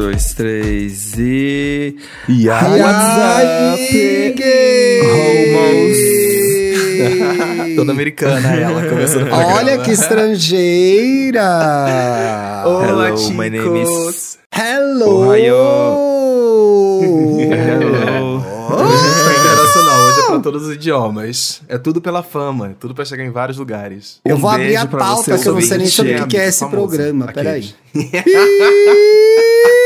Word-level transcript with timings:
dois, 0.00 0.32
três 0.32 1.12
e. 1.18 1.94
E 2.26 2.48
aí, 2.48 2.80
WhatsApp! 2.80 4.34
Homos! 5.04 5.98
Toda 7.76 7.92
americana 7.92 8.48
ela, 8.56 8.88
começando 8.88 9.26
programa. 9.28 9.54
Olha 9.56 9.78
que 9.78 9.90
estrangeira! 9.90 11.42
Olá, 12.64 13.08
Hello, 13.08 13.18
chicos. 13.18 13.30
my 13.36 13.50
name 13.50 13.82
is- 13.82 14.38
Hello! 14.56 15.28
Ohio. 15.28 15.54
Hello. 17.52 18.40
Hoje 18.72 18.94
a 18.94 18.96
gente 18.96 19.24
tá 19.24 19.32
internacional, 19.40 20.00
hoje 20.06 20.20
é 20.20 20.22
pra 20.26 20.38
todos 20.40 20.62
os 20.66 20.74
idiomas. 20.74 21.60
É 21.68 21.76
tudo 21.78 22.00
pela 22.00 22.22
fama, 22.22 22.68
é 22.68 22.72
tudo 22.78 22.94
pra 22.94 23.04
chegar 23.04 23.24
em 23.24 23.30
vários 23.30 23.58
lugares. 23.58 24.18
Eu 24.24 24.36
Um 24.36 24.38
vou 24.40 24.48
abrir 24.50 24.76
a 24.76 24.86
pauta, 24.86 25.36
que 25.38 25.46
eu 25.48 25.54
não 25.54 25.60
sei 25.60 25.76
nem 25.78 25.86
sobre 25.86 26.20
o 26.20 26.26
que, 26.26 26.36
é 26.38 26.46
esse 26.48 26.60
Famoso. 26.60 26.88
programa. 26.88 27.26
Peraí. 27.32 27.74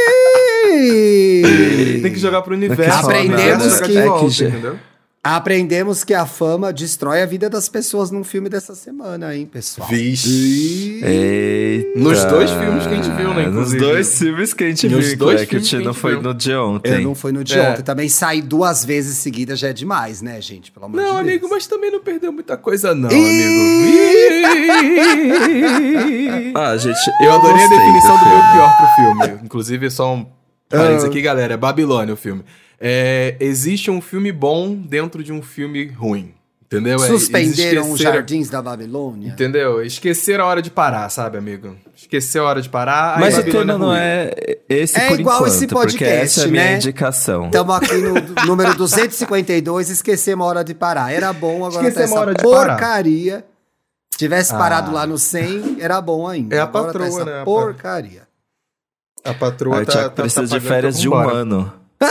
Tem 2.03 2.13
que 2.13 2.19
jogar 2.19 2.43
pro 2.43 2.55
universo. 2.55 3.07
Aprendemos 3.07 3.65
jogar 3.75 3.87
que- 3.87 3.93
de 3.93 4.03
volta, 4.03 4.25
É 4.25 4.29
que 4.29 4.35
já- 4.35 4.49
entendeu? 4.49 4.79
Aprendemos 5.27 6.05
que 6.05 6.13
a 6.13 6.27
fama 6.27 6.71
destrói 6.71 7.23
a 7.23 7.27
vida 7.27 7.49
das 7.49 7.67
pessoas 7.67 8.11
num 8.11 8.23
filme 8.23 8.51
dessa 8.51 8.75
semana, 8.75 9.35
hein, 9.35 9.47
pessoal? 9.51 9.89
Vixe. 9.89 11.01
Eita. 11.03 11.99
Nos 11.99 12.23
dois 12.27 12.51
filmes 12.51 12.87
que 12.87 12.93
a 12.93 12.97
gente 12.97 13.11
viu, 13.13 13.29
né, 13.33 13.47
Nos 13.47 13.73
inclusive. 13.73 13.79
dois 13.81 14.19
filmes 14.19 14.53
que 14.53 14.65
a 14.65 14.69
gente 14.69 14.87
Nos 14.87 15.07
viu, 15.07 15.17
dois 15.17 15.41
é 15.41 15.47
que 15.47 15.57
o 15.57 15.61
filmes 15.61 15.71
que 15.71 15.77
a 15.77 15.79
Tino 15.79 15.93
gente 15.95 16.01
foi 16.03 16.11
viu. 16.13 16.23
no 16.23 16.35
de 16.35 16.55
ontem. 16.55 16.93
Eu 16.93 17.01
não 17.01 17.15
foi 17.15 17.33
no 17.33 17.43
de 17.43 17.59
É. 17.59 17.71
ontem. 17.71 17.81
Também 17.83 18.07
sair 18.11 18.43
duas 18.43 18.85
vezes 18.85 19.17
seguidas 19.17 19.59
já 19.59 19.69
é 19.69 19.73
demais, 19.73 20.21
né, 20.21 20.39
gente? 20.43 20.71
Pelo 20.71 20.85
amor 20.85 20.99
de 21.01 21.07
Não, 21.07 21.15
Deus. 21.15 21.21
amigo, 21.27 21.49
mas 21.49 21.67
também 21.67 21.91
não 21.91 22.01
perdeu 22.01 22.31
muita 22.31 22.59
coisa, 22.59 22.95
não, 22.95 23.11
Ih! 23.11 23.15
amigo. 23.17 24.45
Ah, 26.57 26.77
gente, 26.77 26.99
Eu 27.23 27.33
adorei 27.33 27.65
a 27.65 27.69
definição 27.69 28.17
do 28.19 28.25
meu 28.27 28.39
pior 28.53 28.77
pro 28.77 28.87
filme. 28.95 29.41
Inclusive, 29.45 29.91
só 29.91 30.15
um 30.15 30.27
parênteses 30.69 31.05
aqui, 31.05 31.21
galera. 31.23 31.55
É 31.55 31.57
Babilônia 31.57 32.15
o 32.15 32.17
filme. 32.17 32.45
É, 32.81 33.37
existe 33.41 33.91
um 33.91 34.01
filme 34.01 34.31
bom 34.33 34.75
dentro 34.75 35.23
de 35.23 35.33
um 35.33 35.41
filme 35.43 35.87
ruim. 35.87 36.35
Entendeu? 36.67 36.97
É, 36.97 37.07
Suspenderam 37.07 37.83
os 37.83 37.89
esqueceram- 37.91 38.15
jardins 38.15 38.49
da 38.51 38.61
Babilônia. 38.61 39.29
Entendeu? 39.29 39.81
Esquecer 39.83 40.41
a 40.41 40.47
hora 40.47 40.61
de 40.61 40.71
parar, 40.73 41.09
sabe, 41.09 41.39
amigo? 41.39 41.77
Esquecer 41.95 42.41
a 42.41 42.45
hora 42.45 42.61
de 42.61 42.69
parar. 42.69 43.21
Mas 43.21 43.39
o 43.39 43.45
tema 43.45 43.79
não 43.79 43.89
ruim. 43.89 43.97
é 43.99 44.59
esse 44.69 44.99
É 44.99 45.09
por 45.09 45.21
igual 45.21 45.37
enquanto, 45.37 45.53
esse 45.55 45.67
podcast, 45.69 46.15
essa 46.25 46.41
é 46.41 46.45
a 46.45 46.49
minha 46.49 46.65
né? 46.65 46.75
indicação. 46.77 47.45
Estamos 47.47 47.77
aqui 47.77 47.95
no 47.99 48.15
número 48.47 48.75
252, 48.75 49.89
esquecemos 49.91 50.45
a 50.45 50.49
hora 50.49 50.65
de 50.65 50.75
parar. 50.75 51.13
Era 51.13 51.33
bom, 51.33 51.65
agora 51.65 51.83
tá 51.83 51.89
Esquecemos 51.89 52.11
essa 52.11 52.19
a 52.19 52.21
hora 52.23 52.35
de 52.35 52.43
parar. 52.43 52.77
porcaria. 52.77 53.45
Se 54.11 54.19
tivesse 54.19 54.53
Ah. 54.55 54.59
parado 54.59 54.91
lá 54.93 55.07
no 55.07 55.19
100, 55.19 55.77
era 55.81 56.01
bom 56.01 56.27
ainda. 56.27 56.57
É 56.57 56.61
a 56.61 56.65
Agora 56.65 56.87
patroa, 56.87 57.09
tá 57.09 57.15
essa 57.15 57.25
né? 57.25 57.45
Porcaria. 57.45 58.23
A 59.25 59.33
patroa 59.35 59.77
Aí 59.79 59.83
o 59.83 59.87
tá, 59.87 59.93
Thiago 59.93 60.11
tá- 60.11 60.23
precisa 60.23 60.47
tá 60.49 60.59
de 60.59 60.67
férias 60.67 61.01
de 61.01 61.09
um 61.09 61.15
ano. 61.15 61.73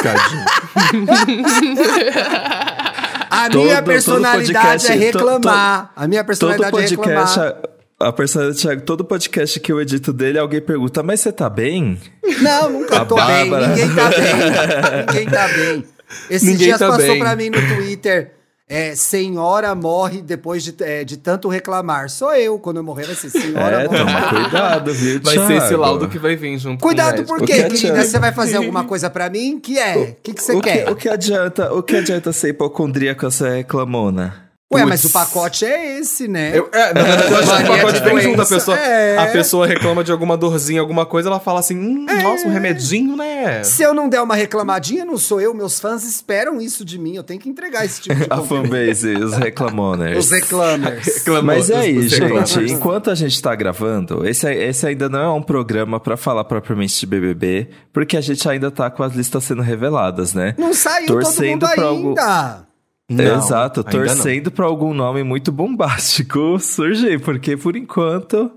A 3.30 3.50
Todo- 3.50 3.64
minha 3.64 3.82
personalidade 3.82 4.54
podcast- 4.54 4.92
é 4.92 4.96
reclamar. 4.96 5.92
A 5.96 6.08
minha 6.08 6.22
Todo 6.24 6.28
personalidade 6.28 6.68
é 6.94 6.98
podcast, 6.98 7.40
reclamar. 7.40 7.56
a, 8.00 8.08
a 8.08 8.14
personalidade 8.14 8.58
do 8.58 8.62
Thiago, 8.62 8.82
todo 8.84 9.04
podcast 9.06 9.60
que 9.60 9.72
eu 9.72 9.82
edito 9.82 10.14
dele, 10.14 10.38
alguém 10.40 10.62
pergunta, 10.62 11.02
mas 11.04 11.20
você 11.20 11.32
tá 11.32 11.50
bem? 11.50 12.00
Não, 12.42 12.70
nunca 12.70 13.02
A 13.02 13.06
tô 13.06 13.16
bem. 13.16 13.26
Bárbara. 13.50 13.68
Ninguém 13.68 13.96
tá 13.96 14.10
bem. 14.10 15.06
Ninguém 15.08 15.26
tá 15.30 15.48
bem. 15.48 15.84
Esses 16.30 16.48
Ninguém 16.48 16.66
dias 16.68 16.80
tá 16.80 16.88
passou 16.90 17.08
bem. 17.08 17.20
pra 17.20 17.36
mim 17.36 17.50
no 17.50 17.76
Twitter. 17.76 18.34
É, 18.68 18.96
senhora 18.96 19.76
morre 19.76 20.22
depois 20.22 20.64
de, 20.64 20.74
é, 20.82 21.04
de 21.04 21.18
tanto 21.18 21.50
reclamar. 21.50 22.10
Sou 22.10 22.34
eu, 22.34 22.58
quando 22.58 22.78
eu 22.78 22.84
morrer, 22.84 23.06
vai 23.06 23.16
ser 23.16 23.30
senhora 23.30 23.82
É, 23.82 23.86
morre. 23.88 23.98
toma 24.00 24.30
cuidado, 24.30 24.94
viu, 24.94 25.22
Vai 25.22 25.36
ser 25.36 25.42
esse 25.58 25.68
Thiago? 25.68 25.78
laudo 25.82 26.08
que 26.08 26.18
vai 26.18 26.36
vir 26.36 26.58
junto 26.58 26.82
Cuidado 26.82 27.24
com 27.24 27.28
por 27.38 27.40
quê, 27.46 27.54
querida? 27.56 27.76
Thiago? 27.76 28.02
Você 28.04 28.20
vai 28.20 28.32
fazer 28.32 28.58
alguma 28.58 28.86
coisa 28.86 29.10
pra 29.10 29.30
mim? 29.30 29.60
Que 29.60 29.78
é? 29.78 29.96
O 29.98 30.16
que, 30.24 30.34
que 30.34 30.42
você 30.42 30.54
o 30.56 30.62
quer? 30.62 30.86
Que, 30.86 30.92
o 30.92 30.96
que 30.96 31.10
adianta, 31.10 31.74
o 31.74 31.84
que 31.84 31.96
adianta 31.98 32.32
ser 32.32 32.50
hipocondríaca 32.50 33.30
se 33.30 33.46
é 33.46 33.56
reclamona? 33.58 34.43
Ué, 34.74 34.82
Putz. 34.82 34.90
mas 34.90 35.06
o 35.06 35.10
pacote 35.12 35.66
é 35.66 36.00
esse, 36.00 36.28
né? 36.28 36.52
Eu, 36.58 36.70
é, 36.72 36.94
na 36.94 37.04
verdade, 37.04 37.32
eu 37.32 37.38
acho 37.38 37.48
que 37.48 37.54
o 37.54 37.56
Mania 37.68 37.76
pacote 37.78 38.00
de 38.02 38.10
vem 38.10 38.20
junto. 38.22 38.42
A 38.42 38.46
pessoa, 38.46 38.78
É. 38.78 39.18
a 39.18 39.28
pessoa 39.28 39.68
reclama 39.68 40.04
de 40.04 40.12
alguma 40.12 40.36
dorzinha, 40.38 40.82
alguma 40.82 41.06
coisa, 41.06 41.30
ela 41.30 41.40
fala 41.40 41.60
assim: 41.60 41.78
hum, 41.78 42.06
nossa, 42.24 42.48
um 42.48 42.52
remedinho, 42.52 43.16
né? 43.16 43.64
Se 43.64 43.84
eu 43.84 43.94
não 43.94 44.10
der 44.10 44.22
uma 44.22 44.36
reclamadinha, 44.36 45.06
não 45.06 45.18
sou 45.18 45.40
eu. 45.42 45.54
Meus 45.54 45.80
fãs 45.80 46.04
esperam 46.04 46.60
isso 46.62 46.84
de 46.86 46.98
mim. 47.00 47.16
Eu 47.16 47.24
tenho 47.24 47.40
que 47.40 47.50
entregar 47.50 47.86
esse 47.86 48.02
tipo 48.02 48.16
de 48.16 48.24
A 48.30 48.38
conteúdo. 48.38 48.64
fanbase, 48.70 49.14
os 49.16 49.34
reclamoners. 49.34 50.18
Os 50.26 50.32
reclamers. 50.32 51.06
Reclamou 51.24 51.44
Mas 51.56 51.70
é 51.70 51.76
aí, 51.78 52.08
gente, 52.08 52.72
enquanto 52.72 53.10
a 53.10 53.16
gente 53.16 53.42
tá 53.42 53.54
gravando, 53.56 54.28
esse, 54.28 54.48
esse 54.52 54.86
ainda 54.88 55.08
não 55.10 55.20
é 55.20 55.30
um 55.32 55.42
programa 55.42 56.00
pra 56.00 56.18
falar 56.18 56.44
propriamente 56.44 57.00
de 57.00 57.06
BBB, 57.06 57.68
porque 57.92 58.18
a 58.18 58.22
gente 58.22 58.48
ainda 58.48 58.70
tá 58.72 58.90
com 58.90 59.04
as 59.04 59.14
listas 59.14 59.44
sendo 59.44 59.62
reveladas, 59.62 60.34
né? 60.34 60.56
Não 60.58 60.74
saiu 60.74 61.08
todo 61.08 61.22
Torcendo 61.24 61.50
mundo 61.66 61.70
pra 61.76 61.84
algum- 61.86 62.10
ainda. 62.10 62.66
Não, 63.10 63.38
Exato, 63.38 63.84
torcendo 63.84 64.50
pra 64.50 64.66
algum 64.66 64.94
nome 64.94 65.24
muito 65.24 65.52
bombástico 65.52 66.58
surgir, 66.62 67.20
porque 67.20 67.58
por 67.58 67.76
enquanto 67.76 68.50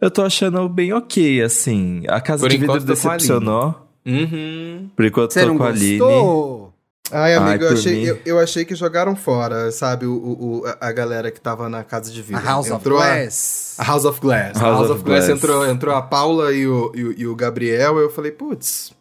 eu 0.00 0.10
tô 0.10 0.22
achando 0.22 0.66
bem 0.68 0.92
ok, 0.92 1.42
assim. 1.42 2.02
A 2.08 2.20
Casa 2.20 2.40
Por 2.44 2.50
de 2.50 2.56
Vidro 2.56 2.76
a 2.76 2.78
decepcionou, 2.78 3.86
Uhum. 4.06 4.88
por 4.96 5.04
enquanto 5.04 5.32
Você 5.34 5.42
tô 5.42 5.48
não 5.48 5.58
com 5.58 5.64
a 5.64 5.68
Aline. 5.68 5.98
gostou? 5.98 6.72
Ai, 7.12 7.34
Ai, 7.34 7.50
amigo, 7.50 7.64
eu, 7.64 7.68
por 7.70 7.76
achei, 7.78 7.94
mim. 7.96 8.04
eu, 8.04 8.18
eu 8.24 8.38
achei 8.38 8.64
que 8.64 8.74
jogaram 8.74 9.14
fora, 9.14 9.70
sabe, 9.72 10.06
o, 10.06 10.12
o- 10.14 10.62
a- 10.64 10.88
a 10.88 10.92
galera 10.92 11.30
que 11.30 11.40
tava 11.40 11.68
na 11.68 11.84
casa 11.84 12.10
de 12.10 12.20
A 12.20 12.22
vidro. 12.22 12.42
House 12.44 12.68
entrou 12.70 12.98
of 12.98 13.06
a- 13.06 13.14
Glass. 13.16 13.74
A 13.78 13.84
House 13.84 14.04
of 14.06 14.20
Glass. 14.20 14.56
A 14.56 14.60
House 14.60 14.76
House 14.78 14.84
of 14.90 14.92
of 14.92 15.02
Glass, 15.04 15.26
Glass. 15.26 15.38
entrou, 15.38 15.66
entrou 15.66 15.94
a 15.94 16.00
Paula 16.02 16.52
e 16.52 16.66
o, 16.66 16.90
e, 16.94 17.20
e 17.22 17.26
o 17.26 17.34
Gabriel, 17.36 17.98
eu 17.98 18.10
falei, 18.10 18.30
putz, 18.32 18.92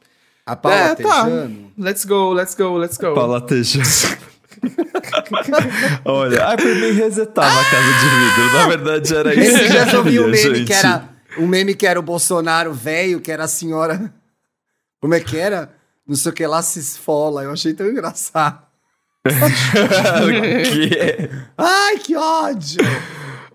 A 0.45 0.55
Paula 0.55 0.77
é, 0.77 0.95
tá, 0.95 1.23
Tejano. 1.23 1.71
let's 1.77 2.03
go, 2.03 2.33
let's 2.33 2.55
go, 2.55 2.77
let's 2.77 2.97
go. 2.97 3.13
Paula 3.13 3.39
Tejano. 3.39 3.85
Olha, 6.05 6.45
ai, 6.45 6.57
por 6.57 6.75
mim 6.75 6.91
resetava 6.91 7.59
a 7.59 7.65
Casa 7.65 7.93
de 7.93 8.09
Vidro, 8.09 8.53
na 8.53 8.67
verdade 8.67 9.15
era 9.15 9.33
isso. 9.33 9.55
Esse 9.55 9.63
que 9.63 9.69
dia 9.69 9.87
eu 9.93 10.03
vi 10.03 10.19
um 10.19 10.27
meme 10.29 10.55
gente. 10.55 10.65
que 10.65 10.73
era. 10.73 11.09
Um 11.37 11.47
meme 11.47 11.75
que 11.75 11.87
era 11.87 11.99
o 11.99 12.03
Bolsonaro 12.03 12.73
velho, 12.73 13.21
que 13.21 13.31
era 13.31 13.45
a 13.45 13.47
senhora. 13.47 14.13
Como 14.99 15.13
é 15.13 15.19
que 15.19 15.37
era? 15.37 15.71
Não 16.07 16.15
sei 16.15 16.31
o 16.31 16.35
que 16.35 16.45
lá 16.45 16.61
se 16.61 16.79
esfola. 16.79 17.43
Eu 17.43 17.51
achei 17.51 17.73
tão 17.73 17.87
engraçado. 17.87 18.61
que... 19.25 21.29
Ai, 21.57 21.97
que 21.99 22.15
ódio! 22.15 22.79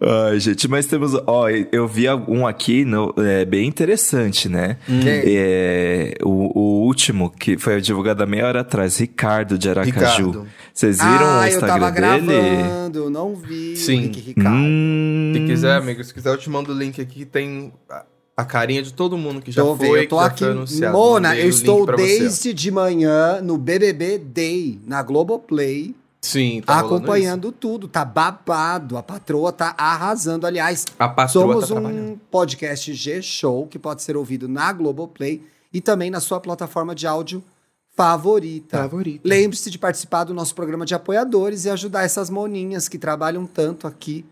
Ai, 0.00 0.41
gente, 0.41 0.69
mas 0.69 0.87
temos. 0.87 1.12
Ó, 1.27 1.49
eu 1.49 1.87
vi 1.87 2.09
um 2.28 2.47
aqui 2.47 2.84
no, 2.84 3.15
é, 3.16 3.44
bem 3.44 3.66
interessante, 3.66 4.49
né? 4.49 4.77
Quem? 4.87 5.22
É, 5.25 6.15
o, 6.22 6.59
o 6.59 6.84
último, 6.84 7.31
que 7.31 7.56
foi 7.56 7.81
divulgado 7.81 8.22
há 8.22 8.27
meia 8.27 8.47
hora 8.47 8.60
atrás, 8.60 8.99
Ricardo 8.99 9.56
de 9.56 9.71
Aracaju. 9.71 10.27
Ricardo. 10.27 10.47
Vocês 10.72 10.99
viram 10.99 11.27
ah, 11.27 11.41
o 11.43 11.47
eu 11.47 11.60
tava 11.60 11.88
Instagram 11.88 12.21
dele? 12.27 12.56
gravando, 12.56 12.99
eu 12.99 13.10
não 13.10 13.34
vi. 13.37 13.77
Sim. 13.77 13.99
O 13.99 14.03
Rick 14.03 14.21
Ricardo. 14.21 14.56
Hum, 14.59 15.33
Se 15.34 15.41
quiser, 15.47 15.77
amigo, 15.77 16.03
se 16.04 16.12
quiser 16.12 16.31
eu 16.31 16.38
te 16.38 16.50
mando 16.50 16.72
o 16.72 16.77
link 16.77 17.00
aqui 17.00 17.21
que 17.21 17.25
tem 17.25 17.72
a, 18.37 18.44
carinha 18.44 18.83
de 18.83 18.93
todo 18.93 19.16
mundo 19.16 19.41
que 19.41 19.53
já 19.53 19.62
Tô 19.62 19.77
foi, 19.77 20.00
eu 20.04 20.09
tô 20.09 20.19
aqui. 20.19 20.41
foi 20.41 20.50
anunciado. 20.50 20.97
Mona, 20.97 21.37
eu 21.37 21.49
estou 21.49 21.87
pra 21.87 21.97
você. 21.97 22.19
desde 22.19 22.53
de 22.53 22.71
manhã 22.72 23.41
no 23.41 23.56
BBB 23.56 24.19
Day, 24.19 24.81
na 24.84 25.03
Globoplay, 25.03 25.94
Sim, 26.24 26.62
tá 26.64 26.78
acompanhando 26.80 27.52
tudo. 27.52 27.86
Tá 27.86 28.04
babado. 28.04 28.96
A 28.96 29.02
patroa 29.02 29.52
tá 29.52 29.74
arrasando. 29.76 30.46
Aliás, 30.46 30.84
patroa 30.96 31.26
somos 31.26 31.68
tá 31.68 31.74
um 31.74 32.18
podcast 32.30 32.92
G-Show 32.94 33.66
que 33.66 33.78
pode 33.78 34.02
ser 34.02 34.16
ouvido 34.16 34.48
na 34.48 34.72
Globoplay 34.72 35.42
e 35.72 35.80
também 35.80 36.10
na 36.10 36.20
sua 36.20 36.40
plataforma 36.40 36.94
de 36.94 37.06
áudio 37.06 37.42
favorita. 37.94 38.78
Favorita. 38.78 39.20
Lembre-se 39.28 39.70
de 39.70 39.78
participar 39.78 40.24
do 40.24 40.34
nosso 40.34 40.54
programa 40.54 40.84
de 40.86 40.94
apoiadores 40.94 41.64
e 41.64 41.70
ajudar 41.70 42.04
essas 42.04 42.30
moninhas 42.30 42.88
que 42.88 42.98
trabalham 42.98 43.46
tanto 43.46 43.86
aqui 43.86 44.24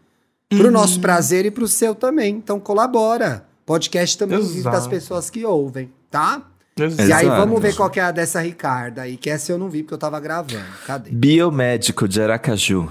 pro 0.48 0.66
Uhum. 0.66 0.70
nosso 0.72 0.98
prazer 1.00 1.44
e 1.46 1.50
pro 1.50 1.68
seu 1.68 1.94
também. 1.94 2.34
Então 2.36 2.58
colabora. 2.58 3.46
Podcast 3.64 4.18
também 4.18 4.40
vive 4.40 4.62
das 4.62 4.74
Exato. 4.74 4.88
pessoas 4.90 5.30
que 5.30 5.44
ouvem, 5.44 5.92
tá? 6.10 6.42
Exato. 6.78 7.08
E 7.08 7.12
aí 7.12 7.26
vamos 7.26 7.60
ver 7.60 7.74
qual 7.74 7.90
que 7.90 8.00
é 8.00 8.02
a 8.04 8.10
dessa 8.10 8.40
Ricarda 8.40 9.02
aí, 9.02 9.16
que 9.16 9.28
essa 9.28 9.52
eu 9.52 9.58
não 9.58 9.68
vi 9.68 9.82
porque 9.82 9.94
eu 9.94 9.98
tava 9.98 10.18
gravando. 10.20 10.64
Cadê? 10.86 11.10
Biomédico 11.10 12.08
de 12.08 12.22
Aracaju. 12.22 12.90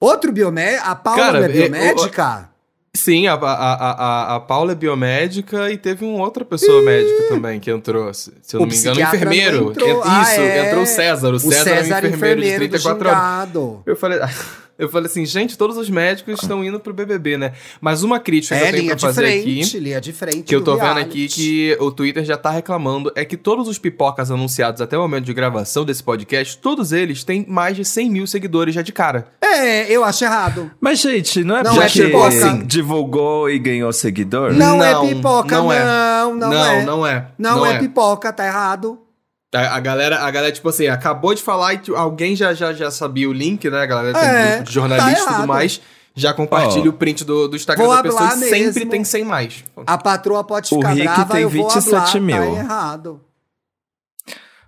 Outro 0.00 0.32
biomédico? 0.32 0.86
A 0.88 0.94
Paula 0.94 1.20
Cara, 1.22 1.44
é 1.44 1.48
biomédica? 1.48 2.48
Sim, 2.94 3.26
a, 3.28 3.34
a, 3.34 3.36
a, 3.74 4.36
a- 4.36 4.40
Paula 4.40 4.72
é 4.72 4.74
biomédica 4.74 5.70
e 5.70 5.76
teve 5.76 6.04
uma 6.04 6.24
outra 6.24 6.44
pessoa 6.44 6.82
médica 6.82 7.24
também 7.28 7.60
que 7.60 7.70
entrou. 7.70 8.12
Se 8.14 8.30
eu 8.54 8.60
O 8.60 8.62
não 8.62 8.68
me 8.68 8.74
engano, 8.76 8.90
um 8.90 8.94
psiquiatra 8.94 9.16
enfermeiro. 9.16 9.70
entrou. 9.70 9.88
En- 9.88 10.00
Ah, 10.04 10.22
Isso, 10.22 10.40
é. 10.40 10.66
entrou 10.68 10.82
o 10.82 10.86
César. 10.86 11.28
O, 11.32 11.36
O 11.36 11.40
César, 11.40 11.70
é 11.70 12.08
um 12.10 12.14
enfermeiro, 12.14 12.40
de 12.40 12.68
34 12.68 13.04
do 13.52 13.60
anos. 13.60 13.80
Eu 13.86 13.94
falei, 13.96 14.18
Eu 14.78 14.88
falei 14.88 15.06
assim, 15.10 15.26
gente, 15.26 15.58
todos 15.58 15.76
os 15.76 15.90
médicos 15.90 16.40
estão 16.40 16.62
indo 16.64 16.78
pro 16.78 16.94
BBB, 16.94 17.36
né? 17.36 17.52
Mas 17.80 18.04
uma 18.04 18.20
crítica 18.20 18.54
que 18.56 18.62
É, 18.62 18.68
eu 18.68 18.70
tenho 18.70 18.82
linha 18.84 18.96
pra 18.96 19.08
fazer 19.08 19.22
frente, 19.22 19.66
aqui, 19.68 19.78
linha 19.80 20.00
de 20.00 20.12
frente. 20.12 20.42
que 20.44 20.54
eu 20.54 20.62
tô 20.62 20.74
vendo 20.76 20.84
reality. 20.84 21.04
aqui 21.24 21.28
que 21.28 21.76
o 21.80 21.90
Twitter 21.90 22.24
já 22.24 22.36
tá 22.36 22.50
reclamando, 22.50 23.10
é 23.16 23.24
que 23.24 23.36
todos 23.36 23.66
os 23.66 23.76
pipocas 23.76 24.30
anunciados 24.30 24.80
até 24.80 24.96
o 24.96 25.00
momento 25.00 25.24
de 25.24 25.34
gravação 25.34 25.84
desse 25.84 26.02
podcast, 26.02 26.56
todos 26.58 26.92
eles 26.92 27.24
têm 27.24 27.44
mais 27.48 27.76
de 27.76 27.84
100 27.84 28.10
mil 28.10 28.26
seguidores 28.26 28.72
já 28.74 28.82
de 28.82 28.92
cara. 28.92 29.26
É, 29.42 29.90
eu 29.90 30.04
acho 30.04 30.24
errado. 30.24 30.70
Mas, 30.80 31.00
gente, 31.00 31.42
não 31.42 31.56
é 31.56 31.62
Não 31.64 31.74
porque 31.74 32.00
é 32.00 32.06
pipoca. 32.06 32.28
assim, 32.28 32.64
divulgou 32.64 33.50
e 33.50 33.58
ganhou 33.58 33.92
seguidor? 33.92 34.52
Não, 34.52 34.82
é 34.82 34.92
Não, 34.92 35.08
pipoca, 35.08 35.56
não 35.56 35.64
não, 35.64 35.72
é. 35.72 35.84
não, 35.84 36.34
não, 36.36 36.54
é. 36.54 36.84
não 36.84 37.06
é. 37.06 37.28
Não, 37.36 37.66
é, 37.66 37.78
pipoca, 37.80 38.32
tá 38.32 38.46
errado. 38.46 38.98
A, 39.54 39.76
a 39.76 39.80
galera, 39.80 40.18
a 40.20 40.30
galera, 40.30 40.52
tipo 40.52 40.68
assim, 40.68 40.86
acabou 40.88 41.34
de 41.34 41.42
falar 41.42 41.74
e 41.74 41.80
alguém 41.96 42.36
já, 42.36 42.52
já, 42.52 42.72
já 42.72 42.90
sabia 42.90 43.28
o 43.28 43.32
link, 43.32 43.68
né? 43.70 43.80
A 43.80 43.86
galera 43.86 44.18
tem 44.18 44.28
É, 44.28 44.50
grupo 44.56 44.64
de 44.64 44.72
jornalistas 44.74 45.14
tá 45.14 45.20
e 45.20 45.24
tudo 45.24 45.34
errado. 45.36 45.46
mais. 45.48 45.80
Já 46.14 46.34
compartilha 46.34 46.86
Ó. 46.86 46.88
o 46.88 46.92
print 46.92 47.24
do, 47.24 47.46
do 47.48 47.56
Instagram 47.56 47.84
Vou 47.86 47.94
da 47.96 48.02
pessoa 48.02 48.26
e 48.26 48.30
sempre 48.50 48.60
mesmo. 48.80 48.90
tem 48.90 49.04
100 49.04 49.24
mais. 49.24 49.64
A 49.86 49.96
patroa 49.96 50.42
pode 50.44 50.66
O 50.74 50.76
ficar 50.78 50.88
Rick 50.90 51.04
brava, 51.06 51.32
tem 51.32 51.42
eu 51.42 51.48
vou 51.50 51.70
27 51.70 51.96
hablar, 51.96 52.20
mil. 52.20 52.36
tá 52.54 52.60
errado. 52.60 53.20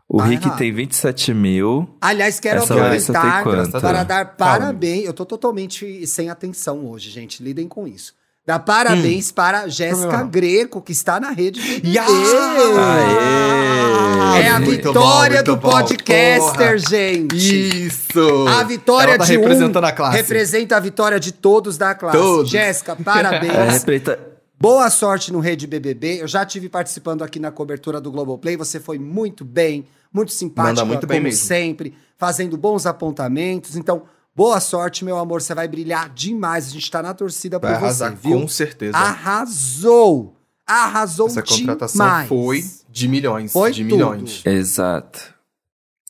O 0.09 0.19
Tá 0.19 0.25
Rick 0.25 0.47
errado. 0.47 0.59
tem 0.59 0.73
27 0.73 1.35
mil. 1.35 1.97
Aliás, 2.01 2.39
quero 2.41 2.63
Essa 2.63 2.75
aproveitar 2.75 3.45
para 3.81 4.03
dar 4.05 4.25
Calma. 4.25 4.35
parabéns. 4.37 5.05
Eu 5.05 5.13
tô 5.13 5.27
totalmente 5.27 6.07
sem 6.07 6.31
atenção 6.31 6.87
hoje, 6.87 7.11
gente. 7.11 7.43
Lidem 7.43 7.69
com 7.69 7.87
isso. 7.87 8.15
Dar 8.51 8.59
parabéns 8.59 9.31
para 9.31 9.69
Jéssica. 9.69 10.25
Greco, 10.25 10.83
que 10.83 10.91
está 10.91 11.21
na 11.21 11.31
rede 11.31 11.61
BBB. 11.61 11.99
Aê! 12.01 14.41
É 14.43 14.49
a 14.49 14.59
vitória 14.59 15.39
bom, 15.43 15.45
do 15.45 15.57
bom. 15.57 15.71
podcaster, 15.71 16.41
Porra. 16.41 16.79
gente. 16.79 17.87
Isso! 17.87 18.47
A 18.49 18.65
vitória 18.65 19.17
tá 19.17 19.25
de 19.25 19.37
um 19.37 19.41
representando 19.41 19.85
a 19.85 19.93
classe. 19.93 20.17
representa 20.17 20.77
a 20.77 20.81
vitória 20.81 21.21
de 21.21 21.31
todos 21.33 21.79
da 21.79 21.95
classe. 21.95 22.19
Todos. 22.19 22.51
Jéssica, 22.51 22.97
É, 22.99 23.01
parabéns. 23.05 23.53
representa- 23.73 24.19
Boa 24.59 24.91
sorte 24.91 25.33
no 25.33 25.39
Rede 25.41 25.67
BBB. 25.67 26.21
Eu 26.23 26.29
já 26.29 26.45
tive 26.45 26.69
participando 26.69 27.23
aqui 27.23 27.39
na 27.39 27.51
cobertura 27.53 28.01
do 28.01 28.11
Globoplay. 28.11 28.57
Você 28.57 28.81
foi 28.81 28.99
muito 28.99 29.45
bem, 29.45 29.87
muito 30.13 30.33
simpática, 30.33 30.71
Manda 30.73 30.85
muito 30.85 31.07
bem 31.07 31.19
como 31.19 31.29
mesmo. 31.29 31.47
sempre, 31.47 31.95
fazendo 32.19 32.57
bons 32.59 32.85
apontamentos. 32.85 33.77
Então, 33.77 34.03
boa 34.41 34.59
sorte, 34.59 35.05
meu 35.05 35.19
amor. 35.19 35.43
Você 35.43 35.55
vai 35.55 35.69
brilhar 35.69 36.09
demais. 36.09 36.69
A 36.69 36.71
gente 36.71 36.91
tá 36.91 37.03
na 37.03 37.13
torcida 37.13 37.61
por 37.61 37.67
Vai 37.67 37.79
você, 37.79 37.85
arrasar 37.85 38.17
viu? 38.17 38.41
com 38.41 38.49
certeza. 38.49 38.97
Arrasou! 38.97 40.35
Arrasou 40.67 41.27
Essa 41.27 41.43
contratação 41.43 42.07
demais. 42.07 42.29
foi 42.29 42.65
de 42.89 43.07
milhões. 43.07 43.53
Foi 43.53 43.71
de 43.71 43.83
tudo. 43.85 43.97
milhões. 43.97 44.41
Exato. 44.47 45.35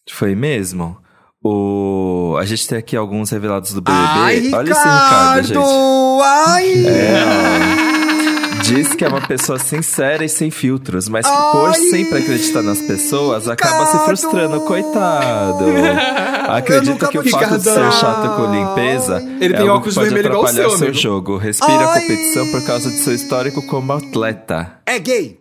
Foi 0.08 0.36
mesmo. 0.36 0.96
O... 1.42 2.36
A 2.38 2.44
gente 2.44 2.68
tem 2.68 2.78
aqui 2.78 2.96
alguns 2.96 3.30
revelados 3.30 3.72
do 3.72 3.80
BBB. 3.80 3.98
Ai, 4.00 4.38
Ricardo! 4.38 4.56
Olha 4.58 4.70
esse 4.70 4.80
Ricardo, 4.80 5.46
gente. 5.46 5.58
Ai! 6.22 6.86
É, 6.86 7.96
Diz 8.70 8.94
que 8.94 9.04
é 9.04 9.08
uma 9.08 9.20
pessoa 9.20 9.58
sincera 9.58 10.24
e 10.24 10.28
sem 10.28 10.48
filtros, 10.50 11.08
mas 11.08 11.26
que 11.26 11.36
por 11.52 11.68
Ai, 11.70 11.74
sempre 11.74 12.18
acreditar 12.18 12.62
nas 12.62 12.78
pessoas 12.78 13.48
acaba 13.48 13.84
se 13.86 13.98
frustrando, 14.04 14.60
coitado. 14.60 15.64
Acredita 16.48 17.08
que 17.08 17.18
o 17.18 17.28
fato 17.28 17.58
de 17.58 17.64
ser 17.64 17.92
chato 17.92 18.36
com 18.36 18.52
limpeza 18.52 19.16
Ele 19.40 19.54
é 19.54 19.56
tem 19.58 19.66
algo 19.68 19.74
óculos 19.78 19.94
que 19.94 20.00
pode 20.00 20.10
vermelho 20.14 20.28
igual 20.28 20.42
o 20.42 20.46
atrapalhar 20.46 20.68
seu, 20.70 20.78
seu 20.78 20.94
jogo. 20.94 21.36
Respira 21.36 21.72
a 21.72 21.92
Ai. 21.94 22.00
competição 22.00 22.50
por 22.52 22.64
causa 22.64 22.90
de 22.90 22.96
seu 22.98 23.14
histórico 23.14 23.66
como 23.66 23.92
atleta. 23.92 24.78
É 24.86 24.98
gay. 24.98 25.40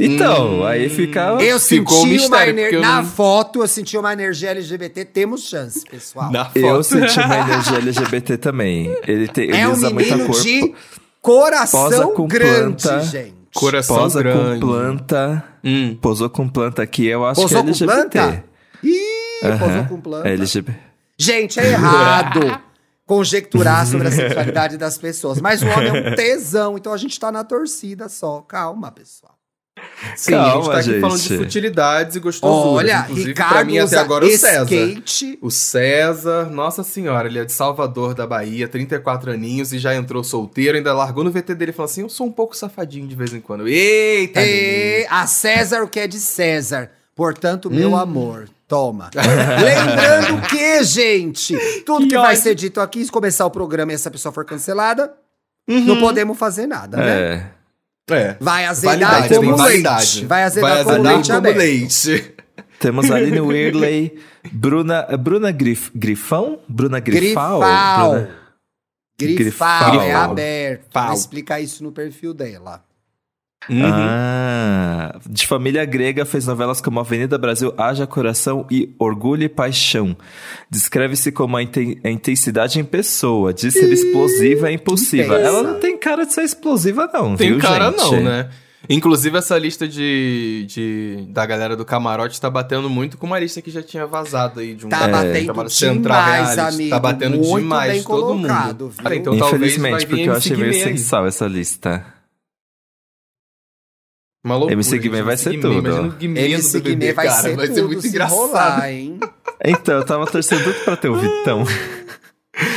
Então, 0.00 0.64
aí 0.64 0.88
fica... 0.88 1.36
Eu 1.40 1.58
Ficou 1.58 1.98
um 1.98 2.02
senti 2.02 2.26
uma 2.28 2.38
mistério, 2.38 2.50
ener... 2.52 2.72
eu 2.74 2.80
Na 2.80 3.02
não- 3.02 3.08
foto, 3.10 3.60
eu 3.62 3.68
senti 3.68 3.98
uma 3.98 4.12
energia 4.12 4.50
LGBT. 4.50 5.04
Temos 5.04 5.42
chance, 5.48 5.82
pessoal. 5.84 6.30
Na 6.30 6.44
foto. 6.44 6.56
Eu 6.58 6.82
senti 6.84 7.18
uma 7.18 7.34
energia 7.50 7.76
LGBT 7.78 8.36
também. 8.38 8.96
Ele, 9.06 9.26
tem, 9.26 9.44
ele 9.48 9.56
É 9.56 9.68
um 9.68 9.72
usa 9.72 9.90
muita 9.90 10.10
menino 10.16 10.28
corpo. 10.32 10.42
de 10.44 10.72
coração 11.20 11.88
Posa 11.90 12.06
com 12.08 12.26
grande, 12.26 12.82
planta. 12.82 13.00
gente. 13.04 13.34
Coração 13.54 13.96
Posa 13.96 14.22
grande. 14.22 14.60
com 14.60 14.66
planta. 14.66 15.44
Hum. 15.64 15.96
Posou 16.00 16.30
com 16.30 16.48
planta 16.48 16.82
aqui, 16.82 17.06
eu 17.06 17.24
acho 17.26 17.40
Posou 17.40 17.48
que 17.48 17.54
é 17.54 17.60
com 17.62 17.68
LGBT. 17.68 17.92
planta? 18.10 18.44
Ih, 18.82 19.46
Aham. 19.46 19.58
posou 19.58 19.84
com 19.86 20.00
planta. 20.00 20.28
É 20.28 20.32
LGBT. 20.32 20.78
Gente, 21.16 21.58
é 21.60 21.70
errado 21.70 22.40
conjecturar 23.06 23.86
sobre 23.86 24.08
a 24.08 24.12
sexualidade 24.12 24.76
das 24.76 24.98
pessoas. 24.98 25.40
Mas 25.40 25.62
o 25.62 25.66
homem 25.66 25.88
é 25.88 26.10
um 26.10 26.14
tesão, 26.16 26.76
então 26.76 26.92
a 26.92 26.96
gente 26.96 27.18
tá 27.18 27.32
na 27.32 27.42
torcida 27.42 28.08
só. 28.08 28.42
Calma, 28.42 28.92
pessoal. 28.92 29.37
Sim, 30.16 30.34
a 30.34 30.44
gente 30.44 30.52
Calma, 30.52 30.72
tá 30.72 30.78
aqui 30.78 30.90
gente. 30.90 31.00
falando 31.00 31.20
de 31.20 31.36
futilidades 31.36 32.16
e 32.16 32.20
gostosuras. 32.20 32.72
Olha, 32.84 33.00
Inclusive, 33.04 33.28
Ricardo 33.28 33.52
pra 33.52 33.64
mim, 33.64 33.78
até 33.78 33.96
agora, 33.98 34.24
o 34.24 34.28
César. 34.30 34.62
skate. 34.64 35.38
O 35.42 35.50
César, 35.50 36.50
nossa 36.50 36.82
senhora, 36.82 37.28
ele 37.28 37.38
é 37.38 37.44
de 37.44 37.52
Salvador 37.52 38.14
da 38.14 38.26
Bahia, 38.26 38.68
34 38.68 39.32
aninhos 39.32 39.72
e 39.72 39.78
já 39.78 39.94
entrou 39.94 40.22
solteiro, 40.24 40.76
ainda 40.76 40.92
largou 40.94 41.24
no 41.24 41.30
VT 41.30 41.54
dele 41.54 41.70
e 41.70 41.74
falou 41.74 41.90
assim: 41.90 42.02
Eu 42.02 42.08
sou 42.08 42.26
um 42.26 42.32
pouco 42.32 42.56
safadinho 42.56 43.06
de 43.08 43.14
vez 43.16 43.32
em 43.32 43.40
quando. 43.40 43.66
Eita! 43.68 44.40
E 44.42 45.06
a 45.10 45.26
César 45.26 45.82
o 45.82 45.88
que 45.88 46.00
é 46.00 46.06
de 46.06 46.18
César. 46.18 46.90
Portanto, 47.14 47.68
meu 47.70 47.90
Hum. 47.92 47.96
amor, 47.96 48.48
toma. 48.68 49.10
Lembrando 49.14 50.46
que, 50.48 50.84
gente, 50.84 51.56
tudo 51.84 52.02
que, 52.04 52.10
Que 52.10 52.18
vai 52.18 52.36
ser 52.36 52.54
dito 52.54 52.80
aqui, 52.80 53.04
se 53.04 53.10
começar 53.10 53.44
o 53.46 53.50
programa 53.50 53.92
e 53.92 53.94
essa 53.94 54.10
pessoa 54.10 54.32
for 54.32 54.44
cancelada, 54.44 55.12
Uhum. 55.68 55.84
não 55.84 56.00
podemos 56.00 56.38
fazer 56.38 56.66
nada, 56.66 56.96
né? 56.96 57.20
É. 57.20 57.46
É. 58.10 58.36
Vai 58.40 58.64
azedar 58.64 58.98
Validade, 58.98 59.34
como 59.34 59.62
leite. 59.62 60.24
Vai 60.26 60.42
azedar 60.44 60.70
Vai 60.70 60.84
como 60.84 60.94
azedar 60.94 61.12
leite 61.14 61.32
como 61.32 61.48
leite. 61.58 62.34
Temos 62.80 63.10
Aline 63.10 63.40
Whirley, 63.40 64.18
Bruna, 64.52 65.02
Bruna 65.18 65.50
Grif, 65.50 65.90
Grifão? 65.94 66.60
Bruna 66.68 67.00
Grifal? 67.00 67.58
Grifal. 67.60 68.10
Bruna- 68.10 68.28
Grifal, 69.20 69.90
Grifal. 69.90 70.06
é 70.08 70.14
aberto. 70.14 70.86
Vou 70.94 71.12
explicar 71.12 71.60
isso 71.60 71.82
no 71.82 71.90
perfil 71.90 72.32
dela. 72.32 72.84
Uhum. 73.68 73.82
Ah, 73.84 75.18
de 75.28 75.46
família 75.46 75.84
grega, 75.84 76.24
fez 76.24 76.46
novelas 76.46 76.80
como 76.80 77.00
Avenida 77.00 77.36
Brasil, 77.36 77.74
Haja 77.76 78.06
Coração 78.06 78.66
e 78.70 78.94
Orgulho 78.98 79.42
e 79.42 79.48
Paixão. 79.48 80.16
Descreve-se 80.70 81.32
como 81.32 81.56
a, 81.56 81.62
inten- 81.62 81.98
a 82.04 82.08
intensidade 82.10 82.78
em 82.80 82.84
pessoa, 82.84 83.52
de 83.52 83.70
ser 83.70 83.92
explosiva 83.92 84.70
e 84.70 84.74
impulsiva. 84.74 85.34
pensa. 85.36 85.46
Ela 85.48 85.62
não 85.62 85.80
tem 85.80 85.98
cara 85.98 86.24
de 86.24 86.32
ser 86.32 86.42
explosiva, 86.44 87.10
não, 87.12 87.36
Tem 87.36 87.50
viu, 87.50 87.58
cara 87.60 87.86
gente? 87.90 87.96
não, 87.98 88.20
né? 88.22 88.48
Inclusive, 88.88 89.36
essa 89.36 89.58
lista 89.58 89.88
de, 89.88 90.64
de- 90.68 91.26
da 91.30 91.44
galera 91.44 91.76
do 91.76 91.84
camarote 91.84 92.40
tá 92.40 92.48
batendo 92.48 92.88
muito 92.88 93.18
com 93.18 93.26
uma 93.26 93.38
lista 93.38 93.60
que 93.60 93.70
já 93.72 93.82
tinha 93.82 94.06
vazado 94.06 94.60
aí 94.60 94.74
de 94.74 94.86
um 94.86 94.88
Tá 94.88 95.08
é, 95.08 95.10
batendo 95.10 95.68
chamado 95.70 96.00
demais, 96.02 96.58
amigo. 96.58 96.90
Tá 96.90 96.98
batendo 97.00 97.36
Muito 97.38 97.58
demais 97.60 97.92
bem 97.92 98.02
todo 98.04 98.20
colocado, 98.20 98.84
mundo. 98.84 98.90
viu? 98.94 99.02
Cara, 99.02 99.16
então 99.16 99.36
talvez 99.36 99.76
vai 99.76 99.90
Infelizmente, 99.90 100.06
porque 100.06 100.28
eu 100.28 100.32
achei 100.32 100.56
meio 100.56 100.72
sem 100.72 100.96
sal 100.96 101.26
essa 101.26 101.46
lista. 101.46 102.04
Uma 104.48 104.56
loucura, 104.56 104.72
MC 104.74 104.98
Guimê 104.98 105.22
vai 105.22 105.36
ser 105.36 105.50
Guimê, 105.50 105.62
tudo. 105.62 105.78
Imagina 105.78 106.08
o 106.08 106.12
Guimê 106.12 106.40
MC 106.52 106.80
BBB, 106.80 106.96
Guimê 107.00 107.12
vai 107.12 107.26
cara, 107.26 107.42
ser 107.42 107.56
vai 107.56 107.66
tudo 107.66 107.74
ser 107.76 107.82
muito 107.84 108.02
se 108.02 108.08
engraçado. 108.08 108.36
rolar, 108.38 108.90
hein? 108.90 109.20
Então, 109.64 109.94
eu 109.96 110.04
tava 110.06 110.26
torcendo 110.26 110.64
muito 110.64 110.84
pra 110.84 110.96
ter 110.96 111.08
o 111.08 111.16
Vitão. 111.16 111.64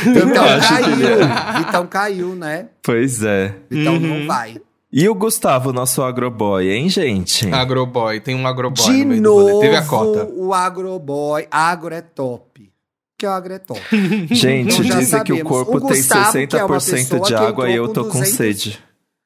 Então 0.06 0.28
que- 0.28 0.68
caiu. 0.68 1.58
Vitão 1.64 1.86
caiu, 1.88 2.34
né? 2.36 2.68
pois 2.82 3.22
é. 3.24 3.52
Vitão 3.68 3.94
Uhum. 3.94 4.20
não 4.20 4.26
vai. 4.28 4.56
E 4.92 5.08
o 5.08 5.14
Gustavo, 5.14 5.72
nosso 5.72 6.02
agroboy, 6.02 6.68
hein, 6.70 6.88
gente? 6.88 7.48
Agroboy, 7.52 8.20
tem 8.20 8.36
um 8.36 8.46
agroboy 8.46 8.84
De 8.92 9.02
no 9.04 9.08
meio 9.08 9.22
novo, 9.22 9.60
Teve 9.60 9.74
a 9.74 9.82
cota. 9.84 10.28
o 10.36 10.52
agroboy. 10.54 11.48
Agro 11.50 11.94
é 11.94 12.00
top. 12.00 12.70
Que 13.18 13.26
o 13.26 13.30
agro 13.30 13.54
é 13.54 13.58
top. 13.58 13.80
Gente, 14.30 14.82
dizem 14.82 15.24
que 15.24 15.32
o 15.32 15.44
corpo 15.44 15.78
O 15.78 15.80
tem 15.80 15.96
Gustavo, 15.96 16.46
que 16.46 16.56
é 16.56 16.64
uma 16.64 16.76
60% 16.76 16.92
pessoa 17.08 17.20
de 17.22 17.34
água 17.34 17.68
e 17.70 17.74
eu 17.74 17.88
tô 17.88 18.04
com 18.04 18.10
com 18.10 18.18
200 18.20 18.36
sede. 18.36 18.78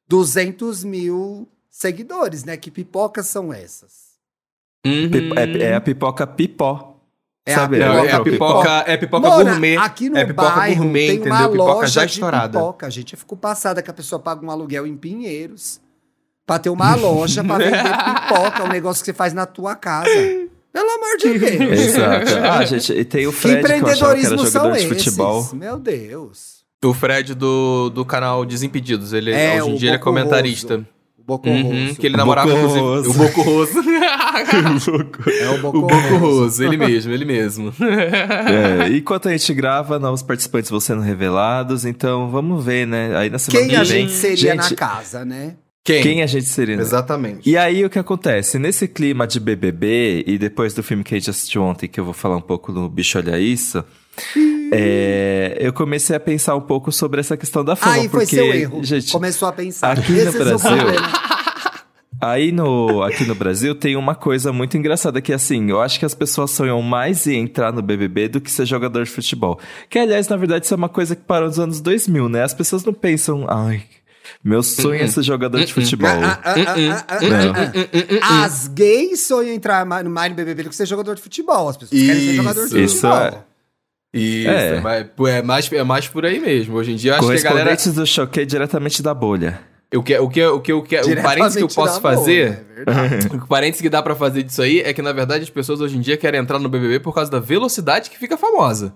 200 0.09 0.85
mil 0.85 1.49
seguidores, 1.79 2.45
né? 2.45 2.57
Que 2.57 2.71
pipocas 2.71 3.27
são 3.27 3.53
essas? 3.53 4.07
Uhum. 4.87 5.11
É, 5.37 5.63
é 5.71 5.75
a 5.75 5.81
pipoca 5.81 6.27
pipó. 6.27 6.95
É 7.45 7.55
Sabe? 7.55 7.81
a 7.83 7.87
É, 7.87 7.89
pipoca, 7.93 8.09
é 8.09 8.13
a 8.15 8.21
pipoca, 8.23 8.71
é 8.89 8.97
pipoca 8.97 9.29
Mona, 9.29 9.51
gourmet. 9.51 9.77
aqui 9.77 10.09
no 10.11 10.17
é 10.19 10.25
pipoca 10.25 10.51
bairro 10.51 10.83
gourmet, 10.83 11.07
tem 11.07 11.17
entendeu? 11.17 11.33
uma 11.33 11.49
Pipoca 11.49 11.73
loja 11.75 11.87
já 11.87 12.05
de 12.05 12.13
estourada. 12.13 12.59
pipoca. 12.59 12.91
Gente, 12.91 13.13
eu 13.13 13.19
fico 13.19 13.37
passada 13.37 13.83
que 13.83 13.91
a 13.91 13.95
pessoa 13.95 14.19
paga 14.19 14.45
um 14.45 14.51
aluguel 14.51 14.85
em 14.87 14.97
Pinheiros 14.97 15.81
pra 16.45 16.59
ter 16.59 16.71
uma 16.71 16.95
loja 16.97 17.45
pra 17.45 17.59
vender 17.59 17.71
pipoca, 17.85 18.65
um 18.65 18.69
negócio 18.69 19.03
que 19.05 19.07
você 19.07 19.15
faz 19.15 19.33
na 19.33 19.47
tua 19.47 19.77
casa. 19.77 20.11
Pelo 20.73 20.91
amor 20.91 21.17
de 21.19 21.39
Deus. 21.39 21.81
Exato. 21.81 22.33
Ah, 22.43 22.65
gente, 22.65 22.93
e 22.93 23.05
tem 23.05 23.27
o 23.29 23.33
Que 23.33 23.39
Fred, 23.39 23.63
que 23.63 23.71
eu 23.73 23.87
achava 23.89 24.15
que 24.17 24.21
era 24.27 24.27
empreendedorismo 24.27 24.39
são 24.39 24.63
jogador 24.65 24.73
de 24.77 24.85
esses? 24.87 25.05
futebol. 25.05 25.49
Meu 25.55 25.79
Deus. 25.79 26.57
O 26.85 26.93
Fred 26.95 27.35
do, 27.35 27.91
do 27.91 28.05
canal 28.05 28.45
Desimpedidos. 28.45 29.13
Ele, 29.13 29.31
É, 29.33 29.63
hoje 29.63 29.71
em 29.73 29.77
dia 29.77 29.89
ele 29.91 29.97
é 29.97 30.01
comentarista. 30.01 30.79
O 30.79 30.87
Bocorroso. 31.27 31.65
Uhum, 31.65 31.95
que 31.97 32.07
ele 32.07 32.17
namorava, 32.17 32.53
inclusive. 32.53 32.81
Bocorroso. 32.81 33.11
O 33.11 33.15
Bocorroso. 33.15 33.73
É 35.27 35.49
o 35.51 35.55
o 35.55 35.59
Bocorroso. 35.59 36.09
Bocorroso, 36.11 36.65
ele 36.65 36.77
mesmo, 36.77 37.13
ele 37.13 37.25
mesmo. 37.25 37.73
É, 37.83 38.89
enquanto 38.97 39.29
a 39.29 39.33
gente 39.33 39.53
grava, 39.53 39.99
novos 39.99 40.23
participantes 40.23 40.71
vão 40.71 40.79
sendo 40.79 41.01
revelados, 41.01 41.85
então 41.85 42.31
vamos 42.31 42.65
ver, 42.65 42.87
né? 42.87 43.17
Aí 43.17 43.29
na 43.29 43.39
semana 43.39 43.61
Quem 43.61 43.71
que 43.71 43.77
a 43.77 43.83
vem, 43.83 44.03
gente 44.03 44.13
seria 44.13 44.53
gente, 44.53 44.71
na 44.71 44.77
casa, 44.77 45.25
né? 45.25 45.57
Quem? 45.85 46.03
Quem 46.03 46.23
a 46.23 46.27
gente 46.27 46.47
seria? 46.47 46.77
né? 46.77 46.83
Exatamente. 46.83 47.49
E 47.49 47.57
aí 47.57 47.85
o 47.85 47.91
que 47.91 47.99
acontece? 47.99 48.59
Nesse 48.59 48.87
clima 48.87 49.27
de 49.27 49.41
BBB 49.41 50.25
e 50.27 50.39
depois 50.39 50.75
do 50.75 50.83
filme 50.83 51.03
que 51.05 51.15
a 51.15 51.19
gente 51.19 51.31
assistiu 51.31 51.63
ontem, 51.63 51.89
que 51.89 51.99
eu 51.99 52.05
vou 52.05 52.15
falar 52.15 52.37
um 52.37 52.41
pouco 52.41 52.73
no 52.73 52.89
Bicho 52.89 53.19
Olha 53.19 53.39
Isso, 53.39 53.85
é, 54.73 55.57
eu 55.61 55.73
comecei 55.73 56.17
a 56.17 56.21
pensar 56.21 56.57
um 56.57 56.61
pouco 56.61 56.91
sobre 56.93 57.21
essa 57.21 57.37
questão 57.37 57.65
da 57.65 57.77
fama. 57.77 57.95
Aí 57.95 58.09
foi 58.09 58.21
porque, 58.21 58.37
seu 58.37 58.53
erro. 58.53 58.83
Gente, 58.85 59.13
Começou 59.13 59.49
a 59.49 59.53
pensar. 59.53 59.93
aqui 59.93 60.13
no 60.13 60.19
Esse 60.19 60.29
é 60.29 60.33
seu 60.33 60.59
Brasil-. 60.59 60.87
Aí 62.21 62.51
no, 62.51 63.03
aqui 63.03 63.25
no 63.25 63.35
Brasil 63.35 63.75
tem 63.75 63.95
uma 63.95 64.15
coisa 64.15 64.51
muito 64.51 64.77
engraçada 64.77 65.21
que 65.21 65.33
assim, 65.35 65.69
eu 65.69 65.83
acho 65.83 65.99
que 65.99 66.05
as 66.07 66.15
pessoas 66.15 66.51
sonham 66.51 66.81
mais 66.81 67.27
em 67.27 67.41
entrar 67.41 67.73
no 67.73 67.83
BBB 67.83 68.29
do 68.29 68.41
que 68.41 68.51
ser 68.51 68.65
jogador 68.65 69.05
de 69.05 69.11
futebol. 69.11 69.61
Que 69.91 69.99
aliás, 69.99 70.27
na 70.29 70.37
verdade, 70.37 70.65
isso 70.65 70.73
é 70.73 70.77
uma 70.79 70.89
coisa 70.89 71.15
que 71.15 71.23
parou 71.23 71.49
nos 71.49 71.59
anos 71.59 71.81
2000, 71.81 72.29
né? 72.31 72.43
As 72.43 72.55
pessoas 72.55 72.85
não 72.85 72.95
pensam, 72.95 73.45
ai, 73.49 73.83
meu 74.43 74.63
sonho 74.63 75.03
é 75.03 75.07
ser 75.07 75.23
jogador 75.23 75.63
de 75.65 75.73
futebol. 75.73 76.09
Ah, 76.09 76.41
ah, 76.43 77.05
ah. 78.23 78.45
As 78.45 78.67
gays 78.69 79.27
sonham 79.27 79.53
em 79.53 79.57
entrar 79.57 79.85
mais 79.85 80.05
no 80.05 80.11
no 80.11 80.35
BBB 80.35 80.63
do 80.65 80.71
que 80.71 80.77
ser 80.77 80.87
jogador 80.87 81.17
de 81.17 81.23
futebol. 81.23 81.69
As 81.69 81.77
pessoas 81.77 82.01
querem 82.01 82.15
ser 82.15 82.27
Isso, 82.27 82.37
jogador 82.37 82.69
de 82.69 82.83
isso 82.83 82.95
futebol. 82.97 83.19
é. 83.19 83.56
Isso, 84.19 84.49
É. 84.49 84.77
é. 84.77 84.81
mais, 84.81 85.07
é, 85.29 85.43
mais, 85.43 85.73
é 85.73 85.83
mais 85.85 86.09
por 86.09 86.25
aí 86.25 86.41
mesmo. 86.41 86.77
Hoje 86.77 86.93
em 86.93 86.97
dia, 86.97 87.13
eu 87.13 87.15
acho 87.17 87.27
que 87.27 87.33
a 87.39 87.43
galera. 87.43 87.65
Correspondentes 87.71 87.93
do 87.95 88.07
Choquei 88.07 88.47
diretamente 88.47 89.03
da 89.03 89.13
bolha. 89.15 89.61
O 89.95 90.03
que, 90.03 90.19
o 90.19 90.29
que, 90.29 90.45
o 90.45 90.61
que, 90.61 90.73
o 90.73 90.83
que, 90.83 90.97
o 91.01 91.23
parênteses 91.23 91.57
que 91.57 91.63
eu 91.63 91.69
posso 91.69 92.01
fazer. 92.01 92.67
né? 92.77 92.85
É. 93.33 93.37
O 93.45 93.47
parênteses 93.47 93.81
que 93.81 93.89
dá 93.89 94.03
pra 94.03 94.15
fazer 94.15 94.43
disso 94.43 94.61
aí 94.63 94.81
é 94.81 94.93
que, 94.93 95.01
na 95.01 95.13
verdade, 95.13 95.45
as 95.45 95.51
pessoas 95.51 95.81
hoje 95.81 95.97
em 95.97 96.01
dia 96.01 96.17
querem 96.17 96.41
entrar 96.41 96.59
no 96.59 96.69
BBB 96.69 97.01
por 97.01 97.15
causa 97.15 97.31
da 97.31 97.39
velocidade 97.39 98.11
que 98.11 98.19
fica 98.19 98.37
famosa. 98.37 98.95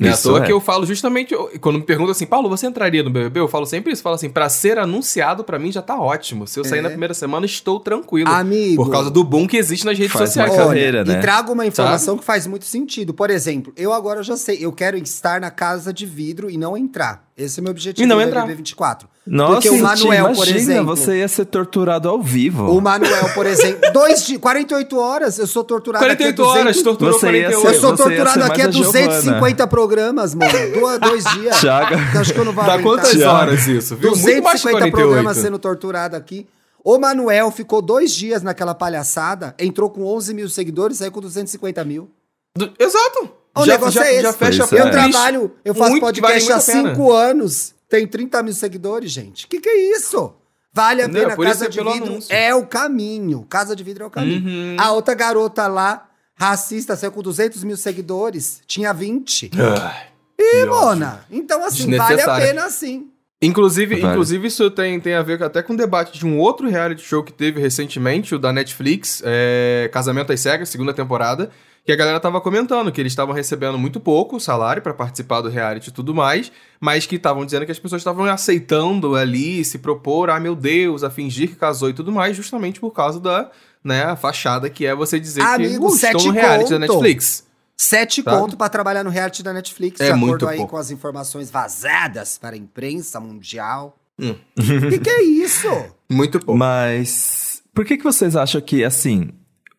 Não 0.00 0.08
é 0.08 0.10
à 0.12 0.14
Isso 0.14 0.28
toa 0.30 0.42
é. 0.42 0.46
que 0.46 0.52
eu 0.52 0.60
falo 0.60 0.86
justamente. 0.86 1.34
Quando 1.60 1.78
me 1.78 1.84
perguntam 1.84 2.12
assim, 2.12 2.24
Paulo, 2.26 2.48
você 2.48 2.66
entraria 2.66 3.02
no 3.02 3.10
BBB? 3.10 3.38
Eu 3.40 3.48
falo 3.48 3.66
sempre 3.66 3.92
isso. 3.92 4.00
Eu 4.00 4.04
falo 4.04 4.14
assim, 4.14 4.30
pra 4.30 4.48
ser 4.48 4.78
anunciado, 4.78 5.44
pra 5.44 5.58
mim 5.58 5.70
já 5.70 5.82
tá 5.82 6.00
ótimo. 6.00 6.46
Se 6.46 6.58
eu 6.58 6.64
sair 6.64 6.78
É. 6.78 6.82
na 6.82 6.88
primeira 6.88 7.12
semana, 7.12 7.44
estou 7.44 7.78
tranquilo. 7.78 8.30
Amigo. 8.30 8.82
Por 8.84 8.90
causa 8.90 9.10
do 9.10 9.22
boom 9.22 9.46
que 9.46 9.56
existe 9.58 9.84
nas 9.84 9.98
redes 9.98 10.12
Faz 10.12 10.30
sociais. 10.30 10.50
Olha, 10.52 10.64
carreira, 10.66 11.04
né? 11.04 11.18
E 11.18 11.20
trago 11.20 11.52
uma 11.52 11.66
informação 11.66 12.16
que 12.16 12.24
faz 12.24 12.46
muito 12.46 12.64
sentido. 12.64 13.12
Por 13.12 13.28
exemplo, 13.30 13.72
eu 13.76 13.92
agora 13.92 14.22
já 14.22 14.36
sei, 14.36 14.56
eu 14.60 14.72
quero 14.72 14.96
estar 14.96 15.40
na 15.40 15.50
casa 15.50 15.92
de 15.92 16.06
vidro 16.06 16.48
e 16.50 16.56
não 16.56 16.76
entrar. 16.76 17.29
Esse 17.44 17.58
é 17.58 17.60
o 17.60 17.64
meu 17.64 17.70
objetivo 17.70 18.04
E 18.04 18.06
não 18.06 18.16
no 18.16 18.22
entrar. 18.22 18.42
BBB 18.42 18.56
24. 18.58 19.08
Nossa, 19.26 19.52
Porque 19.54 19.70
o 19.70 19.78
Manuel, 19.82 20.24
por 20.26 20.34
imagina, 20.34 20.58
exemplo- 20.58 20.96
você 20.96 21.18
ia 21.18 21.28
ser 21.28 21.44
torturado 21.46 22.08
ao 22.08 22.20
vivo. 22.22 22.70
O 22.70 22.80
Manuel, 22.80 23.32
por 23.34 23.46
exemplo, 23.46 23.80
dois 23.92 24.24
de 24.26 24.38
48 24.38 24.98
horas, 24.98 25.38
eu 25.38 25.46
sou 25.46 25.62
torturado 25.64 26.04
48 26.04 26.32
aqui 26.32 26.42
a 26.42 26.44
200, 26.44 26.60
horas, 26.62 26.82
torturou 26.82 27.12
Você 27.14 27.26
ia 27.26 27.32
48. 27.50 27.52
Eu 27.66 27.72
ser- 27.74 27.80
sou 27.80 27.90
você 27.96 28.02
ia 28.02 28.06
torturado 28.06 28.44
aqui 28.44 28.60
a 28.60 28.64
mais 28.64 28.76
a 28.76 28.78
250 28.80 29.66
programas, 29.66 30.34
mano. 30.34 30.52
Dois, 30.80 30.98
dois 31.00 31.24
dias. 31.24 31.56
Então, 31.58 32.20
acho 32.20 32.32
que 32.34 32.38
eu 32.40 32.44
não 32.44 32.52
vou 32.52 32.64
Dá 32.64 32.72
aguentar. 32.74 33.04
quantas 33.04 33.22
horas 33.22 33.66
isso, 33.66 33.96
viu? 33.96 34.10
Muito 34.10 34.22
mais 34.24 34.60
que 34.62 34.68
250 34.68 34.72
48. 34.72 34.92
programas 34.96 35.36
sendo 35.36 35.58
torturado 35.58 36.16
aqui. 36.16 36.46
O 36.82 36.98
Manuel 36.98 37.50
ficou 37.50 37.82
dois 37.82 38.10
dias 38.10 38.42
naquela 38.42 38.74
palhaçada, 38.74 39.54
entrou 39.58 39.90
com 39.90 40.04
11 40.06 40.32
mil 40.32 40.48
seguidores, 40.48 40.96
saiu 40.98 41.12
com 41.12 41.20
250 41.20 41.84
mil. 41.84 42.10
Do- 42.56 42.72
Exato. 42.78 43.30
O 43.56 43.64
já, 43.64 43.72
negócio 43.72 43.92
já, 44.00 44.06
é 44.06 44.12
esse. 44.14 44.22
já 44.22 44.32
fecha 44.32 44.62
é. 44.70 44.80
Eu 44.80 44.86
a 44.86 44.90
trabalho, 44.90 45.52
eu 45.64 45.74
faço 45.74 45.90
Muito 45.90 46.12
que 46.14 46.20
vale 46.20 46.34
podcast 46.40 46.52
há. 46.52 46.60
5 46.60 47.12
anos, 47.12 47.74
tem 47.88 48.06
30 48.06 48.42
mil 48.42 48.52
seguidores, 48.54 49.10
gente. 49.10 49.46
Que 49.48 49.60
que 49.60 49.68
é 49.68 49.96
isso? 49.96 50.34
Vale 50.72 51.02
a 51.02 51.08
Não, 51.08 51.14
pena, 51.14 51.34
por 51.34 51.44
Casa 51.44 51.66
é 51.66 51.68
de 51.68 51.78
Vidro 51.78 51.92
anúncio. 52.04 52.32
é 52.34 52.54
o 52.54 52.64
caminho. 52.64 53.44
Casa 53.48 53.74
de 53.74 53.82
Vidro 53.82 54.04
é 54.04 54.06
o 54.06 54.10
caminho. 54.10 54.46
Uhum. 54.48 54.76
A 54.78 54.92
outra 54.92 55.14
garota 55.14 55.66
lá, 55.66 56.06
racista, 56.36 56.94
saiu 56.94 57.10
com 57.10 57.20
200 57.22 57.64
mil 57.64 57.76
seguidores, 57.76 58.60
tinha 58.68 58.92
20. 58.92 59.50
Ai, 59.82 60.06
E. 60.38 60.64
Mona, 60.66 61.24
então 61.30 61.64
assim, 61.64 61.94
vale 61.96 62.22
a 62.22 62.36
pena 62.36 62.70
sim. 62.70 63.08
Inclusive, 63.42 63.96
Vale. 63.96 64.12
inclusive 64.12 64.46
isso 64.48 64.70
tem, 64.70 65.00
tem 65.00 65.14
a 65.14 65.22
ver 65.22 65.42
até 65.42 65.62
com 65.62 65.72
o 65.72 65.76
debate 65.76 66.18
de 66.18 66.26
um 66.26 66.38
outro 66.38 66.68
reality 66.68 67.02
show 67.02 67.24
que 67.24 67.32
teve 67.32 67.58
recentemente, 67.58 68.34
o 68.34 68.38
da 68.38 68.52
Netflix, 68.52 69.22
é, 69.24 69.88
Casamento 69.90 70.30
às 70.30 70.40
Cegas, 70.40 70.68
segunda 70.68 70.92
temporada, 70.92 71.50
que 71.84 71.92
a 71.92 71.96
galera 71.96 72.20
tava 72.20 72.40
comentando 72.40 72.92
que 72.92 73.00
eles 73.00 73.12
estavam 73.12 73.34
recebendo 73.34 73.78
muito 73.78 73.98
pouco 73.98 74.38
salário 74.38 74.82
pra 74.82 74.92
participar 74.94 75.40
do 75.40 75.48
reality 75.48 75.88
e 75.88 75.92
tudo 75.92 76.14
mais, 76.14 76.52
mas 76.78 77.06
que 77.06 77.16
estavam 77.16 77.44
dizendo 77.44 77.64
que 77.66 77.72
as 77.72 77.78
pessoas 77.78 78.00
estavam 78.00 78.24
aceitando 78.26 79.16
ali, 79.16 79.64
se 79.64 79.78
propor, 79.78 80.30
ah 80.30 80.38
meu 80.38 80.54
Deus, 80.54 81.02
a 81.02 81.10
fingir 81.10 81.48
que 81.50 81.56
casou 81.56 81.88
e 81.90 81.92
tudo 81.94 82.12
mais, 82.12 82.36
justamente 82.36 82.78
por 82.80 82.90
causa 82.90 83.18
da 83.18 83.50
né, 83.82 84.04
a 84.04 84.14
fachada 84.16 84.68
que 84.68 84.84
é 84.84 84.94
você 84.94 85.18
dizer 85.18 85.42
Amigo, 85.42 85.88
que 85.88 86.04
uh, 86.04 86.08
estou 86.08 86.26
no 86.26 86.32
reality 86.32 86.70
da 86.70 86.86
conto. 86.86 86.92
Netflix. 86.92 87.46
Sete 87.76 88.22
Sabe? 88.22 88.36
conto 88.36 88.56
pra 88.58 88.68
trabalhar 88.68 89.02
no 89.02 89.08
reality 89.08 89.42
da 89.42 89.54
Netflix, 89.54 90.00
É 90.00 90.04
de 90.04 90.10
acordo 90.10 90.26
muito 90.26 90.46
aí 90.46 90.58
pouco. 90.58 90.72
com 90.72 90.76
as 90.76 90.90
informações 90.90 91.50
vazadas 91.50 92.36
para 92.36 92.54
a 92.54 92.58
imprensa 92.58 93.18
mundial. 93.18 93.96
Hum. 94.18 94.34
Que 94.54 94.98
que 94.98 95.08
é 95.08 95.22
isso? 95.22 95.66
Muito 96.10 96.38
pouco. 96.38 96.58
Mas 96.58 97.62
por 97.72 97.86
que 97.86 97.96
que 97.96 98.04
vocês 98.04 98.36
acham 98.36 98.60
que 98.60 98.84
assim, 98.84 99.30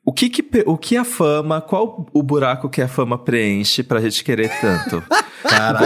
o 0.04 0.12
que 0.12 0.30
que, 0.30 0.64
o 0.66 0.78
que 0.78 0.98
a 0.98 1.06
fama, 1.06 1.62
qual 1.62 2.06
o 2.14 2.24
buraco 2.24 2.70
que 2.70 2.82
a 2.82 2.88
fama 2.88 3.18
preenche 3.18 3.84
pra 3.84 4.00
gente 4.02 4.24
querer 4.24 4.50
tanto? 4.60 5.04
Caralho, 5.44 5.86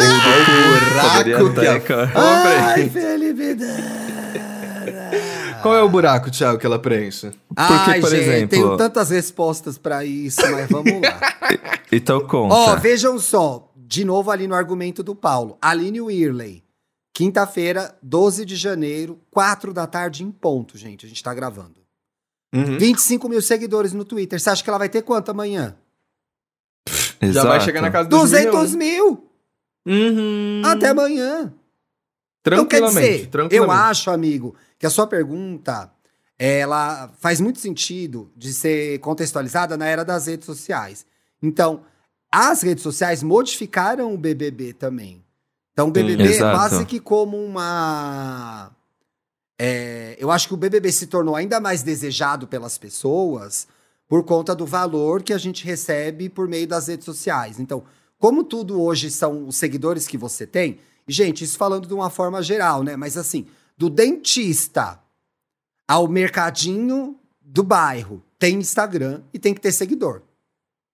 o 1.45 1.49
buraco 1.49 1.53
que 1.53 1.65
a 1.65 2.03
até- 2.03 2.11
Ai, 2.15 2.89
Felipe 2.89 3.57
Qual 5.61 5.73
é 5.75 5.81
o 5.81 5.89
buraco, 5.89 6.29
Thiago, 6.29 6.59
que 6.59 6.65
ela 6.65 6.77
preenche? 6.79 7.31
Ai, 7.55 7.99
por 7.99 8.09
gente, 8.09 8.21
exemplo- 8.21 8.49
tenho 8.49 8.77
tantas 8.77 9.09
respostas 9.09 9.77
pra 9.77 10.05
isso, 10.05 10.41
mas 10.51 10.69
vamos 10.69 11.01
lá. 11.01 11.19
Então 11.91 12.21
conta. 12.27 12.53
Ó, 12.55 12.75
vejam 12.75 13.17
só, 13.19 13.71
de 13.75 14.05
novo 14.05 14.29
ali 14.31 14.47
no 14.47 14.55
argumento 14.55 15.01
do 15.03 15.15
Paulo. 15.15 15.57
Aline 15.61 16.01
Whirley, 16.01 16.63
quinta-feira, 17.13 17.95
12 18.01 18.45
de 18.45 18.55
janeiro, 18.55 19.19
4 19.31 19.73
da 19.73 19.87
tarde 19.87 20.23
em 20.23 20.31
ponto, 20.31 20.77
gente, 20.77 21.05
a 21.05 21.09
gente 21.09 21.23
tá 21.23 21.33
gravando. 21.33 21.84
Uhum. 22.55 22.77
25 22.77 23.27
mil 23.27 23.41
seguidores 23.41 23.91
no 23.93 24.05
Twitter. 24.05 24.39
Você 24.39 24.49
acha 24.49 24.63
que 24.63 24.69
ela 24.69 24.79
vai 24.79 24.87
ter 24.89 25.01
quanto 25.01 25.29
amanhã? 25.31 25.75
Já 27.21 27.43
vai 27.43 27.59
chegar 27.61 27.81
na 27.81 27.91
casa 27.91 28.07
dos 28.09 28.19
200 28.31 28.75
mil 28.75 29.29
Uhum. 29.85 30.61
até 30.65 30.89
amanhã. 30.89 31.53
Então, 32.41 32.65
quer 32.65 32.77
Tranquilamente, 32.79 33.07
dizer, 33.11 33.23
eu 33.25 33.29
tranquilamente. 33.31 33.81
acho, 33.89 34.11
amigo, 34.11 34.55
que 34.77 34.85
a 34.85 34.89
sua 34.89 35.07
pergunta 35.07 35.91
ela 36.37 37.09
faz 37.19 37.39
muito 37.41 37.59
sentido 37.59 38.31
de 38.35 38.53
ser 38.53 38.99
contextualizada 38.99 39.75
na 39.77 39.85
era 39.87 40.03
das 40.05 40.27
redes 40.27 40.45
sociais. 40.45 41.05
Então, 41.41 41.81
as 42.31 42.61
redes 42.61 42.83
sociais 42.83 43.23
modificaram 43.23 44.13
o 44.13 44.17
BBB 44.17 44.73
também. 44.73 45.23
Então, 45.73 45.87
o 45.87 45.91
BBB 45.91 46.23
é 46.23 46.27
exato. 46.27 46.57
quase 46.57 46.85
que 46.85 46.99
como 46.99 47.37
uma. 47.37 48.71
É, 49.59 50.15
eu 50.19 50.31
acho 50.31 50.47
que 50.47 50.53
o 50.53 50.57
BBB 50.57 50.91
se 50.91 51.07
tornou 51.07 51.35
ainda 51.35 51.59
mais 51.59 51.81
desejado 51.83 52.47
pelas 52.47 52.77
pessoas 52.77 53.67
por 54.07 54.23
conta 54.23 54.53
do 54.53 54.65
valor 54.65 55.23
que 55.23 55.33
a 55.33 55.37
gente 55.37 55.65
recebe 55.65 56.29
por 56.29 56.47
meio 56.47 56.67
das 56.67 56.87
redes 56.87 57.05
sociais. 57.05 57.59
Então, 57.59 57.83
como 58.19 58.43
tudo 58.43 58.81
hoje 58.81 59.09
são 59.09 59.47
os 59.47 59.55
seguidores 59.55 60.07
que 60.07 60.17
você 60.17 60.45
tem, 60.45 60.79
e, 61.07 61.13
gente, 61.13 61.43
isso 61.43 61.57
falando 61.57 61.87
de 61.87 61.93
uma 61.93 62.09
forma 62.09 62.41
geral, 62.41 62.83
né? 62.83 62.95
Mas 62.95 63.17
assim, 63.17 63.45
do 63.77 63.89
dentista 63.89 64.99
ao 65.87 66.07
mercadinho 66.07 67.15
do 67.41 67.63
bairro, 67.63 68.23
tem 68.39 68.55
Instagram 68.57 69.21
e 69.33 69.39
tem 69.39 69.53
que 69.53 69.61
ter 69.61 69.71
seguidor. 69.71 70.21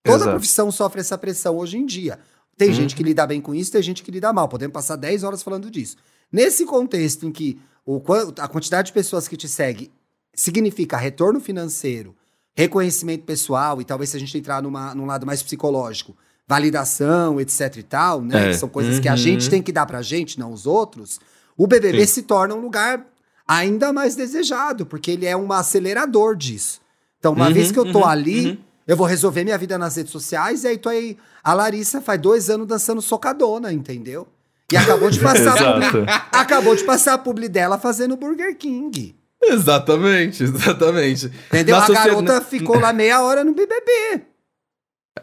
Toda 0.04 0.18
Exato. 0.18 0.32
profissão 0.32 0.72
sofre 0.72 1.00
essa 1.02 1.18
pressão 1.18 1.58
hoje 1.58 1.78
em 1.78 1.86
dia. 1.86 2.20
Tem 2.58 2.70
Uhum. 2.70 2.76
gente 2.76 2.96
que 2.96 3.04
lida 3.04 3.26
bem 3.26 3.40
com 3.42 3.56
isso, 3.56 3.72
tem 3.72 3.82
gente 3.82 4.04
que 4.04 4.12
lida 4.12 4.32
mal. 4.34 4.48
Podemos 4.48 4.74
passar 4.74 4.96
10 4.96 5.24
horas 5.24 5.42
falando 5.42 5.70
disso. 5.72 5.96
Nesse 6.32 6.66
contexto 6.66 7.26
em 7.26 7.32
que 7.32 7.60
o, 7.86 8.02
a 8.40 8.48
quantidade 8.48 8.88
de 8.88 8.94
pessoas 8.94 9.28
que 9.28 9.36
te 9.36 9.48
segue 9.50 9.92
significa 10.34 10.98
retorno 10.98 11.40
financeiro, 11.40 12.16
reconhecimento 12.56 13.24
pessoal, 13.26 13.82
e 13.82 13.86
talvez 13.86 14.10
se 14.12 14.18
a 14.18 14.20
gente 14.20 14.38
entrar 14.38 14.62
numa, 14.62 14.94
num 14.96 15.06
lado 15.06 15.26
mais 15.26 15.42
psicológico, 15.44 16.16
validação, 16.48 17.40
etc 17.40 17.78
e 17.78 17.84
tal, 17.84 18.22
né? 18.22 18.46
É. 18.46 18.50
Que 18.50 18.56
são 18.58 18.70
coisas 18.70 19.00
que 19.00 19.08
a 19.08 19.12
Uhum. 19.12 19.18
gente 19.18 19.50
tem 19.50 19.62
que 19.62 19.72
dar 19.72 19.86
pra 19.86 20.02
gente, 20.02 20.40
não 20.40 20.52
os 20.52 20.66
outros. 20.66 21.20
O 21.58 21.68
BBB 21.68 22.06
se 22.08 22.24
torna 22.24 22.56
um 22.56 22.62
lugar 22.62 23.06
ainda 23.48 23.92
mais 23.92 24.16
desejado, 24.16 24.86
porque 24.86 25.12
ele 25.12 25.26
é 25.26 25.36
um 25.36 25.52
acelerador 25.52 26.36
disso. 26.36 26.80
Então, 27.20 27.34
uma 27.34 27.48
Uhum, 27.48 27.54
vez 27.54 27.72
que 27.72 27.80
eu 27.80 27.92
tô 27.92 28.00
uhum, 28.00 28.06
ali, 28.06 28.48
uhum. 28.52 28.58
eu 28.88 28.98
vou 28.98 29.06
resolver 29.08 29.44
minha 29.44 29.58
vida 29.58 29.78
nas 29.78 29.96
redes 29.96 30.12
sociais, 30.12 30.64
e 30.64 30.68
aí 30.68 30.78
tô 30.78 30.90
aí. 30.90 31.18
A 31.44 31.54
Larissa 31.54 32.02
faz 32.02 32.20
dois 32.22 32.50
anos 32.50 32.68
dançando 32.68 33.02
socadona, 33.02 33.72
entendeu? 33.72 34.28
E 34.72 34.78
acabou 34.78 35.10
de 35.10 35.20
passar 35.20 35.60
a 35.60 35.74
publi, 35.92 36.06
acabou 36.32 36.76
de 36.76 36.84
passar 36.84 37.14
a 37.14 37.18
publi 37.18 37.50
dela 37.50 37.78
fazendo 37.78 38.16
Burger 38.18 38.56
King. 38.58 39.16
Exatamente, 39.44 40.44
exatamente. 40.44 41.32
Entendeu? 41.48 41.76
Na 41.76 41.84
a 41.84 41.88
socie- 41.88 42.04
garota 42.04 42.42
ficou 42.42 42.80
lá 42.80 42.94
meia 42.94 43.22
hora 43.22 43.44
no 43.44 43.54
BBB. 43.54 44.26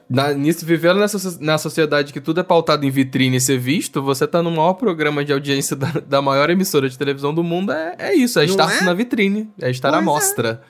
Na, 0.09 0.33
nisso, 0.33 0.67
vivendo 0.67 0.99
nessa, 0.99 1.39
na 1.41 1.57
sociedade 1.57 2.13
que 2.13 2.21
tudo 2.21 2.41
é 2.41 2.43
pautado 2.43 2.85
em 2.85 2.91
vitrine 2.91 3.37
e 3.37 3.41
ser 3.41 3.59
visto, 3.59 4.03
você 4.03 4.27
tá 4.27 4.43
no 4.43 4.51
maior 4.51 4.75
programa 4.75 5.25
de 5.25 5.33
audiência 5.33 5.75
da, 5.77 5.89
da 6.07 6.23
maior 6.23 6.51
emissora 6.51 6.89
de 6.89 6.99
televisão 6.99 7.33
do 7.33 7.43
mundo, 7.43 7.73
é, 7.73 7.95
é 7.99 8.15
isso, 8.15 8.39
é 8.39 8.45
estar 8.45 8.71
é? 8.71 8.85
na 8.85 8.93
vitrine, 8.93 9.51
é 9.61 9.71
estar 9.71 9.95
à 9.95 10.03
Pois 10.03 10.39
é. 10.39 10.61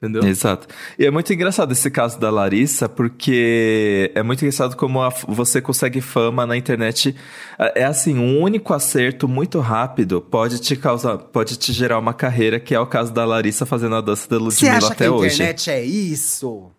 Entendeu? 0.00 0.22
Exato. 0.24 0.68
E 0.96 1.04
é 1.04 1.10
muito 1.10 1.32
engraçado 1.32 1.72
esse 1.72 1.90
caso 1.90 2.20
da 2.20 2.30
Larissa, 2.30 2.88
porque 2.88 4.12
é 4.14 4.22
muito 4.22 4.42
engraçado 4.42 4.76
como 4.76 5.02
a- 5.02 5.08
você 5.26 5.60
consegue 5.60 6.00
fama 6.00 6.46
na 6.46 6.56
internet. 6.56 7.16
É 7.74 7.84
assim, 7.84 8.16
um 8.16 8.40
único 8.40 8.72
acerto 8.72 9.26
muito 9.26 9.58
rápido 9.58 10.20
pode 10.20 10.60
te 10.60 10.76
causar, 10.76 11.18
pode 11.18 11.56
te 11.56 11.72
gerar 11.72 11.98
uma 11.98 12.14
carreira, 12.14 12.60
que 12.60 12.74
é 12.76 12.78
o 12.80 12.86
caso 12.86 13.12
da 13.12 13.24
Larissa 13.24 13.66
fazendo 13.66 13.96
a 13.96 14.00
dança 14.00 14.28
da 14.28 14.36
Você 14.38 14.44
Ludmilla 14.66 14.76
acha 14.76 14.86
que 14.86 14.92
até 14.92 15.06
a 15.06 15.12
hoje. 15.12 15.34
internet 15.34 15.70
é 15.70 15.82
isso? 15.84 16.70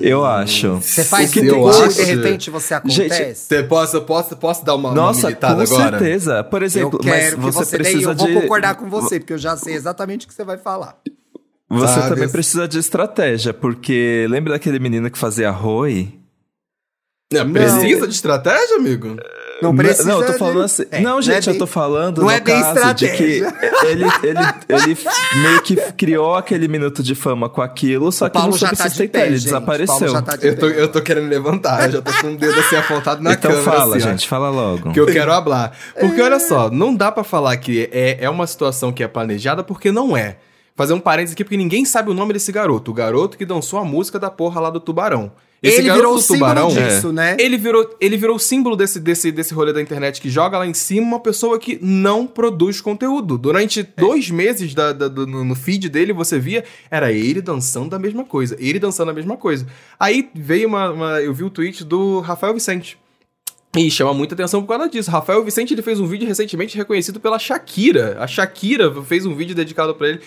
Eu 0.00 0.24
acho. 0.26 0.74
Você 0.82 1.04
faz 1.04 1.30
O 1.30 1.32
que 1.32 1.38
eu 1.46 1.66
e 1.66 1.70
acho- 1.70 1.94
de 1.94 2.02
repente 2.02 2.50
você 2.50 2.74
acontece. 2.74 3.46
Você 3.46 3.62
posso, 3.62 4.00
posso, 4.02 4.36
posso 4.36 4.64
dar 4.64 4.74
uma, 4.74 4.88
uma 4.88 4.94
Nossa, 4.96 5.28
militada 5.28 5.64
com 5.64 5.74
agora? 5.74 5.98
certeza. 5.98 6.42
Por 6.42 6.62
exemplo, 6.64 6.98
eu 6.98 7.04
quero 7.04 7.16
mas 7.16 7.34
que 7.34 7.40
você, 7.40 7.64
você 7.64 7.78
dê, 7.78 7.84
precisa 7.84 8.10
eu 8.10 8.16
vou 8.16 8.26
de. 8.26 8.34
concordar 8.34 8.74
com 8.74 8.90
você, 8.90 9.20
porque 9.20 9.32
eu 9.32 9.38
já 9.38 9.56
sei 9.56 9.74
exatamente 9.74 10.26
o 10.26 10.28
que 10.28 10.34
você 10.34 10.42
vai 10.44 10.58
falar. 10.58 10.98
Você 11.70 11.94
Sabe? 12.00 12.08
também 12.08 12.28
precisa 12.28 12.66
de 12.66 12.78
estratégia, 12.78 13.54
porque 13.54 14.26
lembra 14.28 14.54
daquele 14.54 14.78
menino 14.80 15.08
que 15.10 15.16
fazia 15.18 15.50
Roy? 15.50 16.18
É, 17.32 17.44
precisa 17.44 18.08
de 18.08 18.14
estratégia, 18.14 18.74
amigo? 18.76 19.16
Não 19.62 19.76
precisa. 19.76 20.08
Não, 20.08 20.18
eu 20.20 20.26
tô 20.26 20.32
de- 20.32 20.38
falando 20.38 20.62
assim. 20.62 20.84
É, 20.90 21.00
não, 21.00 21.22
gente, 21.22 21.48
é 21.48 21.52
eu 21.52 21.58
tô 21.58 21.66
falando 21.66 22.18
não 22.18 22.24
no 22.24 22.30
é 22.32 22.40
bem 22.40 22.60
caso 22.60 22.94
de 22.94 23.08
que 23.08 23.22
estratégia. 23.24 23.54
ele, 23.84 24.04
ele, 24.04 24.40
ele 24.68 24.98
meio 25.42 25.62
que 25.62 25.76
criou 25.92 26.34
aquele 26.34 26.66
minuto 26.66 27.04
de 27.04 27.14
fama 27.14 27.48
com 27.48 27.62
aquilo, 27.62 28.10
só 28.10 28.26
O 28.26 28.30
que 28.30 28.34
não 28.36 28.42
Paulo 28.46 28.58
já 28.58 28.66
soube 28.66 28.78
tá 28.78 28.84
de 28.84 28.90
sustentar, 28.90 29.18
pé, 29.20 29.26
ele 29.28 29.36
gente. 29.38 29.50
Paulo 29.52 29.66
desapareceu. 29.76 30.08
já 30.08 30.22
tá 30.22 30.34
de 30.36 30.46
Eu 30.48 30.58
tô, 30.58 30.66
eu 30.66 30.88
tô 30.88 31.00
querendo 31.02 31.28
levantar, 31.28 31.84
eu 31.86 31.92
já 31.92 32.02
tô 32.02 32.12
com 32.20 32.32
o 32.32 32.36
dedo 32.36 32.58
assim 32.58 32.74
apontado 32.76 33.22
na 33.22 33.32
Então 33.34 33.52
câmera. 33.52 33.70
fala, 33.70 33.96
assim, 33.96 34.06
ó. 34.08 34.10
gente, 34.10 34.26
fala 34.28 34.50
logo. 34.50 34.92
que 34.92 34.98
eu 34.98 35.06
quero 35.06 35.32
hablar. 35.32 35.70
Porque 36.00 36.20
olha 36.20 36.40
só, 36.40 36.68
não 36.68 36.92
dá 36.92 37.12
pra 37.12 37.22
falar 37.22 37.56
que 37.58 37.88
é, 37.92 38.24
é 38.24 38.28
uma 38.28 38.48
situação 38.48 38.92
que 38.92 39.04
é 39.04 39.08
planejada 39.08 39.62
porque 39.62 39.92
não 39.92 40.16
é. 40.16 40.38
Fazer 40.76 40.92
um 40.94 41.00
parênteses 41.00 41.34
aqui 41.34 41.44
porque 41.44 41.56
ninguém 41.56 41.84
sabe 41.84 42.10
o 42.10 42.14
nome 42.14 42.32
desse 42.32 42.50
garoto. 42.52 42.90
O 42.90 42.94
garoto 42.94 43.36
que 43.36 43.44
dançou 43.44 43.78
a 43.78 43.84
música 43.84 44.18
da 44.18 44.30
porra 44.30 44.60
lá 44.60 44.70
do 44.70 44.80
Tubarão. 44.80 45.30
Ele 45.62 45.88
garoto 45.88 45.94
virou 46.00 46.14
o 46.14 46.18
símbolo 46.22 46.38
Tubarão, 46.54 46.68
disso, 46.68 47.12
né? 47.12 47.36
Ele 47.38 47.58
virou, 47.58 47.94
ele 48.00 48.16
virou 48.16 48.36
o 48.36 48.38
símbolo 48.38 48.74
desse, 48.76 48.98
desse, 48.98 49.30
desse 49.30 49.52
rolê 49.52 49.74
da 49.74 49.82
internet 49.82 50.18
que 50.18 50.30
joga 50.30 50.56
lá 50.56 50.66
em 50.66 50.72
cima 50.72 51.06
uma 51.06 51.20
pessoa 51.20 51.58
que 51.58 51.78
não 51.82 52.26
produz 52.26 52.80
conteúdo. 52.80 53.36
Durante 53.36 53.82
dois 53.82 54.30
meses 54.30 54.72
da, 54.74 54.94
da- 54.94 55.06
do- 55.08 55.26
no 55.26 55.54
feed 55.54 55.90
dele, 55.90 56.14
você 56.14 56.38
via, 56.38 56.64
era 56.90 57.12
ele 57.12 57.42
dançando 57.42 57.94
a 57.94 57.98
mesma 57.98 58.24
coisa, 58.24 58.56
ele 58.58 58.78
dançando 58.78 59.10
a 59.10 59.12
mesma 59.14 59.36
coisa. 59.36 59.66
Aí 59.98 60.30
veio 60.34 60.66
uma. 60.66 60.90
uma- 60.92 61.20
eu 61.20 61.34
vi 61.34 61.44
o 61.44 61.50
tweet 61.50 61.84
do 61.84 62.20
Rafael 62.20 62.54
Vicente. 62.54 62.96
E 63.76 63.90
chama 63.90 64.14
muita 64.14 64.34
atenção 64.34 64.62
por 64.62 64.68
causa 64.68 64.88
disso. 64.88 65.10
Rafael 65.10 65.44
Vicente 65.44 65.74
ele 65.74 65.82
fez 65.82 66.00
um 66.00 66.06
vídeo 66.06 66.26
recentemente 66.26 66.74
reconhecido 66.76 67.20
pela 67.20 67.38
Shakira. 67.38 68.16
A 68.18 68.26
Shakira 68.26 68.90
fez 69.04 69.26
um 69.26 69.34
vídeo 69.34 69.54
dedicado 69.54 69.94
pra 69.94 70.08
ele. 70.08 70.20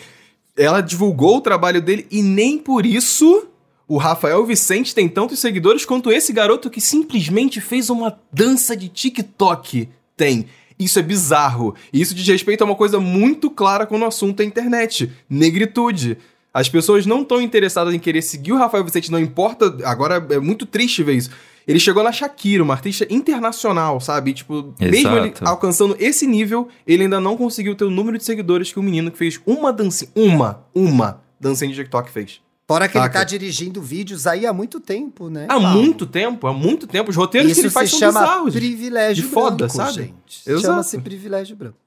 Ela 0.55 0.81
divulgou 0.81 1.38
o 1.38 1.41
trabalho 1.41 1.81
dele 1.81 2.05
e 2.12 2.22
nem 2.22 2.57
por 2.57 2.86
isso 2.86 3.48
o 3.88 3.98
Rafael 3.98 4.45
Vicente 4.45 4.95
tem 4.95 5.10
tantos 5.10 5.39
seguidores 5.39 5.86
quanto 5.86 6.12
esse 6.12 6.31
garoto 6.31 6.69
que 6.69 6.79
simplesmente 6.79 7.60
fez 7.60 7.89
uma 7.89 8.17
dança 8.31 8.75
de 8.75 8.88
TikTok 8.88 9.89
tem. 10.15 10.45
Isso 10.79 11.00
é 11.00 11.01
bizarro. 11.01 11.75
E 11.91 12.01
isso 12.01 12.15
diz 12.15 12.27
respeito 12.27 12.62
a 12.62 12.65
uma 12.65 12.75
coisa 12.75 13.00
muito 13.00 13.50
clara 13.50 13.86
quando 13.86 14.03
o 14.03 14.07
assunto 14.07 14.41
é 14.41 14.45
internet: 14.45 15.12
negritude. 15.29 16.17
As 16.53 16.69
pessoas 16.69 17.05
não 17.05 17.24
estão 17.24 17.41
interessadas 17.41 17.93
em 17.93 18.00
querer 18.00 18.22
seguir 18.22 18.51
o 18.51 18.57
Rafael 18.57 18.83
Vicente, 18.83 19.12
não 19.12 19.19
importa. 19.19 19.75
Agora 19.83 20.25
é 20.29 20.39
muito 20.39 20.65
triste 20.65 21.03
ver 21.03 21.13
isso. 21.13 21.31
Ele 21.67 21.79
chegou 21.79 22.03
na 22.03 22.12
Shakira, 22.12 22.63
uma 22.63 22.74
artista 22.74 23.05
internacional, 23.10 24.00
sabe? 24.01 24.34
Tipo, 24.34 24.74
mesmo 24.79 25.15
ele 25.15 25.27
Exato. 25.29 25.48
alcançando 25.48 25.96
esse 26.00 26.27
nível, 26.27 26.67
ele 26.86 27.03
ainda 27.03 27.20
não 27.20 27.38
conseguiu 27.38 27.75
ter 27.75 27.86
o 27.86 27.89
número 27.89 28.17
de 28.17 28.24
seguidores 28.24 28.72
que 28.72 28.79
o 28.79 28.84
menino 28.84 29.10
que 29.12 29.17
fez 29.17 29.39
uma 29.46 29.72
dancinha, 29.72 30.12
uma, 30.15 30.65
uma 30.75 31.22
dancinha 31.39 31.70
de 31.72 31.75
TikTok 31.77 32.12
fez. 32.12 32.41
Fora 32.67 32.88
que 32.88 32.98
ele 32.98 33.10
tá 33.10 33.24
dirigindo 33.25 33.82
vídeos 33.82 34.25
aí 34.25 34.46
há 34.46 34.53
muito 34.53 34.79
tempo, 34.79 35.29
né? 35.29 35.46
Há 35.50 35.60
Paulo? 35.60 35.67
muito 35.70 36.05
tempo, 36.05 36.48
há 36.48 36.53
muito 36.53 36.88
tempo. 36.88 37.10
Os 37.10 37.15
roteiros 37.15 37.51
Isso 37.51 37.60
que 37.60 37.67
ele 37.67 37.74
faz 37.74 37.89
se 37.89 38.00
são 38.00 38.08
chama 38.12 38.22
bizarros. 38.22 38.53
privilégio 38.55 39.24
De 39.24 39.29
foda, 39.29 39.55
branco, 39.58 39.74
sabe? 39.75 39.93
gente. 39.93 40.41
Exato. 40.48 40.62
Chama-se 40.65 40.98
privilégio 41.00 41.55
branco. 41.58 41.77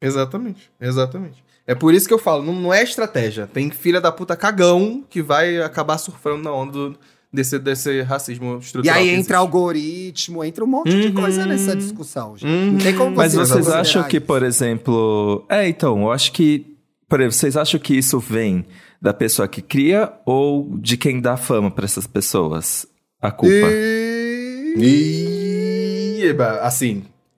Exatamente, 0.00 0.70
exatamente. 0.80 1.42
É 1.66 1.74
por 1.74 1.92
isso 1.92 2.06
que 2.08 2.14
eu 2.14 2.18
falo, 2.18 2.42
não, 2.42 2.52
não 2.54 2.72
é 2.74 2.82
estratégia. 2.82 3.46
Tem 3.46 3.70
filha 3.70 4.00
da 4.00 4.10
puta 4.10 4.36
cagão 4.36 5.04
que 5.08 5.20
vai 5.22 5.60
acabar 5.60 5.98
surfando 5.98 6.42
na 6.44 6.52
onda 6.52 6.72
do- 6.72 6.98
desse, 7.32 7.58
desse 7.58 8.02
racismo 8.02 8.56
E 8.56 8.58
estrutural. 8.58 8.96
aí 8.96 9.04
que 9.04 9.10
entra 9.10 9.18
existe. 9.20 9.34
algoritmo, 9.34 10.44
entra 10.44 10.64
um 10.64 10.68
monte 10.68 10.90
de 11.00 11.08
Uhum. 11.08 11.14
coisa 11.14 11.46
nessa 11.46 11.74
discussão, 11.76 12.36
gente. 12.36 12.50
Uhum. 12.50 12.72
Não 12.72 12.78
tem 12.78 12.94
como 12.96 13.16
Mas 13.16 13.32
você 13.32 13.38
vocês 13.38 13.52
considerar 13.58 13.80
acham 13.80 14.02
que, 14.04 14.16
isso. 14.16 14.26
por 14.26 14.42
exemplo. 14.42 15.46
É, 15.48 15.68
então, 15.68 16.02
eu 16.02 16.10
acho 16.12 16.32
que. 16.32 16.66
Por 17.08 17.20
exemplo, 17.20 17.32
vocês 17.36 17.56
acham 17.56 17.80
que 17.80 17.94
isso 17.96 18.18
vem 18.18 18.66
da 19.00 19.14
pessoa 19.14 19.48
que 19.48 19.62
cria 19.62 20.12
ou 20.26 20.76
de 20.78 20.96
quem 20.96 21.20
dá 21.20 21.36
fama 21.36 21.70
pra 21.70 21.84
essas 21.86 22.06
pessoas? 22.06 22.86
A 23.20 23.30
culpa. 23.30 23.54
E... 23.70 24.74
E, 24.76 26.26
eba, 26.26 26.60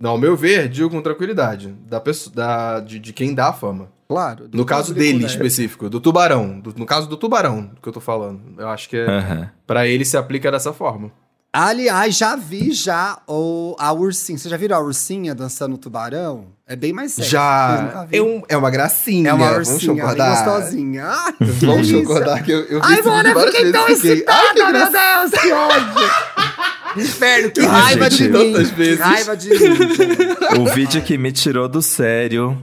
assim, 0.00 0.08
ao 0.08 0.18
meu 0.18 0.36
ver, 0.36 0.68
digo 0.68 0.88
com 0.90 1.00
tranquilidade, 1.02 1.68
da 1.88 2.00
pessoa, 2.00 2.34
da, 2.34 2.80
de, 2.80 2.98
de 2.98 3.12
quem 3.12 3.34
dá 3.34 3.48
a 3.48 3.52
fama. 3.52 3.88
Claro. 4.08 4.48
No 4.52 4.64
caso 4.64 4.92
dele 4.92 5.20
né? 5.20 5.26
específico, 5.26 5.88
do 5.88 6.00
tubarão. 6.00 6.58
do- 6.58 6.74
no 6.76 6.84
caso 6.84 7.08
do 7.08 7.16
tubarão 7.16 7.70
que 7.80 7.88
eu 7.88 7.92
tô 7.92 8.00
falando. 8.00 8.40
Eu 8.58 8.68
acho 8.68 8.88
que 8.88 8.96
é, 8.96 9.48
pra 9.66 9.86
ele 9.86 10.04
se 10.04 10.16
aplica 10.16 10.50
dessa 10.50 10.72
forma. 10.72 11.12
Aliás, 11.52 12.16
já 12.16 12.36
vi 12.36 12.70
já 12.72 13.18
o, 13.26 13.74
a 13.78 13.92
ursinha. 13.92 14.38
Vocês 14.38 14.50
já 14.50 14.56
viram 14.56 14.76
a 14.76 14.80
ursinha 14.80 15.34
dançando 15.34 15.76
tubarão? 15.76 16.46
É 16.66 16.76
bem 16.76 16.92
mais 16.92 17.12
sério. 17.12 17.30
Já. 17.30 18.06
É, 18.10 18.22
um- 18.22 18.42
é 18.48 18.56
uma 18.56 18.70
gracinha. 18.70 19.30
É 19.30 19.32
uma 19.34 19.50
vamos 19.52 19.68
ursinha 19.72 20.06
bem 20.06 20.16
gostosinha. 20.16 21.04
Ai, 21.06 21.34
Vamos 21.40 21.90
concordar 21.92 22.42
que 22.44 22.52
eu, 22.52 22.60
eu 22.66 22.80
vi 22.80 22.86
Ai, 22.86 23.02
mano, 23.02 23.28
eu 23.30 23.40
fiquei 23.46 23.72
tão 23.72 23.86
fiquei, 23.88 24.24
Ai, 24.28 24.46
excitada, 24.46 24.72
meu. 24.72 24.90
Deus, 24.92 25.42
que 25.42 25.52
ódio. 25.52 26.10
Inferno, 26.96 27.50
que 27.50 27.60
raiva 27.66 28.10
gente, 28.10 28.22
de 28.24 28.28
mim. 28.38 28.52
tantas 28.52 28.70
Que 28.72 28.94
raiva 28.94 29.36
de 29.36 29.48
mim. 29.50 29.56
O 30.60 30.66
vídeo 30.74 31.00
que 31.02 31.16
me 31.16 31.30
tirou 31.32 31.68
do 31.68 31.80
sério 31.80 32.56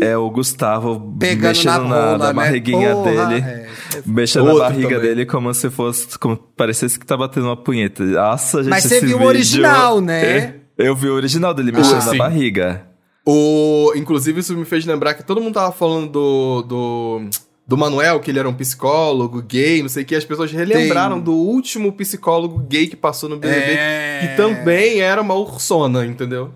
é 0.00 0.16
o 0.16 0.30
Gustavo 0.30 1.14
Pegando 1.18 1.48
mexendo 1.48 1.72
na 1.82 1.88
na, 1.88 1.94
rola, 2.04 2.18
na 2.18 2.26
né? 2.28 2.32
barriguinha 2.32 2.92
Porra, 2.94 3.26
dele. 3.26 3.40
é. 3.44 3.68
Mexendo 4.06 4.44
na 4.46 4.52
Outro 4.52 4.68
barriga 4.68 4.88
também. 4.88 5.02
dele 5.02 5.26
como 5.26 5.52
se 5.54 5.68
fosse. 5.70 6.18
Como 6.18 6.36
parecesse 6.36 6.98
que 6.98 7.04
tá 7.06 7.16
batendo 7.16 7.46
uma 7.46 7.56
punheta. 7.56 8.04
Nossa, 8.04 8.58
gente. 8.62 8.70
Mas 8.70 8.84
você 8.84 8.96
esse 8.96 9.06
viu 9.06 9.16
o 9.16 9.18
vídeo- 9.18 9.28
original, 9.28 10.00
né? 10.00 10.24
É, 10.24 10.54
Eu 10.78 10.94
vi 10.96 11.08
o 11.08 11.14
original 11.14 11.52
dele 11.54 11.72
mexendo 11.72 11.94
na 11.96 12.00
sim. 12.12 12.18
barriga. 12.18 12.86
O, 13.26 13.92
inclusive, 13.96 14.40
isso 14.40 14.54
me 14.56 14.64
fez 14.64 14.84
lembrar 14.84 15.14
que 15.14 15.24
todo 15.24 15.40
mundo 15.40 15.54
tava 15.54 15.72
falando 15.72 16.08
do, 16.10 16.62
do, 16.62 17.20
do 17.66 17.76
Manuel, 17.76 18.20
que 18.20 18.30
ele 18.30 18.38
era 18.38 18.48
um 18.48 18.54
psicólogo 18.54 19.40
gay, 19.42 19.80
não 19.82 19.88
sei 19.88 20.02
o 20.02 20.06
que. 20.06 20.14
As 20.14 20.24
pessoas 20.24 20.52
relembraram 20.52 21.16
Tem. 21.16 21.24
do 21.24 21.32
último 21.34 21.92
psicólogo 21.92 22.58
gay 22.58 22.86
que 22.86 22.96
passou 22.96 23.28
no 23.28 23.38
BBB, 23.38 23.72
É. 23.72 24.18
que 24.20 24.36
também 24.36 25.00
era 25.00 25.20
uma 25.22 25.34
ursona, 25.34 26.04
entendeu? 26.04 26.52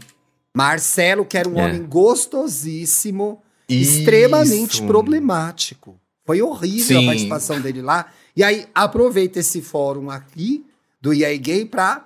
Marcelo, 0.55 1.25
que 1.25 1.39
era 1.39 1.49
um 1.49 1.59
É. 1.59 1.65
homem 1.67 1.83
gostosíssimo, 1.85 3.43
Isso. 3.69 3.99
extremamente 4.01 4.83
problemático. 4.83 5.99
Foi 6.27 6.43
horrível 6.43 6.99
Sim. 7.01 7.05
a 7.05 7.07
participação 7.07 7.61
dele 7.61 7.81
lá. 7.81 8.07
E 8.37 8.45
aí, 8.45 8.67
aproveita 8.75 9.41
esse 9.41 9.63
fórum 9.63 10.11
aqui 10.11 10.65
do 11.01 11.13
EA 11.15 11.37
Gay 11.37 11.65
pra. 11.65 12.05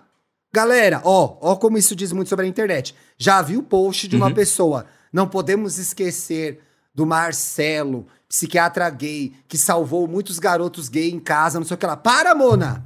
Galera, 0.54 1.00
ó, 1.04 1.36
ó 1.40 1.56
como 1.56 1.78
isso 1.78 1.96
diz 1.96 2.12
muito 2.12 2.28
sobre 2.28 2.44
a 2.44 2.48
internet. 2.48 2.94
Já 3.18 3.40
vi 3.42 3.56
o 3.56 3.62
post 3.62 4.06
de 4.06 4.16
uma 4.16 4.26
Uhum. 4.26 4.34
pessoa. 4.34 4.86
Não 5.12 5.26
podemos 5.26 5.78
esquecer 5.78 6.60
do 6.94 7.06
Marcelo, 7.06 8.06
psiquiatra 8.28 8.88
gay, 8.90 9.32
que 9.48 9.58
salvou 9.58 10.06
muitos 10.06 10.38
garotos 10.38 10.88
gay 10.88 11.10
em 11.10 11.20
casa, 11.20 11.58
não 11.58 11.66
sei 11.66 11.74
o 11.74 11.78
que 11.78 11.86
lá. 11.86 11.96
Para, 11.96 12.34
Mona! 12.34 12.84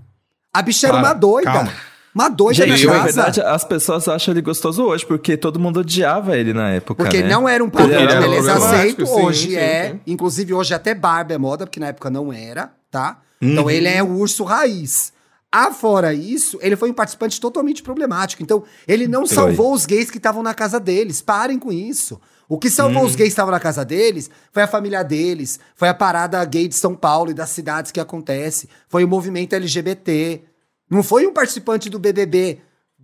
A 0.53 0.62
bicha 0.62 0.87
era 0.87 0.99
Para, 0.99 1.07
uma 1.09 1.14
doida. 1.14 1.53
calma. 1.53 1.73
Uma 2.14 2.31
doida 2.31 2.66
Gente, 2.66 2.87
na 2.87 2.92
na 2.92 2.99
casa. 3.01 3.12
verdade, 3.12 3.40
as 3.42 3.62
pessoas 3.62 4.09
acham 4.09 4.33
ele 4.33 4.40
gostoso 4.40 4.83
hoje, 4.85 5.05
porque 5.05 5.37
todo 5.37 5.61
mundo 5.61 5.81
odiava 5.81 6.35
ele 6.35 6.55
na 6.55 6.71
época. 6.71 7.05
Porque 7.05 7.23
né? 7.23 7.29
não 7.29 7.47
era 7.47 7.62
um 7.62 7.69
padrão 7.69 8.01
era 8.01 8.19
beleza 8.19 8.55
aceito, 8.55 9.05
hoje 9.07 9.51
sim, 9.51 9.57
é. 9.57 9.90
sim. 9.90 10.01
Inclusive, 10.07 10.55
hoje 10.55 10.73
até 10.73 10.95
barba 10.95 11.35
é 11.35 11.38
moda, 11.38 11.66
porque 11.66 11.79
na 11.79 11.88
época 11.88 12.09
não 12.09 12.33
era, 12.33 12.73
tá? 12.90 13.21
Uhum. 13.42 13.53
Então 13.53 13.71
ele 13.71 13.87
é 13.87 14.03
o 14.03 14.16
urso 14.16 14.45
raiz. 14.45 15.12
Afora 15.53 16.14
isso, 16.14 16.59
ele 16.62 16.75
foi 16.75 16.90
um 16.90 16.95
participante 16.95 17.38
totalmente 17.38 17.83
problemático. 17.83 18.42
Então, 18.42 18.64
ele 18.88 19.07
não 19.07 19.27
Foi. 19.27 19.35
salvou 19.35 19.75
os 19.75 19.87
gays 19.87 20.11
que 20.11 20.16
estavam 20.16 20.42
na 20.42 20.55
casa 20.55 20.81
deles. 20.81 21.21
Parem 21.21 21.59
com 21.59 21.71
isso. 21.71 22.19
O 22.49 22.59
que 22.59 22.71
salvou 22.71 23.03
Uhum. 23.03 23.09
os 23.09 23.15
gays 23.17 23.29
que 23.29 23.33
estavam 23.33 23.51
na 23.53 23.59
casa 23.61 23.85
deles 23.85 24.31
foi 24.53 24.63
a 24.63 24.67
família 24.69 25.03
deles, 25.03 25.59
foi 25.75 25.89
a 25.89 25.95
parada 25.95 26.45
gay 26.45 26.69
de 26.69 26.75
São 26.77 26.95
Paulo 26.95 27.31
e 27.31 27.35
das 27.35 27.51
cidades 27.51 27.91
que 27.91 27.99
acontece, 28.01 28.69
foi 28.89 29.03
o 29.05 29.09
movimento 29.09 29.55
LGBT. 29.55 30.43
Não 30.89 31.03
foi 31.03 31.27
um 31.27 31.33
participante 31.33 31.91
do 31.91 31.99
BBB 31.99 32.61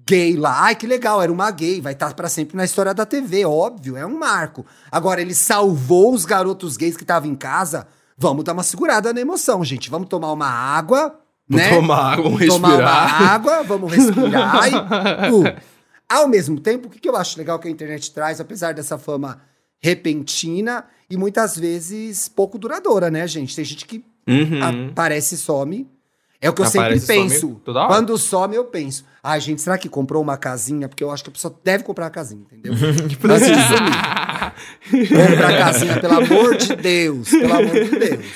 gay 0.06 0.36
lá. 0.36 0.62
Ai, 0.62 0.74
que 0.76 0.86
legal, 0.86 1.20
era 1.20 1.32
uma 1.32 1.50
gay, 1.50 1.80
vai 1.80 1.92
estar 1.92 2.12
pra 2.14 2.28
sempre 2.28 2.56
na 2.56 2.64
história 2.64 2.94
da 2.94 3.04
TV, 3.04 3.44
óbvio, 3.44 3.96
é 3.96 4.06
um 4.06 4.18
marco. 4.18 4.64
Agora, 4.90 5.20
ele 5.20 5.34
salvou 5.34 6.14
os 6.14 6.24
garotos 6.24 6.76
gays 6.76 6.96
que 6.96 7.02
estavam 7.02 7.28
em 7.30 7.34
casa. 7.34 7.86
Vamos 8.16 8.44
dar 8.44 8.52
uma 8.52 8.62
segurada 8.62 9.12
na 9.12 9.20
emoção, 9.20 9.64
gente. 9.64 9.90
Vamos 9.90 10.08
tomar 10.08 10.30
uma 10.32 10.46
água, 10.48 11.18
né? 11.48 11.70
tomar 11.74 12.12
água, 12.12 12.22
vamos 12.30 12.46
Tomar 12.46 12.68
uma 12.68 13.02
respirar. 13.02 13.32
água, 13.32 13.62
vamos 13.64 13.92
respirar 13.92 14.68
e... 14.68 14.72
Uh. 15.32 15.71
Ao 16.12 16.28
mesmo 16.28 16.60
tempo, 16.60 16.88
o 16.88 16.90
que 16.90 17.08
eu 17.08 17.16
acho 17.16 17.38
legal 17.38 17.58
que 17.58 17.68
a 17.68 17.70
internet 17.70 18.12
traz, 18.12 18.40
apesar 18.40 18.74
dessa 18.74 18.98
fama 18.98 19.40
repentina 19.80 20.84
e 21.10 21.16
muitas 21.16 21.56
vezes 21.56 22.28
pouco 22.28 22.58
duradoura, 22.58 23.10
né, 23.10 23.26
gente? 23.26 23.54
Tem 23.54 23.64
gente 23.64 23.84
que 23.86 24.04
Uhum. 24.26 24.88
aparece 24.90 25.34
e 25.34 25.38
some. 25.38 25.88
É 26.40 26.50
o 26.50 26.52
que 26.52 26.60
eu 26.62 26.66
Aparece 26.66 27.06
sempre 27.06 27.20
some 27.38 27.54
penso. 27.56 27.60
hora. 27.78 27.86
Quando 27.88 28.18
some, 28.18 28.54
eu 28.56 28.64
penso. 28.64 29.04
Ai, 29.22 29.40
gente, 29.40 29.60
será 29.62 29.78
que 29.78 29.88
comprou 29.88 30.20
uma 30.22 30.36
casinha? 30.36 30.88
Porque 30.88 31.02
eu 31.02 31.10
acho 31.10 31.22
que 31.22 31.30
a 31.30 31.32
pessoa 31.32 31.56
deve 31.62 31.84
comprar 31.84 32.04
uma 32.06 32.10
casinha, 32.10 32.42
entendeu? 32.42 32.72
Antes 32.74 33.46
de 33.46 33.62
sumir. 33.68 35.08
Compra 35.08 35.48
a 35.48 35.58
casinha, 35.58 36.00
pelo 36.00 36.14
amor 36.14 36.56
de 36.56 36.74
Deus. 36.76 37.28
Pelo 37.30 37.52
amor 37.54 37.72
de 37.84 37.98
Deus. 37.98 38.26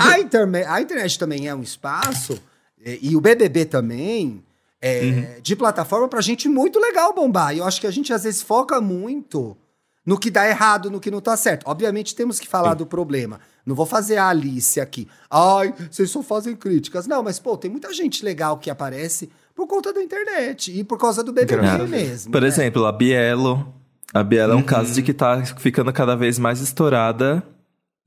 A, 0.00 0.18
interme- 0.18 0.64
a 0.64 0.80
internet 0.80 1.18
também 1.18 1.46
é 1.48 1.54
um 1.54 1.62
espaço, 1.62 2.40
e, 2.84 3.10
e 3.10 3.16
o 3.16 3.20
BBB 3.20 3.64
também, 3.64 4.42
é, 4.80 5.00
Uhum. 5.02 5.26
de 5.42 5.56
plataforma 5.56 6.08
pra 6.08 6.20
gente 6.20 6.48
muito 6.48 6.78
legal 6.78 7.14
bombar. 7.14 7.54
E 7.54 7.58
eu 7.58 7.64
acho 7.64 7.80
que 7.80 7.86
a 7.86 7.90
gente 7.90 8.12
às 8.12 8.24
vezes 8.24 8.42
foca 8.42 8.80
muito 8.80 9.56
no 10.04 10.18
que 10.18 10.30
dá 10.30 10.48
errado, 10.48 10.90
no 10.90 11.00
que 11.00 11.10
não 11.10 11.20
tá 11.20 11.36
certo. 11.36 11.64
Obviamente 11.66 12.14
temos 12.14 12.38
que 12.38 12.46
falar 12.46 12.74
do 12.74 12.86
problema. 12.86 13.40
Não 13.64 13.74
vou 13.74 13.86
fazer 13.86 14.16
a 14.18 14.28
Alice 14.28 14.80
aqui. 14.80 15.08
Ai, 15.30 15.74
vocês 15.90 16.10
só 16.10 16.22
fazem 16.22 16.54
críticas. 16.54 17.06
Não, 17.08 17.22
mas 17.22 17.38
pô, 17.40 17.56
tem 17.56 17.70
muita 17.70 17.92
gente 17.92 18.24
legal 18.24 18.56
que 18.58 18.70
aparece 18.70 19.28
por 19.54 19.66
conta 19.66 19.92
da 19.92 20.00
internet 20.02 20.70
e 20.78 20.84
por 20.84 20.98
causa 20.98 21.24
do 21.24 21.32
BBB 21.32 21.86
mesmo. 21.88 22.30
Por 22.30 22.42
né? 22.42 22.46
exemplo, 22.48 22.86
a 22.86 22.92
Bielo. 22.92 23.74
A 24.14 24.22
Bielo 24.22 24.52
é 24.52 24.56
um 24.56 24.62
caso 24.62 24.94
de 24.94 25.02
que 25.02 25.12
tá 25.12 25.42
ficando 25.58 25.92
cada 25.92 26.14
vez 26.14 26.38
mais 26.38 26.60
estourada. 26.60 27.42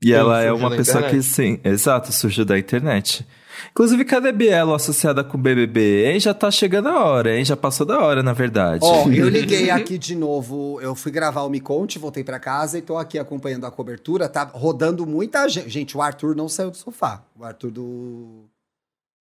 E 0.02 0.06
Sim, 0.06 0.12
ela 0.14 0.40
é 0.40 0.50
uma 0.50 0.70
pessoa 0.70 1.00
internet. 1.00 1.16
que, 1.16 1.22
sim, 1.22 1.60
exato, 1.62 2.10
surgiu 2.10 2.46
da 2.46 2.58
internet. 2.58 3.26
Inclusive, 3.70 4.04
cadê 4.04 4.32
Bielo 4.32 4.74
associada 4.74 5.22
com 5.24 5.36
o 5.36 5.40
BBB? 5.40 6.06
Hein? 6.06 6.20
Já 6.20 6.32
tá 6.34 6.50
chegando 6.50 6.88
a 6.88 7.04
hora, 7.04 7.36
hein? 7.36 7.44
Já 7.44 7.56
passou 7.56 7.86
da 7.86 7.98
hora, 8.00 8.22
na 8.22 8.32
verdade. 8.32 8.80
Ó, 8.82 9.08
eu 9.08 9.28
liguei 9.30 9.70
aqui 9.70 9.98
de 9.98 10.14
novo, 10.14 10.78
eu 10.80 10.94
fui 10.94 11.12
gravar 11.12 11.42
o 11.42 11.50
Me 11.50 11.60
Conte, 11.60 11.98
voltei 11.98 12.24
pra 12.24 12.38
casa 12.38 12.78
e 12.78 12.82
tô 12.82 12.96
aqui 12.96 13.18
acompanhando 13.18 13.66
a 13.66 13.70
cobertura, 13.70 14.28
tá 14.28 14.44
rodando 14.44 15.06
muita 15.06 15.48
gente. 15.48 15.68
Gente, 15.68 15.96
o 15.96 16.02
Arthur 16.02 16.34
não 16.34 16.48
saiu 16.48 16.70
do 16.70 16.76
sofá. 16.76 17.22
O 17.38 17.44
Arthur 17.44 17.70
do... 17.70 18.44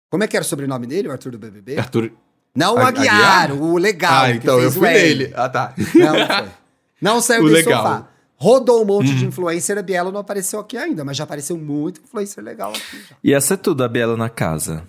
Como 0.10 0.24
é 0.24 0.28
que 0.28 0.36
era 0.36 0.44
o 0.44 0.48
sobrenome 0.48 0.86
dele, 0.88 1.08
o 1.08 1.12
Arthur 1.12 1.32
do 1.32 1.40
BBB? 1.40 1.78
Arthur. 1.80 2.12
Não 2.56 2.76
o 2.76 2.80
Aguiar, 2.80 3.46
Aguiar? 3.46 3.62
o 3.64 3.78
legal. 3.78 4.24
Ah, 4.26 4.30
então 4.32 4.60
eu 4.60 4.72
fui 4.72 4.88
nele. 4.88 5.34
Ah, 5.36 5.50
tá. 5.50 5.74
Não, 5.96 6.14
não 6.14 6.28
foi. 6.28 6.48
Não 7.02 7.22
saiu 7.22 7.42
O 7.46 7.48
do 7.48 7.52
legal. 7.54 7.82
sofá. 7.82 8.08
Rodou 8.44 8.82
um 8.82 8.86
monte 8.86 9.10
Uhum. 9.10 9.16
de 9.16 9.26
influencer, 9.28 9.78
a 9.78 9.82
Bielo 9.82 10.12
não 10.12 10.20
apareceu 10.20 10.60
aqui 10.60 10.76
ainda, 10.78 11.06
mas 11.06 11.16
já 11.16 11.24
apareceu 11.24 11.58
muito 11.58 12.02
influencer 12.02 12.44
legal 12.44 12.72
aqui 12.72 13.02
já. 13.10 13.16
Ia 13.24 13.40
ser 13.40 13.56
tudo 13.58 13.84
a 13.84 13.88
Bielo 13.88 14.18
na 14.18 14.28
casa. 14.30 14.84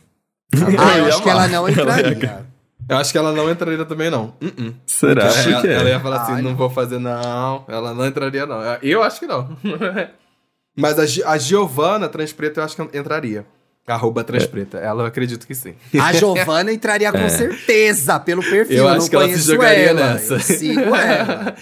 Ah, 0.57 0.99
eu 0.99 1.07
acho 1.07 1.23
que 1.23 1.29
ela 1.31 1.47
não 1.49 1.67
entraria. 1.71 2.47
Eu 2.89 2.97
acho 2.99 3.13
que 3.13 3.19
ela 3.19 3.33
não 3.33 3.49
entraria 3.51 3.85
também, 3.85 4.11
não. 4.11 4.35
Uh-uh. 4.43 4.75
Será? 4.87 5.23
Ela, 5.25 5.67
é. 5.67 5.73
ela 5.75 5.89
ia 5.89 6.01
falar 6.01 6.23
assim, 6.23 6.33
Ai, 6.33 6.43
não 6.43 6.51
não. 6.51 6.57
vou 6.57 6.69
fazer 6.69 6.99
não. 6.99 7.65
Ela 7.69 7.95
não 7.95 8.05
entraria, 8.07 8.45
não. 8.45 8.61
Eu 8.83 9.03
acho 9.03 9.21
que 9.21 9.27
não. 9.27 9.57
Mas 10.77 10.99
a, 10.99 11.31
a 11.33 11.39
Giovana 11.39 12.09
Transpreta 12.09 12.61
eu 12.61 12.65
acho 12.65 12.77
que 12.77 12.99
entraria. 12.99 13.47
Arroba 13.87 14.25
Transpreta. 14.25 14.79
Ela 14.79 15.03
eu 15.03 15.07
acredito 15.07 15.47
que 15.47 15.55
sim. 15.55 15.75
A 16.01 16.13
Giovana 16.13 16.73
entraria 16.73 17.13
com 17.13 17.29
certeza, 17.29 18.19
pelo 18.19 18.43
perfil. 18.43 18.79
Eu 18.79 18.85
Eu, 18.85 18.89
acho 18.89 19.01
não 19.01 19.09
que 19.09 19.17
ela 19.17 19.25
se 19.25 19.31
conheço 19.31 19.53
jogaria 19.53 19.85
ela. 19.91 20.13
nessa. 20.15 20.35
Eu 20.35 20.41
sigo 20.41 20.81
ela. 20.95 21.55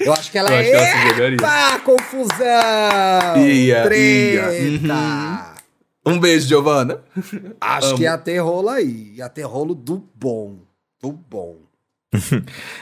Eu 0.00 0.12
acho 0.14 0.30
que 0.30 0.38
ela 0.38 0.50
é. 0.52 0.64
que 0.64 1.44
ela 1.44 1.78
confusão! 1.80 3.46
Ia, 3.46 3.82
Treta! 3.82 4.54
ia. 4.56 5.54
Um 6.06 6.18
beijo, 6.18 6.48
Giovana. 6.48 7.00
Acho 7.60 7.88
Amo. 7.88 7.96
que 7.98 8.02
ia 8.04 8.16
ter 8.16 8.38
rolo 8.38 8.70
aí. 8.70 9.12
Ia 9.16 9.28
ter 9.28 9.42
rolo 9.42 9.74
do 9.74 10.02
bom. 10.14 10.60
Do 11.00 11.12
bom. 11.12 11.58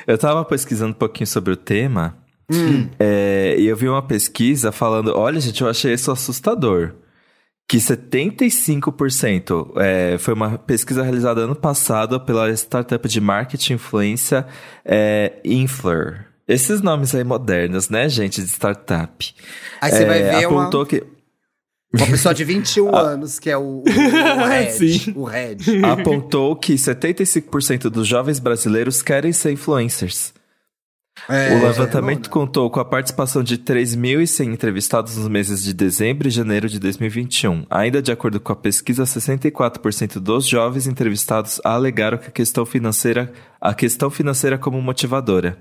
Eu 0.06 0.16
tava 0.16 0.44
pesquisando 0.44 0.92
um 0.92 0.98
pouquinho 0.98 1.26
sobre 1.26 1.52
o 1.52 1.56
tema. 1.56 2.16
Hum. 2.50 2.88
É, 2.98 3.56
e 3.58 3.66
eu 3.66 3.76
vi 3.76 3.88
uma 3.88 4.02
pesquisa 4.02 4.72
falando: 4.72 5.12
olha, 5.14 5.40
gente, 5.40 5.60
eu 5.60 5.68
achei 5.68 5.92
isso 5.92 6.10
assustador. 6.10 6.94
Que 7.68 7.76
75% 7.76 9.72
é, 9.76 10.16
foi 10.16 10.32
uma 10.32 10.56
pesquisa 10.56 11.02
realizada 11.02 11.42
ano 11.42 11.54
passado 11.54 12.18
pela 12.18 12.50
startup 12.52 13.06
de 13.06 13.20
marketing 13.20 13.74
influência 13.74 14.46
é, 14.82 15.38
Influr. 15.44 16.24
Esses 16.48 16.80
nomes 16.80 17.14
aí 17.14 17.22
modernos, 17.24 17.90
né, 17.90 18.08
gente, 18.08 18.40
de 18.42 18.48
startup. 18.48 19.34
Aí 19.82 19.90
você 19.90 20.04
vai 20.06 20.22
É, 20.22 20.38
ver 20.40 20.46
uma, 20.48 20.62
apontou 20.62 20.86
que 20.86 21.04
uma 21.94 22.06
pessoa 22.06 22.34
de 22.34 22.44
21 22.44 22.94
anos, 22.96 23.38
que 23.38 23.50
é 23.50 23.56
o, 23.56 23.60
o, 23.60 23.82
o 23.84 24.44
Red. 24.48 24.70
Sim. 24.70 25.12
O 25.14 25.24
Red. 25.24 25.58
apontou 25.84 26.56
que 26.56 26.74
75% 26.74 27.90
dos 27.90 28.06
jovens 28.06 28.38
brasileiros 28.38 29.02
querem 29.02 29.32
ser 29.32 29.52
influencers. 29.52 30.32
É, 31.28 31.52
o 31.56 31.62
levantamento 31.64 32.26
não, 32.26 32.30
contou 32.30 32.70
com 32.70 32.78
a 32.78 32.84
participação 32.84 33.42
de 33.42 33.58
3.100 33.58 34.52
entrevistados 34.52 35.16
nos 35.16 35.26
meses 35.28 35.62
de 35.64 35.74
dezembro 35.74 36.28
e 36.28 36.30
janeiro 36.30 36.68
de 36.68 36.78
2021. 36.78 37.66
Ainda 37.68 38.00
de 38.00 38.12
acordo 38.12 38.38
com 38.38 38.52
a 38.52 38.56
pesquisa, 38.56 39.02
64% 39.02 40.20
dos 40.20 40.46
jovens 40.46 40.86
entrevistados 40.86 41.60
alegaram 41.64 42.18
que 42.18 42.28
a 42.28 42.30
questão 42.30 42.64
financeira, 42.64 43.32
a 43.60 43.74
questão 43.74 44.08
financeira 44.10 44.56
como 44.56 44.80
motivadora. 44.80 45.58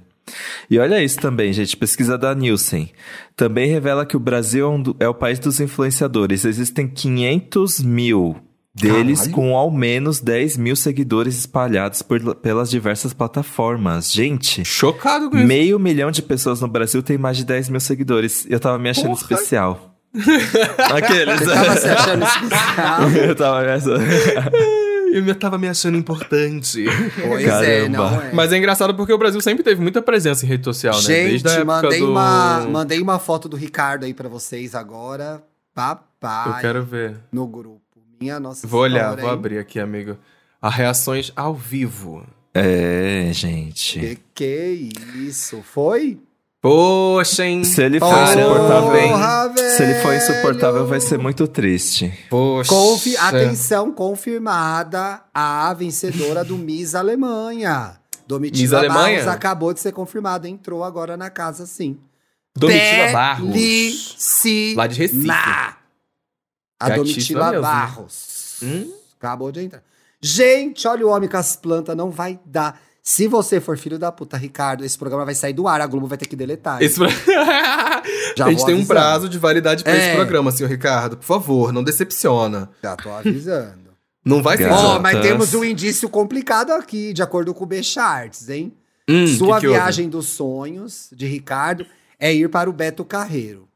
E 0.70 0.78
olha 0.80 1.02
isso 1.04 1.18
também, 1.20 1.52
gente. 1.54 1.76
Pesquisa 1.78 2.18
da 2.18 2.34
Nielsen 2.36 2.92
também 3.36 3.70
revela 3.70 4.06
que 4.06 4.16
o 4.18 4.20
Brasil 4.20 4.66
é, 4.66 4.70
um 4.70 4.82
do- 4.82 4.96
é 5.00 5.08
o 5.08 5.14
país 5.14 5.40
dos 5.40 5.60
influenciadores. 5.60 6.44
Existem 6.46 6.88
500 6.88 7.80
mil 7.82 8.36
deles 8.76 9.20
Caralho. 9.22 9.36
com 9.36 9.56
ao 9.58 9.72
menos 9.72 10.20
10 10.20 10.56
mil 10.58 10.76
seguidores 10.76 11.36
espalhados 11.38 12.02
por- 12.04 12.36
pelas 12.36 12.70
diversas 12.70 13.12
plataformas. 13.14 14.12
Gente, 14.12 14.64
Chocado 14.64 15.30
com 15.32 15.38
isso. 15.38 15.48
Meio 15.48 15.80
milhão 15.80 16.12
de 16.12 16.22
pessoas 16.22 16.62
no 16.62 16.68
Brasil 16.68 17.02
tem 17.02 17.18
mais 17.18 17.38
de 17.38 17.46
10 17.46 17.70
mil 17.70 17.80
seguidores. 17.80 18.46
Eu 18.50 18.60
tava 18.60 18.78
me 18.78 18.90
achando 18.90 19.08
Porra. 19.08 19.22
especial. 19.22 19.96
Aqueles. 20.94 21.40
Você 21.40 21.46
tava 21.54 21.76
se 21.78 21.88
achando 21.90 22.24
especial? 22.26 23.12
Eu 23.28 23.36
tava 23.36 23.62
me 23.62 23.72
achando. 23.72 24.00
Eu 25.18 25.24
me- 25.24 25.34
tava 25.34 25.58
me 25.58 25.68
achando 25.68 25.98
importante. 25.98 26.86
Pois 27.28 27.46
é, 27.46 27.80
Caramba. 27.88 27.98
não 28.12 28.22
é. 28.22 28.34
Mas 28.34 28.52
é 28.54 28.58
engraçado 28.58 28.94
porque 28.96 29.12
o 29.14 29.18
Brasil 29.18 29.42
sempre 29.42 29.64
teve 29.64 29.82
muita 29.82 30.02
presença 30.02 30.46
em 30.46 30.50
rede 30.50 30.64
social, 30.64 30.96
né? 30.96 31.02
Gente, 31.02 31.30
Desde 31.44 31.48
a 31.50 31.52
época 31.54 31.66
mandei, 31.66 32.00
do... 32.00 32.12
uma, 32.12 32.60
mandei 32.70 33.02
uma 33.02 33.20
foto 33.20 33.50
do 33.50 33.56
Ricardo 33.58 34.04
aí 34.06 34.14
pra 34.14 34.30
vocês 34.30 34.76
agora. 34.76 35.42
Papai. 35.74 36.58
Eu 36.58 36.62
quero 36.62 36.84
ver. 36.84 37.18
No 37.32 37.48
grupo. 37.48 37.82
Minha 38.20 38.40
nossa 38.40 38.66
Vou 38.68 38.82
olhar, 38.82 39.16
vou 39.16 39.30
abrir 39.30 39.60
aqui, 39.60 39.80
amigo. 39.80 40.18
As 40.62 40.74
reações 40.74 41.32
ao 41.36 41.54
vivo. 41.54 42.26
É, 42.54 43.30
gente. 43.32 44.00
Que 44.00 44.18
que 44.34 44.90
isso? 45.16 45.62
Foi? 45.62 46.18
Poxa, 46.68 47.46
hein? 47.46 47.64
Se 47.64 47.82
ele 47.82 47.98
for 48.00 48.10
Caramba, 48.10 48.42
insuportável, 48.42 48.96
hein? 48.98 49.10
Porra, 49.12 49.54
Se 49.58 49.84
ele 49.84 49.94
for 50.02 50.14
insuportável, 50.14 50.86
vai 50.86 51.00
ser 51.00 51.18
muito 51.18 51.48
triste. 51.48 52.12
Poxa. 52.30 52.70
Confi- 52.70 53.16
Atenção, 53.16 53.90
confirmada 53.92 55.22
a 55.34 55.74
vencedora 55.74 56.44
do 56.44 56.58
Miss 56.58 56.94
Alemanha. 56.94 57.98
Domitila 58.28 58.62
Miss 58.64 58.74
Alemanha? 58.74 59.20
Barros 59.20 59.28
acabou 59.34 59.74
de 59.74 59.80
ser 59.80 59.94
confirmada, 59.94 60.50
entrou 60.50 60.84
agora 60.84 61.16
na 61.16 61.30
casa, 61.30 61.66
sim. 61.66 61.98
Domitila 62.54 63.12
Barros. 63.14 63.54
Lá 64.76 64.88
de 64.88 64.98
Recife. 65.00 65.28
A 65.30 66.90
Gatíssima 66.90 67.06
Domitila 67.06 67.52
mesmo. 67.52 67.62
Barros. 67.62 68.58
Hum? 68.62 68.92
Acabou 69.18 69.52
de 69.54 69.62
entrar. 69.64 69.84
Gente, 70.22 70.88
olha 70.88 71.06
o 71.08 71.10
homem 71.12 71.30
com 71.30 71.38
as 71.38 71.56
plantas, 71.56 71.96
não 71.96 72.10
vai 72.12 72.38
dar. 72.46 72.78
Se 73.10 73.26
você 73.26 73.62
for 73.62 73.78
filho 73.78 73.98
da 73.98 74.12
puta, 74.12 74.36
Ricardo, 74.36 74.84
esse 74.84 74.98
programa 74.98 75.24
vai 75.24 75.34
sair 75.34 75.54
do 75.54 75.66
ar, 75.66 75.80
a 75.80 75.88
Globo 75.88 76.08
vai 76.08 76.18
ter 76.18 76.26
que 76.26 76.36
deletar. 76.36 76.82
Esse... 76.84 77.00
Já 78.36 78.44
a 78.48 78.50
gente 78.52 78.66
tem 78.66 78.76
um 78.76 78.86
prazo 78.86 79.30
de 79.30 79.40
validade 79.40 79.82
pra 79.82 79.94
É. 79.94 80.08
esse 80.08 80.16
programa, 80.18 80.52
senhor 80.52 80.68
Ricardo. 80.70 81.16
Por 81.16 81.24
favor, 81.24 81.72
não 81.72 81.82
decepciona. 81.86 82.70
Já 82.84 82.98
tô 82.98 83.10
avisando. 83.10 83.94
Não 84.26 84.44
vai 84.44 84.58
ser. 84.58 84.70
Ó, 84.70 85.00
mas 85.00 85.22
temos 85.22 85.54
um 85.54 85.64
indício 85.64 86.10
complicado 86.10 86.72
aqui, 86.72 87.14
de 87.14 87.22
acordo 87.24 87.54
com 87.54 87.64
o 87.64 87.68
B-Charts, 87.68 88.50
hein? 88.50 88.74
Hum, 89.10 89.26
Sua 89.26 89.56
que 89.56 89.62
que 89.62 89.68
houve? 89.68 89.80
viagem 89.80 90.10
dos 90.10 90.28
sonhos, 90.28 91.08
de 91.14 91.26
Ricardo, 91.28 91.86
é 92.20 92.34
ir 92.34 92.50
para 92.50 92.70
o 92.70 92.74
Beto 92.74 93.06
Carreiro. 93.06 93.70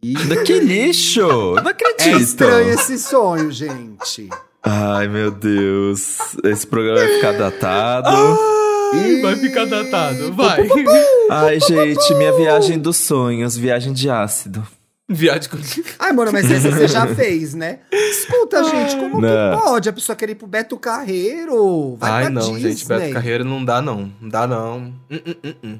E 0.00 0.14
Que 0.44 0.60
lixo! 0.60 1.26
Não 1.56 1.58
é 1.66 1.70
acredito. 1.70 2.20
estranho 2.20 2.70
esse 2.70 2.96
sonho, 3.00 3.50
gente. 3.50 4.28
Ai, 4.62 5.08
meu 5.08 5.32
Deus. 5.32 6.36
Esse 6.44 6.64
programa 6.68 7.00
vai 7.00 7.08
ficar 7.14 7.32
datado. 7.32 8.59
Ai, 8.92 9.20
vai 9.20 9.36
ficar 9.36 9.64
datado. 9.66 10.32
Vai. 10.32 10.68
Ai, 11.30 11.60
gente, 11.60 12.14
minha 12.14 12.32
viagem 12.32 12.78
dos 12.78 12.96
sonhos, 12.96 13.56
viagem 13.56 13.92
de 13.92 14.08
ácido. 14.10 14.66
Viagem 15.08 15.50
com... 15.50 15.56
Ai, 15.98 16.12
mano, 16.12 16.30
mas 16.32 16.48
essa 16.48 16.70
você 16.70 16.86
já 16.86 17.04
fez, 17.14 17.52
né? 17.52 17.80
Escuta, 17.92 18.62
gente, 18.62 18.94
como 18.96 19.20
Não. 19.20 19.58
que 19.58 19.62
pode 19.64 19.88
a 19.88 19.92
pessoa 19.92 20.14
querer 20.14 20.32
ir 20.32 20.34
pro 20.36 20.46
Beto 20.46 20.76
Carreiro? 20.78 21.96
Vai 21.98 22.10
Ai, 22.10 22.20
pra 22.22 22.30
não, 22.30 22.52
Disney. 22.54 22.70
gente. 22.70 22.86
Beto 22.86 23.12
Carreira 23.12 23.42
não 23.42 23.64
dá, 23.64 23.82
não. 23.82 24.12
Não 24.20 24.28
dá, 24.28 24.46
não. 24.46 24.78
Hum, 24.78 24.94
hum, 25.10 25.54
hum. 25.64 25.78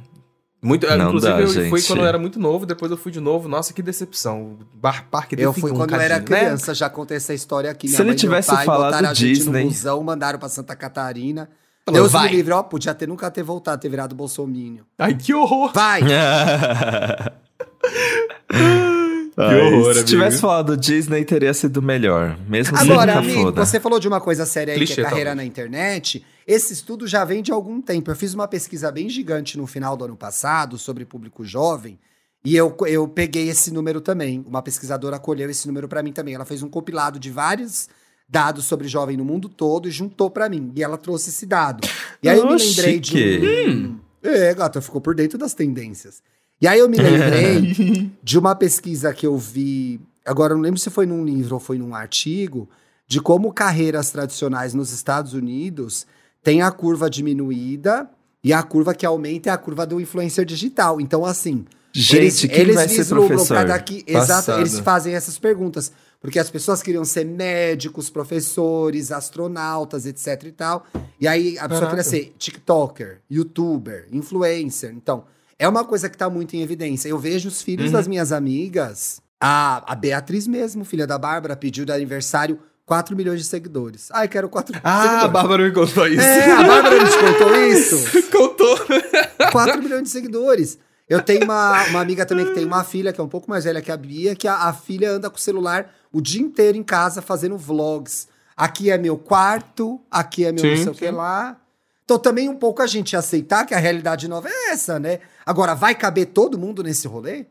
Muito, 0.63 0.87
Não 0.87 1.07
inclusive, 1.09 1.33
dá, 1.33 1.41
eu 1.41 1.71
fui 1.71 1.81
quando 1.81 2.01
eu 2.01 2.07
era 2.07 2.19
muito 2.19 2.39
novo, 2.39 2.67
depois 2.67 2.91
eu 2.91 2.99
fui 2.99 3.11
de 3.11 3.19
novo. 3.21 3.49
Nossa, 3.49 3.73
que 3.73 3.81
decepção. 3.81 4.59
Bar, 4.75 5.07
parque 5.11 5.35
Eu 5.39 5.55
fui 5.55 5.71
um 5.71 5.75
quando 5.77 5.95
eu 5.95 6.01
era 6.01 6.19
né? 6.19 6.25
criança, 6.25 6.75
já 6.75 6.91
contei 6.91 7.17
essa 7.17 7.33
história 7.33 7.71
aqui. 7.71 7.89
Se 7.89 8.03
ele 8.03 8.15
tivesse 8.15 8.51
pai 8.51 8.67
falado 8.67 8.91
botaram 8.91 9.09
a 9.11 9.15
gente 9.15 9.37
Disney- 9.37 9.63
no 9.65 9.71
busão, 9.71 10.03
mandaram 10.03 10.39
pra 10.39 10.51
Santa 10.51 10.77
Catarina. 10.77 11.49
Falou, 11.85 12.03
Deus 12.03 12.13
vai. 12.13 12.29
me 12.29 12.37
livre, 12.37 12.53
ó, 12.53 12.63
podia 12.63 12.95
ter 12.95 13.09
nunca 13.09 13.31
ter 13.31 13.43
voltado, 13.43 13.81
ter 13.81 13.89
virado 13.89 14.15
bolsominion. 14.15 14.85
Ai, 14.99 15.15
que 15.15 15.33
horror. 15.35 15.73
Vai! 15.73 16.03
Ai, 19.37 19.61
horror, 19.61 19.85
se 19.85 19.91
amigo. 20.01 20.05
tivesse 20.05 20.39
falado 20.41 20.77
Disney, 20.77 21.25
teria 21.25 21.55
sido 21.55 21.81
melhor. 21.81 22.37
Mesmo 22.47 22.77
Agora, 22.77 23.19
amigo, 23.19 23.43
foda. 23.45 23.65
você 23.65 23.81
falou 23.81 23.99
de 23.99 24.07
uma 24.07 24.21
coisa 24.21 24.45
séria 24.45 24.75
aí, 24.75 24.81
que 24.81 24.87
Clichê, 24.87 25.01
é 25.01 25.05
carreira 25.05 25.31
talvez. 25.31 25.37
na 25.37 25.45
internet. 25.45 26.25
Esse 26.47 26.73
estudo 26.73 27.07
já 27.07 27.25
vem 27.25 27.43
de 27.43 27.51
algum 27.53 27.81
tempo. 27.81 28.11
Eu 28.11 28.17
fiz 28.17 28.35
uma 28.35 28.47
pesquisa 28.47 28.91
bem 28.93 29.09
gigante 29.09 29.57
no 29.57 29.67
final 29.67 29.97
do 29.97 30.05
ano 30.05 30.17
passado 30.17 30.77
sobre 30.77 31.05
público 31.05 31.45
jovem 31.45 31.99
E 32.45 32.57
eu, 32.57 32.77
eu 32.87 33.07
peguei 33.09 33.49
esse 33.49 33.73
número 33.73 34.01
também. 34.01 34.45
Uma 34.47 34.61
pesquisadora 34.63 35.19
colheu 35.19 35.49
esse 35.49 35.67
número 35.67 35.89
para 35.89 36.03
mim 36.03 36.13
também. 36.13 36.35
Ela 36.35 36.45
fez 36.45 36.63
um 36.63 36.69
compilado 36.69 37.19
de 37.19 37.31
vários 37.31 37.89
dados 38.31 38.65
sobre 38.65 38.87
jovem 38.87 39.17
no 39.17 39.25
mundo 39.25 39.49
todo 39.49 39.89
e 39.89 39.91
juntou 39.91 40.31
para 40.31 40.49
mim. 40.49 40.73
E 40.77 40.83
ela 40.83 40.97
trouxe 40.97 41.31
esse 41.31 41.45
dado. 41.45 41.87
E 42.23 42.29
aí 42.29 42.39
eu 42.39 42.47
me 42.47 42.57
lembrei 42.57 42.95
chique. 42.95 43.39
de 43.39 43.69
um... 43.69 43.99
É, 44.23 44.55
gata, 44.55 44.81
ficou 44.81 45.01
por 45.01 45.15
dentro 45.15 45.37
das 45.37 45.53
tendências. 45.53 46.23
E 46.61 46.69
aí 46.69 46.79
eu 46.79 46.89
me 46.89 46.99
lembrei 46.99 48.11
de 48.23 48.39
uma 48.39 48.55
pesquisa 48.55 49.13
que 49.13 49.27
eu 49.27 49.37
vi, 49.37 50.01
agora 50.25 50.53
eu 50.53 50.57
não 50.57 50.63
lembro 50.63 50.79
se 50.79 50.91
foi 50.91 51.07
num 51.07 51.25
livro 51.25 51.55
ou 51.55 51.61
foi 51.61 51.79
num 51.79 51.95
artigo, 51.95 52.69
de 53.07 53.21
como 53.21 53.53
carreiras 53.53 54.11
tradicionais 54.11 54.75
nos 54.75 54.93
Estados 54.93 55.33
Unidos 55.33 56.07
tem 56.43 56.63
a 56.63 56.71
curva 56.71 57.11
diminuída 57.11 58.09
e 58.43 58.53
a 58.53 58.63
curva 58.63 58.95
que 58.95 59.05
aumenta 59.05 59.51
é 59.51 59.53
a 59.53 59.59
curva 59.59 59.87
do 59.87 60.01
influencer 60.01 60.45
digital. 60.45 61.01
Então, 61.01 61.25
assim, 61.25 61.65
Gente, 61.93 62.17
eles, 62.17 62.41
quem 62.41 62.51
eles 62.61 62.75
vai 62.77 62.89
ser 62.89 63.05
professor? 63.07 63.65
daqui. 63.67 64.05
Exato, 64.07 64.53
eles 64.53 64.79
fazem 64.81 65.15
essas 65.15 65.39
perguntas. 65.39 65.91
Porque 66.21 66.39
as 66.39 66.51
pessoas 66.51 66.83
queriam 66.83 67.05
ser 67.05 67.25
médicos, 67.25 68.11
professores, 68.11 69.11
astronautas, 69.11 70.05
etc 70.05 70.45
e 70.45 70.53
tal. 70.53 70.87
E 71.19 71.27
aí 71.27 71.59
a 71.59 71.63
pessoa 71.69 71.89
Caraca. 71.89 71.89
queria 71.91 72.05
ser 72.05 72.35
TikToker, 72.39 73.21
YouTuber, 73.31 74.07
influencer. 74.13 74.93
Então, 74.95 75.25
é 75.59 75.67
uma 75.67 75.83
coisa 75.85 76.11
que 76.11 76.19
tá 76.19 76.29
muito 76.29 76.55
em 76.55 76.61
evidência. 76.63 77.09
Eu 77.09 77.19
vejo 77.19 77.49
os 77.49 77.63
filhos 77.63 77.87
Uhum. 77.87 77.93
das 77.93 78.07
minhas 78.07 78.33
amigas. 78.33 79.21
A, 79.41 79.93
a 79.93 79.95
Beatriz 79.95 80.47
mesmo, 80.47 80.85
filha 80.85 81.07
da 81.07 81.17
Bárbara, 81.19 81.57
pediu 81.57 81.87
de 81.87 81.93
aniversário 81.93 82.59
4 82.85 83.17
milhões 83.17 83.41
de 83.41 83.47
seguidores. 83.47 84.09
Ai, 84.13 84.29
quero 84.29 84.49
4 84.51 84.79
Ah, 84.85 84.99
a 84.99 85.03
seguidores. 85.03 85.33
Bárbara 85.33 85.65
me 85.65 85.73
contou 85.73 86.07
isso. 86.07 86.21
É, 86.21 86.51
a 86.53 86.63
Bárbara 86.65 87.03
nos 87.03 87.17
contou 87.17 87.57
isso. 87.65 87.97
Contou. 88.31 88.79
4 89.53 89.83
milhões 89.83 90.03
de 90.03 90.11
seguidores. 90.11 90.79
Eu 91.11 91.21
tenho 91.21 91.45
uma, 91.45 91.85
uma 91.89 92.01
amiga 92.01 92.25
também 92.25 92.47
que 92.47 92.55
tem 92.55 92.65
uma 92.65 92.85
filha, 92.85 93.13
que 93.13 93.21
é 93.21 93.25
um 93.25 93.29
pouco 93.29 93.51
mais 93.51 93.65
velha 93.65 93.83
que 93.83 93.91
a 93.91 93.97
Bia, 93.97 94.35
que 94.37 94.47
a, 94.49 94.55
a 94.69 94.73
filha 94.73 95.11
anda 95.11 95.29
com 95.29 95.37
o 95.37 95.41
celular 95.41 95.93
o 96.13 96.21
dia 96.21 96.41
inteiro 96.41 96.79
em 96.79 96.83
casa 96.83 97.21
fazendo 97.21 97.59
vlogs. 97.59 98.29
Aqui 98.57 98.91
é 98.91 98.97
meu 98.97 99.19
quarto, 99.19 100.01
aqui 100.11 100.45
é 100.45 100.53
meu 100.53 100.65
não 100.65 100.77
Sim, 100.77 100.83
sei 100.85 100.93
o 100.93 100.95
que 100.95 101.07
sim. 101.07 101.13
lá. 101.13 101.57
Então 102.05 102.19
também 102.19 102.49
um 102.49 102.57
pouco 102.57 102.81
a 102.83 102.87
gente 102.87 103.17
aceitar 103.17 103.65
que 103.67 103.75
a 103.75 103.79
realidade 103.79 104.27
nova 104.29 104.49
é 104.49 104.71
essa, 104.71 104.99
né? 104.99 105.21
Agora, 105.45 105.75
vai 105.75 105.95
caber 105.95 106.27
todo 106.27 106.59
mundo 106.59 106.83
nesse 106.83 107.07
rolê? 107.09 107.47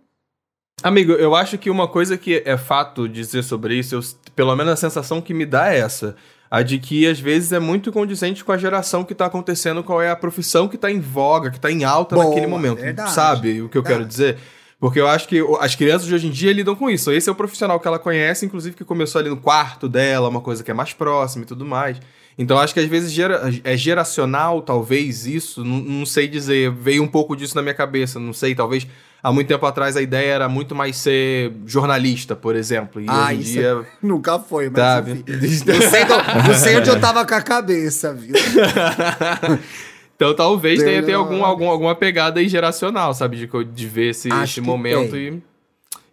Amigo, 0.81 1.11
eu 1.13 1.35
acho 1.35 1.57
que 1.57 1.69
uma 1.69 1.87
coisa 1.87 2.17
que 2.17 2.41
é 2.45 2.57
fato 2.57 3.07
dizer 3.07 3.43
sobre 3.43 3.75
isso, 3.75 3.95
eu- 3.95 4.01
pelo 4.35 4.55
menos 4.55 4.73
a 4.73 4.77
sensação 4.77 5.21
que 5.21 5.33
me 5.33 5.45
dá 5.45 5.73
é 5.73 5.79
essa. 5.79 6.15
A 6.51 6.63
de 6.63 6.79
que 6.79 7.05
às 7.07 7.19
vezes 7.19 7.51
é 7.51 7.59
muito 7.59 7.91
condizente 7.91 8.43
com 8.43 8.51
a 8.51 8.57
geração 8.57 9.03
que 9.03 9.13
tá 9.13 9.25
acontecendo, 9.27 9.83
qual 9.83 10.01
é 10.01 10.09
a 10.09 10.15
profissão 10.15 10.67
que 10.67 10.77
tá 10.77 10.89
em 10.91 10.99
voga, 10.99 11.51
que 11.51 11.59
tá 11.59 11.71
em 11.71 11.83
alta 11.83 12.15
Boa, 12.15 12.27
naquele 12.27 12.47
momento. 12.47 12.79
verdade, 12.79 13.11
sabe 13.11 13.61
o 13.61 13.69
que 13.69 13.77
eu 13.77 13.83
quero 13.83 13.95
verdade. 13.99 14.09
dizer? 14.11 14.37
Porque 14.79 14.99
eu 14.99 15.07
acho 15.07 15.27
que 15.27 15.43
as 15.59 15.75
crianças 15.75 16.07
de 16.07 16.15
hoje 16.15 16.27
em 16.27 16.31
dia 16.31 16.53
lidam 16.53 16.73
com 16.75 16.89
isso. 16.89 17.11
Esse 17.11 17.27
é 17.27 17.31
o 17.31 17.35
profissional 17.35 17.79
que 17.79 17.87
ela 17.87 17.99
conhece, 17.99 18.45
inclusive 18.45 18.75
que 18.75 18.85
começou 18.85 19.19
ali 19.19 19.29
no 19.29 19.35
quarto 19.37 19.87
dela, 19.89 20.29
uma 20.29 20.39
coisa 20.41 20.63
que 20.63 20.71
é 20.71 20.73
mais 20.73 20.93
próxima 20.93 21.43
e 21.43 21.47
tudo 21.47 21.65
mais. 21.65 21.97
Então 22.37 22.57
acho 22.57 22.73
que 22.73 22.79
às 22.79 22.85
vezes 22.87 23.11
gera- 23.11 23.51
é 23.65 23.75
geracional, 23.75 24.61
talvez, 24.61 25.27
isso, 25.27 25.63
não, 25.65 25.79
não 25.79 26.05
sei 26.05 26.27
dizer. 26.29 26.71
Veio 26.71 27.03
um 27.03 27.07
pouco 27.07 27.35
disso 27.35 27.55
na 27.55 27.61
minha 27.61 27.73
cabeça, 27.75 28.19
não 28.19 28.31
sei, 28.31 28.55
talvez 28.55 28.87
há 29.23 29.31
muito 29.31 29.47
tempo 29.47 29.65
atrás 29.65 29.95
a 29.97 30.01
ideia 30.01 30.31
era 30.33 30.49
muito 30.49 30.75
mais 30.75 30.97
ser 30.97 31.51
jornalista, 31.65 32.35
por 32.35 32.55
exemplo. 32.55 33.01
E 33.01 33.05
Ah, 33.07 33.25
hoje 33.25 33.33
em 33.35 33.39
isso 33.41 33.51
dia. 33.53 33.85
Nunca 34.01 34.39
foi, 34.39 34.69
mas 34.69 34.79
Sabe? 34.81 35.11
enfim. 35.11 35.23
Não 36.47 36.53
sei, 36.55 36.77
onde 36.77 36.89
eu 36.89 36.99
tava 36.99 37.25
com 37.25 37.33
a 37.35 37.41
cabeça, 37.41 38.13
viu? 38.13 38.33
então 40.15 40.35
talvez 40.35 40.81
tenha, 40.81 41.03
tenha 41.03 41.17
algum, 41.17 41.43
algum, 41.43 41.69
alguma 41.69 41.95
pegada 41.95 42.39
aí 42.39 42.47
geracional, 42.47 43.13
sabe? 43.13 43.37
De, 43.37 43.65
de 43.65 43.87
ver 43.87 44.09
esse, 44.11 44.29
esse 44.43 44.61
momento 44.61 45.11
tem. 45.11 45.35
e. 45.35 45.49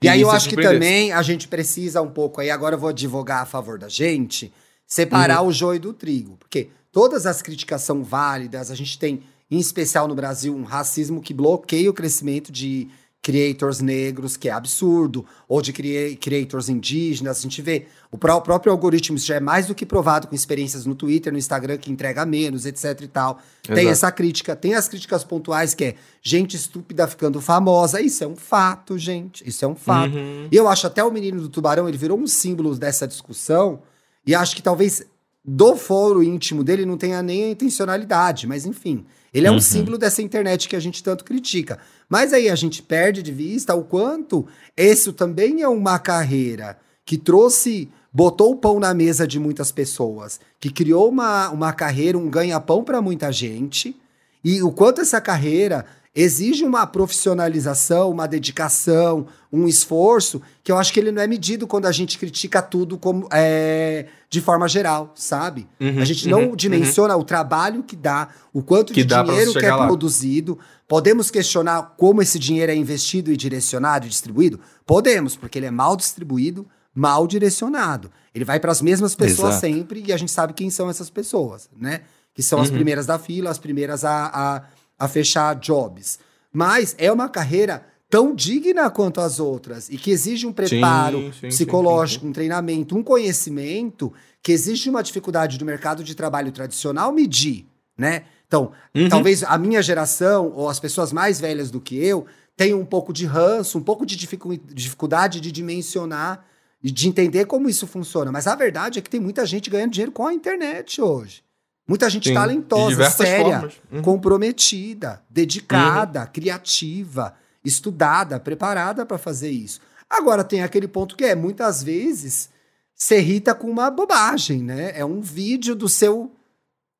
E 0.03 0.09
aí 0.09 0.21
eu 0.21 0.31
acho 0.31 0.49
que 0.49 0.57
também 0.57 1.11
a 1.13 1.23
gente 1.23 1.49
precisa 1.49 2.03
um 2.03 2.11
pouco 2.11 2.41
aí, 2.41 2.51
agora 2.51 2.75
eu 2.75 2.79
vou 2.79 2.91
advogar 2.91 3.43
a 3.43 3.47
favor 3.47 3.79
da 3.79 3.89
gente, 3.89 4.53
separar 4.87 5.41
Uhum. 5.43 5.49
o 5.49 5.53
joio 5.53 5.81
do 5.81 5.93
trigo. 5.93 6.37
Porque 6.37 6.69
todas 6.93 7.25
as 7.27 7.41
críticas 7.41 7.81
são 7.83 8.05
válidas, 8.05 8.71
a 8.71 8.75
gente 8.75 8.99
tem, 8.99 9.23
em 9.51 9.59
especial 9.59 10.09
no 10.09 10.15
Brasil, 10.15 10.55
um 10.55 10.65
racismo 10.65 11.21
que 11.21 11.33
bloqueia 11.35 11.91
o 11.91 11.95
crescimento 11.95 12.51
de 12.51 12.89
creators 13.23 13.81
negros, 13.81 14.37
que 14.37 14.49
é 14.49 14.53
absurdo, 14.53 15.27
ou 15.49 15.61
de 15.61 15.73
crea- 15.73 16.15
creators 16.17 16.69
indígenas, 16.69 17.39
a 17.39 17.43
gente 17.43 17.61
vê, 17.61 17.87
o 18.09 18.17
pró- 18.17 18.41
próprio 18.41 18.71
algoritmo 18.71 19.19
já 19.19 19.35
é 19.35 19.41
mais 19.41 19.67
do 19.67 19.75
que 19.75 19.85
provado 19.85 20.29
com 20.29 20.35
experiências 20.37 20.87
no 20.87 20.95
Twitter, 20.95 21.33
no 21.33 21.39
Instagram, 21.39 21.77
que 21.77 21.91
entrega 21.91 22.25
menos, 22.25 22.67
etc 22.67 23.01
e 23.03 23.09
tal. 23.09 23.41
Tem 23.65 23.75
Exato. 23.79 23.89
essa 23.89 24.13
crítica, 24.13 24.55
tem 24.55 24.75
as 24.75 24.87
críticas 24.87 25.25
pontuais, 25.25 25.75
que 25.75 25.85
é 25.87 25.95
gente 26.23 26.55
estúpida 26.55 27.09
ficando 27.09 27.41
famosa, 27.41 28.01
isso 28.01 28.23
é 28.23 28.29
um 28.29 28.37
fato, 28.37 28.97
gente, 28.97 29.43
isso 29.49 29.65
é 29.65 29.69
um 29.69 29.75
fato. 29.75 30.15
Uhum. 30.15 30.47
E 30.49 30.55
eu 30.55 30.69
acho 30.69 30.87
até 30.87 31.03
o 31.03 31.11
menino 31.11 31.41
do 31.41 31.49
tubarão, 31.49 31.89
ele 31.89 31.99
virou 31.99 32.17
um 32.17 32.29
símbolo 32.29 32.77
dessa 32.77 33.09
discussão. 33.09 33.81
E 34.25 34.37
acho 34.37 34.55
que 34.55 34.63
talvez 34.63 35.05
do 35.45 35.75
foro 35.75 36.23
íntimo 36.23 36.63
dele 36.63 36.87
não 36.87 36.97
tenha 36.97 37.21
nem 37.23 37.45
a 37.45 37.51
intencionalidade, 37.51 38.47
mas 38.47 38.65
enfim. 38.67 39.05
Ele 39.37 39.47
é 39.47 39.51
um 39.51 39.55
Uhum. 39.55 39.61
símbolo 39.61 39.99
dessa 39.99 40.23
internet 40.23 40.67
que 40.67 40.75
a 40.75 40.81
gente 40.81 41.03
tanto 41.03 41.23
critica. 41.23 41.79
Mas 42.09 42.33
aí 42.33 42.49
a 42.49 42.55
gente 42.55 42.83
perde 42.83 43.23
de 43.23 43.31
vista 43.33 43.75
o 43.75 43.85
quanto 43.85 44.47
isso 44.75 45.13
também 45.13 45.61
é 45.61 45.69
uma 45.69 45.99
carreira 45.99 46.79
que 47.05 47.19
trouxe, 47.19 47.91
botou 48.11 48.53
o 48.53 48.57
pão 48.57 48.81
na 48.81 48.95
mesa 48.95 49.27
de 49.27 49.39
muitas 49.39 49.71
pessoas, 49.71 50.41
que 50.59 50.71
criou 50.71 51.11
uma, 51.11 51.51
uma 51.51 51.71
carreira, 51.75 52.17
um 52.17 52.31
ganha-pão 52.31 52.83
para 52.83 53.03
muita 53.03 53.31
gente. 53.31 53.95
E 54.43 54.63
o 54.63 54.73
quanto 54.73 55.03
essa 55.03 55.21
carreira 55.21 55.85
exige 56.17 56.65
uma 56.65 56.87
profissionalização, 56.87 58.11
uma 58.11 58.27
dedicação, 58.27 59.27
um 59.53 59.69
esforço, 59.69 60.41
que 60.65 60.73
eu 60.73 60.79
acho 60.79 60.93
que 60.93 60.99
ele 60.99 61.13
não 61.13 61.21
é 61.23 61.27
medido 61.27 61.67
quando 61.67 61.85
a 61.87 61.93
gente 61.93 62.19
critica 62.19 62.63
tudo 62.63 62.97
como, 62.97 63.29
é, 63.31 64.07
de 64.31 64.41
forma 64.41 64.67
geral, 64.69 65.13
sabe? 65.15 65.69
Uhum, 65.79 66.01
a 66.01 66.05
gente 66.05 66.27
não 66.29 66.49
uhum, 66.49 66.57
dimensiona 66.57 67.15
o 67.17 67.23
trabalho 67.23 67.83
que 67.83 67.95
dá, 67.95 68.29
o 68.53 68.63
quanto 68.63 68.93
Que 68.95 69.05
de 69.05 69.15
dinheiro 69.15 69.53
que 69.53 69.65
é 69.67 69.75
lá. 69.75 69.87
produzido. 69.87 70.59
Podemos 70.89 71.31
questionar 71.31 71.95
como 71.99 72.23
esse 72.23 72.39
dinheiro 72.39 72.73
é 72.73 72.75
investido 72.75 73.31
e 73.31 73.37
direcionado 73.37 74.07
e 74.07 74.09
distribuído? 74.09 74.59
Podemos, 74.87 75.37
porque 75.37 75.59
ele 75.59 75.67
é 75.67 75.71
mal 75.71 75.97
distribuído, 75.97 76.67
mal 76.95 77.27
direcionado. 77.27 78.11
Ele 78.35 78.45
vai 78.45 78.59
para 78.59 78.73
as 78.73 78.81
mesmas 78.81 79.15
pessoas 79.15 79.57
Exato. 79.57 79.67
sempre 79.67 80.03
e 80.07 80.13
a 80.13 80.17
gente 80.17 80.33
sabe 80.33 80.55
quem 80.55 80.71
são 80.71 80.89
essas 80.89 81.11
pessoas, 81.11 81.69
né? 81.77 82.03
Que 82.35 82.43
são 82.43 82.61
as 82.61 82.69
Uhum. 82.69 82.75
primeiras 82.75 83.05
da 83.07 83.19
fila, 83.19 83.51
as 83.51 83.59
primeiras 83.59 84.05
a, 84.05 84.27
a, 84.33 84.63
a 84.99 85.07
fechar 85.09 85.55
jobs. 85.57 86.19
Mas 86.53 86.95
é 86.99 87.11
uma 87.13 87.29
carreira 87.29 87.85
tão 88.09 88.35
digna 88.35 88.89
quanto 88.89 89.21
as 89.21 89.41
outras 89.41 89.89
e 89.89 89.97
que 89.99 90.11
exige 90.11 90.47
um 90.47 90.53
preparo 90.53 91.19
Sim, 91.19 91.33
sim, 91.33 91.39
sim, 91.41 91.49
psicológico, 91.49 92.27
um 92.27 92.33
treinamento, 92.33 92.97
um 92.97 93.03
conhecimento 93.03 94.13
que 94.43 94.53
exige 94.53 94.89
uma 94.89 95.03
dificuldade 95.03 95.59
do 95.59 95.65
mercado 95.65 96.05
de 96.05 96.15
trabalho 96.15 96.53
tradicional 96.53 97.13
medir, 97.13 97.67
né? 97.99 98.25
Então, 98.47 98.71
Uhum. 98.95 99.09
talvez 99.09 99.43
a 99.43 99.59
minha 99.59 99.83
geração 99.83 100.53
ou 100.55 100.69
as 100.69 100.79
pessoas 100.79 101.13
mais 101.13 101.41
velhas 101.41 101.69
do 101.71 101.81
que 101.81 101.97
eu 101.99 102.27
tenham 102.57 102.81
um 102.81 102.87
pouco 102.87 103.13
de 103.13 103.27
ranço, 103.27 103.77
um 103.77 103.83
pouco 103.83 104.07
de 104.07 104.15
dificu- 104.17 104.57
dificuldade 104.57 105.41
de 105.41 105.51
dimensionar 105.51 106.45
e 106.83 106.91
de 106.93 107.09
entender 107.09 107.45
como 107.47 107.69
isso 107.69 107.87
funciona. 107.89 108.31
Mas 108.31 108.47
a 108.47 108.55
verdade 108.55 109.01
é 109.01 109.03
que 109.03 109.11
tem 109.11 109.19
muita 109.21 109.45
gente 109.45 109.69
ganhando 109.69 109.91
dinheiro 109.91 110.13
com 110.13 110.25
a 110.27 110.33
internet 110.33 111.03
hoje. 111.03 111.43
Muita 111.89 112.11
gente 112.11 112.29
Sim, 112.29 112.35
talentosa, 112.35 113.09
séria. 113.11 113.69
Uhum. 113.93 114.03
comprometida, 114.03 115.23
dedicada, 115.31 116.27
criativa, 116.27 117.35
estudada, 117.65 118.41
preparada 118.41 119.07
para 119.07 119.19
fazer 119.19 119.51
isso. 119.51 119.81
Agora 120.11 120.43
tem 120.43 120.63
aquele 120.63 120.89
ponto 120.89 121.17
que 121.17 121.25
é 121.25 121.35
muitas 121.35 121.83
vezes 121.83 122.49
se 122.95 123.17
irrita 123.19 123.55
com 123.55 123.69
uma 123.71 123.91
bobagem, 123.91 124.63
né? 124.63 124.93
É 124.99 125.05
um 125.05 125.21
vídeo 125.21 125.75
do 125.77 125.89
seu 125.89 126.33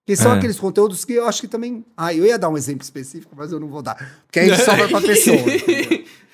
que 0.05 0.15
são 0.15 0.35
É. 0.35 0.37
aqueles 0.37 0.59
conteúdos 0.61 1.05
que 1.05 1.15
eu 1.15 1.27
acho 1.27 1.41
que 1.41 1.49
também. 1.49 1.85
Ah, 1.97 2.15
eu 2.15 2.25
ia 2.25 2.39
dar 2.39 2.49
um 2.49 2.57
exemplo 2.57 2.85
específico, 2.85 3.35
mas 3.37 3.51
eu 3.51 3.59
não 3.59 3.67
vou 3.69 3.83
dar. 3.83 3.97
Porque 4.27 4.39
aí 4.39 4.57
sobra 4.57 4.89
pra 4.89 5.01
pessoa. 5.03 5.37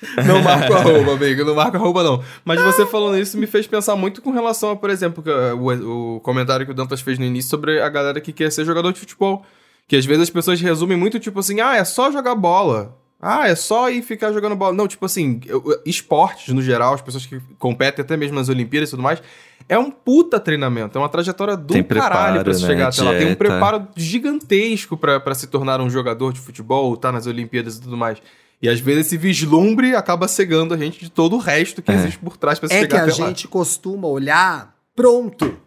Não 0.25 0.41
marco 0.41 0.73
arroba, 0.73 1.13
amigo, 1.13 1.45
não 1.45 1.55
marco 1.55 1.77
arroba, 1.77 2.03
não. 2.03 2.23
Mas 2.43 2.61
você 2.61 2.85
falando 2.85 3.17
isso 3.17 3.37
me 3.37 3.47
fez 3.47 3.67
pensar 3.67 3.95
muito 3.95 4.21
com 4.21 4.31
relação 4.31 4.71
a, 4.71 4.75
por 4.75 4.89
exemplo, 4.89 5.23
uh, 5.25 5.55
o, 5.55 6.15
o 6.15 6.19
comentário 6.19 6.65
que 6.65 6.71
o 6.71 6.75
Dantas 6.75 7.01
fez 7.01 7.17
no 7.17 7.25
início 7.25 7.49
sobre 7.49 7.81
a 7.81 7.89
galera 7.89 8.19
que 8.21 8.31
quer 8.31 8.51
ser 8.51 8.65
jogador 8.65 8.91
de 8.91 8.99
futebol. 8.99 9.45
Que 9.87 9.95
às 9.95 10.05
vezes 10.05 10.23
as 10.23 10.29
pessoas 10.29 10.61
resumem 10.61 10.97
muito, 10.97 11.19
tipo 11.19 11.39
assim, 11.39 11.59
ah, 11.59 11.75
é 11.75 11.83
só 11.83 12.11
jogar 12.11 12.35
bola. 12.35 12.97
Ah, 13.21 13.47
é 13.47 13.55
só 13.55 13.89
ir 13.89 14.01
ficar 14.01 14.33
jogando 14.33 14.55
bola. 14.55 14.73
Não, 14.73 14.87
tipo 14.87 15.05
assim, 15.05 15.39
esportes 15.85 16.53
no 16.53 16.61
geral, 16.61 16.93
as 16.93 17.01
pessoas 17.01 17.25
que 17.25 17.39
competem 17.57 18.03
até 18.03 18.17
mesmo 18.17 18.35
nas 18.35 18.49
Olimpíadas 18.49 18.89
e 18.89 18.91
tudo 18.91 19.03
mais, 19.03 19.21
é 19.69 19.79
um 19.79 19.89
puta 19.89 20.41
treinamento, 20.41 20.97
é 20.97 21.01
uma 21.01 21.07
trajetória 21.07 21.55
do 21.55 21.73
Tem 21.73 21.83
caralho 21.83 22.43
pra 22.43 22.53
se 22.53 22.63
né, 22.63 22.67
chegar 22.67 22.87
até 22.89 23.01
lá. 23.01 23.11
Tem 23.11 23.31
um 23.31 23.35
preparo 23.35 23.87
gigantesco 23.95 24.97
pra 24.97 25.33
se 25.35 25.47
tornar 25.47 25.79
um 25.79 25.89
jogador 25.89 26.33
de 26.33 26.39
futebol, 26.41 26.97
tá 26.97 27.11
nas 27.13 27.25
Olimpíadas 27.25 27.77
e 27.77 27.81
tudo 27.81 27.95
mais. 27.95 28.21
E 28.63 28.69
às 28.69 28.79
vezes 28.79 29.07
esse 29.07 29.17
vislumbre 29.17 29.93
acaba 29.93 30.25
cegando 30.27 30.73
a 30.73 30.77
gente 30.77 30.97
de 30.99 31.11
todo 31.11 31.35
o 31.35 31.39
resto 31.39 31.81
que 31.81 31.91
É. 31.91 31.95
existe 31.95 32.17
por 32.17 32.37
trás 32.37 32.57
pra 32.57 32.69
se 32.69 32.73
É 32.73 32.77
que 32.77 32.83
chegar 32.85 33.01
a 33.01 33.11
até 33.11 33.21
lá. 33.21 33.27
gente 33.27 33.45
costuma 33.47 34.07
olhar 34.07 34.73
pronto. 34.95 35.57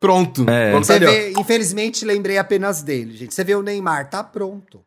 Pronto. 0.00 0.44
É. 0.50 0.72
Tá 0.72 0.78
Você 0.78 0.94
ó, 0.96 0.98
vê, 0.98 1.32
infelizmente, 1.38 2.04
lembrei 2.04 2.36
apenas 2.38 2.82
dele, 2.82 3.16
gente. 3.16 3.32
Você 3.32 3.44
vê 3.44 3.54
o 3.54 3.62
Neymar, 3.62 4.10
tá 4.10 4.24
pronto. 4.24 4.80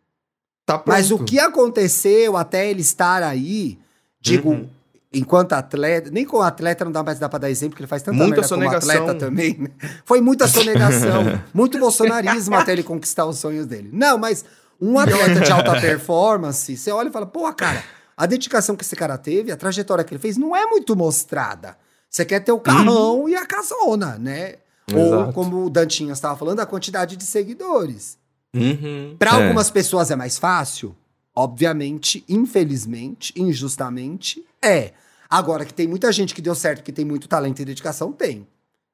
tá 0.65 0.77
pronto. 0.77 0.87
Mas 0.97 1.11
o 1.11 1.19
que 1.19 1.39
aconteceu 1.39 2.35
até 2.35 2.69
ele 2.69 2.81
estar 2.81 3.23
aí, 3.23 3.79
Digo, 4.19 4.49
Uhum. 4.49 4.67
enquanto 5.13 5.53
atleta, 5.53 6.09
nem 6.09 6.25
com 6.25 6.41
atleta 6.41 6.83
não 6.83 6.91
dá 6.91 7.03
mais 7.03 7.19
dá 7.19 7.29
pra 7.29 7.37
dar 7.37 7.49
exemplo, 7.51 7.73
porque 7.73 7.83
ele 7.83 7.87
faz 7.87 8.01
tanta 8.01 8.17
Muita 8.17 8.41
merda 8.41 8.47
como 8.49 8.61
sonegação. 8.63 8.89
atleta 9.03 9.15
também. 9.19 9.55
né? 9.59 9.69
Foi 10.03 10.19
muita 10.19 10.47
sonegação, 10.47 11.23
muito 11.53 11.77
bolsonarismo 11.79 12.55
até 12.55 12.71
ele 12.73 12.81
conquistar 12.83 13.25
os 13.27 13.37
sonhos 13.37 13.67
dele. 13.67 13.89
Não, 13.93 14.17
mas 14.17 14.43
um 14.81 14.97
atleta 14.99 15.39
de 15.41 15.51
alta 15.51 15.71
performance, 15.81 16.75
você 16.77 16.91
olha 16.91 17.09
e 17.09 17.11
fala, 17.11 17.25
porra, 17.25 17.53
cara, 17.53 17.83
a 18.17 18.25
dedicação 18.25 18.75
que 18.75 18.83
esse 18.83 18.95
cara 18.95 19.17
teve, 19.17 19.51
a 19.51 19.57
trajetória 19.57 20.03
que 20.03 20.13
ele 20.13 20.21
fez, 20.21 20.37
não 20.37 20.55
é 20.55 20.65
muito 20.65 20.95
mostrada. 20.95 21.77
Você 22.09 22.23
quer 22.25 22.39
ter 22.41 22.51
o 22.51 22.59
carrão 22.59 23.27
e 23.27 23.35
a 23.35 23.45
casona, 23.45 24.17
né? 24.17 24.55
Ou, 24.93 24.99
Exato. 25.15 25.33
como 25.33 25.65
o 25.65 25.69
Dantinho 25.69 26.13
estava 26.13 26.37
falando, 26.37 26.59
a 26.59 26.65
quantidade 26.65 27.17
de 27.17 27.23
seguidores. 27.25 28.17
Uhum. 28.55 29.15
Para 29.19 29.31
É. 29.31 29.43
algumas 29.43 29.69
pessoas 29.69 30.11
é 30.11 30.15
mais 30.15 30.37
fácil? 30.37 30.95
Obviamente, 31.35 32.23
infelizmente, 32.29 33.33
injustamente, 33.35 34.45
é. 34.61 34.93
Agora, 35.29 35.65
que 35.65 35.73
tem 35.73 35.87
muita 35.87 36.09
gente 36.11 36.33
que 36.33 36.41
deu 36.41 36.55
certo, 36.55 36.83
que 36.83 36.91
tem 36.93 37.03
muito 37.03 37.27
talento 37.27 37.59
e 37.61 37.65
dedicação, 37.65 38.13
tem. 38.13 38.47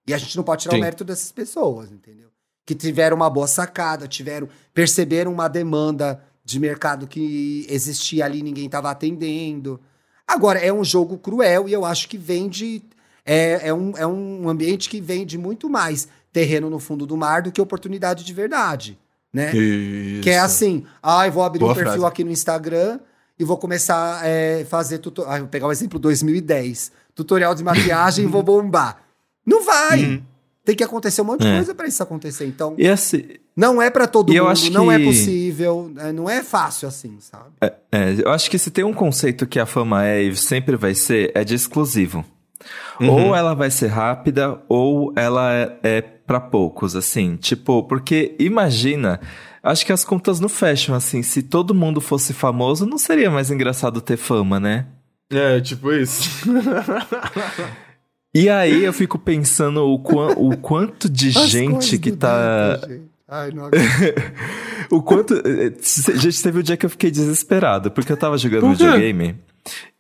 E 0.08 0.14
a 0.14 0.18
gente 0.18 0.36
não 0.36 0.44
pode 0.44 0.64
tirar 0.64 0.74
Sim. 0.74 0.80
o 0.80 0.82
mérito 0.82 1.04
dessas 1.04 1.32
pessoas, 1.32 1.92
entendeu? 1.92 2.30
Que 2.72 2.76
tiveram 2.76 3.18
uma 3.18 3.30
boa 3.30 3.48
sacada, 3.48 4.08
tiveram, 4.08 4.48
perceberam 4.74 5.34
uma 5.34 5.50
demanda 5.50 6.24
de 6.46 6.58
mercado 6.58 7.06
que 7.06 7.66
existia 7.70 8.24
ali 8.24 8.40
e 8.40 8.44
ninguém 8.44 8.66
estava 8.66 8.90
atendendo. 8.90 9.78
Agora, 10.26 10.58
é 10.58 10.72
um 10.72 10.82
jogo 10.82 11.18
cruel 11.18 11.68
e 11.68 11.74
eu 11.74 11.84
acho 11.84 12.08
que 12.08 12.18
vende. 12.18 12.82
É, 13.26 13.68
é, 13.68 13.74
um, 13.74 13.92
é 13.98 14.08
um 14.08 14.48
ambiente 14.48 14.90
que 14.90 15.02
vende 15.02 15.38
muito 15.38 15.70
mais 15.70 16.08
terreno 16.32 16.70
no 16.70 16.80
fundo 16.80 17.06
do 17.06 17.18
mar 17.18 17.42
do 17.42 17.52
que 17.52 17.60
oportunidade 17.60 18.24
de 18.24 18.34
verdade. 18.34 18.98
Né? 19.34 19.54
Isso. 19.54 20.22
Que 20.22 20.30
é 20.30 20.40
assim, 20.40 20.86
ah, 21.04 21.28
eu 21.28 21.32
vou 21.34 21.44
abrir 21.44 21.60
Boa 21.60 21.74
um 21.74 21.76
perfil 21.76 21.92
frase. 21.92 22.08
aqui 22.08 22.24
no 22.24 22.32
Instagram 22.32 23.02
e 23.38 23.44
vou 23.44 23.58
começar 23.58 24.22
a 24.22 24.26
é, 24.26 24.64
fazer 24.64 25.00
tutorial. 25.00 25.36
Ah, 25.36 25.40
vou 25.40 25.50
pegar 25.50 25.68
o 25.68 25.74
exemplo 25.74 26.00
2010. 26.00 26.90
Tutorial 27.14 27.54
de 27.54 27.66
maquiagem 27.66 28.24
e 28.24 28.28
vou 28.32 28.42
bombar. 28.42 29.04
Não 29.46 29.62
vai! 29.62 30.06
Uhum. 30.06 30.31
Tem 30.64 30.76
que 30.76 30.84
acontecer 30.84 31.22
um 31.22 31.26
monte 31.26 31.42
de 31.42 31.48
É. 31.48 31.56
coisa 31.56 31.74
pra 31.74 31.88
isso 31.88 32.04
acontecer. 32.04 32.46
Então, 32.46 32.76
E 32.78 32.88
assim, 32.88 33.24
não 33.56 33.82
é 33.82 33.90
pra 33.90 34.06
todo 34.08 34.32
eu 34.32 34.44
mundo, 34.44 34.52
acho 34.52 34.72
não 34.72 34.92
é 34.92 35.00
que- 35.00 35.06
possível, 35.06 35.92
é, 35.98 36.12
não 36.12 36.30
é 36.30 36.44
fácil 36.44 36.88
assim, 36.88 37.18
sabe? 37.20 37.50
é, 37.92 38.16
eu 38.24 38.30
acho 38.32 38.50
que 38.50 38.60
se 38.60 38.70
tem 38.70 38.84
um 38.84 38.94
conceito 38.94 39.48
que 39.48 39.60
a 39.60 39.66
fama 39.66 40.06
é 40.06 40.22
e 40.22 40.36
sempre 40.36 40.76
vai 40.76 40.94
ser, 40.94 41.32
é 41.34 41.44
de 41.44 41.56
exclusivo. 41.56 42.24
Uhum. 43.00 43.10
Ou 43.30 43.36
ela 43.36 43.56
vai 43.56 43.72
ser 43.72 43.88
rápida, 43.88 44.62
ou 44.70 45.12
ela 45.16 45.52
é, 45.52 45.80
é 45.82 46.02
para 46.02 46.40
poucos, 46.40 46.96
assim. 46.96 47.36
Tipo, 47.38 47.82
porque 47.84 48.36
imagina, 48.38 49.20
acho 49.64 49.84
que 49.84 49.92
as 49.92 50.06
contas 50.06 50.40
não 50.40 50.48
fecham, 50.48 50.94
assim. 50.94 51.24
Se 51.24 51.42
todo 51.42 51.74
mundo 51.74 52.00
fosse 52.00 52.34
famoso, 52.34 52.86
não 52.86 53.00
seria 53.00 53.32
mais 53.32 53.50
engraçado 53.50 54.00
ter 54.00 54.16
fama, 54.16 54.60
né? 54.60 54.86
É, 55.32 55.60
tipo 55.60 55.92
isso. 55.92 56.30
E 58.34 58.48
aí 58.50 58.84
eu 58.86 58.94
fico 58.94 59.20
pensando 59.20 59.82
o, 59.84 60.00
quan- 60.00 60.34
o 60.38 60.56
quanto 60.58 61.10
de 61.10 61.30
As 61.30 61.50
gente 61.50 61.98
que 61.98 62.12
tá. 62.12 62.80
Gente. 62.88 63.02
Ai, 63.28 63.52
não. 63.52 63.70
O 64.90 65.02
quanto. 65.02 65.36
eh, 65.36 65.72
Gente, 66.18 66.44
teve 66.44 66.60
um 66.60 66.62
dia 66.62 66.76
que 66.76 66.86
eu 66.86 66.90
fiquei 66.90 67.10
desesperado, 67.10 67.90
porque 67.92 68.12
eu 68.12 68.18
tava 68.18 68.38
jogando 68.38 68.62
videogame 68.72 69.36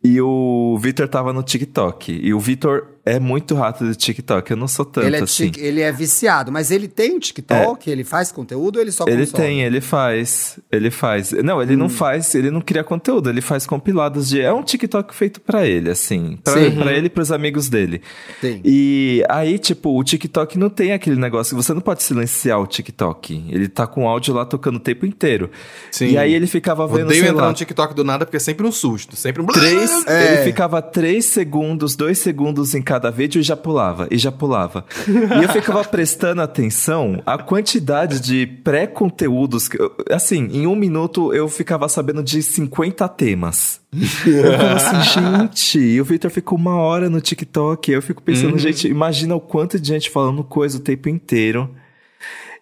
e 0.04 0.20
o 0.20 0.78
Vitor 0.82 1.08
tava 1.08 1.32
no 1.32 1.41
TikTok. 1.44 2.12
E 2.22 2.34
o 2.34 2.39
Vitor 2.39 2.88
é 3.05 3.19
muito 3.19 3.55
rato 3.55 3.83
do 3.83 3.95
TikTok, 3.95 4.51
eu 4.51 4.57
não 4.57 4.67
sou 4.67 4.85
tanto 4.85 5.07
ele, 5.07 5.15
é 5.17 5.21
assim. 5.21 5.49
tic- 5.49 5.57
ele 5.63 5.81
é 5.81 5.91
viciado, 5.91 6.51
mas 6.51 6.69
ele 6.71 6.87
tem 6.87 7.17
TikTok, 7.19 7.89
ele 7.89 8.03
faz 8.03 8.31
conteúdo 8.31 8.75
ou 8.77 8.81
ele 8.81 8.91
só 8.91 9.05
Ele 9.07 9.25
consome? 9.25 9.43
tem, 9.43 9.61
ele 9.63 9.81
faz. 9.81 10.59
Ele 10.71 10.91
faz. 10.91 11.31
Não, 11.31 11.61
ele 11.61 11.75
não 11.75 11.87
Hum. 11.87 11.89
faz, 11.89 12.33
ele 12.35 12.51
não 12.51 12.61
cria 12.61 12.83
conteúdo, 12.83 13.29
ele 13.29 13.41
faz 13.41 13.65
compilados 13.65 14.29
de. 14.29 14.41
É 14.41 14.53
um 14.53 14.63
TikTok 14.63 15.13
feito 15.15 15.41
pra 15.41 15.65
ele, 15.65 15.89
assim. 15.89 16.37
Pra, 16.43 16.53
Sim. 16.53 16.71
pra 16.75 16.93
ele 16.93 17.07
e 17.07 17.09
pros 17.09 17.31
amigos 17.31 17.69
dele. 17.69 18.01
Tem. 18.39 18.61
E 18.63 19.23
aí, 19.29 19.57
tipo, 19.57 19.97
o 19.97 20.03
TikTok 20.03 20.57
não 20.57 20.69
tem 20.69 20.93
aquele 20.93 21.15
negócio. 21.15 21.55
Você 21.57 21.73
não 21.73 21.81
pode 21.81 22.03
silenciar 22.03 22.59
o 22.59 22.67
TikTok. 22.67 23.45
Ele 23.49 23.67
tá 23.67 23.87
com 23.87 24.03
o 24.05 24.07
áudio 24.07 24.33
lá 24.33 24.45
tocando 24.45 24.75
o 24.75 24.79
tempo 24.79 25.05
inteiro. 25.05 25.49
Sim. 25.91 26.09
E 26.11 26.17
aí 26.17 26.33
ele 26.33 26.47
ficava 26.47 26.87
vendo. 26.87 27.05
Odeio 27.05 27.21
sei 27.21 27.29
entrar 27.31 27.43
lá, 27.43 27.47
no 27.49 27.53
TikTok 27.55 27.93
do 27.95 28.03
nada 28.03 28.25
porque 28.25 28.37
é 28.37 28.39
sempre 28.39 28.65
um 28.67 28.71
susto. 28.71 29.15
Sempre 29.15 29.41
um. 29.41 29.45
Três, 29.47 30.05
É. 30.07 30.33
Ele 30.35 30.43
ficava 30.43 30.81
três 30.81 31.25
segundos, 31.25 31.95
dois 31.95 32.17
segundos 32.19 32.73
em 32.75 32.81
cada 32.91 33.10
vídeo 33.10 33.39
e 33.39 33.41
já 33.41 33.56
pulava, 33.56 34.06
e 34.12 34.17
já 34.17 34.34
pulava. 34.34 34.84
e 35.08 35.43
eu 35.45 35.47
ficava 35.47 35.82
prestando 35.86 36.41
atenção 36.41 37.23
à 37.25 37.38
quantidade 37.38 38.19
de 38.19 38.45
pré-conteúdos. 38.45 39.69
Assim, 40.10 40.49
em 40.51 40.67
um 40.67 40.75
minuto 40.75 41.34
eu 41.34 41.47
ficava 41.47 41.88
sabendo 41.88 42.21
de 42.21 42.43
50 42.43 43.08
temas. 43.08 43.80
Eu 44.25 44.43
falava 44.58 44.73
assim, 44.73 45.01
gente, 45.39 45.80
e 45.80 46.01
o 46.01 46.04
Victor 46.04 46.30
ficou 46.30 46.58
uma 46.58 46.75
hora 46.75 47.10
no 47.10 47.21
TikTok. 47.21 47.89
Eu 47.89 48.01
fico 48.01 48.21
pensando, 48.21 48.51
Uhum. 48.51 48.58
gente, 48.58 48.89
imagina 48.89 49.34
o 49.36 49.39
quanto 49.39 49.80
de 49.80 49.88
gente 49.88 50.10
falando 50.10 50.43
coisa 50.43 50.77
o 50.77 50.82
tempo 50.82 51.08
inteiro. 51.08 51.69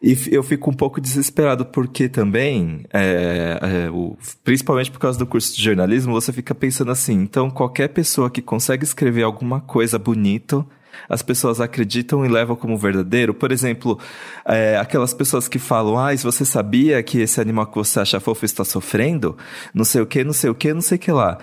E 0.01 0.15
eu 0.31 0.41
fico 0.41 0.69
um 0.69 0.73
pouco 0.73 1.01
desesperado 1.01 1.65
porque 1.65 2.07
também, 2.07 2.85
é, 2.93 3.59
é, 3.87 3.89
o- 3.91 4.17
principalmente 4.45 4.89
por 4.89 4.99
causa 4.99 5.19
do 5.19 5.25
curso 5.27 5.53
de 5.55 5.61
jornalismo, 5.61 6.13
você 6.13 6.31
fica 6.31 6.55
pensando 6.55 6.89
assim, 6.91 7.15
então 7.15 7.49
qualquer 7.49 7.89
pessoa 7.89 8.29
que 8.29 8.41
consegue 8.41 8.85
escrever 8.85 9.23
alguma 9.23 9.59
coisa 9.59 9.99
bonito, 9.99 10.65
as 11.07 11.21
pessoas 11.21 11.59
acreditam 11.59 12.25
e 12.25 12.29
levam 12.29 12.55
como 12.55 12.77
verdadeiro. 12.77 13.33
Por 13.33 13.51
exemplo, 13.51 13.99
é, 14.45 14.77
aquelas 14.77 15.13
pessoas 15.13 15.47
que 15.47 15.59
falam, 15.59 15.97
ah, 15.97 16.15
você 16.15 16.45
sabia 16.45 17.01
que 17.03 17.19
esse 17.19 17.39
animal 17.41 17.67
que 17.67 17.75
você 17.77 17.99
acha 17.99 18.19
fofo 18.19 18.45
está 18.45 18.63
sofrendo, 18.63 19.37
não 19.73 19.83
sei 19.83 20.01
o 20.01 20.05
que, 20.05 20.23
não 20.23 20.33
sei 20.33 20.49
o 20.49 20.55
que, 20.55 20.73
não 20.73 20.81
sei 20.81 20.95
o 20.97 20.99
que 20.99 21.11
lá. 21.11 21.37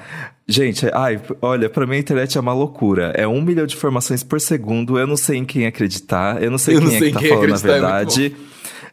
Gente, 0.49 0.87
ai, 0.95 1.21
olha, 1.43 1.69
pra 1.69 1.87
mim 1.87 1.97
a 1.97 1.99
internet 1.99 2.39
é 2.39 2.41
uma 2.41 2.53
loucura. 2.55 3.13
É 3.17 3.27
um 3.27 3.43
milhão 3.43 3.67
de 3.67 3.75
informações 3.75 4.23
por 4.23 4.41
segundo, 4.41 4.97
eu 4.99 5.07
não 5.07 5.17
sei 5.17 5.39
em 5.39 5.45
quem 5.45 5.67
acreditar, 5.67 6.41
eu 6.43 6.51
não 6.51 6.59
sei 6.59 6.77
Eu 6.77 6.81
não 6.83 6.89
quem 6.89 6.97
é 6.97 7.01
sei 7.01 7.09
que 7.09 7.15
tá 7.15 7.21
quem 7.21 7.29
falando 7.31 7.53
a 7.53 7.57
é 7.57 7.59
verdade. 7.59 8.37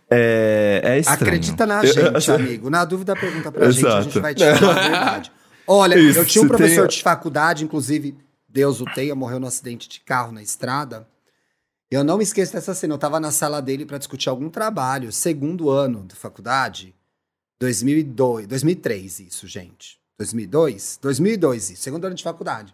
É, 0.10 0.82
é 0.84 1.00
estranho. 1.00 1.22
Acredita 1.22 1.66
na 1.66 1.86
gente, 1.86 2.28
eu- 2.28 2.36
amigo. 2.36 2.70
Na 2.70 2.84
dúvida, 2.86 3.16
pergunta 3.16 3.52
pra 3.52 3.70
gente, 3.70 3.86
a 3.86 4.02
gente 4.02 4.18
Exato. 4.18 4.22
vai 4.22 4.34
te 4.34 4.44
falar 4.60 4.72
a 4.78 4.82
verdade. 4.82 5.32
Olha, 5.68 5.98
Isso, 5.98 6.20
eu 6.20 6.26
tinha 6.26 6.44
um 6.44 6.48
professor 6.48 6.88
tem- 6.88 6.98
de 6.98 7.04
faculdade, 7.04 7.64
inclusive, 7.64 8.16
Deus 8.50 8.82
o 8.82 8.86
tenha, 8.86 9.14
morreu 9.16 9.40
num 9.40 9.48
acidente 9.48 9.88
de 9.88 10.00
carro 10.02 10.32
na 10.32 10.42
estrada. 10.42 11.08
Eu 11.90 12.04
não 12.04 12.18
me 12.18 12.24
esqueço 12.24 12.52
dessa 12.54 12.74
cena. 12.74 12.96
Eu 12.96 12.98
tava 12.98 13.20
na 13.20 13.32
sala 13.32 13.62
dele 13.62 13.86
pra 13.86 14.00
discutir 14.00 14.28
algum 14.28 14.50
trabalho, 14.50 15.12
segundo 15.12 15.70
ano 15.70 16.04
de 16.08 16.16
faculdade, 16.16 16.94
2002, 17.60 18.48
2003, 18.48 19.20
isso, 19.20 19.48
gente. 19.48 20.02
2002? 20.24 21.00
2002, 21.02 21.72
isso, 21.72 21.82
segundo 21.84 22.06
ano 22.06 22.16
de 22.16 22.24
faculdade. 22.24 22.74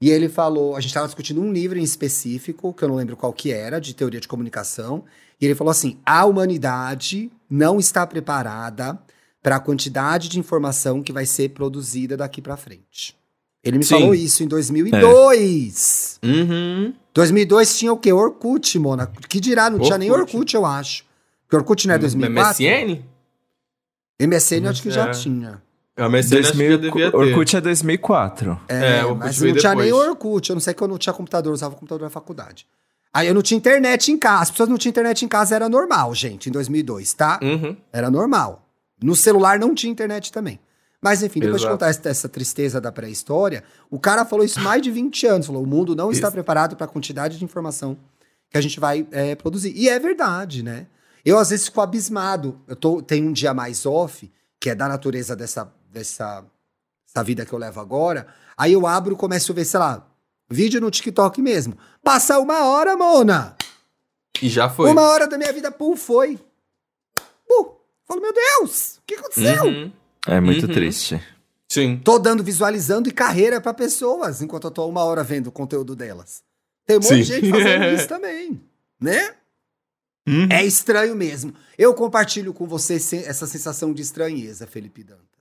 E 0.00 0.10
ele 0.10 0.28
falou, 0.28 0.74
a 0.74 0.80
gente 0.80 0.88
estava 0.90 1.06
discutindo 1.06 1.40
um 1.40 1.52
livro 1.52 1.78
em 1.78 1.82
específico, 1.82 2.74
que 2.74 2.82
eu 2.82 2.88
não 2.88 2.96
lembro 2.96 3.16
qual 3.16 3.32
que 3.32 3.52
era, 3.52 3.80
de 3.80 3.94
teoria 3.94 4.18
de 4.20 4.26
comunicação, 4.26 5.04
e 5.40 5.44
ele 5.44 5.54
falou 5.54 5.70
assim: 5.70 5.98
a 6.04 6.24
humanidade 6.24 7.30
não 7.48 7.78
está 7.78 8.04
preparada 8.06 8.98
para 9.42 9.56
a 9.56 9.60
quantidade 9.60 10.28
de 10.28 10.38
informação 10.38 11.02
que 11.02 11.12
vai 11.12 11.26
ser 11.26 11.50
produzida 11.50 12.16
daqui 12.16 12.40
para 12.42 12.56
frente. 12.56 13.16
Ele 13.62 13.78
me 13.78 13.84
Sim. 13.84 13.94
falou 13.94 14.14
isso 14.14 14.42
em 14.42 14.48
2002. 14.48 16.18
Uhum. 16.24 16.92
2002 17.14 17.78
tinha 17.78 17.92
o 17.92 17.96
quê? 17.96 18.12
Orkut, 18.12 18.76
Mona. 18.78 19.06
Que 19.28 19.38
dirá, 19.38 19.70
não 19.70 19.78
tinha 19.78 19.98
nem 19.98 20.10
Orkut. 20.10 20.34
Orkut, 20.34 20.54
eu 20.56 20.66
acho. 20.66 21.04
Porque 21.42 21.56
Orkut 21.56 21.86
não 21.86 21.94
é 21.94 21.98
2004? 21.98 22.62
MSN? 22.64 23.04
MSN 24.20 24.64
eu 24.64 24.70
acho 24.70 24.82
que 24.82 24.90
já 24.90 25.08
É. 25.08 25.10
tinha. 25.10 25.62
A 25.96 26.08
MSN 26.08 26.18
acho 26.18 26.28
que 26.28 26.42
já 26.42 26.48
2000, 26.52 26.78
devia 26.78 27.10
ter. 27.10 27.16
Orkut 27.16 27.56
é 27.56 27.60
2004. 27.60 28.60
É, 28.68 28.98
É, 28.98 29.04
o 29.04 29.14
mas 29.14 29.40
não 29.40 29.54
tinha 29.54 29.74
nem 29.74 29.84
depois. 29.86 30.08
Orkut. 30.08 30.50
Eu 30.50 30.54
não 30.54 30.60
sei 30.60 30.74
que 30.74 30.82
eu 30.82 30.88
não 30.88 30.98
tinha 30.98 31.12
computador, 31.12 31.50
eu 31.50 31.54
usava 31.54 31.74
computador 31.74 32.04
na 32.04 32.10
faculdade. 32.10 32.66
Aí 33.12 33.28
eu 33.28 33.34
não 33.34 33.42
tinha 33.42 33.58
internet 33.58 34.10
em 34.10 34.16
casa. 34.18 34.42
As 34.44 34.50
pessoas 34.50 34.68
não 34.70 34.78
tinham 34.78 34.90
internet 34.90 35.22
em 35.24 35.28
casa, 35.28 35.54
era 35.54 35.68
normal, 35.68 36.14
gente, 36.14 36.48
em 36.48 36.52
2002, 36.52 37.12
tá? 37.12 37.38
Uhum. 37.42 37.76
Era 37.92 38.10
normal. 38.10 38.66
No 39.02 39.14
celular 39.14 39.58
não 39.58 39.74
tinha 39.74 39.92
internet 39.92 40.32
também. 40.32 40.58
Mas 41.02 41.22
enfim, 41.22 41.40
depois 41.40 41.60
Exato. 41.60 41.74
de 41.74 41.78
contar 41.78 41.90
essa, 41.90 42.08
essa 42.08 42.28
tristeza 42.28 42.80
da 42.80 42.92
pré-história, 42.92 43.64
o 43.90 43.98
cara 43.98 44.24
falou 44.24 44.44
isso 44.44 44.60
mais 44.60 44.80
de 44.80 44.90
20 44.90 45.26
anos. 45.26 45.46
Falou: 45.46 45.62
o 45.62 45.66
mundo 45.66 45.96
não 45.96 46.12
está 46.12 46.28
Isso. 46.28 46.32
preparado 46.32 46.76
para 46.76 46.86
a 46.86 46.88
quantidade 46.88 47.36
de 47.38 47.44
informação 47.44 47.98
que 48.48 48.56
a 48.56 48.60
gente 48.60 48.78
vai 48.78 49.06
é, 49.10 49.34
produzir. 49.34 49.72
E 49.76 49.88
é 49.88 49.98
verdade, 49.98 50.62
né? 50.62 50.86
Eu 51.24 51.38
às 51.38 51.50
vezes 51.50 51.66
fico 51.66 51.80
abismado. 51.80 52.60
Eu 52.68 52.76
tô, 52.76 53.02
tenho 53.02 53.28
um 53.28 53.32
dia 53.32 53.52
mais 53.52 53.84
off, 53.84 54.30
que 54.60 54.70
é 54.70 54.74
da 54.76 54.88
natureza 54.88 55.34
dessa, 55.34 55.72
dessa 55.92 56.44
essa 57.08 57.22
vida 57.22 57.44
que 57.44 57.52
eu 57.52 57.58
levo 57.58 57.78
agora. 57.78 58.26
Aí 58.56 58.72
eu 58.72 58.86
abro 58.86 59.12
e 59.14 59.16
começo 59.16 59.52
a 59.52 59.54
ver, 59.54 59.64
sei 59.66 59.78
lá, 59.78 60.06
vídeo 60.48 60.80
no 60.80 60.90
TikTok 60.90 61.42
mesmo. 61.42 61.76
Passa 62.02 62.38
uma 62.38 62.64
hora, 62.64 62.96
Mona! 62.96 63.54
E 64.40 64.48
já 64.48 64.68
foi. 64.70 64.90
Uma 64.90 65.02
hora 65.02 65.26
da 65.28 65.36
minha 65.36 65.52
vida, 65.52 65.70
pum, 65.70 65.94
foi. 65.94 66.38
Pum! 67.46 67.76
Falo, 68.06 68.20
meu 68.20 68.32
Deus, 68.32 68.96
o 68.96 69.02
que 69.06 69.14
aconteceu? 69.14 69.64
Uhum. 69.64 69.92
É 70.26 70.40
muito 70.40 70.66
Uhum. 70.66 70.72
triste. 70.72 71.22
Sim. 71.68 71.98
Tô 72.02 72.18
dando, 72.18 72.42
visualizando 72.42 73.08
e 73.08 73.12
carreira 73.12 73.60
pra 73.60 73.72
pessoas, 73.74 74.42
enquanto 74.42 74.64
eu 74.64 74.70
tô 74.70 74.86
uma 74.88 75.04
hora 75.04 75.22
vendo 75.22 75.46
o 75.48 75.52
conteúdo 75.52 75.94
delas. 75.96 76.42
Tem 76.86 76.96
um 76.96 77.00
monte 77.00 77.16
de 77.16 77.24
Sim. 77.24 77.32
gente 77.40 77.50
fazendo 77.50 77.84
isso 77.94 78.08
também, 78.08 78.60
né? 79.00 79.34
Uhum. 80.26 80.48
É 80.50 80.64
estranho 80.64 81.14
mesmo. 81.16 81.54
Eu 81.76 81.94
compartilho 81.94 82.52
com 82.54 82.66
você 82.66 82.94
essa 83.26 83.46
sensação 83.46 83.92
de 83.92 84.02
estranheza, 84.02 84.66
Felipe 84.66 85.02
Dantas. 85.02 85.31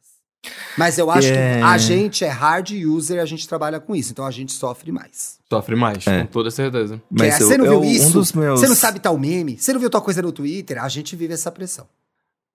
Mas 0.78 0.98
eu 0.98 1.12
acho 1.12 1.28
É. 1.28 1.58
que 1.60 1.64
a 1.64 1.78
gente 1.78 2.26
é 2.26 2.30
hard 2.30 2.72
user 2.72 3.18
e 3.18 3.20
a 3.20 3.26
gente 3.26 3.48
trabalha 3.48 3.80
com 3.80 3.96
isso, 3.96 4.12
então 4.12 4.26
a 4.26 4.32
gente 4.32 4.52
sofre 4.52 4.92
mais. 4.92 5.38
Sofre 5.50 5.76
mais, 5.76 6.08
É. 6.08 6.22
com 6.22 6.26
toda 6.28 6.50
certeza. 6.50 7.00
Que 7.16 7.24
é, 7.24 7.32
você 7.32 7.58
não 7.58 7.66
eu- 7.66 7.82
viu 7.82 7.92
isso? 7.92 8.20
Um 8.20 8.40
meus... 8.40 8.60
Você 8.60 8.68
não 8.68 8.76
sabe 8.76 9.00
tal 9.00 9.18
meme? 9.18 9.58
Você 9.60 9.72
não 9.74 9.80
viu 9.80 9.90
tal 9.90 10.02
coisa 10.02 10.22
no 10.22 10.32
Twitter? 10.32 10.84
A 10.84 10.88
gente 10.90 11.16
vive 11.16 11.34
essa 11.34 11.52
pressão. 11.52 11.86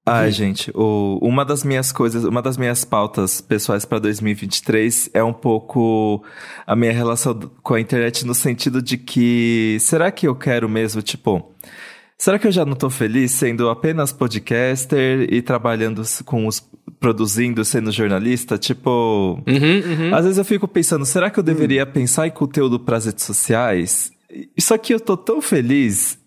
Ai, 0.09 0.31
gente, 0.31 0.71
o- 0.73 1.19
uma 1.21 1.45
das 1.45 1.65
minhas 1.65 1.91
coisas, 1.91 2.23
uma 2.25 2.41
das 2.41 2.57
minhas 2.57 2.85
pautas 2.85 3.41
pessoais 3.41 3.85
para 3.85 3.99
2023 3.99 5.11
é 5.13 5.23
um 5.23 5.33
pouco 5.33 6.23
a 6.65 6.77
minha 6.77 6.93
relação 6.93 7.35
com 7.63 7.75
a 7.75 7.81
internet 7.81 8.25
no 8.25 8.33
sentido 8.35 8.81
de 8.81 8.97
que 8.99 9.77
será 9.81 10.13
que 10.13 10.27
eu 10.29 10.35
quero 10.37 10.69
mesmo, 10.69 11.03
tipo, 11.03 11.53
será 12.19 12.39
que 12.39 12.47
eu 12.47 12.53
já 12.53 12.65
não 12.65 12.75
tô 12.75 12.91
feliz 12.91 13.33
sendo 13.33 13.69
apenas 13.69 14.13
podcaster 14.13 15.33
e 15.33 15.43
trabalhando 15.43 16.03
com 16.25 16.47
os 16.47 16.61
produzindo, 16.99 17.65
sendo 17.65 17.93
jornalista, 17.93 18.57
tipo, 18.57 19.43
Uhum, 19.47 20.09
uhum. 20.09 20.15
às 20.15 20.25
vezes 20.25 20.39
eu 20.39 20.45
fico 20.45 20.67
pensando, 20.67 21.05
será 21.05 21.31
que 21.31 21.39
eu 21.39 21.43
deveria 21.43 21.85
pensar 21.85 22.27
em 22.27 22.31
conteúdo 22.31 22.81
para 22.81 22.97
as 22.97 23.07
redes 23.07 23.25
sociais? 23.25 24.13
Isso 24.57 24.73
aqui 24.73 24.95
eu 24.95 25.01
tô 25.01 25.17
tão 25.17 25.41
feliz 25.41 26.19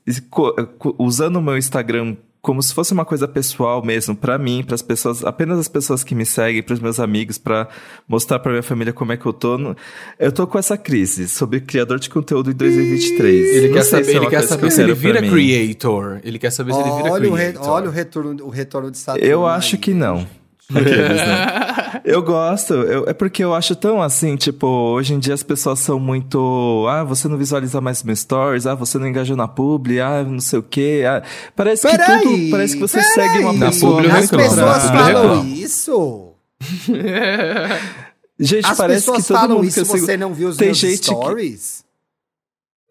usando 0.97 1.37
o 1.37 1.41
meu 1.41 1.57
Instagram 1.57 2.15
como 2.41 2.63
se 2.63 2.73
fosse 2.73 2.93
uma 2.93 3.03
coisa 3.03 3.27
pessoal 3.27 3.83
mesmo, 3.83 4.15
pra 4.15 4.37
mim, 4.37 4.63
para 4.63 4.73
as 4.75 4.81
pessoas, 4.81 5.25
apenas 5.25 5.59
as 5.59 5.67
pessoas 5.67 6.03
que 6.05 6.15
me 6.15 6.25
seguem, 6.25 6.63
pros 6.63 6.79
meus 6.79 6.97
amigos, 6.99 7.37
pra 7.37 7.67
mostrar 8.07 8.39
pra 8.39 8.51
minha 8.51 8.63
família 8.63 8.93
como 8.93 9.11
é 9.11 9.17
que 9.17 9.25
eu 9.25 9.33
tô. 9.33 9.57
no- 9.57 9.75
Eu 10.17 10.31
tô 10.31 10.47
com 10.47 10.57
essa 10.57 10.77
crise 10.77 11.27
sobre 11.27 11.59
criador 11.59 11.99
de 11.99 12.09
conteúdo 12.09 12.49
em 12.49 12.53
2023. 12.53 13.55
Ele 13.57 13.67
Não 13.67 13.73
quer 13.75 13.83
saber, 13.83 14.03
se 14.05 14.11
é 14.11 14.15
ele 14.15 14.27
quer 14.27 14.41
que 14.41 14.47
saber 14.47 14.65
eu 14.67 14.71
se 14.71 14.81
ele 14.81 14.93
vira 14.93 15.21
creator. 15.21 16.19
Ele 16.23 16.39
quer 16.39 16.51
saber 16.51 16.73
se 16.73 16.79
ele 16.79 16.91
vira 16.91 17.11
Olha 17.11 17.29
o, 17.29 17.33
re- 17.33 17.51
creator. 17.51 17.69
olha 17.71 17.87
o 17.89 17.91
retorno, 17.91 18.45
o 18.45 18.49
retorno 18.49 18.89
de 18.91 18.97
Saturno. 18.97 19.27
Eu 19.27 19.45
aí. 19.45 19.57
acho 19.57 19.77
que 19.77 19.93
não. 19.93 20.25
Aqueles, 20.73 20.97
né? 21.17 22.01
Eu 22.05 22.21
gosto, 22.23 22.73
eu- 22.73 23.05
é 23.07 23.13
porque 23.13 23.43
eu 23.43 23.53
acho 23.53 23.75
tão 23.75 24.01
assim, 24.01 24.35
tipo, 24.35 24.65
hoje 24.67 25.13
em 25.13 25.19
dia 25.19 25.33
as 25.33 25.43
pessoas 25.43 25.79
são 25.79 25.99
muito. 25.99 26.85
Ah, 26.89 27.03
você 27.03 27.27
não 27.27 27.37
visualiza 27.37 27.81
mais 27.81 28.01
meus 28.03 28.19
stories, 28.19 28.65
ah, 28.65 28.73
você 28.73 28.97
não 28.97 29.07
engajou 29.07 29.35
na 29.35 29.47
publi, 29.47 29.99
ah, 29.99 30.23
não 30.23 30.39
sei 30.39 30.59
o 30.59 30.63
quê. 30.63 31.03
ah. 31.07 31.21
Parece 31.55 31.87
que 31.87 31.97
Peraí, 31.97 32.21
tudo. 32.21 32.49
Parece 32.51 32.75
que 32.75 32.81
você 32.81 33.01
segue 33.03 33.39
uma 33.39 33.53
Na 33.53 33.65
pessoa. 33.67 33.91
publi 33.93 34.05
eu 34.07 34.11
mais 34.11 34.23
As 34.25 34.31
pessoas 34.31 34.57
na 34.57 34.73
publi 35.03 35.13
falam 35.13 35.45
isso. 35.45 36.33
Gente, 38.39 38.65
As 38.65 38.77
parece 38.77 39.01
pessoas 39.01 39.21
que 39.23 39.27
todo 39.27 39.37
falam 39.37 39.55
mundo 39.57 39.67
isso 39.67 39.73
que 39.75 39.79
eu 39.81 39.83
e 39.83 39.85
sigo. 39.87 40.05
você 40.05 40.17
não 40.17 40.33
viu 40.33 40.49
os 40.49 40.57
Tem 40.57 40.67
meus 40.67 40.77
gente 40.77 40.99
que- 40.99 41.05
stories? 41.05 41.83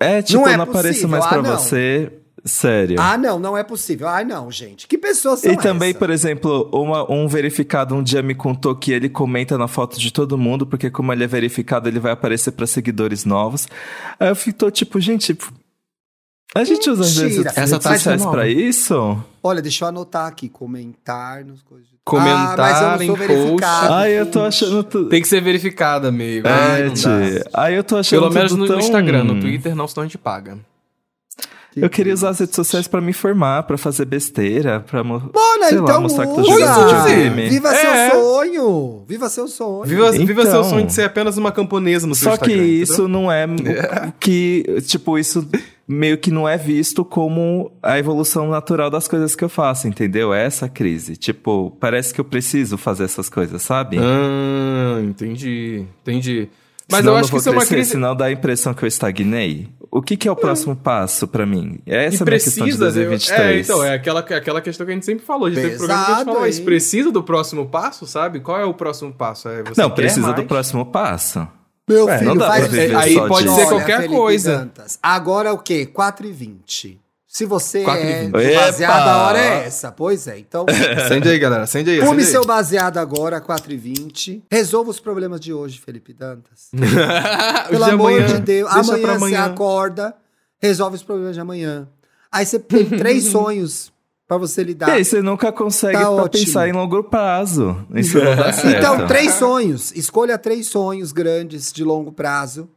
É, 0.01 0.20
tipo, 0.22 0.39
Não 0.41 0.45
não, 0.47 0.53
é 0.53 0.55
apareço 0.62 0.89
possível, 1.01 1.09
mais 1.09 1.24
ah, 1.24 1.29
pra 1.29 1.43
não. 1.43 1.57
você. 1.59 2.12
Sério. 2.49 2.96
Ah, 2.99 3.16
não, 3.18 3.38
não 3.38 3.57
é 3.57 3.62
possível. 3.62 4.09
Ah, 4.09 4.24
não, 4.24 4.51
gente. 4.51 4.86
Que 4.88 4.96
pessoas 4.96 5.40
são 5.40 5.53
E 5.53 5.57
também, 5.57 5.90
essa? 5.90 5.99
por 5.99 6.11
exemplo, 6.11 6.68
uma- 6.72 7.11
um 7.12 7.28
verificado 7.28 7.94
um 7.94 8.03
dia 8.03 8.22
me 8.22 8.34
contou 8.34 8.74
que 8.74 8.90
ele 8.92 9.09
comenta 9.09 9.59
na 9.59 9.68
foto 9.68 9.99
de 10.01 10.12
todo 10.12 10.38
mundo, 10.38 10.66
porque 10.66 10.90
como 10.90 11.12
ele 11.12 11.24
é 11.24 11.26
verificado, 11.26 11.88
ele 11.88 12.01
vai 12.01 12.12
aparecer 12.12 12.53
pra 12.53 12.66
seguidores 12.66 13.24
novos. 13.24 13.68
Aí 14.18 14.28
eu 14.28 14.36
fico 14.36 14.70
tipo, 14.70 14.99
gente, 15.01 15.36
a 16.55 16.64
gente 16.64 16.88
usa 16.88 17.03
as 17.03 17.16
redes 17.16 17.36
Mentira. 17.36 17.51
redes 17.51 17.62
Essa 17.74 17.80
sociais 17.80 18.24
pra 18.26 18.49
isso? 18.49 19.22
Olha, 19.42 19.61
deixa 19.62 19.84
eu 19.84 19.88
anotar 19.88 20.26
aqui. 20.26 20.49
Comentar 20.49 21.44
nos 21.44 21.62
coisas. 21.62 21.86
Comentar 22.05 22.59
ah, 22.59 22.62
mas 22.62 22.80
eu 22.80 22.88
não 22.88 23.16
sou 23.16 23.26
verificado. 23.26 23.92
Ai, 23.92 24.12
eu 24.18 24.24
tô 24.30 24.40
achando 24.40 24.82
tudo. 24.82 25.11
Tem 25.11 25.20
que 25.20 25.28
ser 25.28 25.42
verificado, 25.42 26.07
amigo. 26.09 26.49
É, 26.49 26.51
Ai, 26.53 26.82
não 26.84 26.88
dá. 26.88 26.94
tchê. 26.94 27.44
Aí 27.53 27.74
eu 27.74 27.84
tô 27.84 27.96
achando 27.99 28.20
Pelo 28.22 28.32
menos 28.32 28.51
tudo 28.53 28.61
no, 28.61 28.64
no 28.64 28.70
tão- 28.72 28.80
Instagram, 28.80 29.24
no 29.24 29.38
Twitter 29.40 29.74
não, 29.76 29.86
senão 29.86 30.05
a 30.05 30.07
gente 30.07 30.16
paga. 30.16 30.59
Eu 31.83 31.91
queria 31.91 32.14
usar 32.14 32.31
as 32.31 32.39
redes 32.41 32.55
sociais 32.57 32.87
pra 32.89 33.01
me 33.01 33.11
informar, 33.11 33.62
pra 33.64 33.76
fazer 33.79 34.05
besteira, 34.05 34.81
pra 34.81 35.03
mo- 35.05 35.31
sei 35.68 35.79
lá, 35.79 35.85
então 35.85 36.01
mostrar 36.03 36.26
que 36.26 36.35
tô 36.35 36.41
usa. 36.43 36.51
jogando 36.51 36.87
videogame. 37.05 37.49
Viva 37.49 37.68
É. 37.74 38.11
seu 38.11 38.20
sonho. 38.20 39.05
Viva 39.09 39.29
seu 39.29 39.49
sonho. 39.49 39.85
Viva, 39.85 40.12
viva 40.12 40.41
Então. 40.43 40.53
seu 40.53 40.64
sonho 40.64 40.87
de 40.87 40.93
ser 40.93 41.03
apenas 41.05 41.37
uma 41.37 41.53
camponesa 41.53 42.07
no 42.07 42.14
seu 42.14 42.31
Só 42.31 42.37
que 42.37 42.51
Instagram, 42.53 42.66
isso 42.66 43.09
não 43.09 43.31
é 43.31 43.47
o 44.09 44.12
que, 44.20 44.64
tipo, 44.87 45.18
isso 45.18 45.49
meio 45.87 46.18
que 46.18 46.31
não 46.31 46.47
é 46.49 46.57
visto 46.59 47.03
como 47.05 47.72
a 47.83 47.99
evolução 47.99 48.49
natural 48.51 48.91
das 48.91 49.09
coisas 49.09 49.35
que 49.35 49.43
eu 49.43 49.49
faço, 49.49 49.89
entendeu? 49.89 50.35
É 50.35 50.45
essa 50.45 50.68
crise. 50.68 51.16
Tipo, 51.16 51.74
parece 51.81 52.12
que 52.12 52.20
eu 52.20 52.24
preciso 52.26 52.76
fazer 52.76 53.05
essas 53.05 53.29
coisas, 53.31 53.62
sabe? 53.62 53.97
Ah, 53.99 55.01
entendi, 55.03 55.85
entendi. 56.03 56.49
Mas 56.91 57.01
Senão 57.01 57.12
eu 57.12 57.14
não 57.16 57.20
acho 57.20 57.30
que 57.30 57.36
isso 57.36 57.49
é 57.49 57.53
uma 57.53 57.59
crescer, 57.59 57.74
crise. 57.74 57.91
Senão 57.91 58.16
dá 58.16 58.24
a 58.26 58.32
impressão 58.32 58.72
que 58.72 58.82
eu 58.82 58.86
estagnei. 58.86 59.68
O 59.91 60.01
que, 60.03 60.16
que 60.16 60.26
é 60.26 60.30
o 60.32 60.36
próximo 60.36 60.74
passo 60.74 61.28
pra 61.28 61.45
mim? 61.45 61.78
É 61.86 62.07
essa 62.07 62.16
e 62.18 62.22
a 62.22 62.24
minha 62.24 62.39
questão 62.39 62.53
de 62.66 62.72
precisa. 62.72 62.84
2023. 62.84 63.41
É, 63.41 63.61
então, 63.61 63.84
é 63.84 63.95
aquela, 63.95 64.20
aquela 64.20 64.61
questão 64.61 64.86
que 64.86 64.93
a 64.93 64.95
gente 64.95 65.05
sempre 65.07 65.24
falou. 65.24 65.47
A 65.47 65.51
gente 65.51 65.61
teve 65.62 65.76
programa 65.76 65.99
que 65.99 66.05
a 66.05 66.07
gente 66.07 66.16
Pesado, 66.16 66.24
falou, 66.30 66.41
mas 66.47 66.59
hein? 66.59 66.64
precisa 66.64 67.11
do 67.12 67.22
próximo 67.22 67.66
passo, 67.66 68.07
sabe? 68.07 68.41
Qual 68.41 68.59
é 68.59 68.64
o 68.64 68.72
próximo 68.74 69.12
passo? 69.12 69.49
É, 69.49 69.62
você 69.62 69.80
Não, 69.80 69.91
precisa 69.91 70.28
do 70.28 70.36
mais? 70.36 70.49
próximo 70.49 70.86
passo. 70.86 71.47
Meu 71.89 72.05
Ué, 72.07 72.18
filho, 72.18 72.28
não 72.30 72.36
dá 72.36 72.47
faz 72.49 72.68
pra 72.68 72.70
viver 72.70 72.97
Aí 72.97 73.14
só 73.14 73.28
pode 73.28 73.45
disso. 73.45 73.55
ser 73.55 73.61
Olha, 73.62 73.68
qualquer 73.70 73.97
Felipe 74.03 74.14
coisa. 74.14 74.57
Dantas, 74.59 74.99
Agora 75.03 75.53
o 75.55 75.59
quê? 75.59 75.86
4h20. 75.86 76.99
Se 77.31 77.45
você 77.45 77.85
4h20. 77.85 78.35
é 78.41 78.55
baseado, 78.57 79.07
a 79.09 79.26
hora 79.26 79.39
é 79.39 79.66
essa. 79.66 79.93
Pois 79.93 80.26
é, 80.26 80.39
então... 80.39 80.64
Acende 81.05 81.29
aí, 81.29 81.39
galera. 81.39 81.62
Acende 81.64 81.91
aí. 81.91 82.01
Aí. 82.01 82.24
seu 82.24 82.43
baseado 82.47 82.97
agora, 82.97 83.39
4h20. 83.39 84.45
Resolva 84.51 84.91
os 84.91 84.99
problemas 84.99 85.39
de 85.39 85.53
hoje, 85.53 85.79
Felipe 85.79 86.14
Dantas. 86.14 86.70
Pelo 87.68 87.85
de 87.85 87.91
amor 87.91 88.12
amanhã, 88.12 88.26
de 88.26 88.39
Deus. 88.41 88.72
deixa 88.72 88.91
Amanhã, 88.91 89.03
pra 89.07 89.12
você 89.18 89.35
amanhã. 89.35 89.45
acorda, 89.45 90.14
resolve 90.61 90.97
os 90.97 91.03
problemas 91.03 91.35
de 91.35 91.41
amanhã. 91.41 91.87
Aí 92.33 92.47
você 92.47 92.59
tem 92.59 92.87
três 92.87 93.24
sonhos 93.31 93.93
pra 94.26 94.39
você 94.39 94.62
E 94.62 94.64
lidar. 94.64 94.91
aí 94.91 95.05
você 95.05 95.20
nunca 95.20 95.53
consegue 95.53 95.99
Tá 95.99 96.29
pensar 96.31 96.66
em 96.66 96.72
longo 96.72 97.05
prazo. 97.05 97.76
Isso 97.95 98.18
não 98.18 98.37
dá 98.37 98.53
certo. 98.55 98.79
Então, 98.79 99.07
três 99.07 99.35
sonhos. 99.35 99.93
Escolha 99.95 100.39
três 100.39 100.66
sonhos 100.68 101.12
grandes 101.12 101.70
de 101.72 101.85
longo 101.85 102.11
prazo. 102.11 102.70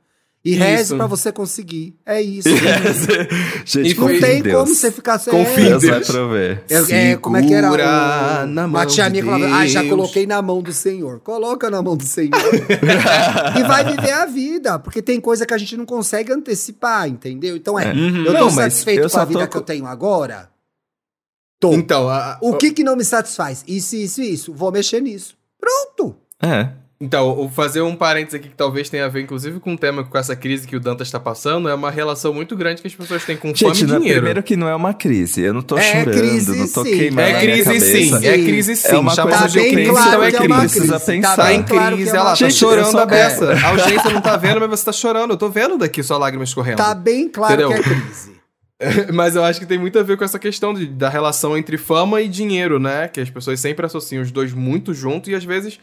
E 0.44 0.56
reze 0.56 0.96
pra 0.96 1.06
você 1.06 1.32
conseguir. 1.32 1.96
É 2.04 2.20
isso. 2.20 2.50
Gente, 3.64 3.92
E 3.92 3.94
Não 3.94 4.04
confia 4.08 4.18
em 4.18 4.22
tem 4.22 4.42
Deus. 4.42 4.56
como 4.64 4.76
você 4.76 4.92
ficar 4.92 5.20
sem. 5.20 5.32
Confia 5.32 5.70
Deus 5.70 5.84
vai 5.84 5.92
Deus. 6.00 6.08
prover. 6.08 6.64
É, 6.68 7.12
é, 7.12 7.16
como 7.18 7.38
é 7.38 7.44
que 7.44 7.54
era? 7.54 7.72
O, 7.72 7.78
na 7.78 8.66
uma 8.66 8.68
mão 8.68 8.86
de 8.88 9.22
falava, 9.22 9.46
ah, 9.56 9.68
já 9.68 9.82
Deus." 9.82 9.92
coloquei 9.92 10.26
na 10.26 10.42
mão 10.42 10.60
do 10.64 10.74
Senhor. 10.74 11.20
Coloca 11.20 11.70
na 11.70 11.80
mão 11.84 11.96
do 11.96 12.04
Senhor. 12.04 12.32
e 13.60 13.64
vai 13.64 13.86
viver 13.86 14.12
a 14.14 14.26
vida. 14.26 14.80
Porque 14.80 15.00
tem 15.02 15.22
coisa 15.22 15.46
que 15.46 15.54
a 15.54 15.58
gente 15.60 15.78
não 15.78 15.86
consegue 15.86 16.32
antecipar, 16.34 17.08
entendeu? 17.08 17.56
Então 17.56 17.78
é, 17.80 17.94
Uhum. 17.94 18.18
eu 18.26 18.26
tô 18.26 18.34
Não, 18.34 18.46
mas 18.46 18.56
satisfeito 18.56 19.04
eu 19.04 19.10
com 19.12 19.20
a 19.20 19.26
vida 19.26 19.39
tô 19.42 19.48
que 19.48 19.58
eu 19.58 19.62
tenho 19.62 19.86
agora? 19.86 20.50
Tô. 21.60 21.74
Então, 21.74 22.10
a- 22.10 22.39
O 22.42 22.58
que 22.58 22.72
que 22.72 22.84
não 22.84 22.96
me 22.96 23.06
satisfaz? 23.06 23.64
Isso, 23.68 23.96
isso, 23.96 24.22
isso. 24.24 24.54
Vou 24.54 24.72
mexer 24.72 25.00
nisso. 25.02 25.36
Pronto. 25.60 26.16
É. 26.42 26.70
Então, 27.04 27.34
vou 27.34 27.49
fazer 27.49 27.82
um 27.82 27.95
parênteses 27.95 28.36
aqui 28.36 28.47
que 28.47 28.54
talvez 28.56 28.88
tenha 28.88 29.06
a 29.06 29.10
ver, 29.10 29.22
inclusive, 29.24 29.60
com 29.60 29.74
o 29.74 29.78
tema, 29.78 30.04
com 30.04 30.16
essa 30.18 30.36
crise 30.36 30.68
que 30.68 30.76
o 30.76 30.80
Dantas 30.80 31.08
está 31.08 31.20
passando, 31.20 31.68
é 31.68 31.74
uma 31.74 31.89
relação 31.89 32.32
muito 32.32 32.56
grande 32.56 32.80
que 32.80 32.88
as 32.88 32.93
pessoas 32.93 33.26
têm 33.26 33.36
com 33.36 33.47
fome 33.56 33.74
Gente, 33.74 33.84
e 33.84 33.88
não 33.88 33.95
é- 33.95 33.97
dinheiro. 33.99 34.20
primeiro 34.20 34.43
que 34.43 34.56
não 34.56 34.68
é 34.70 34.76
uma 34.76 34.93
crise. 34.93 35.41
Eu 35.41 35.52
não 35.54 35.64
tô 35.64 35.80
É 35.80 35.82
chorando, 35.82 36.12
crise, 36.16 36.56
não 36.60 36.68
tô 36.68 36.84
sim. 36.86 36.95
queimando 36.97 37.28
É 37.28 37.39
crise 37.41 37.64
cabeça. 37.64 37.86
sim, 37.86 38.28
é 38.28 38.34
crise 38.38 38.76
sim. 38.76 38.88
É 38.88 38.97
uma 38.99 39.16
Chama 39.16 39.30
coisa 39.32 39.43
Tá 39.43 39.47
de 39.49 39.60
bem 39.60 39.72
crise, 39.74 39.89
claro 39.89 40.08
então 40.10 40.24
é 40.24 40.28
é 40.28 40.32
crise. 40.32 40.45
uma 40.47 40.60
precisa 40.60 40.86
crise. 40.99 41.06
pensar. 41.12 41.36
Tá 41.36 41.43
bem 41.45 41.60
em 41.60 41.64
claro 41.64 41.89
que 41.97 42.02
crise, 42.04 42.16
é 42.16 42.20
ela 42.20 42.30
uma 42.30 42.38
tá 42.38 42.49
chorando 42.52 42.99
a 42.99 43.06
beça. 43.08 43.52
A 43.54 43.68
audiência 43.70 44.10
não 44.12 44.22
tá 44.22 44.38
vendo, 44.38 44.60
mas 44.62 44.70
você 44.70 44.86
tá 44.86 44.91
chorando. 44.91 45.32
Eu 45.32 45.38
tô 45.38 45.49
vendo 45.49 45.78
daqui 45.80 46.04
sua 46.04 46.18
lágrima 46.20 46.43
escorrendo. 46.43 46.78
Tá 46.78 46.93
bem 46.93 47.28
claro 47.28 47.64
Entendeu? 47.64 47.84
que 47.84 47.89
é 47.89 47.93
crise. 47.95 48.41
Mas 49.14 49.36
eu 49.36 49.43
acho 49.43 49.60
que 49.60 49.66
tem 49.68 49.78
muito 49.78 49.99
a 49.99 50.04
ver 50.04 50.18
com 50.18 50.24
essa 50.24 50.39
questão 50.39 50.74
de- 50.74 50.88
da 50.88 51.08
relação 51.08 51.56
entre 51.56 51.78
fama 51.78 52.20
e 52.20 52.28
dinheiro, 52.28 52.80
né? 52.80 53.08
Que 53.08 53.22
as 53.22 53.30
pessoas 53.30 53.60
sempre 53.60 53.86
associam 53.86 54.24
os 54.24 54.32
dois 54.32 54.54
muito 54.54 54.91
juntos 54.91 55.30
e 55.32 55.36
às 55.36 55.43
vezes 55.43 55.80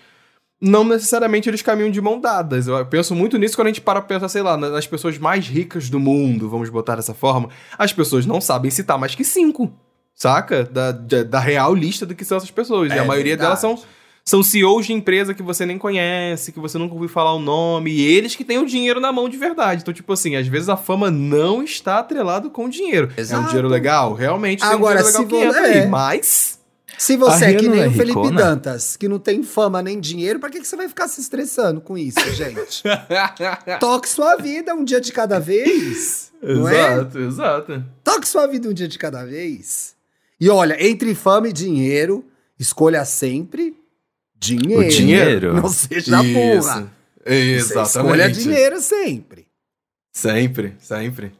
não 0.61 0.83
necessariamente 0.85 1.49
eles 1.49 1.63
caminham 1.63 1.91
de 1.91 2.01
mão 2.01 2.21
dadas. 2.21 2.67
Eu 2.67 2.85
penso 2.87 3.15
muito 3.15 3.39
nisso 3.39 3.55
quando 3.57 3.67
a 3.69 3.71
gente 3.71 3.81
para 3.81 4.01
pra 4.01 4.09
pensar, 4.17 4.29
sei 4.29 4.43
lá, 4.43 4.57
na- 4.57 4.71
nas 4.71 4.87
pessoas 4.87 5.17
mais 5.19 5.47
ricas 5.47 5.89
do 5.89 6.01
mundo, 6.01 6.49
vamos 6.49 6.69
botar 6.69 6.97
dessa 6.97 7.15
forma. 7.15 7.49
As 7.79 7.93
pessoas 7.93 8.27
não 8.27 8.41
sabem 8.41 8.71
citar 8.71 8.99
mais 8.99 9.15
que 9.15 9.23
cinco, 9.25 9.73
saca? 10.15 10.65
Da, 10.65 10.91
da, 10.93 11.23
da 11.23 11.39
real 11.41 11.75
lista 11.75 12.05
do 12.05 12.15
que 12.15 12.25
são 12.25 12.37
essas 12.39 12.51
pessoas. 12.51 12.91
e 12.91 12.97
É 12.97 12.99
a 12.99 13.05
maioria 13.05 13.37
verdade. 13.37 13.61
delas 13.61 13.61
são, 13.61 13.79
são 14.25 14.43
CEOs 14.43 14.85
de 14.87 14.93
empresa 14.93 15.33
que 15.33 15.43
você 15.45 15.65
nem 15.65 15.79
conhece, 15.79 16.51
que 16.51 16.59
você 16.59 16.77
nunca 16.77 16.93
ouviu 16.93 17.09
falar 17.09 17.33
o 17.35 17.39
nome, 17.39 17.93
e 17.93 18.01
eles 18.05 18.35
que 18.35 18.45
têm 18.45 18.59
o 18.59 18.67
dinheiro 18.67 19.01
na 19.01 19.13
mão 19.13 19.29
de 19.29 19.37
verdade. 19.37 19.83
Então, 19.83 19.95
tipo 19.95 20.13
assim, 20.13 20.35
às 20.35 20.47
vezes 20.49 20.69
a 20.69 20.77
fama 20.77 21.09
não 21.11 21.63
está 21.63 22.01
atrelado 22.01 22.51
com 22.51 22.65
o 22.65 22.69
dinheiro. 22.69 23.11
É 23.17 23.21
um 23.21 23.23
Exato. 23.23 23.47
dinheiro 23.47 23.69
legal? 23.69 24.13
Realmente 24.13 24.65
Agora, 24.65 25.03
tem 25.05 25.21
um 25.21 25.25
dinheiro 25.27 25.51
legal 25.53 25.63
que 25.63 25.69
entra 25.69 25.79
é. 25.79 25.83
aí, 25.85 25.89
mas... 25.89 26.58
Se 26.99 27.17
você 27.17 27.45
é 27.47 27.55
que 27.55 27.69
nem 27.69 27.83
é 27.83 27.87
o 27.87 27.93
Felipe 27.93 28.19
ricona? 28.19 28.43
Dantas, 28.43 28.97
que 28.97 29.07
não 29.07 29.21
tem 29.21 29.43
fama 29.45 29.81
nem 29.81 30.01
dinheiro, 30.01 30.41
pra 30.41 30.51
que, 30.51 30.61
que 30.61 30.67
você 30.67 30.77
vai 30.77 30.89
ficar 30.89 31.07
se 31.07 31.21
estressando 31.21 31.81
com 31.81 31.97
isso, 31.97 32.19
gente? 32.35 32.83
Toque 33.79 34.09
sua 34.09 34.37
vida 34.37 34.75
um 34.75 34.85
dia 34.85 35.01
de 35.01 35.13
cada 35.13 35.39
vez. 35.39 36.33
É? 36.43 36.53
exato, 36.53 37.19
exato. 37.19 37.85
Toque 38.03 38.29
sua 38.29 38.47
vida 38.47 38.69
um 38.69 38.73
dia 38.73 38.89
de 38.89 38.99
cada 38.99 39.25
vez. 39.25 39.95
E 40.41 40.51
olha, 40.51 40.77
entre 40.85 41.15
fama 41.15 41.49
e 41.49 41.53
dinheiro, 41.53 42.25
escolha 42.59 43.05
sempre 43.05 43.77
dinheiro. 44.39 44.87
O 44.87 44.89
dinheiro? 44.89 45.55
Não 45.55 45.69
seja 45.69 46.23
burra. 46.23 46.93
Você 47.25 47.33
Exatamente. 47.33 47.89
Escolha 47.89 48.31
dinheiro 48.31 48.81
sempre. 48.81 49.47
Sempre, 50.13 50.75
sempre. 50.81 51.33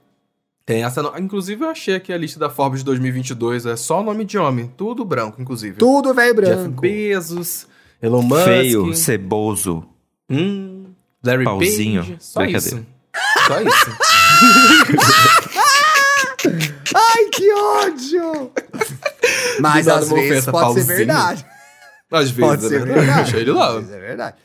Tem 0.69 0.85
essa. 0.85 1.03
no- 1.03 1.17
Inclusive, 1.19 1.65
eu 1.65 1.71
achei 1.71 1.95
aqui 1.95 2.13
a 2.13 2.19
lista 2.19 2.39
da 2.39 2.51
Forbes 2.51 2.81
de 2.81 2.85
2022. 2.85 3.65
É 3.65 3.75
só 3.75 4.03
nome 4.03 4.23
de 4.27 4.37
homem. 4.37 4.71
Tudo 4.77 5.03
branco, 5.03 5.41
inclusive. 5.41 5.79
Tudo 5.79 6.13
velho 6.13 6.35
Jeff 6.43 6.57
branco. 6.57 6.83
Bezos, 6.83 7.67
Elon 8.03 8.21
Musk. 8.21 8.45
Feio, 8.45 8.95
ceboso. 8.95 9.83
Hum, 10.29 10.89
Larry 11.25 11.45
Pauzinho. 11.45 12.03
Page. 12.03 12.17
Só 12.21 12.45
isso. 12.45 12.85
Só 13.47 13.61
isso. 13.63 13.97
Ai, 16.95 17.25
que 17.33 17.53
ódio! 17.55 18.53
Mas 19.61 19.89
às 19.89 20.11
vezes 20.11 20.31
ofensa, 20.31 20.53
pode 20.53 20.75
ser 20.75 20.81
pauzinho. 20.81 20.97
verdade. 20.99 21.47
Às 22.11 22.31
vezes, 22.31 22.51
Pode 22.51 22.63
ser 22.69 22.87
né? 22.87 22.95
verdade. 22.95 23.23
Deixa 23.23 23.37
ele 23.39 23.53
lá. 23.53 23.69
Às 23.69 23.75
vezes 23.77 23.93
é 23.93 23.99
verdade. 24.01 24.37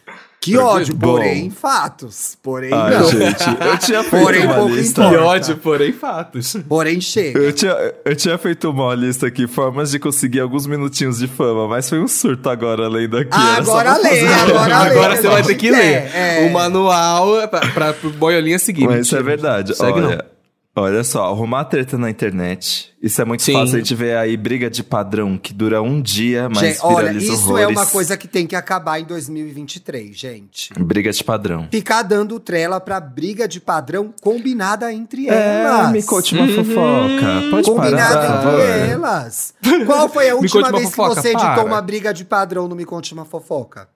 Que 0.43 0.57
ódio, 0.57 0.93
Bom. 0.93 1.13
porém, 1.13 1.49
fatos. 1.49 2.37
Porém, 2.43 2.73
Ai, 2.73 2.93
não. 2.97 3.09
gente, 3.09 3.43
eu 3.65 3.77
tinha 3.77 4.03
feito 4.03 4.23
Porém, 4.23 4.45
uma 4.45 4.55
pouco 4.55 4.75
lista. 4.75 5.09
Que 5.09 5.15
ódio, 5.15 5.57
porém 5.57 5.93
fatos. 5.93 6.57
Porém, 6.67 6.99
chega. 6.99 7.39
Eu 7.39 7.53
tinha, 7.53 7.93
eu 8.03 8.13
tinha 8.13 8.37
feito 8.37 8.69
uma 8.69 8.93
lista 8.93 9.25
aqui, 9.25 9.47
formas 9.47 9.91
de 9.91 9.99
conseguir 9.99 10.41
alguns 10.41 10.67
minutinhos 10.67 11.19
de 11.19 11.27
fama, 11.27 11.65
mas 11.69 11.87
foi 11.89 12.01
um 12.01 12.07
surto 12.09 12.49
agora 12.49 12.89
lendo 12.89 13.17
aqui. 13.17 13.29
Ah, 13.31 13.55
agora 13.55 13.97
lê, 13.97 14.27
agora 14.27 14.83
lê. 14.83 14.89
Agora 14.89 15.15
você 15.15 15.27
vai 15.29 15.43
ter 15.43 15.55
que 15.55 15.71
ler. 15.71 16.11
é. 16.13 16.45
O 16.45 16.51
manual 16.51 17.39
é 17.39 17.47
pra, 17.47 17.61
pra, 17.61 17.93
boiolinha 18.17 18.59
seguir. 18.59 18.85
Mas 18.85 19.05
isso 19.07 19.15
é 19.15 19.23
verdade. 19.23 19.73
Segue 19.75 20.01
não. 20.01 20.32
Olha, 20.75 20.95
olha 20.95 21.03
só, 21.03 21.25
arrumar 21.25 21.65
treta 21.65 21.97
na 21.97 22.09
internet. 22.09 22.91
Isso 23.01 23.21
é 23.21 23.25
muito 23.25 23.43
Sim. 23.43 23.53
fácil. 23.53 23.75
A 23.75 23.77
gente 23.79 23.93
vê 23.95 24.15
aí 24.15 24.35
briga 24.37 24.69
de 24.69 24.81
padrão 24.83 25.37
que 25.37 25.53
dura 25.53 25.81
um 25.81 26.01
dia, 26.01 26.47
mas 26.49 26.59
Gente, 26.59 26.79
olha, 26.81 26.97
viraliza 27.09 27.33
isso 27.33 27.43
horrores. 27.43 27.63
é 27.65 27.67
uma 27.67 27.85
coisa 27.85 28.15
que 28.17 28.27
tem 28.27 28.47
que 28.47 28.55
acabar 28.55 28.99
em 28.99 29.03
2023, 29.05 30.15
gente. 30.17 30.73
Briga 30.79 31.11
de 31.11 31.23
padrão. 31.23 31.67
Ficar 31.69 32.01
dando 32.03 32.39
trela 32.39 32.79
pra 32.79 32.99
briga 32.99 33.47
de 33.47 33.59
padrão 33.59 34.13
combinada 34.21 34.91
entre 34.93 35.27
É, 35.29 35.61
elas. 35.63 35.91
me 35.91 36.01
conte 36.03 36.33
uma 36.33 36.45
Uhum. 36.45 36.55
fofoca. 36.63 37.49
Pode 37.51 37.69
Combinada 37.69 38.15
parar, 38.15 38.41
por 38.41 38.53
entre 38.53 38.67
favor. 38.79 38.89
elas. 38.89 39.53
Qual 39.85 40.09
foi 40.09 40.29
a 40.29 40.35
última 40.37 40.71
vez 40.71 40.89
que 40.91 40.97
você 40.97 41.29
editou 41.29 41.39
para. 41.49 41.65
uma 41.65 41.81
briga 41.81 42.13
de 42.13 42.23
padrão 42.25 42.67
no 42.67 42.75
Me 42.75 42.85
Conte 42.85 43.13
Uma 43.13 43.25
Fofoca? 43.25 43.87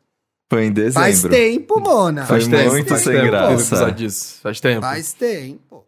Foi 0.50 0.66
em 0.66 0.72
dezembro. 0.72 1.02
Faz 1.02 1.22
tempo, 1.24 1.80
Mona. 1.80 2.26
Foi 2.26 2.40
Faz 2.42 2.48
tempo, 2.48 2.72
muito 2.72 2.88
faz 2.90 3.02
sem 3.02 3.14
tempo. 3.14 3.26
graça. 3.26 3.96
Faz 4.42 4.60
tempo. 4.62 4.82
Faz 4.82 5.14
tempo. 5.14 5.87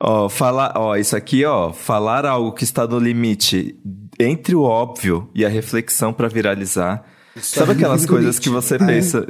Ó, 0.00 0.28
falar, 0.28 0.72
ó, 0.76 0.96
isso 0.96 1.16
aqui, 1.16 1.44
ó, 1.44 1.72
falar 1.72 2.24
algo 2.24 2.52
que 2.52 2.62
está 2.64 2.86
no 2.86 2.98
limite 2.98 3.76
entre 4.18 4.54
o 4.54 4.62
óbvio 4.62 5.28
e 5.34 5.44
a 5.44 5.48
reflexão 5.48 6.12
pra 6.12 6.28
viralizar. 6.28 7.04
Sabe 7.36 7.72
é 7.72 7.74
aquelas 7.74 8.06
coisas 8.06 8.38
que 8.38 8.48
você 8.48 8.78
pensa. 8.78 9.26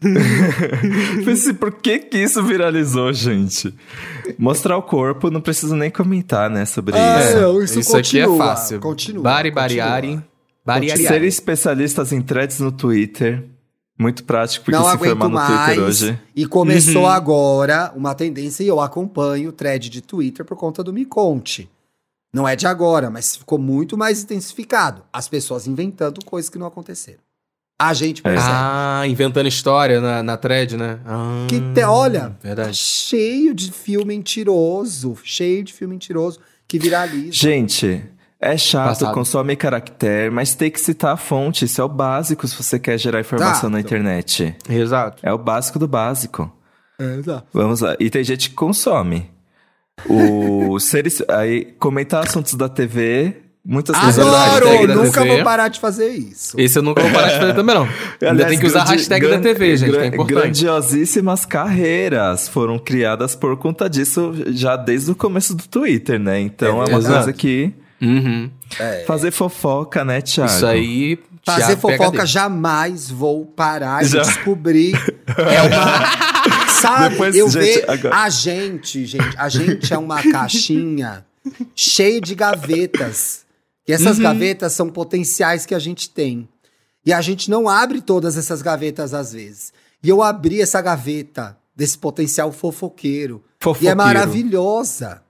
Pense, 1.24 1.52
por 1.54 1.72
que 1.72 1.98
que 1.98 2.18
isso 2.18 2.42
viralizou, 2.42 3.12
gente? 3.12 3.74
Mostrar 4.38 4.76
o 4.76 4.82
corpo, 4.82 5.30
não 5.30 5.40
preciso 5.40 5.74
nem 5.74 5.90
comentar, 5.90 6.48
né, 6.48 6.64
sobre 6.64 6.96
Ah, 6.96 7.20
isso. 7.20 7.36
não, 7.40 7.62
isso, 7.62 7.80
Isso 7.80 7.96
aqui 7.96 8.20
é 8.20 8.24
continua, 8.26 8.46
fácil. 8.46 8.80
Continua. 8.80 9.22
Bari, 9.22 9.50
continua. 9.50 9.62
bariari. 9.84 10.22
Bariari. 10.64 11.02
Ser 11.02 11.22
especialistas 11.24 12.12
em 12.12 12.20
threads 12.20 12.60
no 12.60 12.70
Twitter. 12.70 13.44
Muito 13.98 14.22
prático, 14.24 14.64
porque 14.64 14.78
Não 14.78 14.84
se 14.84 14.90
aguento 14.94 15.18
formar 15.18 15.28
no 15.28 15.34
mais. 15.34 15.64
Twitter 15.74 15.84
hoje. 15.84 16.18
E 16.36 16.46
começou 16.46 17.02
Uhum. 17.02 17.08
agora 17.08 17.92
uma 17.96 18.14
tendência, 18.14 18.62
e 18.62 18.68
eu 18.68 18.80
acompanho 18.80 19.48
o 19.50 19.52
thread 19.52 19.90
de 19.90 20.00
Twitter 20.00 20.44
por 20.44 20.56
conta 20.56 20.84
do 20.84 20.92
Me 20.92 21.04
Conte. 21.04 21.68
Não 22.32 22.46
é 22.46 22.54
de 22.54 22.66
agora, 22.66 23.10
mas 23.10 23.36
ficou 23.36 23.58
muito 23.58 23.96
mais 23.98 24.22
intensificado. 24.22 25.02
As 25.12 25.26
pessoas 25.28 25.66
inventando 25.66 26.24
coisas 26.24 26.48
que 26.48 26.58
não 26.58 26.66
aconteceram. 26.66 27.18
A 27.80 27.94
gente 27.94 28.20
É. 28.20 28.22
percebe. 28.22 28.52
Ah, 28.52 29.02
inventando 29.06 29.46
história 29.48 30.00
na, 30.00 30.22
na 30.22 30.36
thread, 30.36 30.76
né? 30.76 30.98
Ah, 31.06 31.46
Que 31.48 31.60
te- 31.60 31.82
olha, 31.84 32.20
tá 32.22 32.34
Verdade. 32.42 32.76
cheio 32.76 33.54
de 33.54 33.72
filme 33.72 34.16
mentiroso, 34.16 35.16
cheio 35.24 35.62
de 35.64 35.72
filme 35.72 35.94
mentiroso 35.94 36.38
que 36.66 36.78
viraliza. 36.78 37.32
Gente, 37.32 38.04
é 38.40 38.56
chato, 38.56 38.88
Passado. 39.00 39.14
consome 39.14 39.56
caractere, 39.56 40.30
mas 40.30 40.54
tem 40.54 40.70
que 40.70 40.80
citar 40.80 41.14
a 41.14 41.16
fonte. 41.16 41.64
Isso 41.64 41.80
é 41.80 41.84
o 41.84 41.88
básico 41.88 42.46
se 42.46 42.54
você 42.56 42.78
quer 42.78 42.98
gerar 42.98 43.20
informação 43.20 43.68
na 43.68 43.78
Exato. 43.80 43.94
internet. 43.94 44.56
Exato. 44.68 45.18
É 45.22 45.32
o 45.32 45.38
básico 45.38 45.78
do 45.78 45.88
básico. 45.88 46.50
É, 47.00 47.16
exato. 47.16 47.46
Vamos 47.52 47.80
lá. 47.80 47.96
E 47.98 48.08
tem 48.10 48.22
gente 48.24 48.50
que 48.50 48.54
consome. 48.56 49.30
O 50.08 50.78
seres, 50.80 51.22
aí 51.28 51.64
comentar 51.78 52.24
assuntos 52.24 52.54
da 52.54 52.68
TV, 52.68 53.36
muitas 53.64 53.96
pessoas 53.98 54.16
hashtag 54.36 54.66
Adoro! 54.68 54.86
da 54.86 54.94
Nunca 54.94 55.22
TV. 55.22 55.34
vou 55.34 55.44
parar 55.44 55.68
de 55.68 55.80
fazer 55.80 56.08
isso. 56.10 56.58
Esse 56.60 56.78
eu 56.78 56.82
nunca 56.82 57.02
vou 57.02 57.10
parar 57.10 57.28
de 57.32 57.38
fazer 57.40 57.54
também, 57.54 57.74
não. 57.74 57.88
Ainda 58.30 58.46
tem 58.46 58.58
que 58.58 58.66
usar 58.66 58.82
a 58.82 58.84
hashtag 58.84 59.26
gran- 59.26 59.36
da 59.36 59.42
TV, 59.42 59.76
gente, 59.76 59.90
que 59.90 59.96
é 59.98 60.06
importante. 60.06 60.34
Grandiosíssimas 60.34 61.44
carreiras 61.44 62.48
foram 62.48 62.78
criadas 62.78 63.34
por 63.34 63.56
conta 63.56 63.88
disso 63.90 64.32
já 64.48 64.76
desde 64.76 65.10
o 65.10 65.14
começo 65.16 65.54
do 65.56 65.66
Twitter, 65.66 66.18
né? 66.20 66.40
Então 66.40 66.68
é, 66.68 66.70
É 66.70 66.74
uma 66.74 66.84
verdade. 66.84 67.14
coisa 67.14 67.32
que 67.32 67.72
Uhum. 68.00 68.50
fazer 69.06 69.30
fofoca, 69.30 70.04
né, 70.04 70.20
Thiago? 70.20 70.50
Isso 70.52 70.66
aí. 70.66 71.18
Fazer 71.44 71.64
Thiago 71.76 71.80
fofoca 71.80 72.10
PhD. 72.18 72.26
jamais 72.26 73.10
vou 73.10 73.44
parar 73.46 74.04
Já. 74.04 74.22
de 74.22 74.28
descobrir. 74.28 74.92
É 75.38 75.62
uma. 75.62 76.68
Sabe, 76.80 77.10
Depois, 77.10 77.34
eu 77.36 77.48
gente, 77.50 77.60
vejo. 77.62 77.84
agora- 77.90 78.16
A 78.16 78.28
gente, 78.30 79.04
gente, 79.06 79.36
a 79.36 79.48
gente 79.48 79.92
é 79.92 79.98
uma 79.98 80.22
caixinha 80.30 81.24
cheia 81.74 82.20
de 82.20 82.34
gavetas. 82.34 83.44
E 83.86 83.92
essas 83.92 84.16
Uhum. 84.18 84.22
gavetas 84.22 84.72
são 84.74 84.88
potenciais 84.90 85.66
que 85.66 85.74
a 85.74 85.78
gente 85.78 86.08
tem. 86.10 86.48
E 87.04 87.12
a 87.12 87.20
gente 87.20 87.50
não 87.50 87.68
abre 87.68 88.00
todas 88.00 88.36
essas 88.36 88.62
gavetas 88.62 89.12
às 89.14 89.32
vezes. 89.32 89.72
E 90.02 90.08
eu 90.08 90.22
abri 90.22 90.60
essa 90.60 90.80
gaveta 90.80 91.56
desse 91.74 91.96
potencial 91.98 92.52
fofoqueiro. 92.52 93.42
E 93.60 93.64
Fofoqueiro. 93.64 93.92
é 93.92 93.94
maravilhosa. 93.96 95.22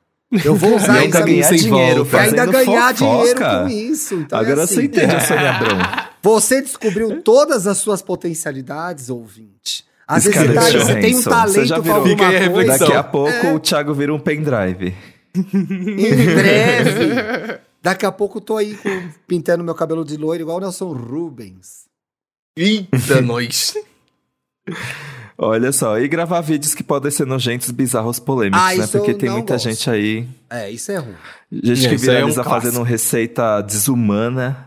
Eu 0.45 0.55
vou 0.55 0.72
E 0.72 0.74
usar 0.76 1.05
isso 1.05 1.11
ganhar 1.24 1.49
sem 1.49 1.59
dinheiro 1.59 2.05
volta. 2.05 2.20
ainda 2.26 2.47
ganhar 2.47 2.95
fofoca. 2.95 2.95
dinheiro 2.95 3.41
com 3.41 3.68
isso. 3.68 4.14
Então 4.14 4.39
é 4.39 4.43
Agora 4.43 4.62
assim. 4.64 4.74
você 4.74 4.83
entende 4.85 5.14
a 5.14 5.20
Sônia 5.20 5.51
Abrão. 5.51 5.79
Você 6.20 6.61
descobriu 6.61 7.22
todas 7.22 7.66
as 7.68 7.79
suas 7.79 8.03
potencialidades, 8.03 9.09
ouvinte. 9.09 9.85
Às 10.07 10.24
vezes 10.24 10.39
você, 10.41 10.53
tá, 10.53 10.61
Scarlett 10.62 10.79
você 10.85 11.01
tem 11.01 11.16
um 11.16 11.20
Johansson, 11.20 11.31
você 11.47 11.64
já 11.64 11.76
talento 11.76 11.83
pra 11.83 11.83
virou- 11.83 11.97
alguma 11.97 12.11
Fica 12.11 12.29
aí 12.29 12.37
a 12.37 12.51
coisa. 12.51 12.72
reflexão. 12.72 12.87
Daqui 12.89 12.99
a 12.99 13.03
pouco 13.05 13.31
É. 13.47 13.53
o 13.55 13.61
Thiago 13.61 13.95
vira 13.95 14.12
um 14.14 14.18
pendrive. 14.18 14.95
Em 15.37 16.35
breve. 16.35 17.59
Daqui 17.81 18.05
a 18.05 18.11
pouco 18.12 18.39
eu 18.39 18.43
tô 18.43 18.57
aí 18.57 18.74
com- 18.74 19.09
pintando 19.29 19.62
meu 19.62 19.74
cabelo 19.76 20.05
de 20.05 20.16
loiro 20.16 20.43
igual 20.43 20.57
o 20.57 20.61
Nelson 20.61 20.93
Rubens. 20.93 21.85
Eita, 22.59 23.20
nós. 23.22 23.74
Olha 25.41 25.70
só, 25.70 25.99
e 26.01 26.09
gravar 26.09 26.41
vídeos 26.41 26.74
que 26.74 26.82
podem 26.82 27.12
ser 27.12 27.24
nojentos, 27.24 27.70
bizarros, 27.70 28.18
polêmicos, 28.18 28.61
Ah, 28.61 28.74
né? 28.74 28.86
Porque 28.89 29.14
tem 29.14 29.30
muita 29.30 29.55
gosto. 29.55 29.70
gente 29.70 29.89
aí, 29.89 30.26
É, 30.51 30.68
isso 30.68 30.91
é 30.91 30.97
ruim. 30.97 31.14
gente 31.53 31.86
É, 31.86 31.89
que 31.91 31.95
isso 31.95 32.11
aí 32.11 32.16
é 32.16 32.24
um 32.24 32.26
viraliza 32.26 32.43
fazendo 32.45 32.82
receita 32.82 33.61
desumana, 33.61 34.66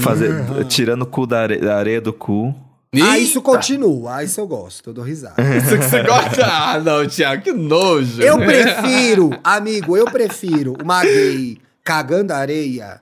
fazer, 0.00 0.30
tirando 0.68 1.02
o 1.02 1.06
cu 1.06 1.26
da 1.26 1.40
are- 1.42 1.58
da 1.60 1.76
areia 1.76 2.00
do 2.00 2.12
cu. 2.12 2.54
Ah, 3.02 3.18
isso 3.18 3.42
continua. 3.42 4.16
Ah, 4.18 4.24
isso 4.24 4.40
eu 4.40 4.46
gosto. 4.46 4.90
Eu 4.90 4.94
dou 4.94 5.04
risada. 5.04 5.34
Isso 5.58 5.76
que 5.76 5.84
você 5.84 6.02
gosta. 6.02 6.46
Ah, 6.46 6.80
não, 6.80 7.06
Thiago, 7.06 7.42
que 7.42 7.52
nojo. 7.52 8.22
Eu 8.22 8.38
prefiro, 8.38 9.30
amigo, 9.44 9.96
eu 9.96 10.06
prefiro 10.06 10.74
uma 10.82 11.02
gay 11.02 11.58
cagando 11.84 12.32
areia 12.32 13.00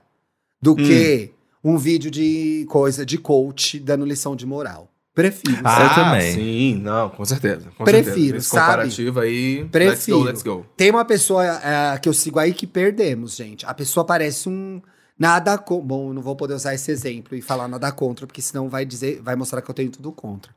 do 0.61 0.75
que 0.75 1.31
um 1.63 1.77
vídeo 1.77 2.11
de 2.11 2.67
coisa 2.69 3.07
de 3.07 3.19
coach 3.19 3.79
dando 3.79 4.05
lição 4.05 4.35
de 4.35 4.45
moral. 4.47 4.89
Prefiro. 5.15 5.61
Ah, 5.63 5.83
Eu 5.85 5.95
também. 5.95 6.35
Sim, 6.35 6.75
não, 6.83 7.09
com 7.09 7.25
certeza. 7.25 7.69
Com 7.79 7.85
Prefiro, 7.85 8.15
certeza. 8.15 8.37
Esse 8.39 8.49
sabe? 8.49 8.67
comparativo 8.67 9.21
aí. 9.21 9.65
Prefiro. 9.71 9.91
Let's 9.91 10.07
go, 10.09 10.23
let's 10.25 10.43
go. 10.43 10.67
Tem 10.77 10.91
uma 10.91 11.05
pessoa 11.05 11.45
é, 11.45 11.97
que 11.99 12.09
eu 12.09 12.13
sigo 12.13 12.39
aí 12.41 12.53
que 12.53 12.67
perdemos, 12.67 13.37
gente. 13.37 13.65
A 13.65 13.73
pessoa 13.73 14.05
parece 14.05 14.49
um 14.49 14.83
nada 15.17 15.57
co 15.57 15.81
Bom, 15.81 16.13
não 16.13 16.21
vou 16.21 16.35
poder 16.35 16.55
usar 16.55 16.75
esse 16.75 16.91
exemplo 16.91 17.37
e 17.37 17.41
falar 17.41 17.69
nada 17.69 17.93
contra, 17.93 18.27
porque 18.27 18.43
senão 18.43 18.69
vai 18.69 18.85
dizer, 18.85 19.21
vai 19.23 19.37
mostrar 19.37 19.63
que 19.63 19.71
eu 19.71 19.75
tenho 19.75 19.91
tudo 19.91 20.11
contra. 20.11 20.51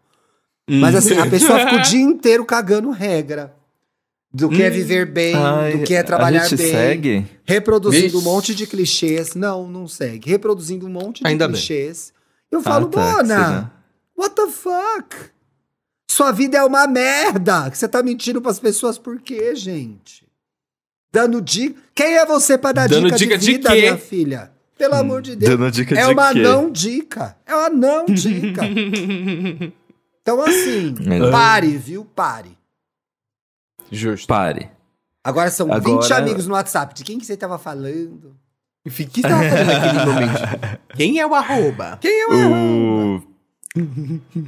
Mas 0.67 0.95
Hum. 0.95 0.97
assim, 0.97 1.17
a 1.19 1.29
pessoa 1.29 1.59
fica 1.59 1.75
o 1.75 1.81
dia 1.83 2.01
inteiro 2.01 2.43
cagando 2.43 2.89
regra. 2.89 3.53
Do 4.33 4.49
que 4.49 4.61
é 4.61 4.69
Hum. 4.69 4.73
viver 4.73 5.05
bem, 5.05 5.35
Ai, 5.35 5.77
do 5.77 5.83
que 5.83 5.93
é 5.93 6.03
trabalhar 6.03 6.41
a 6.41 6.47
gente 6.47 6.57
bem. 6.57 6.71
segue? 6.71 7.25
Reproduzindo 7.45 8.03
Vixe. 8.03 8.17
um 8.17 8.21
monte 8.21 8.53
de 8.53 8.67
clichês. 8.67 9.35
Não, 9.35 9.67
não 9.67 9.87
segue. 9.87 10.29
Reproduzindo 10.29 10.85
um 10.85 10.89
monte 10.89 11.21
de 11.23 11.27
Ainda 11.27 11.47
bem. 11.47 11.55
clichês. 11.55 12.11
Eu 12.51 12.61
falo, 12.61 12.87
Ah, 12.87 12.89
tá, 12.89 13.25
seja. 13.25 13.71
What 14.17 14.35
the 14.35 14.47
fuck? 14.47 15.15
Sua 16.09 16.31
vida 16.31 16.57
é 16.57 16.63
uma 16.63 16.87
merda. 16.87 17.69
Você 17.69 17.87
tá 17.87 18.01
mentindo 18.01 18.41
pras 18.41 18.59
pessoas 18.59 18.97
por 18.97 19.19
quê, 19.21 19.55
gente? 19.55 20.25
Dando 21.11 21.41
dica. 21.41 21.79
Quem 21.93 22.15
é 22.17 22.25
você 22.25 22.57
pra 22.57 22.71
dar 22.71 22.87
Dando 22.89 23.05
dica, 23.05 23.17
dica 23.17 23.37
de 23.37 23.45
de 23.45 23.51
vida, 23.53 23.69
quê? 23.69 23.81
minha 23.81 23.97
filha? 23.97 24.51
Pelo 24.77 24.95
amor 24.95 25.21
de 25.21 25.35
Deus. 25.35 25.57
Dando 25.57 25.71
dica 25.71 25.99
É 25.99 26.05
de 26.05 26.11
uma 26.13 26.33
quê? 26.33 26.41
não 26.41 26.71
dica. 26.71 27.37
É 27.45 27.55
uma 27.55 27.69
não 27.69 28.05
dica. 28.13 28.61
então, 30.21 30.41
assim, 30.41 30.95
pare, 31.31 31.77
viu? 31.77 32.05
Pare. 32.05 32.57
Justo. 33.91 34.27
Pare. 34.27 34.69
Agora 35.23 35.49
são 35.51 35.67
20 35.67 35.75
Agora- 35.75 36.17
amigos 36.17 36.47
no 36.47 36.53
WhatsApp. 36.53 36.93
De 36.93 37.03
quem 37.03 37.17
que 37.19 37.25
você 37.25 37.35
tava 37.35 37.57
falando? 37.57 38.35
O 38.85 38.89
que 38.89 39.03
você 39.05 39.21
tava 39.21 39.43
fazendo 39.43 39.67
naquele 39.67 40.05
momento? 40.05 40.79
Quem 40.95 41.19
é 41.19 41.27
o 41.27 41.35
arroba? 41.35 41.97
Quem 41.99 42.21
é 42.21 42.27
o 42.27 43.15
O... 43.17 43.26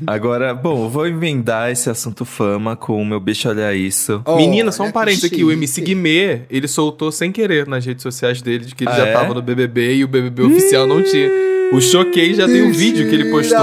Agora, 0.07 0.53
bom, 0.53 0.85
eu 0.85 0.89
vou 0.89 1.07
emendar 1.07 1.71
esse 1.71 1.89
assunto 1.89 2.25
fama 2.25 2.75
com 2.75 3.01
o 3.01 3.05
meu 3.05 3.19
bicho 3.19 3.47
olha 3.49 3.73
isso. 3.73 4.21
Menina, 4.37 4.71
só 4.71 4.83
um 4.83 4.91
parênteses 4.91 5.29
que 5.29 5.35
aqui. 5.35 5.43
O. 5.43 5.51
MC 5.51 5.81
Guimê, 5.81 6.41
ele 6.49 6.67
soltou 6.67 7.11
sem 7.11 7.31
querer 7.31 7.67
nas 7.67 7.85
redes 7.85 8.03
sociais 8.03 8.41
dele 8.41 8.65
de 8.65 8.75
que 8.75 8.83
ele 8.83 8.91
Ah, 8.91 8.95
já 8.97 9.05
é? 9.07 9.13
tava 9.13 9.33
no 9.33 9.41
BBB 9.41 9.95
e 9.95 10.03
o 10.03 10.07
BBB 10.07 10.43
oficial 10.43 10.87
não 10.87 11.01
tinha. 11.03 11.29
O 11.71 11.79
Choquei 11.79 12.33
já 12.33 12.47
tem 12.47 12.63
um 12.63 12.71
vídeo 12.71 13.07
que 13.07 13.13
ele 13.13 13.29
postou. 13.29 13.59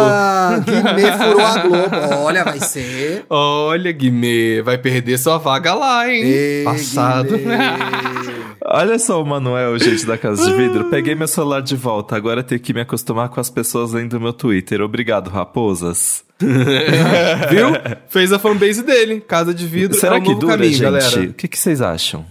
Guimê 0.64 1.10
furou 1.12 1.40
a 1.40 1.58
Globo. 1.58 2.24
Olha, 2.24 2.44
vai 2.44 2.60
ser. 2.60 3.24
Olha, 3.28 3.90
Guimê, 3.90 4.62
vai 4.62 4.78
perder 4.78 5.18
sua 5.18 5.38
vaga 5.38 5.74
lá, 5.74 6.08
hein? 6.08 6.22
Ei, 6.22 6.64
Passado. 6.64 7.30
Olha 8.68 8.98
só 8.98 9.22
o 9.22 9.26
Manuel, 9.26 9.78
gente 9.78 10.04
da 10.04 10.18
Casa 10.18 10.44
de 10.44 10.56
Vidro. 10.56 10.90
Peguei 10.90 11.14
meu 11.14 11.28
celular 11.28 11.60
de 11.62 11.76
volta. 11.76 12.16
Agora 12.16 12.42
tenho 12.42 12.60
que 12.60 12.74
me 12.74 12.80
acostumar 12.80 13.28
com 13.28 13.38
as 13.40 13.48
pessoas 13.48 13.92
lendo 13.92 14.20
meu 14.20 14.32
Twitter. 14.32 14.80
Obrigado, 14.80 15.28
raposas. 15.30 16.24
Viu? 16.40 17.68
Fez 18.08 18.32
a 18.32 18.38
fanbase 18.38 18.82
dele. 18.82 19.20
Casa 19.20 19.54
de 19.54 19.66
vidro 19.66 19.96
Será 19.98 20.16
é 20.16 20.18
o 20.18 20.22
que 20.22 20.28
novo 20.30 20.40
dura, 20.40 20.52
caminho, 20.54 20.72
gente? 20.72 20.82
galera. 20.82 21.20
O 21.30 21.34
que, 21.34 21.46
que 21.48 21.58
vocês 21.58 21.80
acham? 21.80 22.26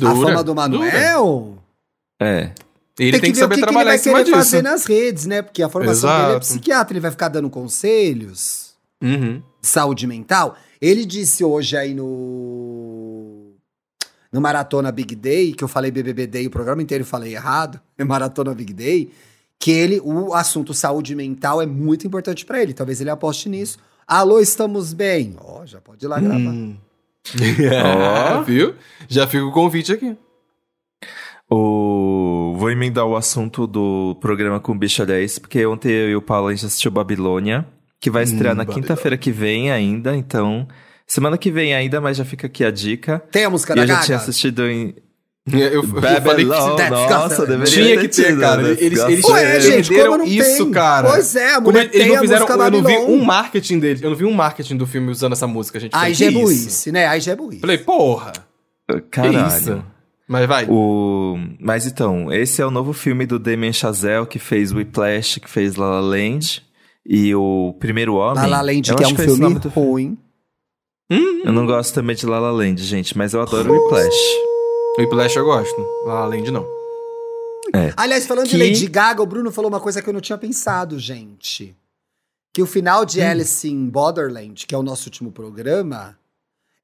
A 0.00 0.12
Dura, 0.12 0.26
fama 0.28 0.44
do 0.44 0.54
Manuel? 0.54 1.58
É. 2.20 2.50
Ele 2.98 3.20
tem, 3.20 3.30
que, 3.32 3.32
ver 3.32 3.32
o 3.32 3.40
saber 3.40 3.54
que, 3.56 3.60
que 3.60 3.66
ele 3.66 3.72
trabalhar 3.72 3.90
vai 3.90 3.96
em 3.96 3.98
cima 3.98 4.24
fazer 4.24 4.62
nas 4.62 4.86
redes, 4.86 5.26
né? 5.26 5.42
Porque 5.42 5.62
a 5.62 5.68
formação 5.68 6.08
dele 6.08 6.22
é 6.22 6.28
Exato. 6.30 6.40
psiquiatra, 6.46 6.92
ele 6.94 7.00
vai 7.00 7.10
ficar 7.10 7.28
dando 7.28 7.50
conselhos 7.50 8.74
Uhum. 9.02 9.42
de 9.60 9.68
saúde 9.68 10.06
mental. 10.06 10.56
Ele 10.80 11.04
disse 11.04 11.44
hoje 11.44 11.76
aí 11.76 11.92
no 11.94 12.85
no 14.36 14.42
Maratona 14.42 14.92
Big 14.92 15.16
Day, 15.16 15.54
que 15.54 15.64
eu 15.64 15.68
falei 15.68 15.90
BBB 15.90 16.26
Day, 16.26 16.46
o 16.46 16.50
programa 16.50 16.82
inteiro 16.82 17.02
eu 17.02 17.06
falei 17.06 17.34
errado, 17.34 17.80
é 17.96 18.04
Maratona 18.04 18.54
Big 18.54 18.72
Day, 18.74 19.10
que 19.58 19.70
ele, 19.70 19.98
o 20.04 20.34
assunto 20.34 20.74
saúde 20.74 21.14
mental 21.14 21.62
é 21.62 21.66
muito 21.66 22.06
importante 22.06 22.44
pra 22.44 22.62
ele. 22.62 22.74
Talvez 22.74 23.00
ele 23.00 23.08
aposte 23.08 23.48
nisso. 23.48 23.78
Alô, 24.06 24.38
estamos 24.38 24.92
bem. 24.92 25.34
Ó, 25.40 25.64
já 25.64 25.80
pode 25.80 26.04
ir 26.04 26.08
lá 26.08 26.20
gravar. 26.20 26.36
Hum. 26.36 26.76
Ó, 28.38 28.42
viu? 28.44 28.74
Já 29.08 29.26
fica 29.26 29.42
o 29.42 29.50
convite 29.50 29.90
aqui. 29.90 30.14
O... 31.50 32.54
Vou 32.58 32.70
emendar 32.70 33.06
o 33.06 33.16
assunto 33.16 33.66
do 33.66 34.18
programa 34.20 34.60
com 34.60 34.72
o 34.72 34.78
Bicho 34.78 35.06
10, 35.06 35.38
porque 35.38 35.64
ontem 35.64 35.90
eu 35.90 36.10
e 36.10 36.16
o 36.16 36.20
Paulo 36.20 36.48
a 36.48 36.54
gente 36.54 36.66
assistiu 36.66 36.90
Babilônia, 36.90 37.66
que 37.98 38.10
vai 38.10 38.24
estrear 38.24 38.52
Hum, 38.52 38.58
na 38.58 38.66
quinta-feira 38.66 39.16
que 39.16 39.32
vem 39.32 39.70
ainda, 39.70 40.14
então. 40.14 40.68
Semana 41.06 41.38
que 41.38 41.50
vem 41.50 41.74
ainda, 41.74 42.00
mas 42.00 42.16
já 42.16 42.24
fica 42.24 42.46
aqui 42.48 42.64
a 42.64 42.70
dica. 42.70 43.22
Tem 43.30 43.44
a 43.44 43.50
música 43.50 43.74
da 43.74 43.82
eu 43.82 43.86
já 43.86 43.94
Gaga? 43.94 44.06
tinha 44.06 44.18
assistido 44.18 44.66
em. 44.66 44.94
Eu, 45.52 45.58
eu 45.58 45.82
falei 45.86 46.14
que 46.16 46.20
Babylon, 46.20 46.76
nossa, 46.98 47.46
deveria 47.46 47.72
tinha 47.72 48.00
que 48.00 48.08
ter, 48.08 48.24
tido, 48.24 48.40
cara. 48.40 48.62
né? 48.62 48.70
Eles, 48.70 48.98
eles 49.00 49.20
Gospel. 49.20 49.32
Ué, 49.34 49.60
gente, 49.60 49.94
como 49.94 50.18
não 50.18 50.24
isso, 50.24 50.64
tem? 50.64 50.72
cara. 50.72 51.08
Pois 51.08 51.36
é, 51.36 51.50
a 51.50 51.54
Como 51.54 51.70
mulher 51.70 51.84
eles 51.84 51.96
tem 51.96 52.08
não 52.08 52.20
fizeram, 52.20 52.48
eu 52.48 52.70
não 52.70 52.82
vi 52.82 52.96
um 52.96 53.24
marketing 53.24 53.78
dele. 53.78 54.00
Eu 54.02 54.10
não 54.10 54.16
vi 54.16 54.24
um 54.24 54.32
marketing 54.32 54.76
do 54.76 54.86
filme 54.86 55.10
usando 55.10 55.32
essa 55.34 55.46
música, 55.46 55.78
gente. 55.78 55.94
Aí 55.94 56.12
Falei, 56.12 56.14
já 56.14 56.26
é 56.26 56.30
burrice, 56.32 56.92
né? 56.92 57.06
Aí 57.06 57.20
já 57.20 57.32
é 57.32 57.36
burrice. 57.36 57.60
Falei, 57.60 57.78
porra. 57.78 58.32
Que 58.90 59.00
Caralho. 59.02 59.46
isso? 59.46 59.84
Mas 60.26 60.46
vai. 60.48 60.66
O... 60.68 61.38
Mas 61.60 61.86
então, 61.86 62.32
esse 62.32 62.60
é 62.60 62.66
o 62.66 62.70
novo 62.70 62.92
filme 62.92 63.24
do 63.26 63.38
Damien 63.38 63.72
Chazelle, 63.72 64.26
que 64.26 64.40
fez 64.40 64.72
Whiplash, 64.72 65.38
que 65.38 65.48
fez 65.48 65.76
La 65.76 65.88
La 65.88 66.00
Land. 66.00 66.64
E 67.08 67.32
o 67.36 67.72
Primeiro 67.78 68.16
Homem. 68.16 68.42
La 68.42 68.46
La 68.46 68.60
Land, 68.62 68.90
eu 68.90 68.96
que 68.96 69.04
é 69.04 69.06
um 69.06 69.14
filme 69.14 69.38
nome 69.38 69.60
ruim. 71.10 71.42
Eu 71.44 71.52
não 71.52 71.66
gosto 71.66 71.94
também 71.94 72.16
de 72.16 72.26
La 72.26 72.38
La 72.38 72.50
Land, 72.50 72.82
gente, 72.82 73.16
mas 73.16 73.32
eu 73.34 73.40
adoro 73.40 73.72
Whiplash. 73.72 74.16
Whiplash 74.98 75.36
eu 75.36 75.44
gosto. 75.44 75.86
Lá 76.04 76.20
além 76.20 76.42
de 76.42 76.50
não. 76.50 76.66
Aliás, 77.96 78.26
falando 78.26 78.48
Que- 78.48 78.56
de 78.56 78.62
Lady 78.70 78.86
Gaga, 78.86 79.22
o 79.22 79.26
Bruno 79.26 79.50
falou 79.52 79.68
uma 79.70 79.80
coisa 79.80 80.00
que 80.00 80.08
eu 80.08 80.12
não 80.14 80.20
tinha 80.20 80.38
pensado, 80.38 80.98
gente. 80.98 81.76
Que 82.52 82.62
o 82.62 82.66
final 82.66 83.04
de 83.04 83.20
Hum. 83.20 83.28
Alice 83.30 83.68
in 83.68 83.88
Borderland, 83.88 84.66
que 84.66 84.74
é 84.74 84.78
o 84.78 84.82
nosso 84.82 85.06
último 85.06 85.30
programa, 85.30 86.16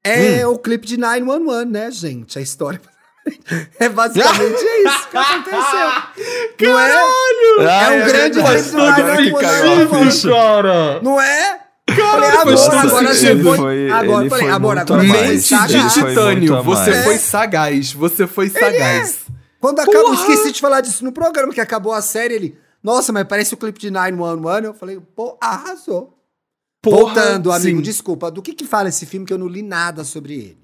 é 0.03 0.45
o 0.45 0.57
clipe 0.57 0.85
de 0.85 0.97
911, 0.97 1.65
né, 1.65 1.89
gente? 1.91 2.37
A 2.37 2.41
história. 2.41 2.79
É 3.79 3.87
basicamente 3.87 4.59
isso 4.83 5.09
que 5.09 5.15
aconteceu. 5.17 5.89
Não 6.61 6.77
é? 6.77 6.91
É 7.85 7.89
um 7.89 8.05
grande 8.05 8.43
clipe 8.43 8.69
do 8.69 9.29
911. 9.31 10.29
cara. 10.29 11.01
Não 11.01 11.21
é? 11.21 11.61
Falei, 11.95 12.31
faz 12.31 12.61
agora, 12.61 12.81
agora 12.81 13.13
você 13.13 13.43
foi. 13.43 13.57
Foi- 13.57 13.91
agora, 13.91 14.29
falei, 14.29 14.49
agora, 14.49 14.81
agora. 14.81 15.03
Mente 15.03 15.55
de 15.67 15.93
titânio. 15.93 16.63
Você 16.63 17.03
foi 17.03 17.17
sagaz. 17.17 17.93
Você 17.93 18.27
foi 18.27 18.49
sagaz. 18.49 19.19
Quando 19.59 19.79
acabou, 19.79 20.03
Porra! 20.03 20.15
esqueci 20.15 20.51
de 20.51 20.59
falar 20.59 20.81
disso 20.81 21.05
no 21.05 21.11
programa, 21.11 21.53
que 21.53 21.61
acabou 21.61 21.93
a 21.93 22.01
série, 22.01 22.33
ele. 22.33 22.57
Nossa, 22.83 23.13
mas 23.13 23.25
parece 23.25 23.53
o 23.53 23.57
clipe 23.57 23.79
de 23.79 23.89
911. 23.89 24.65
Eu 24.65 24.73
falei, 24.73 24.99
pô, 25.15 25.37
arrasou. 25.41 26.17
Porra, 26.81 26.97
Voltando, 26.97 27.49
amigo, 27.49 27.77
sim. 27.77 27.81
desculpa. 27.81 28.29
Do 28.29 28.41
que 28.41 28.53
que 28.53 28.65
fala 28.65 28.89
esse 28.89 29.05
filme 29.05 29.25
que 29.25 29.31
eu 29.31 29.37
não 29.37 29.47
li 29.47 29.61
nada 29.61 30.03
sobre 30.03 30.33
ele? 30.33 30.63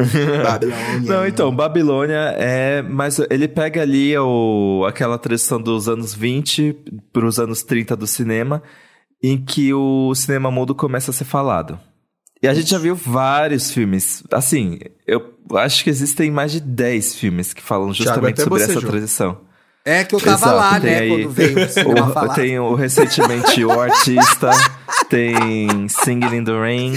Não, 1.06 1.26
então, 1.26 1.54
Babilônia 1.54 2.34
é. 2.36 2.82
Mas 2.82 3.20
ele 3.30 3.46
pega 3.46 3.82
ali 3.82 4.16
o, 4.18 4.84
aquela 4.88 5.16
tradição 5.18 5.60
dos 5.60 5.88
anos 5.88 6.12
20 6.12 6.76
para 7.12 7.24
os 7.26 7.38
anos 7.38 7.62
30 7.62 7.94
do 7.96 8.06
cinema, 8.06 8.62
em 9.22 9.36
que 9.42 9.72
o 9.72 10.14
cinema 10.14 10.50
mudo 10.50 10.74
começa 10.74 11.10
a 11.10 11.14
ser 11.14 11.24
falado. 11.24 11.78
E 12.42 12.48
a 12.48 12.54
gente 12.54 12.70
já 12.70 12.78
viu 12.78 12.94
vários 12.96 13.70
filmes. 13.70 14.24
Assim, 14.32 14.80
eu 15.06 15.32
acho 15.54 15.84
que 15.84 15.90
existem 15.90 16.30
mais 16.30 16.50
de 16.50 16.60
10 16.60 17.14
filmes 17.14 17.52
que 17.52 17.62
falam 17.62 17.94
justamente 17.94 18.40
até 18.40 18.44
sobre 18.44 18.62
essa 18.62 18.80
tradição. 18.80 19.38
É 19.84 20.04
que 20.04 20.14
eu 20.14 20.20
tava 20.20 20.36
Exato, 20.46 20.56
lá, 20.56 20.80
tem 20.80 20.90
né, 20.90 20.98
aí 21.00 21.08
quando 21.08 21.30
veio 21.30 21.56
o 21.58 22.08
O, 22.08 22.12
falar. 22.12 22.34
tem 22.34 22.58
o, 22.58 22.74
recentemente 22.74 23.64
o 23.64 23.80
Artista, 23.80 24.50
tem 25.08 25.88
Singing 25.88 26.36
in 26.36 26.44
the 26.44 26.52
Rain. 26.52 26.92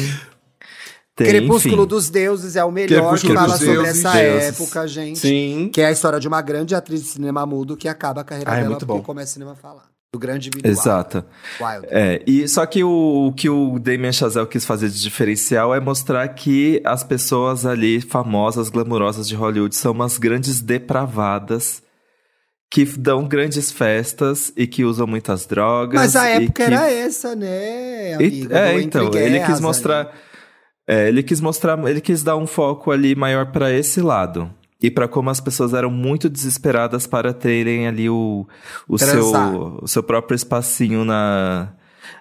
Tem, 1.16 1.28
Crepúsculo 1.28 1.76
enfim. 1.84 1.88
dos 1.88 2.10
Deuses 2.10 2.56
é 2.56 2.64
o 2.64 2.72
melhor 2.72 3.18
que 3.18 3.34
fala 3.34 3.58
sobre 3.58 3.74
Deuses, 3.76 4.06
essa 4.06 4.12
Deuses. 4.12 4.44
época, 4.60 4.88
gente. 4.88 5.20
Sim. 5.20 5.70
Que 5.74 5.82
é 5.82 5.86
a 5.88 5.92
história 5.92 6.20
de 6.20 6.28
uma 6.28 6.42
grande 6.42 6.76
atriz 6.76 7.02
de 7.02 7.08
cinema 7.08 7.46
mudo 7.46 7.78
que 7.78 7.88
acaba 7.88 8.22
a 8.22 8.24
carreira 8.24 8.52
Ah, 8.52 8.56
é 8.56 8.58
dela 8.58 8.70
muito 8.72 8.86
porque 8.86 9.00
bom. 9.00 9.06
começa 9.06 9.34
cinema 9.34 9.54
a 9.54 9.56
falar. 9.56 9.95
Do 10.16 10.20
grande 10.20 10.50
Billy 10.50 10.70
Exato. 10.70 11.26
Wilder. 11.60 11.90
É, 11.92 12.24
e 12.26 12.48
só 12.48 12.66
que 12.66 12.82
o, 12.86 13.28
o 13.28 13.34
que 13.34 13.50
o 13.50 13.78
Damien 13.78 14.14
Chazelle 14.14 14.48
quis 14.48 14.64
fazer 14.64 14.88
de 14.88 15.02
diferencial 15.02 15.76
é 15.76 15.80
mostrar 15.82 16.26
que 16.30 16.82
as 16.86 17.04
pessoas 17.04 17.66
ali 17.66 18.00
famosas, 18.00 18.70
glamourosas 18.70 19.28
de 19.28 19.36
Hollywood 19.36 19.76
são 19.76 19.92
umas 19.92 20.18
grandes 20.18 20.62
depravadas 20.62 21.84
que 22.72 22.86
dão 22.86 23.28
grandes 23.28 23.72
festas 23.74 24.54
e 24.56 24.66
que 24.66 24.86
usam 24.86 25.06
muitas 25.06 25.46
drogas. 25.46 26.00
Mas 26.00 26.16
a 26.16 26.28
época 26.30 26.54
que- 26.54 26.62
era 26.64 26.90
essa, 26.90 27.36
né, 27.36 28.14
E- 28.22 28.48
é, 28.50 28.80
então, 28.82 29.12
ele 29.14 29.42
quis 29.42 29.60
mostrar. 29.60 30.14
é, 30.88 31.10
ele 31.10 31.24
quis 31.24 31.42
mostrar, 31.42 31.78
ele 31.90 32.00
quis 32.00 32.24
dar 32.24 32.38
um 32.38 32.48
foco 32.48 32.90
ali 32.90 33.16
maior 33.16 33.48
pra 33.52 33.70
esse 33.70 34.00
lado. 34.00 34.50
E 34.82 34.92
pra 34.92 35.08
como 35.08 35.30
as 35.30 35.40
pessoas 35.40 35.74
eram 35.74 35.90
muito 35.90 36.30
desesperadas 36.30 37.08
para 37.08 37.34
terem 37.34 37.88
ali 37.88 38.10
o, 38.10 38.46
o, 38.88 38.98
seu, 38.98 39.80
o 39.82 39.88
seu 39.88 40.04
próprio 40.04 40.36
espacinho 40.36 41.06
na, 41.06 41.70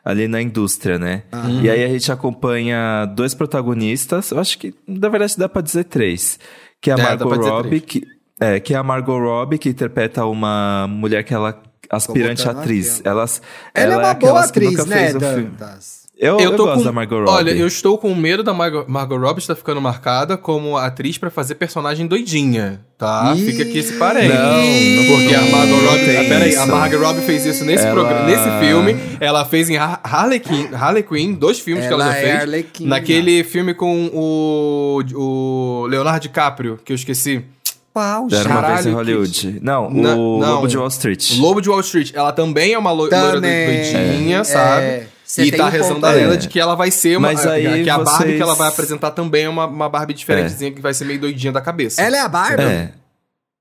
ali 0.04 0.28
na 0.28 0.40
indústria, 0.40 0.98
né? 0.98 1.24
Aham. 1.32 1.62
E 1.62 1.68
aí 1.70 1.84
a 1.84 1.88
gente 1.88 2.10
acompanha 2.12 3.06
dois 3.06 3.34
protagonistas, 3.34 4.30
eu 4.30 4.38
acho 4.38 4.58
que 4.58 4.74
na 4.86 5.08
verdade 5.08 5.36
dá 5.36 5.48
pra 5.48 5.60
dizer 5.62 5.84
três. 5.84 6.38
Que 6.80 6.90
é 6.90 6.94
a 6.94 6.98
É, 6.98 7.02
Margot 7.02 7.34
Robbie, 7.34 7.80
que, 7.80 8.06
é, 8.40 8.60
que 8.60 8.74
é 8.74 8.76
a 8.76 8.82
Margot 8.82 9.18
Robbie, 9.18 9.58
que 9.58 9.68
interpreta 9.68 10.24
uma 10.24 10.86
mulher 10.88 11.24
que 11.24 11.34
ela 11.34 11.60
aspirante 11.90 12.48
atriz. 12.48 13.00
aqui, 13.00 13.08
ó. 13.08 13.10
Elas, 13.10 13.42
Ela, 13.74 13.94
é 13.94 13.96
uma 13.98 14.10
aquelas 14.10 14.34
boa 14.34 14.44
atriz, 14.44 14.86
né, 14.86 15.12
um. 15.12 15.18
Dantas? 15.18 16.03
Eu, 16.16 16.38
eu, 16.38 16.54
tô 16.54 16.64
gosto 16.64 16.78
com... 16.78 16.84
da 16.84 16.92
Margot 16.92 17.18
Robbie. 17.18 17.30
Olha, 17.32 17.50
eu 17.50 17.66
estou 17.66 17.98
com 17.98 18.14
medo 18.14 18.44
da 18.44 18.54
Margot, 18.54 18.84
Margot 18.86 19.16
Robbie 19.18 19.40
estar 19.40 19.56
ficando 19.56 19.80
marcada 19.80 20.36
como 20.36 20.76
atriz 20.76 21.18
pra 21.18 21.28
fazer 21.28 21.56
personagem 21.56 22.06
doidinha, 22.06 22.80
tá? 22.96 23.34
Ih. 23.36 23.44
Fica 23.44 23.64
aqui 23.64 23.78
esse 23.78 23.94
parênteses. 23.94 24.38
Não, 24.38 25.02
não 25.02 25.16
Porque 25.16 25.34
a 25.34 25.42
Margot 25.42 25.74
Robbie... 25.74 26.16
Ah, 26.16 26.24
pera 26.28 26.44
aí, 26.44 26.54
a. 26.56 26.66
Margot 26.66 26.98
Robbie 26.98 27.20
fez 27.22 27.44
isso 27.44 27.64
nesse, 27.64 27.84
Ela- 27.84 27.94
programa, 27.94 28.26
nesse 28.26 28.64
filme. 28.64 28.96
Ela 29.20 29.44
fez 29.44 29.68
em 29.68 29.76
Har- 29.76 30.00
Harley 30.04 30.38
Quinn, 30.38 30.68
Harley 30.72 31.02
Quinn, 31.02 31.32
dois 31.34 31.58
filmes 31.58 31.84
que 31.86 31.92
ela 31.92 32.04
já 32.04 32.16
é 32.16 32.22
fez. 32.22 32.40
Arlequina. 32.42 32.90
Naquele 32.90 33.42
filme 33.42 33.74
com 33.74 34.06
o, 34.14 35.02
o 35.14 35.86
Leonardo 35.88 36.20
DiCaprio, 36.20 36.78
que 36.84 36.92
eu 36.92 36.96
esqueci. 36.96 37.44
Pau, 37.92 38.26
Era 38.32 38.48
uma 38.48 38.60
vez 38.62 38.86
em 38.86 38.90
que- 38.90 38.94
Hollywood. 38.94 39.58
Não, 39.62 39.90
Na- 39.90 40.14
o 40.16 40.38
não. 40.40 40.54
Lobo 40.54 40.66
de 40.68 40.76
Wall 40.78 40.88
Street. 40.88 41.32
O 41.38 41.40
Lobo 41.40 41.60
de 41.60 41.68
Wall 41.70 41.80
Street. 41.80 42.12
Ela 42.14 42.32
também 42.32 42.72
é 42.72 42.78
uma 42.78 42.90
lo 42.90 43.08
loira 43.08 43.40
doidinha, 43.40 44.38
É. 44.38 44.44
sabe? 44.44 45.13
Você 45.24 45.44
E 45.44 45.52
tá 45.52 45.66
um 45.66 45.68
rezando 45.70 46.04
a 46.06 46.10
lenda 46.10 46.34
É. 46.34 46.36
de 46.36 46.48
que 46.48 46.60
ela 46.60 46.74
vai 46.74 46.90
ser 46.90 47.16
uma. 47.16 47.28
Mas 47.32 47.46
aí 47.46 47.82
que 47.82 47.90
a 47.90 47.98
Barbie 47.98 48.10
vocês- 48.24 48.36
que 48.36 48.42
ela 48.42 48.54
vai 48.54 48.68
apresentar 48.68 49.10
também 49.12 49.44
é 49.44 49.48
uma, 49.48 49.66
uma 49.66 49.88
Barbie 49.88 50.12
diferentezinha 50.14 50.70
que 50.70 50.80
vai 50.82 50.92
ser 50.92 51.04
meio 51.06 51.18
doidinha 51.20 51.52
da 51.52 51.60
cabeça. 51.62 52.00
Ela 52.02 52.16
é 52.16 52.20
a 52.20 52.28
Barbie? 52.28 52.62
É, 52.62 52.92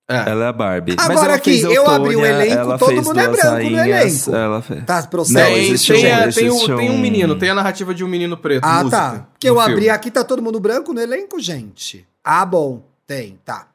É. 0.09 0.30
ela 0.30 0.45
é 0.45 0.47
a 0.49 0.51
Barbie. 0.53 0.95
Mas 0.97 1.09
Agora 1.09 1.26
ela 1.28 1.36
aqui, 1.36 1.51
fez 1.61 1.64
eu 1.64 1.89
abri 1.89 2.16
o 2.18 2.26
elenco, 2.26 2.78
todo 2.78 2.89
fez 2.89 3.07
mundo 3.07 3.20
é 3.20 3.28
branco 3.30 3.47
no 3.70 3.80
elenco. 3.80 4.36
Ela 4.36 4.61
fez... 4.61 4.84
Tá, 4.86 5.01
Não, 5.01 5.07
procede. 5.07 5.45
Tem, 5.53 5.64
existe 5.70 5.93
tem, 5.93 5.99
um- 5.99 6.01
tem, 6.03 6.20
o- 6.20 6.28
existe 6.53 6.76
tem 6.76 6.89
um 6.89 6.93
um- 6.93 6.97
menino, 6.99 7.36
tem 7.38 7.49
a 7.49 7.55
narrativa 7.55 7.93
de 7.93 8.03
um 8.03 8.07
menino 8.09 8.36
preto. 8.36 8.66
Ah, 8.66 8.84
música, 8.84 8.97
tá. 8.97 9.28
Porque 9.32 9.47
eu 9.49 9.53
no 9.55 9.59
abri 9.61 9.74
filme. 9.76 9.89
aqui, 9.89 10.11
tá 10.11 10.24
todo 10.26 10.41
mundo 10.41 10.59
branco 10.59 10.93
no 10.93 10.99
elenco, 10.99 11.39
gente. 11.39 12.05
Ah, 12.22 12.45
bom. 12.45 12.84
Tem, 13.07 13.39
tá. 13.45 13.68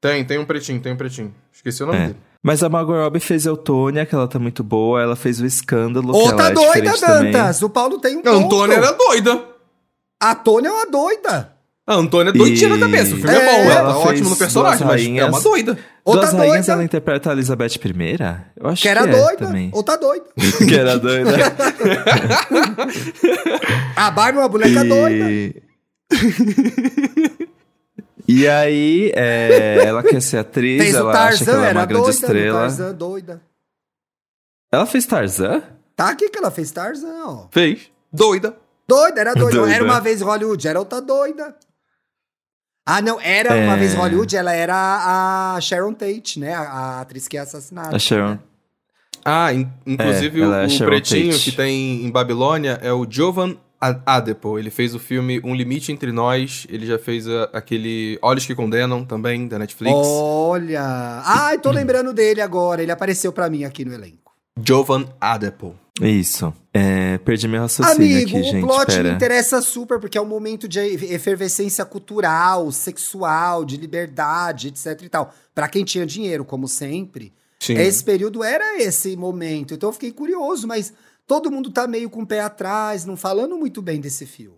Tem, 0.00 0.24
tem 0.24 0.38
um 0.38 0.44
pretinho, 0.44 0.80
tem 0.80 0.92
um 0.92 0.96
pretinho. 0.96 1.32
Esqueci 1.52 1.82
o 1.82 1.86
nome 1.86 1.98
É. 1.98 2.02
dele. 2.08 2.16
Mas 2.46 2.62
a 2.62 2.68
Margot 2.68 2.92
Robbie 2.94 3.18
fez 3.18 3.44
Eutônia, 3.44 4.06
que 4.06 4.14
ela 4.14 4.28
tá 4.28 4.38
muito 4.38 4.62
boa. 4.62 5.02
Ela 5.02 5.16
fez 5.16 5.40
o 5.40 5.46
Escândalo, 5.46 6.12
que 6.12 6.18
Ô, 6.18 6.28
ela 6.28 6.36
tá 6.36 6.46
é 6.48 6.52
doida, 6.52 6.92
também. 6.96 7.32
Dantas. 7.32 7.60
O 7.60 7.68
Paulo 7.68 7.98
tem 7.98 8.16
um 8.18 8.22
Não, 8.22 8.42
ponto. 8.42 8.54
Antônia 8.54 8.76
era 8.76 8.92
doida. 8.92 9.42
A 10.22 10.32
Tônia 10.36 10.68
é 10.68 10.72
uma 10.72 10.86
doida. 10.86 11.52
A 11.88 11.94
Antônia 11.94 12.30
é 12.30 12.32
doidinha 12.32 12.68
E- 12.68 12.72
na 12.72 12.78
cabeça. 12.78 13.14
O 13.14 13.18
filme 13.18 13.34
é, 13.34 13.36
É, 13.36 13.44
bom, 13.44 13.50
ela 13.70 13.80
ela 13.80 13.88
tá 13.88 13.94
fez 13.94 14.06
ótima 14.10 14.30
no 14.30 14.36
personagem, 14.36 14.86
mas 14.86 15.00
é 15.00 15.04
Rainhas. 15.04 15.28
uma 15.28 15.40
doida. 15.40 15.76
Ou 16.04 16.14
Duas 16.14 16.30
tá 16.30 16.36
rainhas 16.36 16.56
doida. 16.58 16.72
ela 16.72 16.84
interpreta 16.84 17.30
a 17.30 17.32
Elizabeth 17.32 17.66
I? 17.84 17.90
Eu 18.56 18.68
acho 18.68 18.82
Que 18.82 18.88
era 18.88 19.02
que 19.02 19.08
é 19.08 19.12
doida. 19.12 19.36
também. 19.46 19.70
Ou 19.72 19.82
tá 19.82 19.96
doida. 19.96 20.26
que 20.68 20.74
era 20.76 20.98
doida. 21.00 21.30
A 23.96 24.08
Barbie 24.12 24.38
é 24.38 24.42
uma 24.42 24.48
boneca 24.48 24.84
doida. 24.84 25.24
E... 28.28 28.46
aí, 28.48 29.12
é, 29.14 29.84
ela 29.84 30.02
quer 30.02 30.20
ser 30.20 30.38
atriz, 30.38 30.82
Fez 30.82 30.94
o 30.94 30.98
ela 30.98 31.12
acha 31.26 31.38
que 31.38 31.44
Tarzan, 31.44 31.52
ela 31.58 31.66
é 31.66 31.70
era 31.70 31.78
uma 31.78 31.86
grande 31.86 32.02
doida. 32.04 32.18
estrela. 32.18 32.58
Tarzan, 32.60 32.94
doida. 32.94 33.42
Ela 34.72 34.86
fez 34.86 35.06
Tarzan? 35.06 35.62
Tá 35.94 36.10
aqui 36.10 36.28
que 36.28 36.38
ela 36.38 36.50
fez 36.50 36.70
Tarzan, 36.70 37.24
ó. 37.24 37.46
Fez. 37.50 37.90
Doida. 38.12 38.56
Doida, 38.88 39.20
era 39.20 39.34
doida. 39.34 39.58
Doida. 39.58 39.74
Era 39.74 39.84
uma 39.84 40.00
vez 40.00 40.20
Hollywood, 40.20 40.68
era 40.68 40.78
outra 40.78 41.00
doida. 41.00 41.56
Ah, 42.88 43.00
não, 43.02 43.20
era 43.20 43.50
uma 43.54 43.74
É. 43.74 43.78
vez 43.78 43.94
Hollywood, 43.94 44.36
ela 44.36 44.52
era 44.52 44.74
a 45.56 45.60
Sharon 45.60 45.92
Tate, 45.92 46.38
né? 46.38 46.54
A, 46.54 46.60
a 46.62 47.00
atriz 47.00 47.26
que 47.26 47.36
é 47.36 47.40
assassinada. 47.40 47.96
A 47.96 47.98
Sharon. 47.98 48.38
Ah, 49.24 49.52
in- 49.52 49.68
inclusive 49.84 50.40
É, 50.40 50.44
ela 50.44 50.62
é 50.62 50.66
o, 50.66 50.70
o 50.70 50.84
pretinho 50.86 51.32
Tate. 51.32 51.50
que 51.50 51.56
tem 51.56 52.04
em 52.04 52.10
Babilônia 52.12 52.78
é 52.82 52.92
o 52.92 53.04
Jovan 53.10 53.56
Adepo. 53.80 54.58
Ele 54.58 54.70
fez 54.70 54.94
o 54.94 54.98
filme 54.98 55.40
Um 55.44 55.54
Limite 55.54 55.92
Entre 55.92 56.10
Nós. 56.12 56.66
Ele 56.70 56.86
já 56.86 56.98
fez 56.98 57.28
a- 57.28 57.50
aquele 57.52 58.18
Olhos 58.22 58.46
que 58.46 58.54
Condenam 58.54 59.04
também, 59.04 59.46
da 59.46 59.58
Netflix. 59.58 59.94
Olha. 59.96 61.22
Ai, 61.24 61.58
tô 61.58 61.70
lembrando 61.70 62.12
dele 62.12 62.40
agora. 62.40 62.82
Ele 62.82 62.92
apareceu 62.92 63.32
pra 63.32 63.48
mim 63.50 63.64
aqui 63.64 63.84
no 63.84 63.92
elenco. 63.94 64.32
Jovan 64.66 65.04
Adepo. 65.20 65.74
Isso. 66.00 66.52
É, 66.72 67.18
perdi 67.18 67.48
meu 67.48 67.62
raciocínio 67.62 67.96
Amigo, 67.96 68.30
aqui, 68.30 68.40
o 68.40 68.42
gente. 68.52 68.60
plot 68.66 68.80
me 68.90 68.96
Pera. 68.96 69.08
interessa 69.14 69.62
super, 69.62 69.98
porque 69.98 70.18
é 70.18 70.20
um 70.20 70.26
momento 70.26 70.68
de 70.68 70.78
efervescência 70.78 71.84
cultural, 71.84 72.70
sexual, 72.70 73.64
de 73.64 73.76
liberdade, 73.78 74.68
etc 74.68 75.00
e 75.02 75.08
tal. 75.08 75.34
Pra 75.54 75.68
quem 75.68 75.84
tinha 75.84 76.04
dinheiro, 76.04 76.44
como 76.44 76.68
sempre, 76.68 77.32
Sim. 77.58 77.74
esse 77.78 78.04
período 78.04 78.44
era 78.44 78.78
esse 78.82 79.16
momento. 79.16 79.72
Então 79.74 79.88
eu 79.88 79.92
fiquei 79.94 80.12
curioso, 80.12 80.66
mas 80.66 80.92
todo 81.26 81.50
mundo 81.50 81.70
tá 81.70 81.86
meio 81.86 82.08
com 82.10 82.22
o 82.22 82.26
pé 82.26 82.40
atrás, 82.40 83.04
não 83.04 83.16
falando 83.16 83.56
muito 83.56 83.80
bem 83.82 84.00
desse 84.00 84.24
filme. 84.26 84.56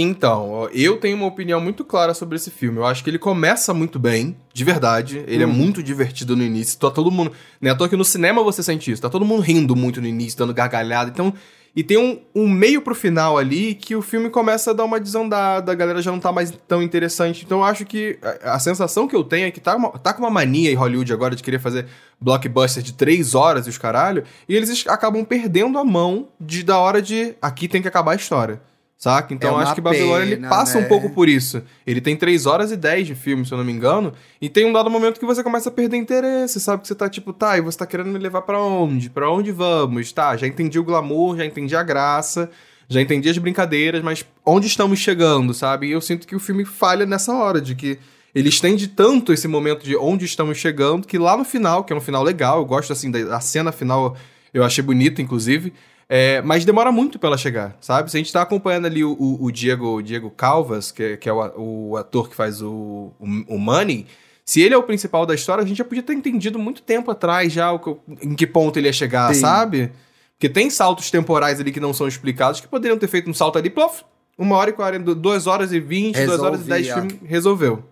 Então, 0.00 0.68
eu 0.72 0.98
tenho 1.00 1.16
uma 1.16 1.26
opinião 1.26 1.60
muito 1.60 1.84
clara 1.84 2.14
sobre 2.14 2.36
esse 2.36 2.52
filme. 2.52 2.78
Eu 2.78 2.86
acho 2.86 3.02
que 3.02 3.10
ele 3.10 3.18
começa 3.18 3.74
muito 3.74 3.98
bem, 3.98 4.36
de 4.54 4.64
verdade. 4.64 5.24
Ele 5.26 5.42
é 5.42 5.46
Hum. 5.46 5.52
muito 5.52 5.82
divertido 5.82 6.36
no 6.36 6.44
início. 6.44 6.78
Tá 6.78 6.88
todo 6.88 7.10
mundo. 7.10 7.32
Né, 7.60 7.70
à 7.70 7.74
toa 7.74 7.88
que 7.88 7.96
no 7.96 8.04
cinema 8.04 8.40
você 8.44 8.62
sente 8.62 8.92
isso. 8.92 9.02
Tá 9.02 9.10
todo 9.10 9.24
mundo 9.24 9.42
rindo 9.42 9.74
muito 9.74 10.00
no 10.00 10.06
início, 10.06 10.38
dando 10.38 10.54
gargalhada. 10.54 11.10
Então. 11.10 11.34
E 11.76 11.84
tem 11.84 11.96
um, 11.98 12.20
um 12.34 12.48
meio 12.48 12.80
pro 12.80 12.94
final 12.94 13.36
ali 13.38 13.74
que 13.74 13.94
o 13.94 14.02
filme 14.02 14.30
começa 14.30 14.70
a 14.70 14.74
dar 14.74 14.84
uma 14.84 14.98
desandada, 14.98 15.70
a 15.70 15.74
galera 15.74 16.00
já 16.02 16.10
não 16.10 16.18
tá 16.18 16.32
mais 16.32 16.50
tão 16.66 16.82
interessante. 16.82 17.44
Então 17.44 17.58
eu 17.58 17.64
acho 17.64 17.84
que 17.84 18.18
a, 18.42 18.54
a 18.54 18.58
sensação 18.58 19.06
que 19.06 19.14
eu 19.14 19.22
tenho 19.22 19.46
é 19.46 19.50
que 19.50 19.60
tá, 19.60 19.76
uma- 19.76 19.90
tá 19.90 20.12
com 20.12 20.20
uma 20.22 20.30
mania 20.30 20.72
em 20.72 20.74
Hollywood 20.74 21.12
agora 21.12 21.36
de 21.36 21.42
querer 21.42 21.60
fazer 21.60 21.86
blockbuster 22.20 22.82
de 22.82 22.92
três 22.92 23.34
horas 23.34 23.66
e 23.66 23.70
os 23.70 23.78
caralho, 23.78 24.24
e 24.48 24.54
eles 24.56 24.68
es- 24.68 24.86
acabam 24.88 25.24
perdendo 25.24 25.78
a 25.78 25.84
mão 25.84 26.28
de 26.40 26.62
da 26.62 26.78
hora 26.78 27.00
de 27.00 27.34
aqui 27.40 27.68
tem 27.68 27.80
que 27.82 27.88
acabar 27.88 28.12
a 28.12 28.16
história. 28.16 28.60
Saca? 29.00 29.32
Então 29.32 29.60
É 29.60 29.62
acho 29.62 29.76
que 29.76 29.80
Babilônia 29.80 30.24
ele 30.34 30.48
passa 30.48 30.80
né? 30.80 30.84
um 30.84 30.88
pouco 30.88 31.10
por 31.10 31.28
isso. 31.28 31.62
Ele 31.86 32.00
tem 32.00 32.16
3 32.16 32.46
horas 32.46 32.72
e 32.72 32.76
10 32.76 33.06
de 33.06 33.14
filme, 33.14 33.46
se 33.46 33.52
eu 33.52 33.58
não 33.58 33.64
me 33.64 33.70
engano. 33.70 34.12
E 34.42 34.48
tem 34.48 34.66
um 34.66 34.72
dado 34.72 34.90
momento 34.90 35.20
que 35.20 35.24
você 35.24 35.40
começa 35.40 35.68
a 35.68 35.72
perder 35.72 35.96
interesse, 35.98 36.58
sabe? 36.58 36.82
Que 36.82 36.88
você 36.88 36.96
tá 36.96 37.08
tipo, 37.08 37.32
tá, 37.32 37.56
e 37.56 37.60
você 37.60 37.78
tá 37.78 37.86
querendo 37.86 38.08
me 38.10 38.18
levar 38.18 38.42
pra 38.42 38.60
onde? 38.60 39.08
Pra 39.08 39.30
onde 39.30 39.52
vamos? 39.52 40.10
Tá, 40.10 40.36
já 40.36 40.48
entendi 40.48 40.80
o 40.80 40.82
glamour, 40.84 41.36
já 41.36 41.44
entendi 41.44 41.76
a 41.76 41.82
graça, 41.84 42.50
já 42.88 43.00
entendi 43.00 43.28
as 43.28 43.38
brincadeiras, 43.38 44.02
mas 44.02 44.26
onde 44.44 44.66
estamos 44.66 44.98
chegando, 44.98 45.54
sabe? 45.54 45.86
E 45.86 45.92
eu 45.92 46.00
sinto 46.00 46.26
que 46.26 46.34
o 46.34 46.40
filme 46.40 46.64
falha 46.64 47.06
nessa 47.06 47.32
hora, 47.32 47.60
de 47.60 47.76
que 47.76 48.00
ele 48.38 48.48
estende 48.48 48.88
tanto 48.88 49.32
esse 49.32 49.48
momento 49.48 49.84
de 49.84 49.96
onde 49.96 50.24
estamos 50.24 50.58
chegando, 50.58 51.06
que 51.06 51.18
lá 51.18 51.36
no 51.36 51.44
final, 51.44 51.84
que 51.84 51.92
é 51.92 51.96
um 51.96 52.00
final 52.00 52.22
legal, 52.22 52.58
eu 52.58 52.64
gosto 52.64 52.92
assim, 52.92 53.10
da 53.10 53.40
cena 53.40 53.72
final 53.72 54.16
eu 54.52 54.62
achei 54.64 54.82
bonita, 54.82 55.20
inclusive. 55.20 55.72
É, 56.10 56.40
mas 56.40 56.64
demora 56.64 56.90
muito 56.90 57.18
pra 57.18 57.28
ela 57.28 57.36
chegar, 57.36 57.76
sabe? 57.82 58.10
Se 58.10 58.16
a 58.16 58.20
gente 58.20 58.32
tá 58.32 58.40
acompanhando 58.40 58.86
ali 58.86 59.04
o, 59.04 59.12
o- 59.12 59.44
o 59.44 59.52
Diego, 59.52 59.96
o 59.96 60.02
Diego 60.02 60.30
Calvas, 60.30 60.90
que, 60.90 61.02
é- 61.02 61.16
que 61.18 61.28
é 61.28 61.32
o, 61.32 61.96
ator 61.98 62.30
que 62.30 62.34
faz 62.34 62.62
o, 62.62 63.12
o, 63.18 63.58
Money, 63.58 64.06
se 64.42 64.62
ele 64.62 64.72
é 64.72 64.78
o 64.78 64.82
principal 64.82 65.26
da 65.26 65.34
história, 65.34 65.62
a 65.62 65.66
gente 65.66 65.76
já 65.76 65.84
podia 65.84 66.02
ter 66.02 66.14
entendido 66.14 66.58
muito 66.58 66.80
tempo 66.80 67.10
atrás 67.10 67.52
já 67.52 67.70
o 67.72 67.78
que- 67.78 67.96
em 68.22 68.34
que 68.34 68.46
ponto 68.46 68.78
ele 68.78 68.86
ia 68.88 68.92
chegar, 68.92 69.34
Sim. 69.34 69.40
sabe? 69.42 69.92
Porque 70.38 70.48
tem 70.48 70.70
saltos 70.70 71.10
temporais 71.10 71.60
ali 71.60 71.70
que 71.70 71.80
não 71.80 71.92
são 71.92 72.08
explicados, 72.08 72.58
que 72.60 72.68
poderiam 72.68 72.96
ter 72.96 73.08
feito 73.08 73.28
um 73.28 73.34
salto 73.34 73.58
ali, 73.58 73.68
plof, 73.68 74.00
uma 74.38 74.56
hora 74.56 74.70
e 74.70 74.72
quarenta, 74.72 75.14
duas 75.14 75.46
horas 75.46 75.72
e 75.72 75.80
vinte, 75.80 76.24
duas 76.24 76.40
horas 76.40 76.60
e 76.60 76.64
dez 76.64 76.86
resolveu. 77.24 77.82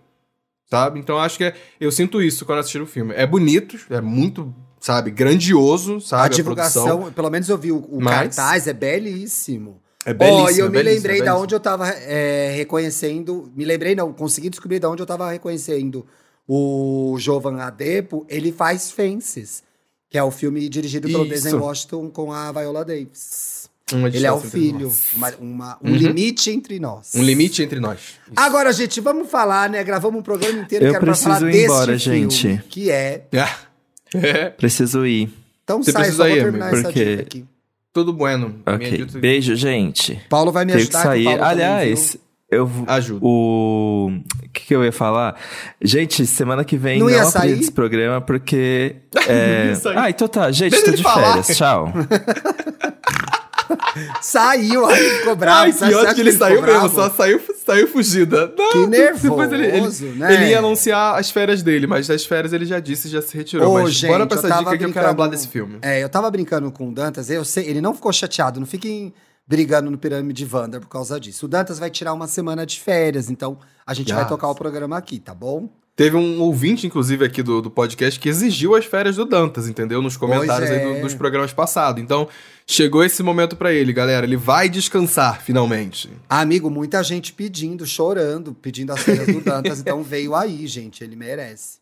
Sabe? 0.69 0.99
Então 0.99 1.17
acho 1.17 1.37
que 1.37 1.45
é- 1.45 1.55
eu 1.79 1.91
sinto 1.91 2.21
isso 2.21 2.45
quando 2.45 2.59
assisti 2.59 2.77
o 2.79 2.85
filme. 2.85 3.13
É 3.15 3.25
bonito, 3.25 3.77
é 3.89 4.01
muito, 4.01 4.53
sabe, 4.81 5.09
grandioso, 5.11 6.01
sabe? 6.01 6.25
a 6.25 6.27
divulgação, 6.27 6.85
produção. 6.85 7.13
pelo 7.13 7.29
menos 7.29 7.47
eu 7.47 7.57
vi 7.57 7.71
o, 7.71 7.77
o 7.77 8.01
Mas- 8.01 8.35
cartaz, 8.35 8.67
é 8.67 8.73
belíssimo. 8.73 9.81
É 10.05 10.13
belíssimo. 10.13 10.49
e 10.51 10.59
eu 10.59 10.65
é 10.65 10.69
me 10.69 10.73
belíssimo, 10.77 10.95
lembrei 10.95 11.21
é 11.21 11.23
da 11.23 11.37
onde 11.37 11.53
eu 11.55 11.59
tava 11.59 11.89
é, 11.89 12.51
reconhecendo. 12.55 13.51
Me 13.55 13.65
lembrei, 13.65 13.95
não, 13.95 14.13
consegui 14.13 14.49
descobrir 14.49 14.79
da 14.79 14.89
onde 14.89 15.01
eu 15.01 15.05
tava 15.05 15.29
reconhecendo 15.31 16.05
o 16.47 17.15
Jovan 17.19 17.57
Adepo. 17.61 18.25
Ele 18.29 18.51
faz 18.51 18.89
Fences, 18.91 19.63
que 20.09 20.17
é 20.17 20.23
o 20.23 20.31
filme 20.31 20.67
dirigido 20.69 21.07
pelo. 21.09 21.25
Denzel 21.27 21.59
Washington 21.61 22.09
com 22.09 22.31
a 22.31 22.51
Viola 22.53 22.85
Davis. 22.85 23.56
Uma 23.93 24.09
Ele 24.09 24.25
é 24.25 24.31
o 24.31 24.39
filho, 24.39 24.91
uma- 25.15 25.33
uma- 25.39 25.77
um 25.81 25.91
Uhum. 25.91 25.95
limite 25.95 26.49
entre 26.51 26.77
nós. 26.79 27.11
Um 27.15 27.23
limite 27.23 27.63
entre 27.63 27.79
nós. 27.79 27.99
Isso. 27.99 28.17
Agora, 28.35 28.73
gente, 28.73 28.99
vamos 28.99 29.29
falar, 29.29 29.69
né? 29.69 29.81
Gravamos 29.83 30.19
um 30.19 30.23
programa 30.23 30.59
inteiro 30.59 30.85
Eu 30.85 30.89
que 30.91 30.95
era 30.97 31.05
pra 31.05 31.15
falar 31.15 31.41
ir 31.43 31.51
desse 31.51 31.63
embora, 31.65 31.99
filme, 31.99 32.19
gente. 32.29 32.63
que 32.69 32.91
é. 32.91 33.23
É, 34.13 34.49
Preciso 34.49 35.05
ir. 35.05 35.29
Então 35.63 35.83
Você 35.83 35.91
sai, 35.91 36.03
precisa 36.03 36.23
só 36.23 36.29
vou 36.29 36.37
ir, 36.37 36.43
terminar 36.43 36.65
amigo, 36.67 36.77
essa 36.79 36.87
porque- 36.89 37.09
dica 37.11 37.21
aqui. 37.23 37.45
tudo 37.93 38.13
bueno. 38.13 38.55
Minha 38.65 38.75
Ok. 38.77 39.05
dica- 39.05 39.19
Beijo, 39.19 39.55
gente. 39.55 40.21
Paulo 40.29 40.51
vai 40.51 40.63
me 40.65 40.71
Tenho 40.73 40.85
que 40.87 40.95
ajudar. 40.95 41.09
sair. 41.09 41.23
Paulo 41.25 41.39
também, 41.39 41.51
Aliás, 41.51 42.11
viu? 42.11 42.21
eu 42.59 42.65
vou. 42.67 42.85
Ajuda. 42.87 43.19
O 43.25 44.11
que, 44.53 44.65
que 44.67 44.75
eu 44.75 44.83
ia 44.83 44.91
falar? 44.93 45.35
Gente, 45.81 46.25
semana 46.25 46.63
que 46.63 46.77
vem 46.77 46.99
Não 46.99 47.09
não, 47.09 47.29
sair? 47.31 47.59
esse 47.59 47.71
programa 47.71 48.21
porque. 48.21 48.95
é... 49.27 49.75
sair. 49.75 49.97
ah, 49.97 50.09
então 50.09 50.27
tá. 50.27 50.51
Gente, 50.51 50.71
Deixa 50.71 50.85
tô 50.85 50.91
de 50.95 51.03
falar. 51.03 51.43
férias. 51.43 51.57
Tchau. 51.57 51.93
Saiu, 54.21 54.85
aí 54.85 55.09
ficou 55.19 55.35
bravo. 55.35 55.61
Ai, 55.63 55.71
Você 55.71 55.87
que 55.87 55.95
ótimo 55.95 56.15
que 56.15 56.21
ele 56.21 56.31
saiu 56.31 56.61
mesmo, 56.61 56.89
só 56.89 57.09
saiu, 57.09 57.41
saiu 57.65 57.87
fugida. 57.87 58.53
Não, 58.57 58.71
Que 58.71 58.87
depois 58.87 59.51
ele, 59.51 59.63
ele, 59.65 59.71
nervoso, 59.73 60.05
né? 60.05 60.33
ele 60.33 60.45
ia 60.51 60.59
anunciar 60.59 61.19
as 61.19 61.29
férias 61.29 61.61
dele, 61.63 61.87
mas 61.87 62.07
das 62.07 62.25
férias 62.25 62.53
ele 62.53 62.65
já 62.65 62.79
disse, 62.79 63.07
já 63.09 63.21
se 63.21 63.35
retirou. 63.35 63.69
Ô, 63.71 63.83
mas 63.83 63.93
gente, 63.93 64.09
bora 64.09 64.25
pra 64.27 64.35
eu 64.37 64.39
essa 64.45 64.57
dica 64.59 64.77
que 64.77 64.85
eu 64.85 64.93
quero 64.93 65.15
falar 65.15 65.27
desse 65.27 65.47
filme. 65.47 65.79
É, 65.81 66.03
eu 66.03 66.09
tava 66.09 66.29
brincando 66.31 66.71
com 66.71 66.89
o 66.89 66.93
Dantas, 66.93 67.29
eu 67.29 67.43
sei, 67.45 67.67
ele 67.67 67.81
não 67.81 67.93
ficou 67.93 68.11
chateado, 68.13 68.59
não 68.59 68.67
fiquem 68.67 69.13
brigando 69.47 69.89
no 69.89 69.97
Pirâmide 69.97 70.47
Wanda 70.51 70.79
por 70.79 70.89
causa 70.89 71.19
disso. 71.19 71.45
O 71.45 71.49
Dantas 71.49 71.79
vai 71.79 71.89
tirar 71.89 72.13
uma 72.13 72.27
semana 72.27 72.65
de 72.65 72.79
férias, 72.79 73.29
então 73.29 73.57
a 73.85 73.93
gente 73.93 74.11
vai 74.11 74.23
Yes. 74.23 74.29
tocar 74.29 74.47
o 74.49 74.55
programa 74.55 74.97
aqui, 74.97 75.19
tá 75.19 75.33
bom? 75.33 75.69
Teve 75.97 76.15
um 76.15 76.39
ouvinte, 76.41 76.85
inclusive, 76.85 77.25
aqui 77.25 77.41
do, 77.41 77.59
do 77.59 77.71
podcast 77.71 78.19
que 78.19 78.29
exigiu 78.29 78.75
as 78.75 78.85
férias 78.85 79.15
do 79.15 79.25
Dantas, 79.25 79.67
entendeu? 79.67 79.99
Nos 79.99 80.15
comentários 80.15 80.69
aí 80.69 80.79
do- 80.79 80.97
é. 80.97 81.01
dos 81.01 81.15
programas 81.15 81.51
passados. 81.51 81.99
Então, 82.03 82.27
chegou 82.67 83.03
esse 83.03 83.23
momento 83.23 83.55
pra 83.55 83.73
ele, 83.73 83.91
galera. 83.91 84.23
Ele 84.23 84.37
vai 84.37 84.69
descansar, 84.69 85.41
finalmente. 85.41 86.07
Amigo, 86.29 86.69
muita 86.69 87.01
gente 87.03 87.33
pedindo, 87.33 87.83
chorando, 87.83 88.53
pedindo 88.53 88.93
as 88.93 88.99
férias 89.01 89.25
do 89.25 89.41
Dantas, 89.41 89.79
então 89.79 90.03
veio 90.05 90.35
aí, 90.35 90.67
gente, 90.67 91.03
ele 91.03 91.15
merece. 91.15 91.79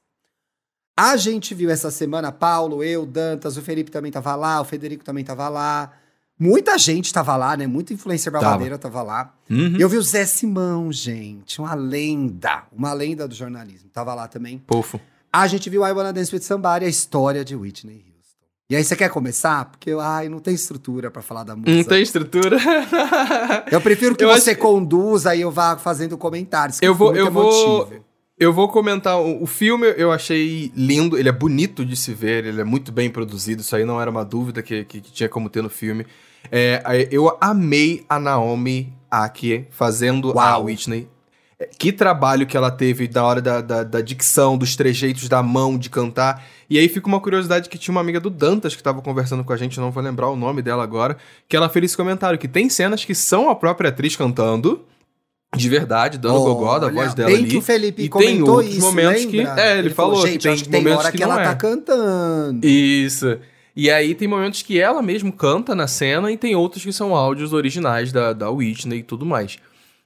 A 0.97 1.17
gente 1.17 1.53
viu 1.53 1.69
essa 1.69 1.91
semana, 1.91 2.31
Paulo, 2.31 2.81
eu, 2.81 3.05
Dantas, 3.05 3.57
o 3.57 3.61
Felipe 3.61 3.91
também 3.91 4.13
tava 4.13 4.33
lá, 4.33 4.61
o 4.61 4.63
Federico 4.63 5.03
também 5.03 5.25
tava 5.25 5.49
lá. 5.49 5.91
Muita 6.37 6.77
gente 6.77 7.13
tava 7.13 7.35
lá, 7.37 7.55
né? 7.55 7.65
Muita 7.65 7.93
influencer 7.93 8.31
babadeira 8.31 8.77
tava 8.77 9.01
lá. 9.01 9.33
Uhum. 9.49 9.77
Eu 9.79 9.87
vi 9.87 9.97
o 9.97 10.01
Zé 10.01 10.25
Simão, 10.25 10.91
gente, 10.91 11.59
uma 11.61 11.73
lenda, 11.73 12.63
uma 12.71 12.91
lenda 12.91 13.27
do 13.27 13.33
jornalismo. 13.33 13.89
Tava 13.93 14.13
lá 14.13 14.27
também. 14.27 14.57
Pofo. 14.67 14.99
A 15.31 15.47
gente 15.47 15.69
viu 15.69 15.85
I 15.85 15.91
Wanna 15.91 16.11
Dance 16.11 16.33
with 16.35 16.41
Somebody, 16.41 16.85
a 16.85 16.89
história 16.89 17.43
de 17.45 17.55
Whitney 17.55 17.95
Houston. 18.05 18.45
E 18.69 18.75
aí, 18.75 18.83
você 18.83 18.95
quer 18.95 19.09
começar? 19.09 19.65
Porque, 19.65 19.91
ai, 19.99 20.27
não 20.27 20.39
tem 20.39 20.53
estrutura 20.55 21.09
pra 21.11 21.21
falar 21.21 21.43
da 21.43 21.55
música. 21.55 21.71
Não 21.71 21.83
tem 21.83 22.01
estrutura. 22.01 22.57
Eu 23.71 23.79
prefiro 23.79 24.15
que 24.15 24.23
Eu 24.23 24.29
você 24.29 24.51
acho- 24.51 24.59
conduza 24.59 25.35
e 25.35 25.41
eu 25.41 25.51
vá 25.51 25.77
fazendo 25.77 26.17
comentários. 26.17 26.79
Eu 26.81 26.93
vou, 26.95 27.15
eu 27.15 27.31
vou, 27.31 27.89
eu 28.37 28.51
vou 28.51 28.67
comentar. 28.69 29.19
O, 29.19 29.43
o 29.43 29.45
filme 29.45 29.93
eu 29.97 30.11
achei 30.11 30.71
lindo, 30.75 31.17
ele 31.17 31.29
é 31.29 31.31
bonito 31.31 31.85
de 31.85 31.95
se 31.95 32.13
ver, 32.13 32.45
ele 32.45 32.59
é 32.59 32.63
muito 32.63 32.91
bem 32.91 33.09
produzido. 33.09 33.61
Isso 33.61 33.75
aí 33.75 33.85
não 33.85 34.01
era 34.01 34.09
uma 34.09 34.25
dúvida 34.25 34.61
que, 34.61 34.83
que, 34.85 34.99
que 35.01 35.11
tinha 35.11 35.29
como 35.29 35.49
ter 35.49 35.61
no 35.61 35.69
filme. 35.69 36.05
É, 36.51 37.07
eu 37.11 37.37
amei 37.41 38.03
a 38.09 38.19
Naomi 38.19 38.93
Aki 39.09 39.67
fazendo 39.71 40.31
a 40.31 40.35
Uau. 40.57 40.65
Whitney. 40.65 41.07
É, 41.59 41.69
Que 41.79 41.91
trabalho 41.93 42.45
que 42.45 42.57
ela 42.57 42.69
teve 42.69 43.07
da 43.07 43.23
hora 43.23 43.41
da, 43.41 43.61
da, 43.61 43.83
da 43.83 44.01
dicção, 44.01 44.57
dos 44.57 44.75
trejeitos 44.75 45.29
da 45.29 45.41
mão 45.41 45.77
de 45.77 45.89
cantar. 45.89 46.43
E 46.69 46.77
aí 46.77 46.89
fica 46.89 47.07
uma 47.07 47.19
curiosidade 47.21 47.69
que 47.69 47.77
tinha 47.77 47.93
uma 47.93 48.01
amiga 48.01 48.19
do 48.19 48.29
Dantas 48.29 48.75
que 48.75 48.83
tava 48.83 49.01
conversando 49.01 49.43
com 49.43 49.53
a 49.53 49.57
gente, 49.57 49.79
não 49.79 49.91
vou 49.91 50.03
lembrar 50.03 50.27
o 50.29 50.35
nome 50.35 50.61
dela 50.61 50.83
agora, 50.83 51.15
que 51.47 51.55
ela 51.55 51.69
fez 51.69 51.85
esse 51.85 51.97
comentário, 51.97 52.37
que 52.39 52.47
tem 52.47 52.69
cenas 52.69 53.05
que 53.05 53.15
são 53.15 53.49
a 53.49 53.55
própria 53.55 53.89
atriz 53.89 54.15
cantando, 54.15 54.83
de 55.55 55.69
verdade, 55.69 56.17
dando 56.17 56.39
gogó 56.41 56.77
da 56.79 56.89
voz 56.89 57.13
dela 57.13 57.29
bem 57.29 57.39
ali. 57.39 57.49
que 57.51 57.57
o 57.57 57.61
Felipe 57.61 58.01
E 58.01 58.09
tem 58.09 58.09
comentou 58.09 58.55
outros 58.55 58.75
isso, 58.75 58.81
momentos 58.85 59.25
lembra? 59.25 59.53
que- 59.53 59.59
é, 59.61 59.77
ele 59.79 59.89
falou 59.91 60.21
que 60.23 60.31
gente, 60.31 60.41
tem 60.41 60.51
acho 60.51 60.63
que 60.63 60.69
tem 60.69 60.81
momentos 60.81 60.99
hora 61.05 61.11
que 61.11 61.17
que, 61.17 61.23
ela 61.23 61.41
é." 61.41 61.43
tá 61.45 61.55
cantando. 61.55 62.65
Isso. 62.67 63.37
E 63.75 63.91
aí 63.91 64.15
tem 64.15 64.27
momentos 64.27 64.61
que 64.61 64.79
ela 64.79 65.01
mesmo 65.01 65.33
canta 65.33 65.75
na 65.75 65.87
cena 65.87 66.31
e 66.31 66.37
tem 66.37 66.55
outros 66.55 66.83
que 66.83 66.93
são 66.93 67.13
áudios 67.13 67.51
originais 67.51 68.11
da, 68.11 68.31
da 68.31 68.49
Whitney 68.49 68.99
e 68.99 69.03
tudo 69.03 69.25
mais. 69.25 69.57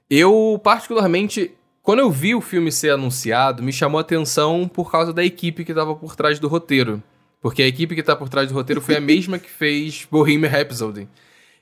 Eu, 0.10 0.60
particularmente, 0.64 1.52
quando 1.84 2.00
eu 2.00 2.10
vi 2.10 2.34
o 2.34 2.42
filme 2.42 2.72
ser 2.72 2.92
anunciado, 2.92 3.62
me 3.62 3.72
chamou 3.72 4.00
a 4.00 4.02
atenção 4.02 4.68
por 4.68 4.92
causa 4.92 5.14
da 5.14 5.24
equipe 5.24 5.64
que 5.64 5.74
tava 5.74 5.96
por 5.96 6.16
trás 6.16 6.40
do 6.40 6.48
roteiro. 6.48 7.04
Porque 7.42 7.62
a 7.62 7.68
equipe 7.68 7.96
que 7.96 8.04
tá 8.04 8.16
por 8.16 8.28
trás 8.28 8.50
do 8.50 8.54
roteiro 8.54 8.82
foi 8.82 8.96
a 8.96 9.02
mesma 9.02 9.38
que 9.38 9.50
fez 9.50 10.08
Bohemian 10.10 10.50
Rhapsody. 10.50 11.08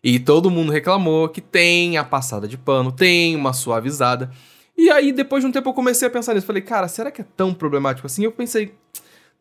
E 0.03 0.17
todo 0.17 0.49
mundo 0.49 0.71
reclamou 0.71 1.27
que 1.27 1.41
tem 1.41 1.97
a 1.97 2.03
passada 2.03 2.47
de 2.47 2.57
pano, 2.57 2.91
tem 2.91 3.35
uma 3.35 3.51
suavizada. 3.51 4.31
E 4.77 4.89
aí, 4.89 5.11
depois 5.11 5.43
de 5.43 5.49
um 5.49 5.51
tempo, 5.51 5.69
eu 5.69 5.73
comecei 5.73 6.07
a 6.07 6.11
pensar 6.11 6.33
nisso. 6.33 6.47
Falei, 6.47 6.61
cara, 6.61 6.87
será 6.87 7.11
que 7.11 7.21
é 7.21 7.25
tão 7.35 7.53
problemático 7.53 8.07
assim? 8.07 8.23
Eu 8.23 8.31
pensei, 8.31 8.73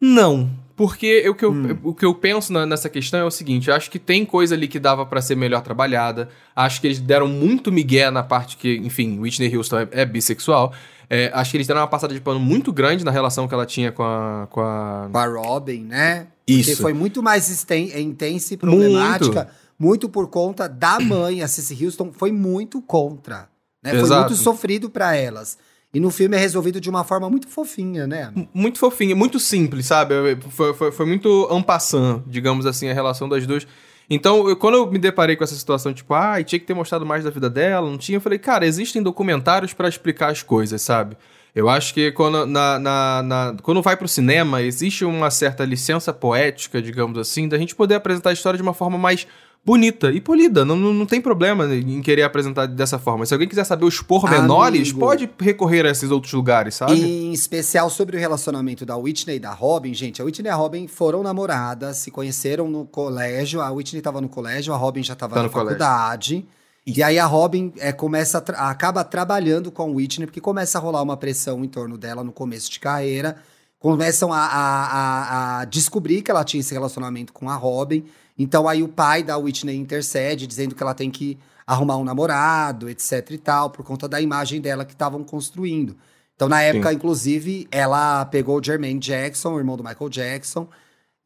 não. 0.00 0.50
Porque 0.76 1.06
eu, 1.24 1.34
que 1.34 1.42
eu- 1.42 1.78
o 1.82 1.94
que 1.94 2.04
eu 2.04 2.14
penso 2.14 2.52
na- 2.52 2.66
nessa 2.66 2.90
questão 2.90 3.18
é 3.20 3.24
o 3.24 3.30
seguinte: 3.30 3.68
eu 3.70 3.74
acho 3.74 3.90
que 3.90 3.98
tem 3.98 4.26
coisa 4.26 4.54
ali 4.54 4.68
que 4.68 4.78
dava 4.78 5.06
pra 5.06 5.22
ser 5.22 5.34
melhor 5.34 5.62
trabalhada. 5.62 6.28
Acho 6.54 6.82
que 6.82 6.86
eles 6.86 6.98
deram 7.00 7.26
muito 7.26 7.72
migué 7.72 8.10
na 8.10 8.22
parte 8.22 8.58
que, 8.58 8.76
enfim, 8.76 9.18
Whitney 9.18 9.56
Houston 9.56 9.78
é, 9.78 9.88
é 9.92 10.04
bissexual. 10.04 10.74
É, 11.08 11.30
acho 11.32 11.50
que 11.52 11.56
eles 11.56 11.66
deram 11.66 11.80
uma 11.80 11.86
passada 11.86 12.12
de 12.12 12.20
pano 12.20 12.38
muito 12.38 12.72
grande 12.74 13.04
na 13.06 13.10
relação 13.10 13.48
que 13.48 13.54
ela 13.54 13.64
tinha 13.64 13.90
com 13.90 14.02
a. 14.02 14.46
Com 14.50 14.60
a... 14.60 15.08
Com 15.10 15.18
a 15.18 15.26
Robin, 15.26 15.84
né? 15.84 16.26
Isso. 16.46 16.68
Porque 16.70 16.82
foi 16.82 16.92
muito 16.92 17.22
mais 17.22 17.48
esten- 17.48 17.98
intensa 17.98 18.52
e 18.52 18.56
problemática. 18.58 19.48
Muito. 19.78 20.08
por 20.10 20.28
conta 20.28 20.68
da 20.68 21.00
mãe. 21.00 21.42
A 21.42 21.48
Cissy 21.48 21.84
Houston 21.86 22.12
foi 22.12 22.32
muito 22.32 22.82
contra. 22.82 23.48
Né? 23.82 23.92
Foi 23.92 24.00
muito 24.10 24.34
sofrido 24.34 24.90
pra 24.90 25.14
elas. 25.16 25.56
E 25.96 26.00
no 26.00 26.10
filme 26.10 26.36
é 26.36 26.38
resolvido 26.38 26.78
de 26.78 26.90
uma 26.90 27.04
forma 27.04 27.30
muito 27.30 27.48
fofinha, 27.48 28.06
né? 28.06 28.30
muito 28.52 28.78
fofinha, 28.78 29.16
muito 29.16 29.40
simples, 29.40 29.86
sabe? 29.86 30.12
Foi, 30.50 30.74
foi, 30.74 30.92
foi 30.92 31.06
muito 31.06 31.48
ampassant, 31.50 32.22
digamos 32.26 32.66
assim, 32.66 32.86
a 32.90 32.92
relação 32.92 33.26
das 33.26 33.46
duas. 33.46 33.66
Então, 34.10 34.46
eu- 34.46 34.56
quando 34.56 34.74
eu 34.74 34.90
me 34.90 34.98
deparei 34.98 35.36
com 35.36 35.42
essa 35.42 35.54
situação, 35.54 35.94
tipo, 35.94 36.12
ah, 36.12 36.42
tinha 36.44 36.58
que 36.60 36.66
ter 36.66 36.74
mostrado 36.74 37.06
mais 37.06 37.24
da 37.24 37.30
vida 37.30 37.48
dela, 37.48 37.88
não 37.90 37.96
tinha, 37.96 38.16
eu 38.16 38.20
falei, 38.20 38.38
cara, 38.38 38.66
existem 38.66 39.02
documentários 39.02 39.72
pra 39.72 39.88
explicar 39.88 40.30
as 40.30 40.42
coisas, 40.42 40.82
sabe? 40.82 41.16
Eu 41.54 41.66
acho 41.70 41.94
que 41.94 42.12
quando, 42.12 42.44
na, 42.44 42.78
na, 42.78 43.22
na- 43.22 43.56
quando 43.62 43.80
vai 43.80 43.96
pro 43.96 44.06
cinema, 44.06 44.60
existe 44.60 45.02
uma 45.02 45.30
certa 45.30 45.64
licença 45.64 46.12
poética, 46.12 46.82
digamos 46.82 47.16
assim, 47.18 47.48
da 47.48 47.56
gente 47.56 47.74
poder 47.74 47.94
apresentar 47.94 48.28
a 48.28 48.32
história 48.34 48.58
de 48.58 48.62
uma 48.62 48.74
forma 48.74 48.98
mais 48.98 49.26
bonita 49.66 50.12
e 50.12 50.20
polida. 50.20 50.64
Não, 50.64 50.76
não, 50.76 51.04
tem 51.04 51.20
problema 51.20 51.66
em 51.74 52.00
querer 52.00 52.22
apresentar 52.22 52.66
dessa 52.66 52.98
forma. 52.98 53.26
Se 53.26 53.34
alguém 53.34 53.48
quiser 53.48 53.64
saber 53.64 53.84
os 53.84 54.00
pormenores, 54.00 54.82
Amigo. 54.90 55.00
pode 55.00 55.28
recorrer 55.40 55.84
a 55.84 55.90
esses 55.90 56.10
outros 56.10 56.32
lugares, 56.32 56.76
sabe? 56.76 56.92
Em 57.02 57.32
especial 57.32 57.90
sobre 57.90 58.16
o 58.16 58.20
relacionamento 58.20 58.86
da 58.86 58.96
Whitney 58.96 59.36
e 59.36 59.40
da 59.40 59.52
Robin, 59.52 59.92
gente. 59.92 60.22
A 60.22 60.24
Whitney 60.24 60.48
e 60.48 60.50
a 60.52 60.54
Robin 60.54 60.86
foram 60.86 61.22
namoradas, 61.22 61.96
se 61.96 62.10
conheceram 62.12 62.68
no 62.70 62.86
colégio. 62.86 63.60
A 63.60 63.70
Whitney 63.70 64.00
tava 64.00 64.20
no 64.20 64.28
colégio, 64.28 64.72
a 64.72 64.76
Robin 64.76 65.02
já 65.02 65.16
tava 65.16 65.34
Tá 65.34 65.40
na 65.42 65.46
no 65.48 65.52
colégio. 65.52 65.78
faculdade. 65.78 66.46
E 66.86 67.02
aí 67.02 67.18
a 67.18 67.26
Robin 67.26 67.72
é, 67.78 67.90
começa 67.90 68.40
tra- 68.40 68.70
acaba 68.70 69.02
trabalhando 69.02 69.72
com 69.72 69.82
a 69.82 69.86
Whitney, 69.86 70.26
porque 70.26 70.40
começa 70.40 70.78
a 70.78 70.80
rolar 70.80 71.02
uma 71.02 71.16
pressão 71.16 71.64
em 71.64 71.68
torno 71.68 71.98
dela 71.98 72.22
no 72.22 72.30
começo 72.30 72.70
de 72.70 72.78
carreira. 72.78 73.36
Começam 73.80 74.32
a, 74.32 74.38
a- 74.38 74.86
a- 74.86 75.60
a 75.60 75.64
descobrir 75.64 76.22
que 76.22 76.30
ela 76.30 76.44
tinha 76.44 76.60
esse 76.60 76.72
relacionamento 76.72 77.32
com 77.32 77.50
a 77.50 77.56
Robin. 77.56 78.04
Então 78.38 78.68
aí 78.68 78.82
o 78.82 78.88
pai 78.88 79.22
da 79.22 79.36
Whitney 79.36 79.76
intercede, 79.76 80.46
dizendo 80.46 80.74
que 80.74 80.82
ela 80.82 80.94
tem 80.94 81.10
que 81.10 81.38
arrumar 81.66 81.96
um 81.96 82.04
namorado, 82.04 82.88
etc 82.88 83.30
e 83.30 83.38
tal, 83.38 83.70
por 83.70 83.84
conta 83.84 84.06
da 84.06 84.20
imagem 84.20 84.60
dela 84.60 84.84
que 84.84 84.92
estavam 84.92 85.24
construindo. 85.24 85.96
Então, 86.36 86.48
na 86.48 86.60
época, 86.60 86.92
inclusive, 86.92 87.66
ela 87.72 88.24
pegou 88.26 88.60
o 88.60 88.62
Jermaine 88.62 89.00
Jackson, 89.00 89.54
o 89.54 89.58
irmão 89.58 89.76
do 89.76 89.82
Michael 89.82 90.10
Jackson, 90.10 90.68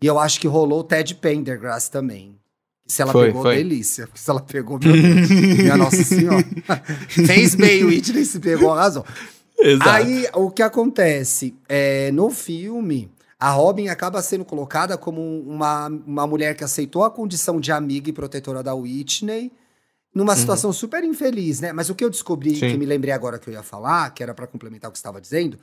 e 0.00 0.06
eu 0.06 0.18
acho 0.18 0.40
que 0.40 0.46
rolou 0.46 0.80
o 0.80 0.84
Ted 0.84 1.16
Pendergrass 1.16 1.88
também. 1.88 2.38
Se 2.86 3.02
ela 3.02 3.12
Foi, 3.12 3.26
pegou, 3.26 3.42
foi. 3.42 3.56
delícia. 3.56 4.06
Porque 4.06 4.18
se 4.20 4.30
ela 4.30 4.40
pegou, 4.40 4.78
meu 4.82 4.92
Deus, 4.92 5.30
minha 5.30 5.76
Nossa 5.76 6.02
Senhora. 6.02 6.44
Fez 7.08 7.54
bem, 7.54 7.84
Whitney 7.84 8.24
se 8.24 8.40
pegou, 8.40 8.72
arrasou. 8.72 9.04
Exato. 9.58 9.90
Aí, 9.90 10.26
o 10.34 10.50
que 10.50 10.62
acontece? 10.62 11.54
É, 11.68 12.10
no 12.12 12.30
filme, 12.30 13.10
a 13.40 13.50
Robin 13.50 13.88
acaba 13.88 14.20
sendo 14.20 14.44
colocada 14.44 14.98
como 14.98 15.20
uma, 15.42 15.86
uma 15.88 16.26
mulher 16.26 16.54
que 16.54 16.62
aceitou 16.62 17.02
a 17.04 17.10
condição 17.10 17.58
de 17.58 17.72
amiga 17.72 18.10
e 18.10 18.12
protetora 18.12 18.62
da 18.62 18.74
Whitney, 18.74 19.50
numa 20.14 20.36
situação 20.36 20.72
super 20.72 21.02
infeliz, 21.04 21.60
né? 21.60 21.72
Mas 21.72 21.88
o 21.88 21.94
que 21.94 22.04
eu 22.04 22.10
descobri, 22.10 22.50
Uhum. 22.50 22.56
Sim. 22.56 22.70
que 22.72 22.76
me 22.78 22.84
lembrei 22.84 23.12
agora 23.14 23.38
que 23.38 23.48
eu 23.48 23.54
ia 23.54 23.62
falar, 23.62 24.10
que 24.10 24.22
era 24.22 24.34
pra 24.34 24.46
complementar 24.46 24.90
o 24.90 24.92
que 24.92 24.98
você 24.98 25.00
estava 25.00 25.20
dizendo, 25.20 25.58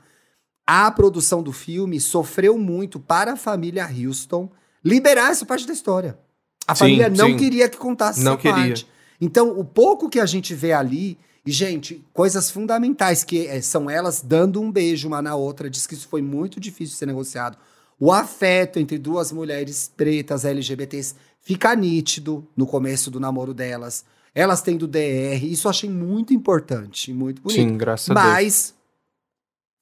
a 0.66 0.90
produção 0.90 1.42
do 1.42 1.52
filme 1.52 2.00
sofreu 2.00 2.58
muito 2.58 2.98
para 2.98 3.34
a 3.34 3.36
família 3.36 3.86
Houston 3.86 4.50
liberar 4.84 5.30
essa 5.30 5.46
parte 5.46 5.66
da 5.66 5.72
história. 5.72 6.18
A 6.66 6.74
Sim, 6.74 6.78
família 6.80 7.08
não 7.08 7.28
sim. 7.30 7.36
queria 7.36 7.68
que 7.68 7.76
contasse 7.78 8.22
Não 8.22 8.32
essa 8.32 8.40
queria. 8.42 8.54
parte. 8.56 8.88
Então, 9.20 9.58
o 9.58 9.64
pouco 9.64 10.08
que 10.08 10.20
a 10.20 10.26
gente 10.26 10.54
vê 10.54 10.72
ali, 10.72 11.18
e, 11.48 11.50
gente, 11.50 12.04
coisas 12.12 12.50
fundamentais, 12.50 13.24
que 13.24 13.46
eh, 13.46 13.62
são 13.62 13.88
elas 13.88 14.20
dando 14.20 14.60
um 14.60 14.70
beijo 14.70 15.08
uma 15.08 15.22
na 15.22 15.34
outra, 15.34 15.70
diz 15.70 15.86
que 15.86 15.94
isso 15.94 16.06
foi 16.06 16.20
muito 16.20 16.60
difícil 16.60 16.92
de 16.92 16.98
ser 16.98 17.06
negociado. 17.06 17.56
O 17.98 18.12
afeto 18.12 18.78
entre 18.78 18.98
duas 18.98 19.32
mulheres 19.32 19.90
pretas, 19.96 20.44
LGBTs, 20.44 21.14
fica 21.40 21.74
nítido 21.74 22.46
no 22.54 22.66
começo 22.66 23.10
do 23.10 23.18
namoro 23.18 23.54
delas. 23.54 24.04
Elas 24.34 24.60
tendo 24.60 24.86
DR, 24.86 25.42
isso 25.42 25.68
eu 25.68 25.70
achei 25.70 25.88
muito 25.88 26.34
importante, 26.34 27.14
muito 27.14 27.40
bonito. 27.40 27.62
Sim, 27.62 27.78
graças 27.78 28.10
a 28.10 28.12
Deus. 28.12 28.26
Mas 28.26 28.74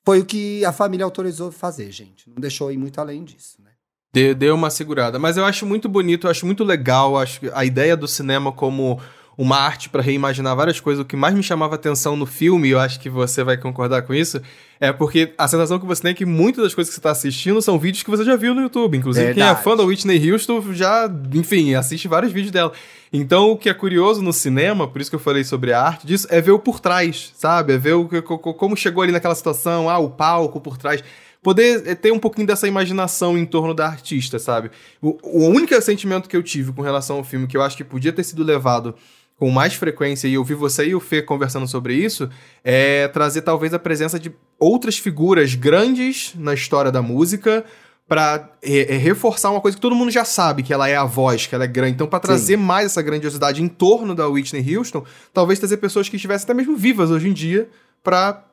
foi 0.05 0.21
o 0.21 0.25
que 0.25 0.65
a 0.65 0.73
família 0.73 1.05
autorizou 1.05 1.51
fazer, 1.51 1.91
gente. 1.91 2.31
Não 2.31 2.37
deixou 2.37 2.71
ir 2.71 2.77
muito 2.77 3.01
além 3.01 3.25
disso, 3.25 3.57
né? 3.61 3.73
Deu, 4.13 4.37
deu 4.37 4.55
uma 4.55 4.71
segurada. 4.71 5.19
Mas 5.19 5.37
eu 5.37 5.45
acho 5.45 5.67
muito 5.67 5.89
bonito, 5.89 6.29
eu 6.29 6.31
acho 6.31 6.47
muito 6.47 6.63
legal. 6.63 7.19
Acho 7.19 7.41
a 7.53 7.65
ideia 7.65 7.97
do 7.97 8.07
cinema 8.07 8.53
como 8.53 9.01
uma 9.39 9.57
arte 9.57 9.89
pra 9.89 10.01
reimaginar 10.01 10.57
várias 10.57 10.81
coisas. 10.81 11.03
O 11.03 11.07
que 11.07 11.17
mais 11.17 11.35
me 11.35 11.43
chamava 11.43 11.75
atenção 11.75 12.17
no 12.17 12.25
filme, 12.25 12.69
e 12.69 12.71
eu 12.71 12.81
acho 12.81 12.99
que 12.99 13.11
você 13.11 13.45
vai 13.45 13.57
concordar 13.57 14.03
com 14.03 14.15
isso, 14.15 14.41
é 14.81 14.93
porque 14.93 15.35
a 15.37 15.47
sensação 15.47 15.79
que 15.79 15.87
você 15.87 16.03
tem 16.03 16.11
é 16.13 16.15
que 16.15 16.25
muitas 16.25 16.65
das 16.65 16.75
coisas 16.75 16.91
que 16.91 16.95
você 16.95 17.03
tá 17.03 17.11
assistindo 17.11 17.61
são 17.61 17.79
vídeos 17.79 18.03
que 18.03 18.11
você 18.11 18.25
já 18.25 18.37
viu 18.37 18.55
no 18.55 18.63
YouTube. 18.63 18.97
Inclusive, 18.97 19.35
quem 19.35 19.43
é 19.43 19.47
Verdade. 19.47 19.65
fã 19.65 19.77
da 19.77 19.85
Whitney 19.85 20.33
Houston 20.33 20.63
já, 20.73 21.11
enfim, 21.35 21.75
assiste 21.75 22.09
vários 22.09 22.33
vídeos 22.33 22.51
dela. 22.51 22.73
Então, 23.13 23.51
o 23.51 23.57
que 23.57 23.69
é 23.69 23.75
curioso 23.75 24.23
no 24.23 24.33
cinema, 24.33 24.89
por 24.89 25.01
isso 25.01 25.11
que 25.11 25.17
eu 25.17 25.21
falei 25.21 25.45
sobre 25.45 25.73
a 25.73 25.83
arte 25.83 26.07
disso, 26.07 26.27
é 26.31 26.41
ver 26.41 26.53
o 26.53 26.59
por 26.59 26.81
trás, 26.81 27.33
sabe? 27.37 27.75
É 27.75 27.79
ver 27.79 27.95
o, 27.95 28.07
como 28.07 28.77
chegou 28.77 29.03
ali 29.03 29.13
naquela 29.13 29.35
situação, 29.35 29.89
ah, 29.89 29.99
o 29.99 30.11
palco 30.11 30.61
por 30.61 30.77
trás 30.77 31.03
poder 31.43 31.87
eh, 31.87 31.95
ter 31.95 32.11
um 32.11 32.19
pouquinho 32.19 32.45
dessa 32.45 32.67
imaginação 32.67 33.39
em 33.39 33.47
torno 33.47 33.73
da 33.73 33.87
artista, 33.87 34.37
sabe? 34.37 34.69
O, 35.01 35.17
o 35.23 35.47
único 35.47 35.81
sentimento 35.81 36.29
que 36.29 36.37
eu 36.37 36.43
tive 36.43 36.73
com 36.73 36.83
relação 36.83 37.19
ao 37.19 37.25
filme, 37.25 37.47
que 37.47 37.57
eu 37.57 37.63
acho 37.63 37.77
que 37.77 37.85
podia 37.85 38.13
ter 38.13 38.25
sido 38.25 38.43
levado 38.43 38.97
com 39.37 39.51
mais 39.51 39.75
frequência, 39.75 40.27
e 40.27 40.35
eu 40.35 40.45
vi 40.45 40.55
você 40.55 40.87
e 40.87 40.95
o 40.95 41.01
Fê 41.01 41.21
conversando 41.21 41.69
sobre 41.69 41.95
isso, 41.95 42.29
é 42.65 43.07
trazer 43.09 43.43
talvez 43.43 43.75
a 43.75 43.79
presença 43.79 44.19
de 44.19 44.33
outras 44.59 44.99
figuras 44.99 45.55
grandes 45.55 46.33
na 46.35 46.55
história 46.55 46.91
da 46.91 47.03
música 47.03 47.65
pra 48.09 48.51
eh, 48.63 48.95
eh, 48.95 48.97
reforçar 48.97 49.51
uma 49.51 49.61
coisa 49.61 49.77
que 49.77 49.81
todo 49.81 49.95
mundo 49.95 50.11
já 50.11 50.25
sabe, 50.25 50.63
que 50.63 50.73
ela 50.73 50.89
é 50.89 50.97
a 50.97 51.05
voz, 51.05 51.47
que 51.47 51.55
ela 51.55 51.65
é 51.65 51.67
grande. 51.67 51.95
Então, 51.95 52.07
pra 52.07 52.21
trazer 52.21 52.57
mais 52.57 52.87
essa 52.87 53.03
grandiosidade 53.03 53.63
em 53.63 53.69
torno 53.69 54.15
da 54.15 54.29
Whitney 54.29 54.77
Houston, 54.77 55.05
talvez 55.35 55.59
trazer 55.59 55.79
pessoas 55.79 56.09
que 56.09 56.17
estivessem 56.17 56.45
até 56.45 56.55
mesmo 56.55 56.77
vivas 56.77 57.11
hoje 57.11 57.29
em 57.29 57.33
dia 57.33 57.69
pra 58.03 58.45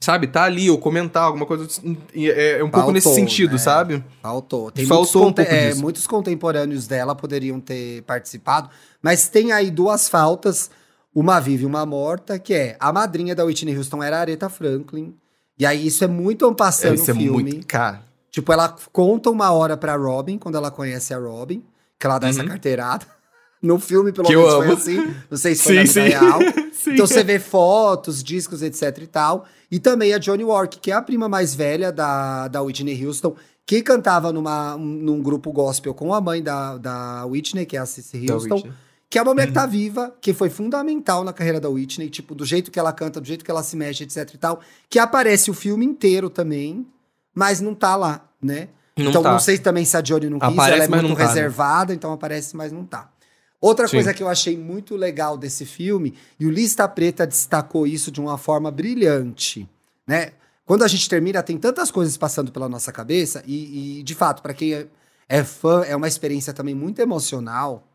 sabe, 0.00 0.26
tá 0.26 0.44
ali 0.44 0.70
ou 0.70 0.78
comentar 0.78 1.22
alguma 1.24 1.44
coisa. 1.46 1.66
É, 2.14 2.52
é 2.52 2.64
um 2.64 2.66
pouco 2.70 2.76
Faltou, 2.76 2.92
nesse 2.92 3.14
sentido, 3.14 3.52
né? 3.52 3.58
sabe? 3.58 4.04
Faltou. 4.22 4.70
Tem 4.70 4.86
Faltou 4.86 5.22
muitos, 5.22 5.42
um 5.42 5.44
pouco 5.44 5.52
é, 5.64 5.68
disso. 5.70 5.80
muitos 5.80 6.06
contemporâneos 6.06 6.86
dela 6.86 7.14
poderiam 7.14 7.60
ter 7.60 8.02
participado, 8.02 8.70
mas 9.02 9.28
tem 9.28 9.52
aí 9.52 9.70
duas 9.70 10.08
faltas, 10.08 10.70
uma 11.14 11.40
viva 11.40 11.62
e 11.62 11.66
uma 11.66 11.84
morta, 11.84 12.38
que 12.38 12.54
é 12.54 12.76
a 12.78 12.92
madrinha 12.92 13.34
da 13.34 13.44
Whitney 13.44 13.76
Houston 13.76 14.02
era 14.02 14.18
a 14.18 14.20
Aretha 14.20 14.48
Franklin. 14.48 15.14
E 15.58 15.66
aí 15.66 15.86
isso 15.86 16.04
é 16.04 16.06
muito 16.06 16.46
ampassando 16.46 16.96
Deve 16.96 17.12
no 17.12 17.18
filme. 17.20 17.42
muito. 17.52 17.66
Cara, 17.66 18.02
Tipo, 18.30 18.52
ela 18.52 18.76
conta 18.92 19.30
uma 19.30 19.50
hora 19.50 19.76
pra 19.76 19.96
Robin, 19.96 20.38
quando 20.38 20.56
ela 20.56 20.70
conhece 20.70 21.12
a 21.14 21.18
Robin, 21.18 21.64
que 21.98 22.06
ela 22.06 22.18
dá 22.18 22.28
essa 22.28 22.42
Uhum. 22.42 22.48
carteirada. 22.48 23.04
No 23.60 23.78
filme, 23.78 24.12
pelo 24.12 24.26
Que 24.28 24.36
menos, 24.36 24.54
foi 24.54 24.72
assim. 24.72 25.14
Não 25.30 25.36
sei 25.38 25.54
se 25.54 25.62
foi 25.64 25.74
na 25.74 25.86
Sim, 25.86 25.92
vida 25.92 26.06
sim. 26.06 26.08
real. 26.12 26.38
Sim. 26.78 26.92
Então 26.94 27.06
você 27.08 27.24
vê 27.24 27.40
fotos, 27.40 28.22
discos, 28.22 28.62
etc 28.62 28.98
e 29.02 29.06
tal. 29.08 29.44
E 29.68 29.80
também 29.80 30.14
a 30.14 30.18
Johnny 30.18 30.44
Walker, 30.44 30.78
que 30.78 30.92
é 30.92 30.94
a 30.94 31.02
prima 31.02 31.28
mais 31.28 31.52
velha 31.54 31.90
da, 31.90 32.46
da 32.46 32.62
Whitney 32.62 33.04
Houston, 33.04 33.34
que 33.66 33.82
cantava 33.82 34.32
numa, 34.32 34.76
um- 34.76 34.84
num 34.84 35.20
grupo 35.20 35.50
gospel 35.50 35.92
com 35.92 36.14
a 36.14 36.20
mãe 36.20 36.40
da, 36.40 36.76
da 36.78 37.24
Whitney, 37.26 37.66
que 37.66 37.76
é 37.76 37.80
a 37.80 37.84
Cissy 37.86 38.30
Houston. 38.30 38.54
Whitney. 38.54 38.72
Que 39.10 39.18
é 39.18 39.22
uma 39.22 39.32
mulher 39.34 39.48
que 39.48 39.52
tá 39.54 39.66
viva, 39.66 40.14
que 40.20 40.32
foi 40.32 40.50
fundamental 40.50 41.24
na 41.24 41.32
carreira 41.32 41.58
da 41.58 41.68
Whitney, 41.68 42.08
tipo, 42.10 42.34
do 42.34 42.44
jeito 42.44 42.70
que 42.70 42.78
ela 42.78 42.92
canta, 42.92 43.20
do 43.20 43.26
jeito 43.26 43.44
que 43.44 43.50
ela 43.50 43.62
se 43.64 43.74
mexe, 43.74 44.04
etc 44.04 44.32
e 44.34 44.38
tal. 44.38 44.60
Que 44.88 44.98
aparece 45.00 45.50
o 45.50 45.54
filme 45.54 45.84
inteiro 45.84 46.30
também, 46.30 46.86
mas 47.34 47.60
não 47.60 47.74
tá 47.74 47.96
lá, 47.96 48.24
né? 48.40 48.68
Não 48.96 49.10
então 49.10 49.22
tá. 49.22 49.32
não 49.32 49.38
sei 49.40 49.58
também 49.58 49.84
se 49.84 49.96
a 49.96 50.00
Johnny 50.00 50.28
não 50.30 50.38
quis, 50.38 50.48
Aparece, 50.52 50.74
ela 50.76 50.84
é 50.84 50.88
muito 50.88 51.08
não 51.08 51.16
tá, 51.16 51.22
né? 51.22 51.28
reservada, 51.28 51.94
então 51.94 52.12
aparece, 52.12 52.56
mas 52.56 52.70
não 52.70 52.84
tá. 52.84 53.08
Outra 53.60 53.88
Sim. 53.88 53.96
coisa 53.96 54.14
que 54.14 54.22
eu 54.22 54.28
achei 54.28 54.56
muito 54.56 54.94
legal 54.94 55.36
desse 55.36 55.66
filme, 55.66 56.14
e 56.38 56.46
o 56.46 56.50
Lista 56.50 56.86
Preta 56.88 57.26
destacou 57.26 57.86
isso 57.86 58.10
de 58.10 58.20
uma 58.20 58.38
forma 58.38 58.70
brilhante, 58.70 59.68
né? 60.06 60.32
Quando 60.64 60.84
a 60.84 60.88
gente 60.88 61.08
termina, 61.08 61.42
tem 61.42 61.56
tantas 61.56 61.90
coisas 61.90 62.16
passando 62.16 62.52
pela 62.52 62.68
nossa 62.68 62.92
cabeça, 62.92 63.42
e, 63.46 64.00
e, 64.00 64.02
de 64.02 64.14
fato, 64.14 64.42
para 64.42 64.54
quem 64.54 64.74
é, 64.74 64.86
é 65.28 65.42
fã, 65.42 65.82
é 65.82 65.96
uma 65.96 66.06
experiência 66.06 66.52
também 66.52 66.74
muito 66.74 67.00
emocional. 67.00 67.88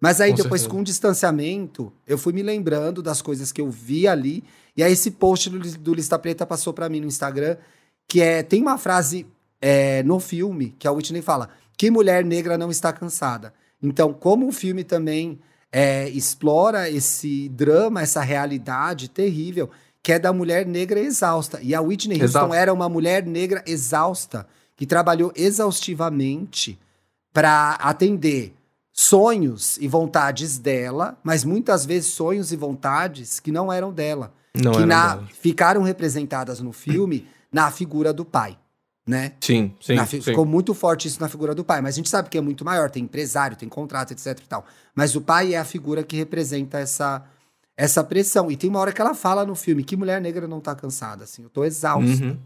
Mas 0.00 0.20
aí 0.20 0.30
Com 0.30 0.36
depois, 0.36 0.62
certeza. 0.62 0.74
com 0.74 0.80
o 0.80 0.84
distanciamento, 0.84 1.92
eu 2.06 2.16
fui 2.16 2.32
me 2.32 2.42
lembrando 2.42 3.02
das 3.02 3.20
coisas 3.20 3.52
que 3.52 3.60
eu 3.60 3.68
vi 3.68 4.08
ali. 4.08 4.42
E 4.76 4.82
aí 4.82 4.92
esse 4.92 5.10
post 5.10 5.50
do, 5.50 5.58
do 5.58 5.92
Lista 5.92 6.18
Preta 6.18 6.46
passou 6.46 6.72
pra 6.72 6.88
mim 6.88 7.00
no 7.00 7.06
Instagram, 7.06 7.56
que 8.08 8.22
é 8.22 8.42
tem 8.42 8.62
uma 8.62 8.78
frase 8.78 9.26
é, 9.60 10.02
no 10.02 10.18
filme 10.18 10.74
que 10.78 10.88
a 10.88 10.92
Whitney 10.92 11.20
fala: 11.20 11.50
que 11.76 11.90
mulher 11.90 12.24
negra 12.24 12.56
não 12.56 12.70
está 12.70 12.92
cansada. 12.92 13.52
Então, 13.82 14.12
como 14.12 14.48
o 14.48 14.52
filme 14.52 14.84
também 14.84 15.38
é, 15.72 16.08
explora 16.10 16.88
esse 16.90 17.48
drama, 17.50 18.02
essa 18.02 18.20
realidade 18.20 19.08
terrível, 19.08 19.70
que 20.02 20.12
é 20.12 20.18
da 20.18 20.32
mulher 20.32 20.66
negra 20.66 20.98
exausta. 21.00 21.60
E 21.62 21.74
a 21.74 21.80
Whitney 21.80 22.14
Houston 22.22 22.38
Exausta. 22.38 22.56
era 22.56 22.72
uma 22.72 22.88
mulher 22.88 23.24
negra 23.24 23.62
exausta, 23.66 24.46
que 24.76 24.86
trabalhou 24.86 25.32
exaustivamente 25.36 26.78
para 27.32 27.72
atender 27.74 28.54
sonhos 28.92 29.76
e 29.78 29.86
vontades 29.88 30.58
dela, 30.58 31.18
mas 31.22 31.44
muitas 31.44 31.84
vezes 31.86 32.12
sonhos 32.12 32.52
e 32.52 32.56
vontades 32.56 33.40
que 33.40 33.52
não 33.52 33.72
eram 33.72 33.92
dela, 33.92 34.32
Não 34.54 34.72
que 34.72 34.78
era 34.78 34.86
na- 34.86 35.14
dela. 35.16 35.28
ficaram 35.40 35.82
representadas 35.82 36.60
no 36.60 36.72
filme 36.72 37.26
na 37.52 37.70
figura 37.70 38.12
do 38.12 38.24
pai, 38.24 38.58
né? 39.06 39.32
Sim, 39.40 39.74
sim, 39.80 39.94
Na 39.94 40.06
sim. 40.06 40.20
Ficou 40.20 40.44
muito 40.44 40.74
forte 40.74 41.08
isso 41.08 41.20
na 41.20 41.28
figura 41.28 41.54
do 41.54 41.64
pai, 41.64 41.80
mas 41.80 41.94
a 41.94 41.96
gente 41.96 42.08
sabe 42.08 42.28
que 42.28 42.38
é 42.38 42.40
muito 42.40 42.64
maior, 42.64 42.90
tem 42.90 43.04
empresário, 43.04 43.56
tem 43.56 43.68
contrato, 43.68 44.12
etc 44.12 44.38
e 44.38 44.48
tal. 44.48 44.64
Mas 44.94 45.16
o 45.16 45.20
pai 45.20 45.54
é 45.54 45.58
a 45.58 45.64
figura 45.64 46.02
que 46.02 46.16
representa 46.16 46.78
essa 46.78 47.24
essa 47.76 48.04
pressão. 48.04 48.50
E 48.50 48.56
tem 48.56 48.68
uma 48.68 48.78
hora 48.78 48.92
que 48.92 49.00
ela 49.00 49.14
fala 49.14 49.44
no 49.46 49.54
filme 49.54 49.82
que 49.82 49.96
mulher 49.96 50.20
negra 50.20 50.46
não 50.46 50.60
tá 50.60 50.74
cansada, 50.74 51.24
assim, 51.24 51.42
eu 51.42 51.48
tô 51.48 51.64
exausta. 51.64 52.24
Uhum. 52.24 52.38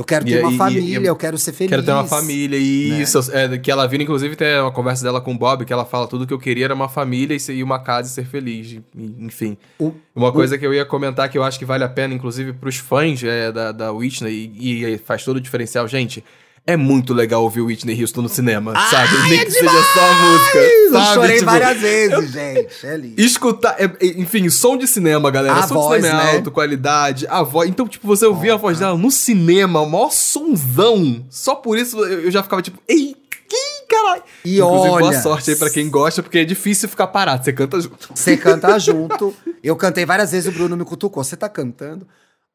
Eu 0.00 0.04
quero 0.04 0.26
E- 0.26 0.32
ter 0.32 0.40
uma 0.40 0.50
e- 0.50 0.54
e- 0.54 0.56
família, 0.56 0.98
e- 0.98 1.04
eu 1.06 1.14
quero 1.14 1.36
ser 1.36 1.52
feliz. 1.52 1.68
Quero 1.68 1.82
ter 1.82 1.92
uma 1.92 2.06
família, 2.06 2.56
e 2.56 3.02
isso. 3.02 3.18
É, 3.34 3.58
que 3.58 3.70
ela 3.70 3.86
vira, 3.86 4.02
inclusive, 4.02 4.34
tem 4.34 4.58
uma 4.58 4.72
conversa 4.72 5.04
dela 5.04 5.20
com 5.20 5.34
o 5.34 5.36
Bob, 5.38 5.62
que 5.66 5.72
ela 5.74 5.84
fala 5.84 6.06
tudo 6.08 6.26
que 6.26 6.32
eu 6.32 6.38
queria 6.38 6.64
era 6.64 6.74
uma 6.74 6.88
família 6.88 7.34
e 7.34 7.38
ser- 7.38 7.52
e 7.52 7.62
uma 7.62 7.78
casa 7.78 8.08
e 8.08 8.10
ser 8.10 8.24
feliz. 8.24 8.72
e- 8.72 8.82
Enfim. 9.18 9.58
O- 9.78 9.92
uma 10.16 10.32
coisa 10.32 10.56
que 10.56 10.66
eu 10.66 10.72
ia 10.72 10.86
comentar 10.86 11.28
que 11.28 11.36
eu 11.36 11.42
acho 11.44 11.58
que 11.58 11.66
vale 11.66 11.84
a 11.84 11.88
pena, 11.88 12.14
inclusive, 12.14 12.54
pros 12.54 12.76
fãs 12.78 13.22
é, 13.22 13.52
da, 13.52 13.72
da 13.72 13.92
Whitney, 13.92 14.50
e, 14.58 14.84
e 14.86 14.96
faz 14.98 15.22
todo 15.22 15.36
o 15.36 15.40
diferencial, 15.40 15.86
gente. 15.86 16.24
É 16.66 16.76
muito 16.76 17.12
legal 17.12 17.42
ouvir 17.42 17.62
Whitney 17.62 18.00
Houston 18.00 18.22
no 18.22 18.28
cinema, 18.28 18.74
sabe? 18.88 19.28
Nem 19.28 19.44
que 19.44 19.50
seja 19.50 19.70
só 19.70 20.00
a 20.00 20.14
música. 20.14 20.58
Eu 20.58 20.92
sabe? 20.92 21.14
chorei 21.14 21.38
Tipo, 21.38 21.50
várias 21.50 21.80
vezes, 21.80 22.30
gente. 22.30 22.86
É 22.86 22.96
lindo. 22.96 23.20
Escutar, 23.20 23.76
é, 23.78 23.84
é, 23.84 24.06
enfim, 24.20 24.48
som 24.50 24.76
de 24.76 24.86
cinema, 24.86 25.30
galera. 25.30 25.54
A 25.54 25.66
som 25.66 25.74
voz, 25.74 26.00
de 26.00 26.08
cinema 26.08 26.24
né? 26.24 26.32
é 26.32 26.36
alto, 26.36 26.50
qualidade, 26.50 27.26
a 27.28 27.42
voz. 27.42 27.68
Então, 27.68 27.88
tipo, 27.88 28.06
você 28.06 28.26
ouvia 28.26 28.54
a 28.54 28.56
voz 28.56 28.78
dela 28.78 28.96
no 28.96 29.10
cinema, 29.10 29.80
o 29.80 29.90
maior 29.90 30.10
sonzão. 30.10 31.26
Só 31.28 31.54
por 31.54 31.76
isso 31.76 31.98
eu 32.04 32.30
eu 32.30 32.30
já 32.30 32.42
ficava 32.42 32.62
tipo, 32.62 32.80
ei, 32.88 33.16
que 33.48 33.86
caralho. 33.88 34.22
E 34.44 34.58
Inclusive, 34.58 34.88
olha, 34.88 35.00
boa 35.00 35.22
sorte 35.22 35.50
aí 35.50 35.56
pra 35.56 35.70
quem 35.70 35.90
gosta, 35.90 36.22
porque 36.22 36.38
é 36.38 36.44
difícil 36.44 36.88
ficar 36.88 37.08
parado, 37.08 37.44
você 37.44 37.52
canta 37.52 37.80
junto. 37.80 38.08
Você 38.14 38.36
canta 38.36 38.78
junto. 38.78 39.34
Eu 39.62 39.76
cantei 39.76 40.06
várias 40.06 40.30
vezes, 40.30 40.48
o 40.48 40.52
Bruno 40.52 40.76
me 40.76 40.84
cutucou. 40.84 41.22
Você 41.22 41.36
tá 41.36 41.48
cantando? 41.48 42.06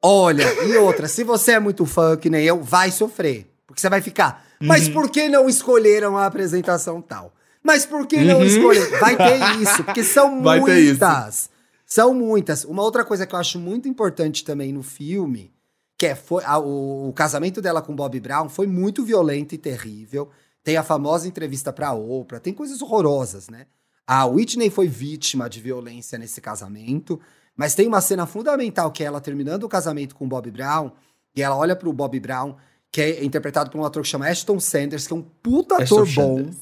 Olha, 0.02 0.46
e 0.64 0.78
outra, 0.78 1.08
se 1.08 1.24
você 1.24 1.54
é 1.54 1.60
muito 1.60 1.86
fã, 1.86 2.16
que 2.16 2.30
nem 2.30 2.44
eu, 2.46 2.62
vai 2.62 2.92
sofrer. 2.92 3.48
Porque 3.68 3.82
você 3.82 3.90
vai 3.90 4.02
ficar. 4.02 4.46
Uhum. 4.62 4.68
Mas 4.68 4.88
por 4.90 5.10
que 5.10 5.28
não 5.28 5.50
escolheram 5.50 6.18
a 6.18 6.26
apresentação 6.26 7.02
tal? 7.02 7.34
Mas 7.64 7.86
por 7.86 8.06
que 8.06 8.18
não 8.22 8.44
escolheram? 8.46 8.92
Vai 9.02 9.18
ter 9.18 9.40
isso, 9.60 9.84
porque 9.84 10.04
são 10.04 10.36
Uhum. 10.38 10.44
Vai 10.44 10.60
muitas. 10.60 11.50
São 11.84 12.14
muitas. 12.14 12.64
Uma 12.64 12.84
outra 12.84 13.04
coisa 13.04 13.26
que 13.26 13.34
eu 13.34 13.40
acho 13.40 13.58
muito 13.60 13.88
importante 13.88 14.44
também 14.46 14.72
no 14.72 14.84
filme, 14.84 15.52
que 15.98 16.06
é 16.06 16.14
foi, 16.16 16.44
a- 16.46 16.60
o, 16.60 17.10
o 17.10 17.14
casamento 17.14 17.62
dela 17.64 17.82
com 17.82 17.96
Bob 17.96 18.20
Brown 18.20 18.50
foi 18.50 18.68
muito 18.68 19.04
violento 19.04 19.56
e 19.56 19.58
terrível. 19.58 20.30
Tem 20.64 20.78
a 20.78 20.84
famosa 20.84 21.28
entrevista 21.28 21.74
pra 21.74 21.92
Oprah, 21.94 22.40
tem 22.40 22.54
coisas 22.54 22.82
horrorosas, 22.84 23.50
né? 23.50 23.66
A 24.06 24.26
Whitney 24.28 24.70
foi 24.70 24.88
vítima 24.88 25.50
de 25.50 25.60
violência 25.60 26.20
nesse 26.20 26.40
casamento, 26.40 27.20
mas 27.58 27.74
tem 27.74 27.88
uma 27.88 28.02
cena 28.02 28.28
fundamental 28.28 28.92
que 28.92 29.04
é 29.04 29.08
ela 29.08 29.20
terminando 29.22 29.64
o 29.64 29.70
casamento 29.70 30.16
com 30.16 30.26
o 30.26 30.28
Bob 30.28 30.52
Brown, 30.52 30.92
e 31.36 31.42
ela 31.42 31.56
olha 31.56 31.76
pro 31.76 31.92
Bob 31.92 32.20
Brown, 32.20 32.56
que 32.96 33.02
é 33.02 33.26
interpretado 33.26 33.70
por 33.70 33.78
um 33.78 33.84
ator 33.84 34.02
que 34.04 34.08
chama 34.08 34.26
Ashton 34.28 34.58
Sanders, 34.58 35.06
que 35.06 35.12
é 35.12 35.16
um 35.18 35.22
puta 35.22 35.84
Ashton 35.84 35.96
ator 36.04 36.14
bom. 36.16 36.38
Sanders. 36.38 36.56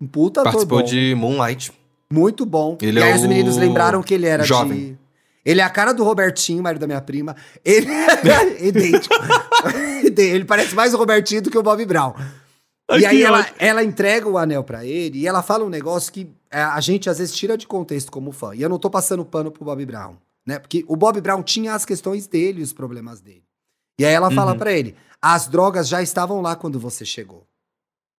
Um 0.00 0.06
puta 0.08 0.40
ator 0.40 0.50
Participou 0.52 0.78
bom. 0.80 0.84
de 0.84 1.14
Moonlight. 1.14 1.72
Muito 2.12 2.44
bom. 2.44 2.76
Ele 2.82 2.98
e 2.98 3.02
aí 3.04 3.12
é 3.12 3.14
os 3.14 3.22
o 3.22 3.28
meninos 3.28 3.56
lembraram 3.56 4.02
que 4.02 4.12
ele 4.12 4.26
era 4.26 4.42
jovem. 4.42 4.78
de. 4.94 4.98
Ele 5.44 5.60
é 5.60 5.64
a 5.64 5.70
cara 5.70 5.92
do 5.92 6.02
Robertinho, 6.02 6.60
marido 6.60 6.80
da 6.80 6.88
minha 6.88 7.00
prima. 7.00 7.36
Ele 7.64 7.86
é 7.88 8.66
idêntico. 8.66 9.14
ele 10.18 10.44
parece 10.44 10.74
mais 10.74 10.92
o 10.92 10.96
Robertinho 10.96 11.40
do 11.42 11.50
que 11.52 11.56
o 11.58 11.62
Bob 11.62 11.84
Brown. 11.86 12.14
Ai, 12.90 13.00
e 13.00 13.06
aí 13.06 13.22
ela, 13.22 13.46
ela 13.56 13.84
entrega 13.84 14.28
o 14.28 14.36
anel 14.38 14.64
pra 14.64 14.84
ele 14.84 15.20
e 15.20 15.26
ela 15.28 15.42
fala 15.44 15.64
um 15.64 15.68
negócio 15.68 16.12
que 16.12 16.28
é, 16.50 16.60
a 16.62 16.80
gente 16.80 17.08
às 17.08 17.18
vezes 17.18 17.32
tira 17.32 17.56
de 17.56 17.64
contexto 17.66 18.10
como 18.10 18.32
fã. 18.32 18.56
E 18.56 18.62
eu 18.62 18.68
não 18.68 18.78
tô 18.78 18.90
passando 18.90 19.24
pano 19.24 19.52
pro 19.52 19.64
Bob 19.64 19.86
Brown, 19.86 20.16
né? 20.44 20.58
Porque 20.58 20.84
o 20.88 20.96
Bob 20.96 21.20
Brown 21.20 21.44
tinha 21.44 21.74
as 21.74 21.84
questões 21.84 22.26
dele 22.26 22.58
e 22.60 22.64
os 22.64 22.72
problemas 22.72 23.20
dele. 23.20 23.44
E 24.00 24.04
aí 24.04 24.12
ela 24.12 24.32
fala 24.32 24.50
Uhum. 24.52 24.58
pra 24.58 24.72
ele: 24.72 24.94
as 25.20 25.46
drogas 25.46 25.88
já 25.88 26.02
estavam 26.02 26.40
lá 26.40 26.56
quando 26.56 26.78
você 26.78 27.04
chegou. 27.04 27.46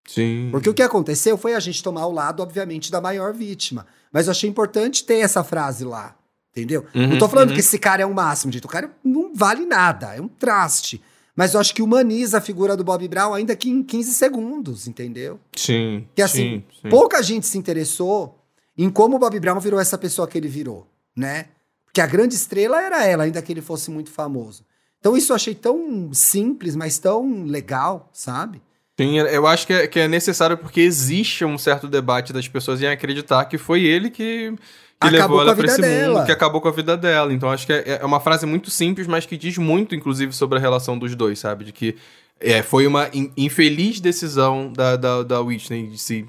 Sim. 0.06 0.48
Porque 0.50 0.70
o 0.70 0.74
que 0.74 0.82
aconteceu 0.82 1.36
foi 1.36 1.54
a 1.54 1.60
gente 1.60 1.82
tomar 1.82 2.06
o 2.06 2.12
lado, 2.12 2.42
obviamente, 2.42 2.90
da 2.90 3.00
maior 3.00 3.32
vítima. 3.32 3.86
Mas 4.12 4.26
eu 4.26 4.30
achei 4.30 4.48
importante 4.48 5.04
ter 5.04 5.18
essa 5.18 5.42
frase 5.42 5.84
lá. 5.84 6.16
Entendeu? 6.52 6.86
Uhum, 6.94 7.08
não 7.08 7.18
tô 7.18 7.28
falando 7.28 7.50
uhum. 7.50 7.54
que 7.54 7.60
esse 7.60 7.78
cara 7.78 8.02
é 8.02 8.06
o 8.06 8.14
máximo, 8.14 8.50
gente. 8.50 8.64
O 8.64 8.68
cara 8.68 8.90
não 9.04 9.34
vale 9.34 9.66
nada, 9.66 10.14
é 10.14 10.20
um 10.20 10.28
traste. 10.28 11.02
Mas 11.34 11.52
eu 11.52 11.60
acho 11.60 11.74
que 11.74 11.82
humaniza 11.82 12.38
a 12.38 12.40
figura 12.40 12.74
do 12.74 12.82
Bob 12.82 13.06
Brown 13.06 13.34
ainda 13.34 13.54
que 13.54 13.68
em 13.68 13.82
15 13.82 14.14
segundos, 14.14 14.88
entendeu? 14.88 15.38
Sim. 15.54 16.08
Que 16.14 16.22
assim, 16.22 16.64
sim, 16.70 16.80
sim. 16.82 16.88
pouca 16.88 17.22
gente 17.22 17.46
se 17.46 17.58
interessou 17.58 18.38
em 18.76 18.88
como 18.88 19.16
o 19.16 19.18
Bob 19.18 19.38
Brown 19.38 19.60
virou 19.60 19.78
essa 19.78 19.98
pessoa 19.98 20.26
que 20.26 20.38
ele 20.38 20.48
virou, 20.48 20.86
né? 21.14 21.48
Porque 21.84 22.00
a 22.00 22.06
grande 22.06 22.34
estrela 22.34 22.80
era 22.80 23.04
ela, 23.04 23.24
ainda 23.24 23.42
que 23.42 23.52
ele 23.52 23.60
fosse 23.60 23.90
muito 23.90 24.10
famoso. 24.10 24.64
Então 25.00 25.16
isso 25.16 25.32
eu 25.32 25.36
achei 25.36 25.54
tão 25.54 26.10
simples, 26.12 26.74
mas 26.74 26.98
tão 26.98 27.44
legal, 27.44 28.08
sabe? 28.12 28.60
Sim, 28.98 29.18
eu 29.18 29.46
acho 29.46 29.66
que 29.66 29.72
é, 29.72 29.86
que 29.86 30.00
é 30.00 30.08
necessário 30.08 30.56
porque 30.56 30.80
existe 30.80 31.44
um 31.44 31.58
certo 31.58 31.86
debate 31.86 32.32
das 32.32 32.48
pessoas 32.48 32.80
em 32.80 32.86
acreditar 32.86 33.44
que 33.44 33.58
foi 33.58 33.84
ele 33.84 34.08
que, 34.08 34.54
que 35.00 35.10
levou 35.10 35.42
ela 35.42 35.52
a 35.52 35.54
pra 35.54 35.62
vida 35.62 35.72
esse 35.74 35.80
dela. 35.82 36.14
mundo, 36.20 36.26
que 36.26 36.32
acabou 36.32 36.60
com 36.62 36.68
a 36.68 36.72
vida 36.72 36.96
dela. 36.96 37.32
Então 37.32 37.50
acho 37.50 37.66
que 37.66 37.72
é, 37.74 37.98
é 38.00 38.04
uma 38.06 38.20
frase 38.20 38.46
muito 38.46 38.70
simples, 38.70 39.06
mas 39.06 39.26
que 39.26 39.36
diz 39.36 39.58
muito, 39.58 39.94
inclusive, 39.94 40.32
sobre 40.32 40.56
a 40.58 40.60
relação 40.60 40.98
dos 40.98 41.14
dois, 41.14 41.38
sabe? 41.38 41.66
De 41.66 41.72
que 41.72 41.94
é, 42.40 42.62
foi 42.62 42.86
uma 42.86 43.08
in- 43.12 43.30
infeliz 43.36 44.00
decisão 44.00 44.72
da, 44.72 44.96
da, 44.96 45.22
da 45.22 45.40
Whitney 45.42 45.88
de 45.88 45.98
se 45.98 46.26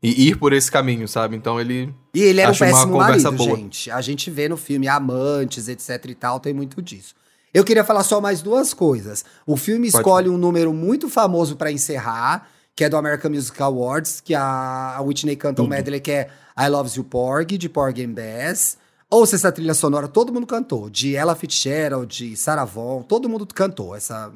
e 0.00 0.28
ir 0.28 0.36
por 0.36 0.52
esse 0.52 0.70
caminho, 0.70 1.08
sabe? 1.08 1.34
Então 1.34 1.58
ele. 1.60 1.92
E 2.14 2.22
ele 2.22 2.40
era 2.40 2.50
um 2.50 2.54
uma 2.54 2.58
péssimo 2.58 2.96
marido, 2.98 3.32
boa. 3.32 3.56
gente. 3.56 3.90
A 3.90 4.00
gente 4.00 4.30
vê 4.30 4.48
no 4.48 4.56
filme 4.56 4.86
amantes, 4.86 5.66
etc 5.66 6.04
e 6.08 6.14
tal, 6.14 6.38
tem 6.38 6.52
muito 6.54 6.80
disso. 6.80 7.14
Eu 7.54 7.62
queria 7.62 7.84
falar 7.84 8.02
só 8.02 8.20
mais 8.20 8.42
duas 8.42 8.74
coisas. 8.74 9.24
O 9.46 9.56
filme 9.56 9.88
Pode 9.88 10.00
escolhe 10.00 10.28
um 10.28 10.36
número 10.36 10.72
muito 10.74 11.08
famoso 11.08 11.54
pra 11.54 11.70
encerrar, 11.70 12.48
que 12.74 12.82
é 12.82 12.88
do 12.88 12.96
American 12.96 13.30
Music 13.30 13.62
Awards, 13.62 14.20
que 14.20 14.34
a, 14.34 15.00
Whitney 15.00 15.36
canta 15.36 15.62
um 15.62 15.68
medley 15.68 16.00
que 16.00 16.10
é 16.10 16.30
I 16.58 16.68
Loves 16.68 16.94
You 16.94 17.04
Porgy, 17.04 17.56
de 17.56 17.68
Porgy 17.68 18.04
and 18.04 18.12
Bess. 18.12 18.76
Ouça 19.08 19.36
essa 19.36 19.52
trilha 19.52 19.72
sonora, 19.72 20.08
todo 20.08 20.32
mundo 20.32 20.48
cantou. 20.48 20.90
De 20.90 21.14
Ella 21.14 21.36
Fitzgerald, 21.36 22.08
de 22.12 22.36
Sarah 22.36 22.64
Vaughan, 22.64 23.02
todo 23.02 23.28
mundo 23.28 23.46
cantou. 23.46 23.94
Essa... 23.94 24.32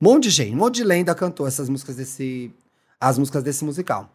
Um 0.00 0.08
monte 0.08 0.24
de 0.24 0.30
gente, 0.30 0.54
um 0.54 0.58
monte 0.58 0.76
de 0.76 0.84
lenda 0.84 1.14
cantou 1.14 1.46
essas 1.46 1.68
músicas 1.68 1.96
desse... 1.96 2.50
As 2.98 3.18
músicas 3.18 3.42
desse 3.42 3.62
musical. 3.62 4.08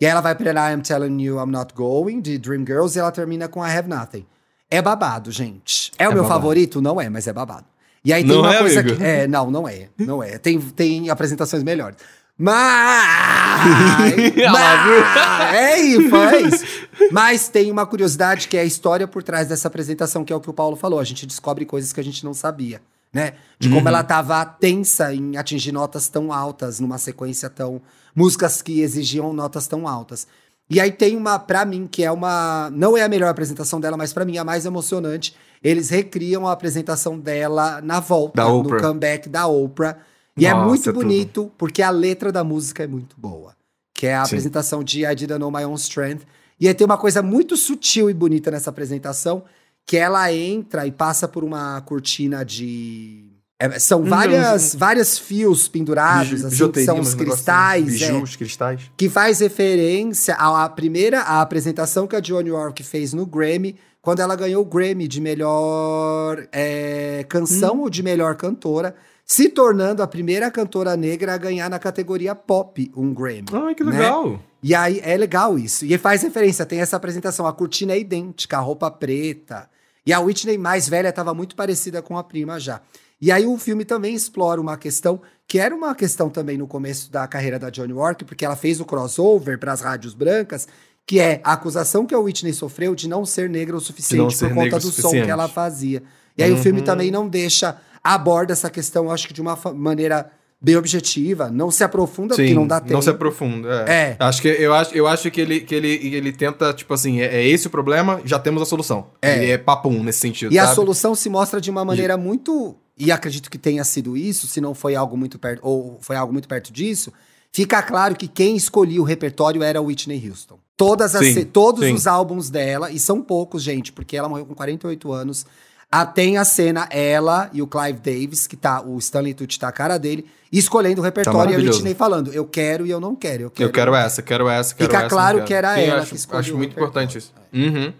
E 0.00 0.06
aí 0.06 0.10
ela 0.10 0.20
vai 0.20 0.34
pra 0.34 0.72
I'm 0.72 0.80
Telling 0.80 1.22
You 1.22 1.38
I'm 1.38 1.52
Not 1.52 1.74
Going, 1.74 2.20
de 2.20 2.36
Dreamgirls, 2.36 2.96
e 2.96 2.98
ela 2.98 3.12
termina 3.12 3.46
com 3.46 3.64
I 3.64 3.70
Have 3.70 3.88
Nothing. 3.88 4.26
É 4.70 4.80
babado, 4.80 5.30
gente. 5.32 5.90
É 5.98 6.06
o 6.08 6.12
É 6.12 6.14
meu 6.14 6.22
babado. 6.22 6.40
favorito? 6.40 6.80
Não 6.80 7.00
é, 7.00 7.08
mas 7.08 7.26
é 7.26 7.32
babado. 7.32 7.64
E 8.04 8.12
aí 8.12 8.22
tem 8.24 8.32
Não 8.32 8.40
uma 8.42 8.54
é, 8.54 8.58
coisa 8.60 8.80
amigo? 8.80 8.96
que. 8.96 9.02
É, 9.04 9.26
não, 9.26 9.50
não 9.50 9.68
é. 9.68 9.88
Não 9.98 10.22
é. 10.22 10.38
Tem, 10.38 10.58
tem 10.60 11.10
apresentações 11.10 11.62
melhores. 11.62 11.96
Mas. 12.38 14.36
Ela 14.36 14.58
mas 14.58 15.54
é, 15.54 16.08
fãs. 16.08 16.64
Mas 17.12 17.48
tem 17.48 17.70
uma 17.70 17.84
curiosidade 17.86 18.48
que 18.48 18.56
é 18.56 18.60
a 18.60 18.64
história 18.64 19.06
por 19.06 19.22
trás 19.22 19.48
dessa 19.48 19.68
apresentação, 19.68 20.24
que 20.24 20.32
é 20.32 20.36
o 20.36 20.40
que 20.40 20.48
o 20.48 20.52
Paulo 20.54 20.76
falou. 20.76 20.98
A 20.98 21.04
gente 21.04 21.26
descobre 21.26 21.66
coisas 21.66 21.92
que 21.92 22.00
a 22.00 22.04
gente 22.04 22.24
não 22.24 22.32
sabia, 22.32 22.80
né? 23.12 23.34
De 23.58 23.68
como 23.68 23.80
Uhum. 23.82 23.88
ela 23.88 24.02
tava 24.02 24.42
tensa 24.46 25.12
em 25.14 25.36
atingir 25.36 25.72
notas 25.72 26.08
tão 26.08 26.32
altas, 26.32 26.80
numa 26.80 26.96
sequência 26.98 27.50
tão. 27.50 27.80
músicas 28.14 28.62
que 28.62 28.80
exigiam 28.80 29.32
notas 29.32 29.66
tão 29.66 29.86
altas. 29.86 30.26
E 30.70 30.78
aí 30.78 30.92
tem 30.92 31.16
uma, 31.16 31.36
pra 31.36 31.64
mim, 31.64 31.88
que 31.90 32.04
é 32.04 32.12
uma. 32.12 32.70
Não 32.72 32.96
é 32.96 33.02
a 33.02 33.08
melhor 33.08 33.28
apresentação 33.28 33.80
dela, 33.80 33.96
mas 33.96 34.12
pra 34.12 34.24
mim 34.24 34.36
é 34.36 34.38
a 34.38 34.44
mais 34.44 34.64
emocionante. 34.64 35.34
Eles 35.62 35.90
recriam 35.90 36.46
a 36.46 36.52
apresentação 36.52 37.18
dela 37.18 37.80
na 37.82 37.98
volta, 37.98 38.36
Da 38.42 38.48
no 38.48 38.80
comeback 38.80 39.28
da 39.28 39.46
Oprah. 39.48 39.98
E 40.36 40.46
é 40.46 40.54
Nossa, 40.54 40.66
muito 40.66 40.88
é 40.88 40.92
tudo. 40.92 41.02
bonito, 41.02 41.52
porque 41.58 41.82
a 41.82 41.90
letra 41.90 42.30
da 42.30 42.44
música 42.44 42.84
é 42.84 42.86
muito 42.86 43.16
boa. 43.18 43.54
Que 43.92 44.06
é 44.06 44.14
a 44.14 44.24
Sim. 44.24 44.36
apresentação 44.36 44.84
de 44.84 45.04
I 45.04 45.14
Didn't 45.14 45.40
Know 45.40 45.50
My 45.50 45.64
Own 45.64 45.74
Strength. 45.74 46.22
E 46.58 46.68
aí 46.68 46.72
tem 46.74 46.84
uma 46.84 46.96
coisa 46.96 47.20
muito 47.20 47.56
sutil 47.56 48.08
e 48.08 48.14
bonita 48.14 48.50
nessa 48.50 48.70
apresentação, 48.70 49.42
que 49.84 49.96
ela 49.96 50.32
entra 50.32 50.86
e 50.86 50.92
passa 50.92 51.26
por 51.26 51.42
uma 51.42 51.80
cortina 51.80 52.44
de. 52.44 53.24
É, 53.60 53.78
são 53.78 54.02
várias, 54.02 54.74
várias 54.74 55.18
fios 55.18 55.68
pendurados, 55.68 56.46
assim, 56.46 56.70
que 56.70 56.82
são 56.82 56.98
os 56.98 57.14
cristais. 57.14 58.00
é, 58.02 58.36
cristais. 58.38 58.80
que 58.96 59.10
faz 59.10 59.40
referência 59.40 60.34
à, 60.34 60.64
à 60.64 60.68
primeira 60.70 61.20
à 61.20 61.42
apresentação 61.42 62.06
que 62.06 62.16
a 62.16 62.20
Johnny 62.20 62.48
York 62.48 62.82
fez 62.82 63.12
no 63.12 63.26
Grammy, 63.26 63.76
quando 64.00 64.20
ela 64.20 64.34
ganhou 64.34 64.62
o 64.62 64.64
Grammy 64.64 65.06
de 65.06 65.20
melhor 65.20 66.48
é, 66.50 67.22
canção 67.28 67.80
ou 67.80 67.90
de 67.90 68.02
melhor 68.02 68.34
cantora, 68.34 68.96
se 69.26 69.50
tornando 69.50 70.02
a 70.02 70.06
primeira 70.06 70.50
cantora 70.50 70.96
negra 70.96 71.34
a 71.34 71.36
ganhar 71.36 71.68
na 71.68 71.78
categoria 71.78 72.34
pop 72.34 72.90
um 72.96 73.12
Grammy. 73.12 73.44
Ai, 73.52 73.74
que 73.74 73.84
né? 73.84 73.90
legal. 73.90 74.40
E 74.62 74.74
aí 74.74 75.02
é 75.04 75.18
legal 75.18 75.58
isso. 75.58 75.84
E 75.84 75.98
faz 75.98 76.22
referência, 76.22 76.64
tem 76.64 76.80
essa 76.80 76.96
apresentação, 76.96 77.46
a 77.46 77.52
cortina 77.52 77.92
é 77.92 77.98
idêntica, 77.98 78.56
a 78.56 78.60
roupa 78.60 78.90
preta. 78.90 79.68
E 80.06 80.14
a 80.14 80.20
Whitney 80.20 80.56
mais 80.56 80.88
velha 80.88 81.10
estava 81.10 81.34
muito 81.34 81.54
parecida 81.54 82.00
com 82.00 82.16
a 82.16 82.24
prima 82.24 82.58
já. 82.58 82.80
E 83.20 83.30
aí 83.30 83.46
o 83.46 83.58
filme 83.58 83.84
também 83.84 84.14
explora 84.14 84.60
uma 84.60 84.76
questão 84.76 85.20
que 85.46 85.58
era 85.58 85.74
uma 85.74 85.94
questão 85.94 86.30
também 86.30 86.56
no 86.56 86.66
começo 86.66 87.10
da 87.10 87.26
carreira 87.26 87.58
da 87.58 87.70
Johnny 87.70 87.92
Walker, 87.92 88.24
porque 88.24 88.44
ela 88.44 88.56
fez 88.56 88.80
o 88.80 88.84
crossover 88.84 89.58
para 89.58 89.72
as 89.72 89.80
rádios 89.80 90.14
brancas, 90.14 90.66
que 91.06 91.18
é 91.18 91.40
a 91.42 91.52
acusação 91.52 92.06
que 92.06 92.14
a 92.14 92.18
Whitney 92.18 92.52
sofreu 92.52 92.94
de 92.94 93.08
não 93.08 93.26
ser 93.26 93.50
negra 93.50 93.76
o 93.76 93.80
suficiente 93.80 94.36
por 94.38 94.54
conta 94.54 94.78
do 94.78 94.90
som 94.92 95.10
que 95.10 95.30
ela 95.30 95.48
fazia. 95.48 96.02
E 96.38 96.42
aí 96.42 96.52
o 96.52 96.56
filme 96.56 96.78
Uhum. 96.78 96.84
também 96.86 97.10
não 97.10 97.28
deixa 97.28 97.76
aborda 98.02 98.52
essa 98.52 98.70
questão, 98.70 99.10
acho 99.10 99.26
que 99.26 99.34
de 99.34 99.42
uma 99.42 99.58
maneira 99.74 100.30
bem 100.62 100.76
objetiva, 100.76 101.50
não 101.50 101.70
se 101.70 101.82
aprofunda 101.82 102.34
porque 102.34 102.54
não 102.54 102.66
dá 102.66 102.80
tempo. 102.80 102.92
Não 102.92 103.02
se 103.02 103.10
aprofunda. 103.10 103.86
É. 103.88 103.92
É. 103.92 104.16
Acho 104.18 104.42
que, 104.42 104.48
eu, 104.48 104.74
acho, 104.74 104.94
eu 104.94 105.06
acho 105.06 105.30
que 105.30 105.40
ele, 105.40 105.60
que 105.60 105.74
ele, 105.74 105.88
ele 106.14 106.32
tenta, 106.32 106.72
tipo 106.74 106.92
assim, 106.94 107.20
é, 107.20 107.26
é 107.42 107.48
esse 107.48 107.66
o 107.66 107.70
problema, 107.70 108.20
já 108.24 108.38
temos 108.38 108.60
a 108.62 108.66
solução. 108.66 109.06
É. 109.22 109.36
Ele 109.42 109.50
é 109.52 109.58
papum 109.58 110.02
nesse 110.02 110.20
sentido. 110.20 110.52
E 110.52 110.58
a 110.58 110.64
sabe? 110.64 110.74
solução 110.76 111.14
se 111.14 111.28
mostra 111.30 111.60
de 111.60 111.70
uma 111.70 111.84
maneira 111.84 112.16
muito. 112.16 112.76
E 113.00 113.10
acredito 113.10 113.50
que 113.50 113.56
tenha 113.58 113.82
sido 113.82 114.16
isso, 114.16 114.46
se 114.46 114.60
não 114.60 114.74
foi 114.74 114.94
algo 114.94 115.16
muito 115.16 115.38
perto, 115.38 115.60
ou 115.64 115.98
foi 116.02 116.16
algo 116.16 116.32
muito 116.32 116.46
perto 116.46 116.70
disso. 116.72 117.12
Fica 117.52 117.82
claro 117.82 118.14
que 118.14 118.28
quem 118.28 118.54
escolhia 118.56 119.00
o 119.00 119.04
repertório 119.04 119.62
era 119.62 119.80
Whitney 119.80 120.28
Houston. 120.28 120.58
Todas 120.76 121.14
as, 121.14 121.26
Sim, 121.26 121.44
todos 121.46 121.84
sim. 121.84 121.94
os 121.94 122.06
álbuns 122.06 122.48
dela, 122.50 122.90
e 122.90 122.98
são 122.98 123.20
poucos, 123.22 123.62
gente, 123.62 123.90
porque 123.92 124.16
ela 124.16 124.28
morreu 124.28 124.46
com 124.46 124.54
48 124.54 125.12
anos. 125.12 125.44
Ah, 125.90 126.06
tem 126.06 126.38
a 126.38 126.44
cena, 126.44 126.86
ela 126.92 127.50
e 127.52 127.60
o 127.60 127.66
Clive 127.66 127.98
Davis, 127.98 128.46
que 128.46 128.56
tá, 128.56 128.80
o 128.80 128.96
Stanley 128.98 129.34
Tucci 129.34 129.58
tá 129.58 129.66
a 129.68 129.72
cara 129.72 129.98
dele, 129.98 130.24
escolhendo 130.52 131.00
o 131.00 131.04
repertório 131.04 131.52
e 131.52 131.56
a 131.56 131.58
Tá. 131.58 131.64
Whitney 131.64 131.94
falando, 131.94 132.32
eu 132.32 132.44
quero 132.44 132.86
e 132.86 132.90
eu 132.90 133.00
não 133.00 133.16
quero. 133.16 133.42
Eu 133.44 133.50
quero, 133.50 133.68
Eu 133.68 133.72
quero 133.72 133.94
essa, 133.96 134.22
quero 134.22 134.48
essa, 134.48 134.74
quero 134.74 134.88
Fica 134.88 135.00
essa. 135.00 135.08
claro 135.08 135.38
não 135.38 135.44
quero. 135.44 135.48
que 135.48 135.54
era 135.54 135.74
Sim, 135.74 135.90
ela 135.90 136.00
acho, 136.02 136.10
que 136.10 136.16
escolheu 136.16 136.40
Acho 136.40 136.56
muito 136.56 136.72
importante 136.72 137.18
isso. 137.18 137.32
Uhum. 137.52 137.92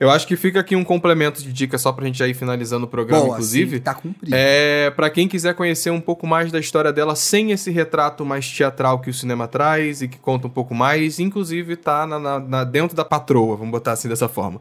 Eu 0.00 0.10
acho 0.10 0.26
que 0.26 0.34
fica 0.34 0.58
aqui 0.58 0.74
um 0.74 0.82
complemento 0.82 1.42
de 1.42 1.52
dica 1.52 1.76
só 1.76 1.92
pra 1.92 2.06
gente 2.06 2.18
já 2.18 2.26
ir 2.26 2.32
finalizando 2.32 2.86
o 2.86 2.88
programa, 2.88 3.22
Boa, 3.24 3.34
inclusive. 3.34 3.76
sim, 3.76 3.82
tá 3.82 3.94
cumprido. 3.94 4.34
É, 4.34 4.90
para 4.90 5.10
quem 5.10 5.28
quiser 5.28 5.54
conhecer 5.54 5.90
um 5.90 6.00
pouco 6.00 6.26
mais 6.26 6.50
da 6.50 6.58
história 6.58 6.90
dela 6.90 7.14
sem 7.14 7.50
esse 7.50 7.70
retrato 7.70 8.24
mais 8.24 8.48
teatral 8.50 8.98
que 9.00 9.10
o 9.10 9.14
cinema 9.14 9.46
traz 9.46 10.00
e 10.00 10.08
que 10.08 10.18
conta 10.18 10.46
um 10.46 10.50
pouco 10.50 10.74
mais, 10.74 11.20
inclusive 11.20 11.76
tá 11.76 12.06
na, 12.06 12.18
na- 12.18 12.40
na- 12.40 12.64
dentro 12.64 12.96
da 12.96 13.04
patroa, 13.04 13.56
vamos 13.56 13.70
botar 13.70 13.92
assim 13.92 14.08
dessa 14.08 14.26
forma. 14.26 14.58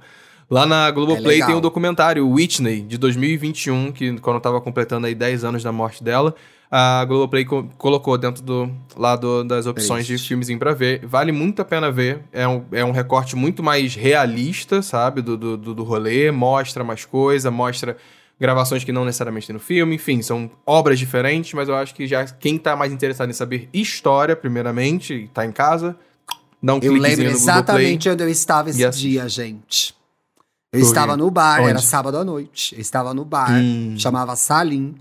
Lá 0.50 0.66
na 0.66 0.88
É 0.88 0.91
Globoplay 0.91 1.34
legal. 1.36 1.47
tem 1.47 1.56
um 1.56 1.62
documentário, 1.62 2.28
Whitney, 2.28 2.82
de 2.82 2.97
2021, 2.97 3.91
que 3.91 4.18
quando 4.20 4.39
tava 4.39 4.60
completando 4.60 5.06
aí 5.06 5.14
10 5.14 5.43
anos 5.43 5.64
da 5.64 5.72
morte 5.72 6.04
dela, 6.04 6.34
a 6.72 7.06
Globoplay 7.06 7.45
co- 7.45 7.68
colocou 7.78 8.18
dentro 8.18 8.41
do 8.43 8.72
lado 8.97 9.43
das 9.43 9.66
opções 9.68 10.06
de 10.08 10.16
Isso. 10.16 10.28
filmezinho 10.28 10.58
pra 10.58 10.74
ver. 10.74 11.06
Vale 11.06 11.32
muito 11.32 11.62
a 11.62 11.66
pena 11.66 11.91
ver. 11.91 12.22
É 12.32 12.47
um, 12.47 12.64
é 12.72 12.84
um 12.84 12.91
recorte 12.91 13.36
muito 13.36 13.62
mais 13.62 13.93
realista, 13.95 14.82
sabe? 14.82 15.22
Do, 15.22 15.38
do, 15.38 15.58
do, 15.58 15.84
rolê. 15.84 16.32
Mostra 16.32 16.84
mais 16.84 17.06
coisa, 17.06 17.52
mostra 17.52 17.95
gravações 18.39 18.84
que 18.84 18.91
não 18.91 19.06
necessariamente 19.06 19.45
tem 19.47 19.54
no 19.54 19.60
filme. 19.60 19.95
Enfim, 19.95 20.22
são 20.24 20.50
obras 20.66 20.97
diferentes, 20.97 21.54
mas 21.54 21.70
eu 21.70 21.76
acho 21.76 21.93
que 21.93 22.08
já 22.08 22.26
quem 22.26 22.58
tá 22.58 22.76
mais 22.76 22.91
interessado 22.91 23.30
em 23.30 23.34
saber 23.34 23.70
história, 23.74 24.36
primeiramente, 24.36 25.14
e 25.14 25.28
tá 25.28 25.45
em 25.45 25.52
casa, 25.52 25.95
dá 26.62 26.74
um 26.74 26.78
Eu 26.78 26.93
cliquezinho 26.93 27.02
lembro 27.02 27.24
no 27.24 27.30
Globoplay. 27.39 27.56
exatamente 27.56 28.10
onde 28.10 28.24
eu 28.24 28.30
estava 28.30 28.70
esse 28.72 28.89
dia, 28.91 29.28
gente. 29.30 29.93
Eu 30.72 30.82
estava 30.82 31.18
no 31.18 31.32
bar, 31.32 31.62
era 31.62 31.72
Onde? 31.78 31.82
sábado 31.86 32.18
à 32.18 32.24
noite. 32.24 32.76
Eu 32.76 32.82
estava 32.82 33.14
no 33.14 33.26
bar, 33.26 33.52
Hum. 33.52 33.96
chamava 33.98 34.36
Salim. 34.36 34.96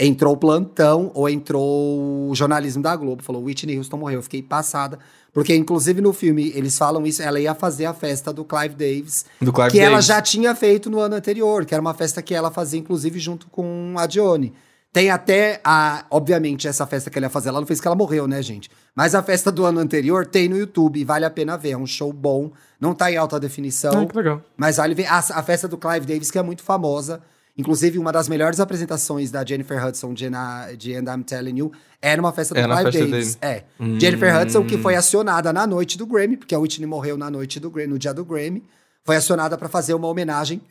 Entrou 0.00 0.34
o 0.34 0.36
plantão 0.36 1.10
ou 1.12 1.28
entrou 1.28 2.30
o 2.30 2.34
jornalismo 2.34 2.80
da 2.80 2.94
Globo. 2.94 3.20
Falou: 3.22 3.42
Whitney 3.42 3.76
Houston 3.78 3.96
morreu. 3.96 4.20
Eu 4.20 4.22
fiquei 4.22 4.40
passada. 4.40 4.96
Porque, 5.32 5.54
inclusive, 5.56 6.00
no 6.00 6.12
filme, 6.12 6.52
eles 6.54 6.78
falam 6.78 7.04
isso. 7.04 7.20
Ela 7.20 7.40
ia 7.40 7.52
fazer 7.52 7.86
a 7.86 7.92
festa 7.92 8.32
do 8.32 8.44
Clive 8.44 8.76
Davis. 8.76 9.24
Do 9.40 9.52
Clive 9.52 9.70
que 9.72 9.80
ela 9.80 9.90
Davis. 9.96 10.06
já 10.06 10.22
tinha 10.22 10.54
feito 10.54 10.88
no 10.88 11.00
ano 11.00 11.16
anterior, 11.16 11.64
que 11.66 11.74
era 11.74 11.80
uma 11.80 11.94
festa 11.94 12.22
que 12.22 12.32
ela 12.32 12.50
fazia, 12.50 12.78
inclusive, 12.78 13.18
junto 13.18 13.48
com 13.48 13.94
a 13.96 14.06
Dione. 14.06 14.52
Tem 14.92 15.10
até 15.10 15.60
a. 15.62 16.04
Obviamente, 16.10 16.66
essa 16.66 16.86
festa 16.86 17.10
que 17.10 17.18
ela 17.18 17.26
ia 17.26 17.30
fazer, 17.30 17.50
ela 17.50 17.60
não 17.60 17.66
fez 17.66 17.80
que 17.80 17.86
ela 17.86 17.94
morreu, 17.96 18.26
né, 18.26 18.40
gente? 18.42 18.70
Mas 18.94 19.14
a 19.14 19.22
festa 19.22 19.52
do 19.52 19.64
ano 19.66 19.78
anterior 19.80 20.26
tem 20.26 20.48
no 20.48 20.56
YouTube, 20.56 21.04
vale 21.04 21.24
a 21.24 21.30
pena 21.30 21.56
ver. 21.58 21.70
É 21.70 21.76
um 21.76 21.86
show 21.86 22.12
bom, 22.12 22.50
não 22.80 22.94
tá 22.94 23.12
em 23.12 23.16
alta 23.16 23.38
definição, 23.38 24.02
Ah, 24.02 24.06
que 24.06 24.16
legal. 24.16 24.42
mas 24.56 24.78
vale 24.78 24.94
ver. 24.94 25.06
A, 25.06 25.18
a 25.18 25.42
festa 25.42 25.68
do 25.68 25.76
Clive 25.76 26.06
Davis, 26.06 26.30
que 26.30 26.38
é 26.38 26.42
muito 26.42 26.62
famosa. 26.62 27.20
Inclusive, 27.56 27.98
uma 27.98 28.12
das 28.12 28.28
melhores 28.28 28.60
apresentações 28.60 29.32
da 29.32 29.44
Jennifer 29.44 29.84
Hudson 29.84 30.14
de, 30.14 30.30
na, 30.30 30.72
de 30.72 30.94
And 30.94 31.12
I'm 31.12 31.22
Telling 31.24 31.58
You 31.58 31.72
era 32.00 32.20
uma 32.22 32.32
festa 32.32 32.54
do 32.54 32.60
É 32.60 32.64
Clive 32.64 32.82
festa 32.84 33.00
Davis. 33.00 33.34
dele. 33.34 33.52
É. 33.54 33.64
Hum. 33.80 33.98
Jennifer 34.00 34.40
Hudson, 34.40 34.64
que 34.64 34.78
foi 34.78 34.94
acionada 34.94 35.52
na 35.52 35.66
noite 35.66 35.98
do 35.98 36.06
Grammy, 36.06 36.36
porque 36.36 36.54
a 36.54 36.58
Whitney 36.58 36.86
morreu 36.86 37.18
na 37.18 37.28
noite 37.28 37.58
do 37.58 37.68
Grammy, 37.68 37.88
no 37.92 37.98
dia 37.98 38.14
do 38.14 38.24
Grammy, 38.24 38.62
foi 39.04 39.16
acionada 39.16 39.58
para 39.58 39.68
fazer 39.68 39.92
uma 39.94 40.06
homenagem 40.06 40.62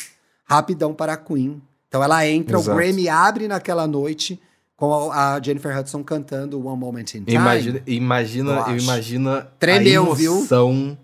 rapidão 0.46 0.94
para 0.94 1.12
a 1.14 1.18
Queen. 1.18 1.62
Então 1.88 2.04
ela 2.04 2.26
entra, 2.28 2.58
Exato. 2.58 2.72
o 2.72 2.76
Grammy 2.76 3.08
abre 3.10 3.48
naquela 3.48 3.88
noite 3.88 4.40
com 4.76 5.12
a 5.12 5.40
Jennifer 5.44 5.78
Hudson 5.78 6.04
cantando 6.04 6.64
One 6.66 6.78
Moment 6.80 7.00
in 7.02 7.24
Time. 7.24 7.26
Imagina, 7.28 7.82
imagina, 7.88 8.52
eu 8.52 8.56
eu, 8.56 8.62
acho. 8.64 8.84
imagina 8.84 9.48
Tremeu, 9.58 10.12
a 10.12 10.16
viu? 10.16 10.34
emoção 10.38 10.98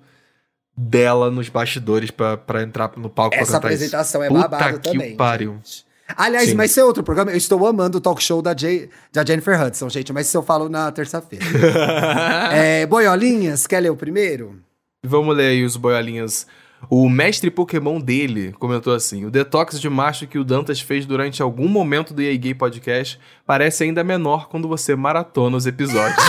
dela 0.76 1.30
nos 1.32 1.50
bastidores 1.50 2.12
pra, 2.12 2.36
pra 2.38 2.64
entrar 2.64 2.92
no 2.98 3.10
palco 3.10 3.36
Essa 3.36 3.58
apresentação 3.58 4.24
é 4.24 4.28
Puta 4.28 4.48
babado 4.48 4.80
que 4.80 4.92
também. 4.92 5.16
pariu. 5.16 5.54
gente. 5.64 5.86
Aliás, 6.18 6.50
Sim. 6.50 6.56
mas 6.56 6.72
esse 6.72 6.80
é 6.80 6.84
outro 6.84 7.02
programa. 7.02 7.32
Eu 7.32 7.38
estou 7.38 7.66
amando 7.66 7.98
o 7.98 8.02
talk 8.02 8.22
show 8.22 8.42
da, 8.42 8.56
Jay- 8.56 8.90
da 9.12 9.24
Jennifer 9.26 9.60
Hudson, 9.60 9.90
gente. 9.90 10.12
Mas 10.12 10.28
isso 10.28 10.38
eu 10.38 10.44
falo 10.44 10.68
na 10.68 10.92
terça-feira. 10.92 11.44
isso. 11.46 11.58
é, 12.52 12.86
Boiolinhas, 12.86 13.66
quer 13.66 13.80
ler 13.80 13.90
o 13.90 13.96
primeiro? 13.96 14.60
Vamos 15.04 15.36
ler 15.36 15.48
aí 15.48 15.64
os 15.64 15.78
boiolinhas. 15.78 16.46
O 16.90 17.10
mestre 17.10 17.50
Pokémon 17.50 18.00
dele 18.00 18.54
comentou 18.60 18.94
assim: 18.94 19.26
o 19.26 19.32
detox 19.32 19.80
de 19.80 19.90
macho 19.90 20.28
que 20.28 20.38
o 20.38 20.44
Dantas 20.44 20.82
fez 20.82 21.06
durante 21.06 21.42
algum 21.42 21.68
momento 21.68 22.14
do 22.14 22.22
EA 22.22 22.36
Gay 22.36 22.54
Podcast 22.54 23.20
parece 23.46 23.84
ainda 23.84 24.04
menor 24.04 24.50
quando 24.50 24.68
você 24.68 24.96
maratona 24.96 25.58
os 25.58 25.66
episódios. 25.66 26.24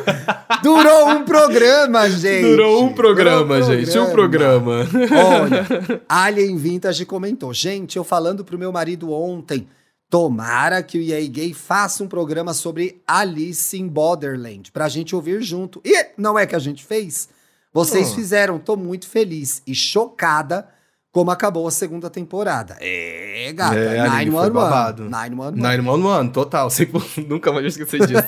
Durou 0.62 1.08
um 1.10 1.24
programa, 1.24 2.08
gente. 2.08 2.42
Durou 2.42 2.84
um 2.84 2.92
programa, 2.92 3.60
Durou 3.60 3.78
gente. 3.78 3.98
Um 3.98 4.10
programa. 4.10 4.86
Olha, 5.12 6.02
Alien 6.08 6.56
Vintage 6.56 7.04
comentou. 7.04 7.52
Gente, 7.52 7.96
eu 7.96 8.04
falando 8.04 8.44
pro 8.44 8.58
meu 8.58 8.72
marido 8.72 9.12
ontem, 9.12 9.68
tomara 10.08 10.82
que 10.82 10.98
o 10.98 11.02
EA 11.02 11.26
Gay 11.28 11.52
faça 11.52 12.02
um 12.02 12.08
programa 12.08 12.54
sobre 12.54 13.00
Alice 13.06 13.76
in 13.76 13.88
Borderland, 13.88 14.72
pra 14.72 14.88
gente 14.88 15.14
ouvir 15.14 15.42
junto. 15.42 15.80
E 15.84 16.06
não 16.16 16.38
é 16.38 16.46
que 16.46 16.56
a 16.56 16.60
gente 16.60 16.84
fez? 16.84 17.28
Vocês 17.76 18.10
Oh. 18.10 18.14
fizeram, 18.14 18.58
tô 18.58 18.74
muito 18.76 19.06
feliz 19.08 19.62
e 19.66 19.74
chocada 19.74 20.66
como 21.12 21.30
acabou 21.30 21.66
a 21.66 21.70
segunda 21.70 22.08
temporada. 22.10 22.76
É, 22.80 23.52
gata, 23.54 23.74
É, 23.76 23.98
foi 23.98 24.08
911. 24.08 24.50
babado. 24.50 25.10
911. 25.10 25.60
911, 25.60 26.30
total. 26.30 26.68
Sempre, 26.72 27.00
nunca 27.28 27.50
mais 27.52 27.62
vou 27.62 27.68
esquecer 27.68 28.06
disso. 28.06 28.22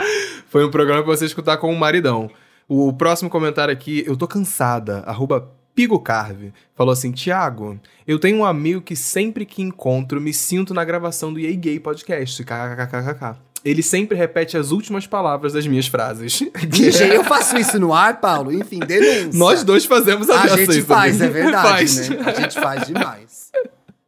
Foi 0.48 0.64
um 0.64 0.70
programa 0.70 1.02
pra 1.02 1.16
você 1.16 1.24
escutar 1.26 1.56
com 1.56 1.72
o 1.72 1.76
maridão. 1.78 2.30
O 2.68 2.92
próximo 2.92 3.28
comentário 3.28 3.72
aqui, 3.72 4.04
eu 4.06 4.16
tô 4.16 4.26
cansada, 4.28 4.98
arroba 5.06 5.50
Pigocarve, 5.74 6.52
falou 6.76 6.92
assim, 6.92 7.10
Tiago, 7.10 7.80
eu 8.06 8.18
tenho 8.18 8.38
um 8.38 8.44
amigo 8.44 8.80
que 8.80 8.94
sempre 8.94 9.44
que 9.44 9.60
encontro 9.60 10.20
me 10.20 10.32
sinto 10.32 10.72
na 10.72 10.84
gravação 10.84 11.32
do 11.32 11.40
EA 11.40 11.54
Gay 11.56 11.80
Podcast, 11.80 12.44
kkkkkk. 12.44 13.36
Ele 13.64 13.82
sempre 13.82 14.16
repete 14.16 14.56
as 14.58 14.70
últimas 14.70 15.06
palavras 15.06 15.54
das 15.54 15.66
minhas 15.66 15.86
frases. 15.86 16.38
Que 16.70 16.90
jeito 16.90 17.14
eu 17.14 17.24
faço 17.24 17.56
isso 17.56 17.78
no 17.78 17.94
ar, 17.94 18.20
Paulo? 18.20 18.52
Enfim, 18.52 18.78
denúncia. 18.80 19.30
Nós 19.32 19.64
dois 19.64 19.84
fazemos 19.86 20.28
a 20.28 20.42
A 20.42 20.46
gente 20.48 20.82
faz, 20.82 21.14
também. 21.18 21.28
é 21.28 21.30
verdade, 21.30 21.68
Faz. 21.68 22.08
né? 22.10 22.18
A 22.26 22.32
gente 22.40 22.60
faz 22.60 22.86
demais. 22.86 23.50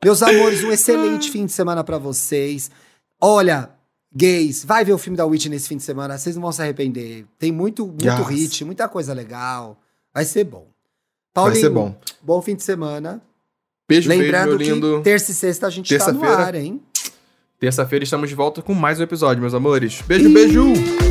Meus 0.05 0.23
amores, 0.23 0.63
um 0.63 0.71
excelente 0.71 1.31
fim 1.31 1.47
de 1.47 1.53
semana 1.53 1.83
pra 1.83 1.97
vocês. 1.97 2.71
Olha, 3.21 3.71
gays, 4.15 4.63
vai 4.65 4.85
ver 4.85 4.93
o 4.93 4.99
filme 4.99 5.17
da 5.17 5.25
Witch 5.25 5.47
nesse 5.47 5.69
fim 5.69 5.79
de 5.79 5.83
semana, 5.83 6.19
vocês 6.19 6.35
não 6.37 6.43
vão 6.43 6.53
se 6.53 6.61
arrepender. 6.61 7.25
Tem 7.39 7.51
muito, 7.51 7.87
muito 7.87 8.05
Yes. 8.05 8.29
hit, 8.29 8.65
muita 8.65 8.87
coisa 8.89 9.15
legal. 9.15 9.81
Vai 10.15 10.25
ser 10.27 10.45
bom. 10.45 10.67
Paulinho, 11.33 11.55
Vai 11.55 11.61
ser 11.63 11.71
bom. 11.71 11.99
bom 12.23 12.43
fim 12.43 12.55
de 12.55 12.63
semana. 12.63 13.23
Beijo, 13.89 14.09
Lembrando 14.09 14.59
beijo, 14.59 14.75
meu 14.77 14.89
lindo. 14.91 14.99
que 14.99 15.05
terça 15.05 15.31
e 15.31 15.35
sexta 15.35 15.67
a 15.67 15.71
gente 15.71 15.97
tá 15.97 16.13
no 16.13 16.25
ar, 16.25 16.55
hein? 16.55 16.81
Terça-feira 17.59 18.05
estamos 18.05 18.29
de 18.29 18.35
volta 18.35 18.61
com 18.61 18.75
mais 18.75 19.01
um 19.01 19.03
episódio, 19.03 19.41
meus 19.41 19.55
amores. 19.55 20.03
Beijo, 20.03 20.31
beijo! 20.31 21.06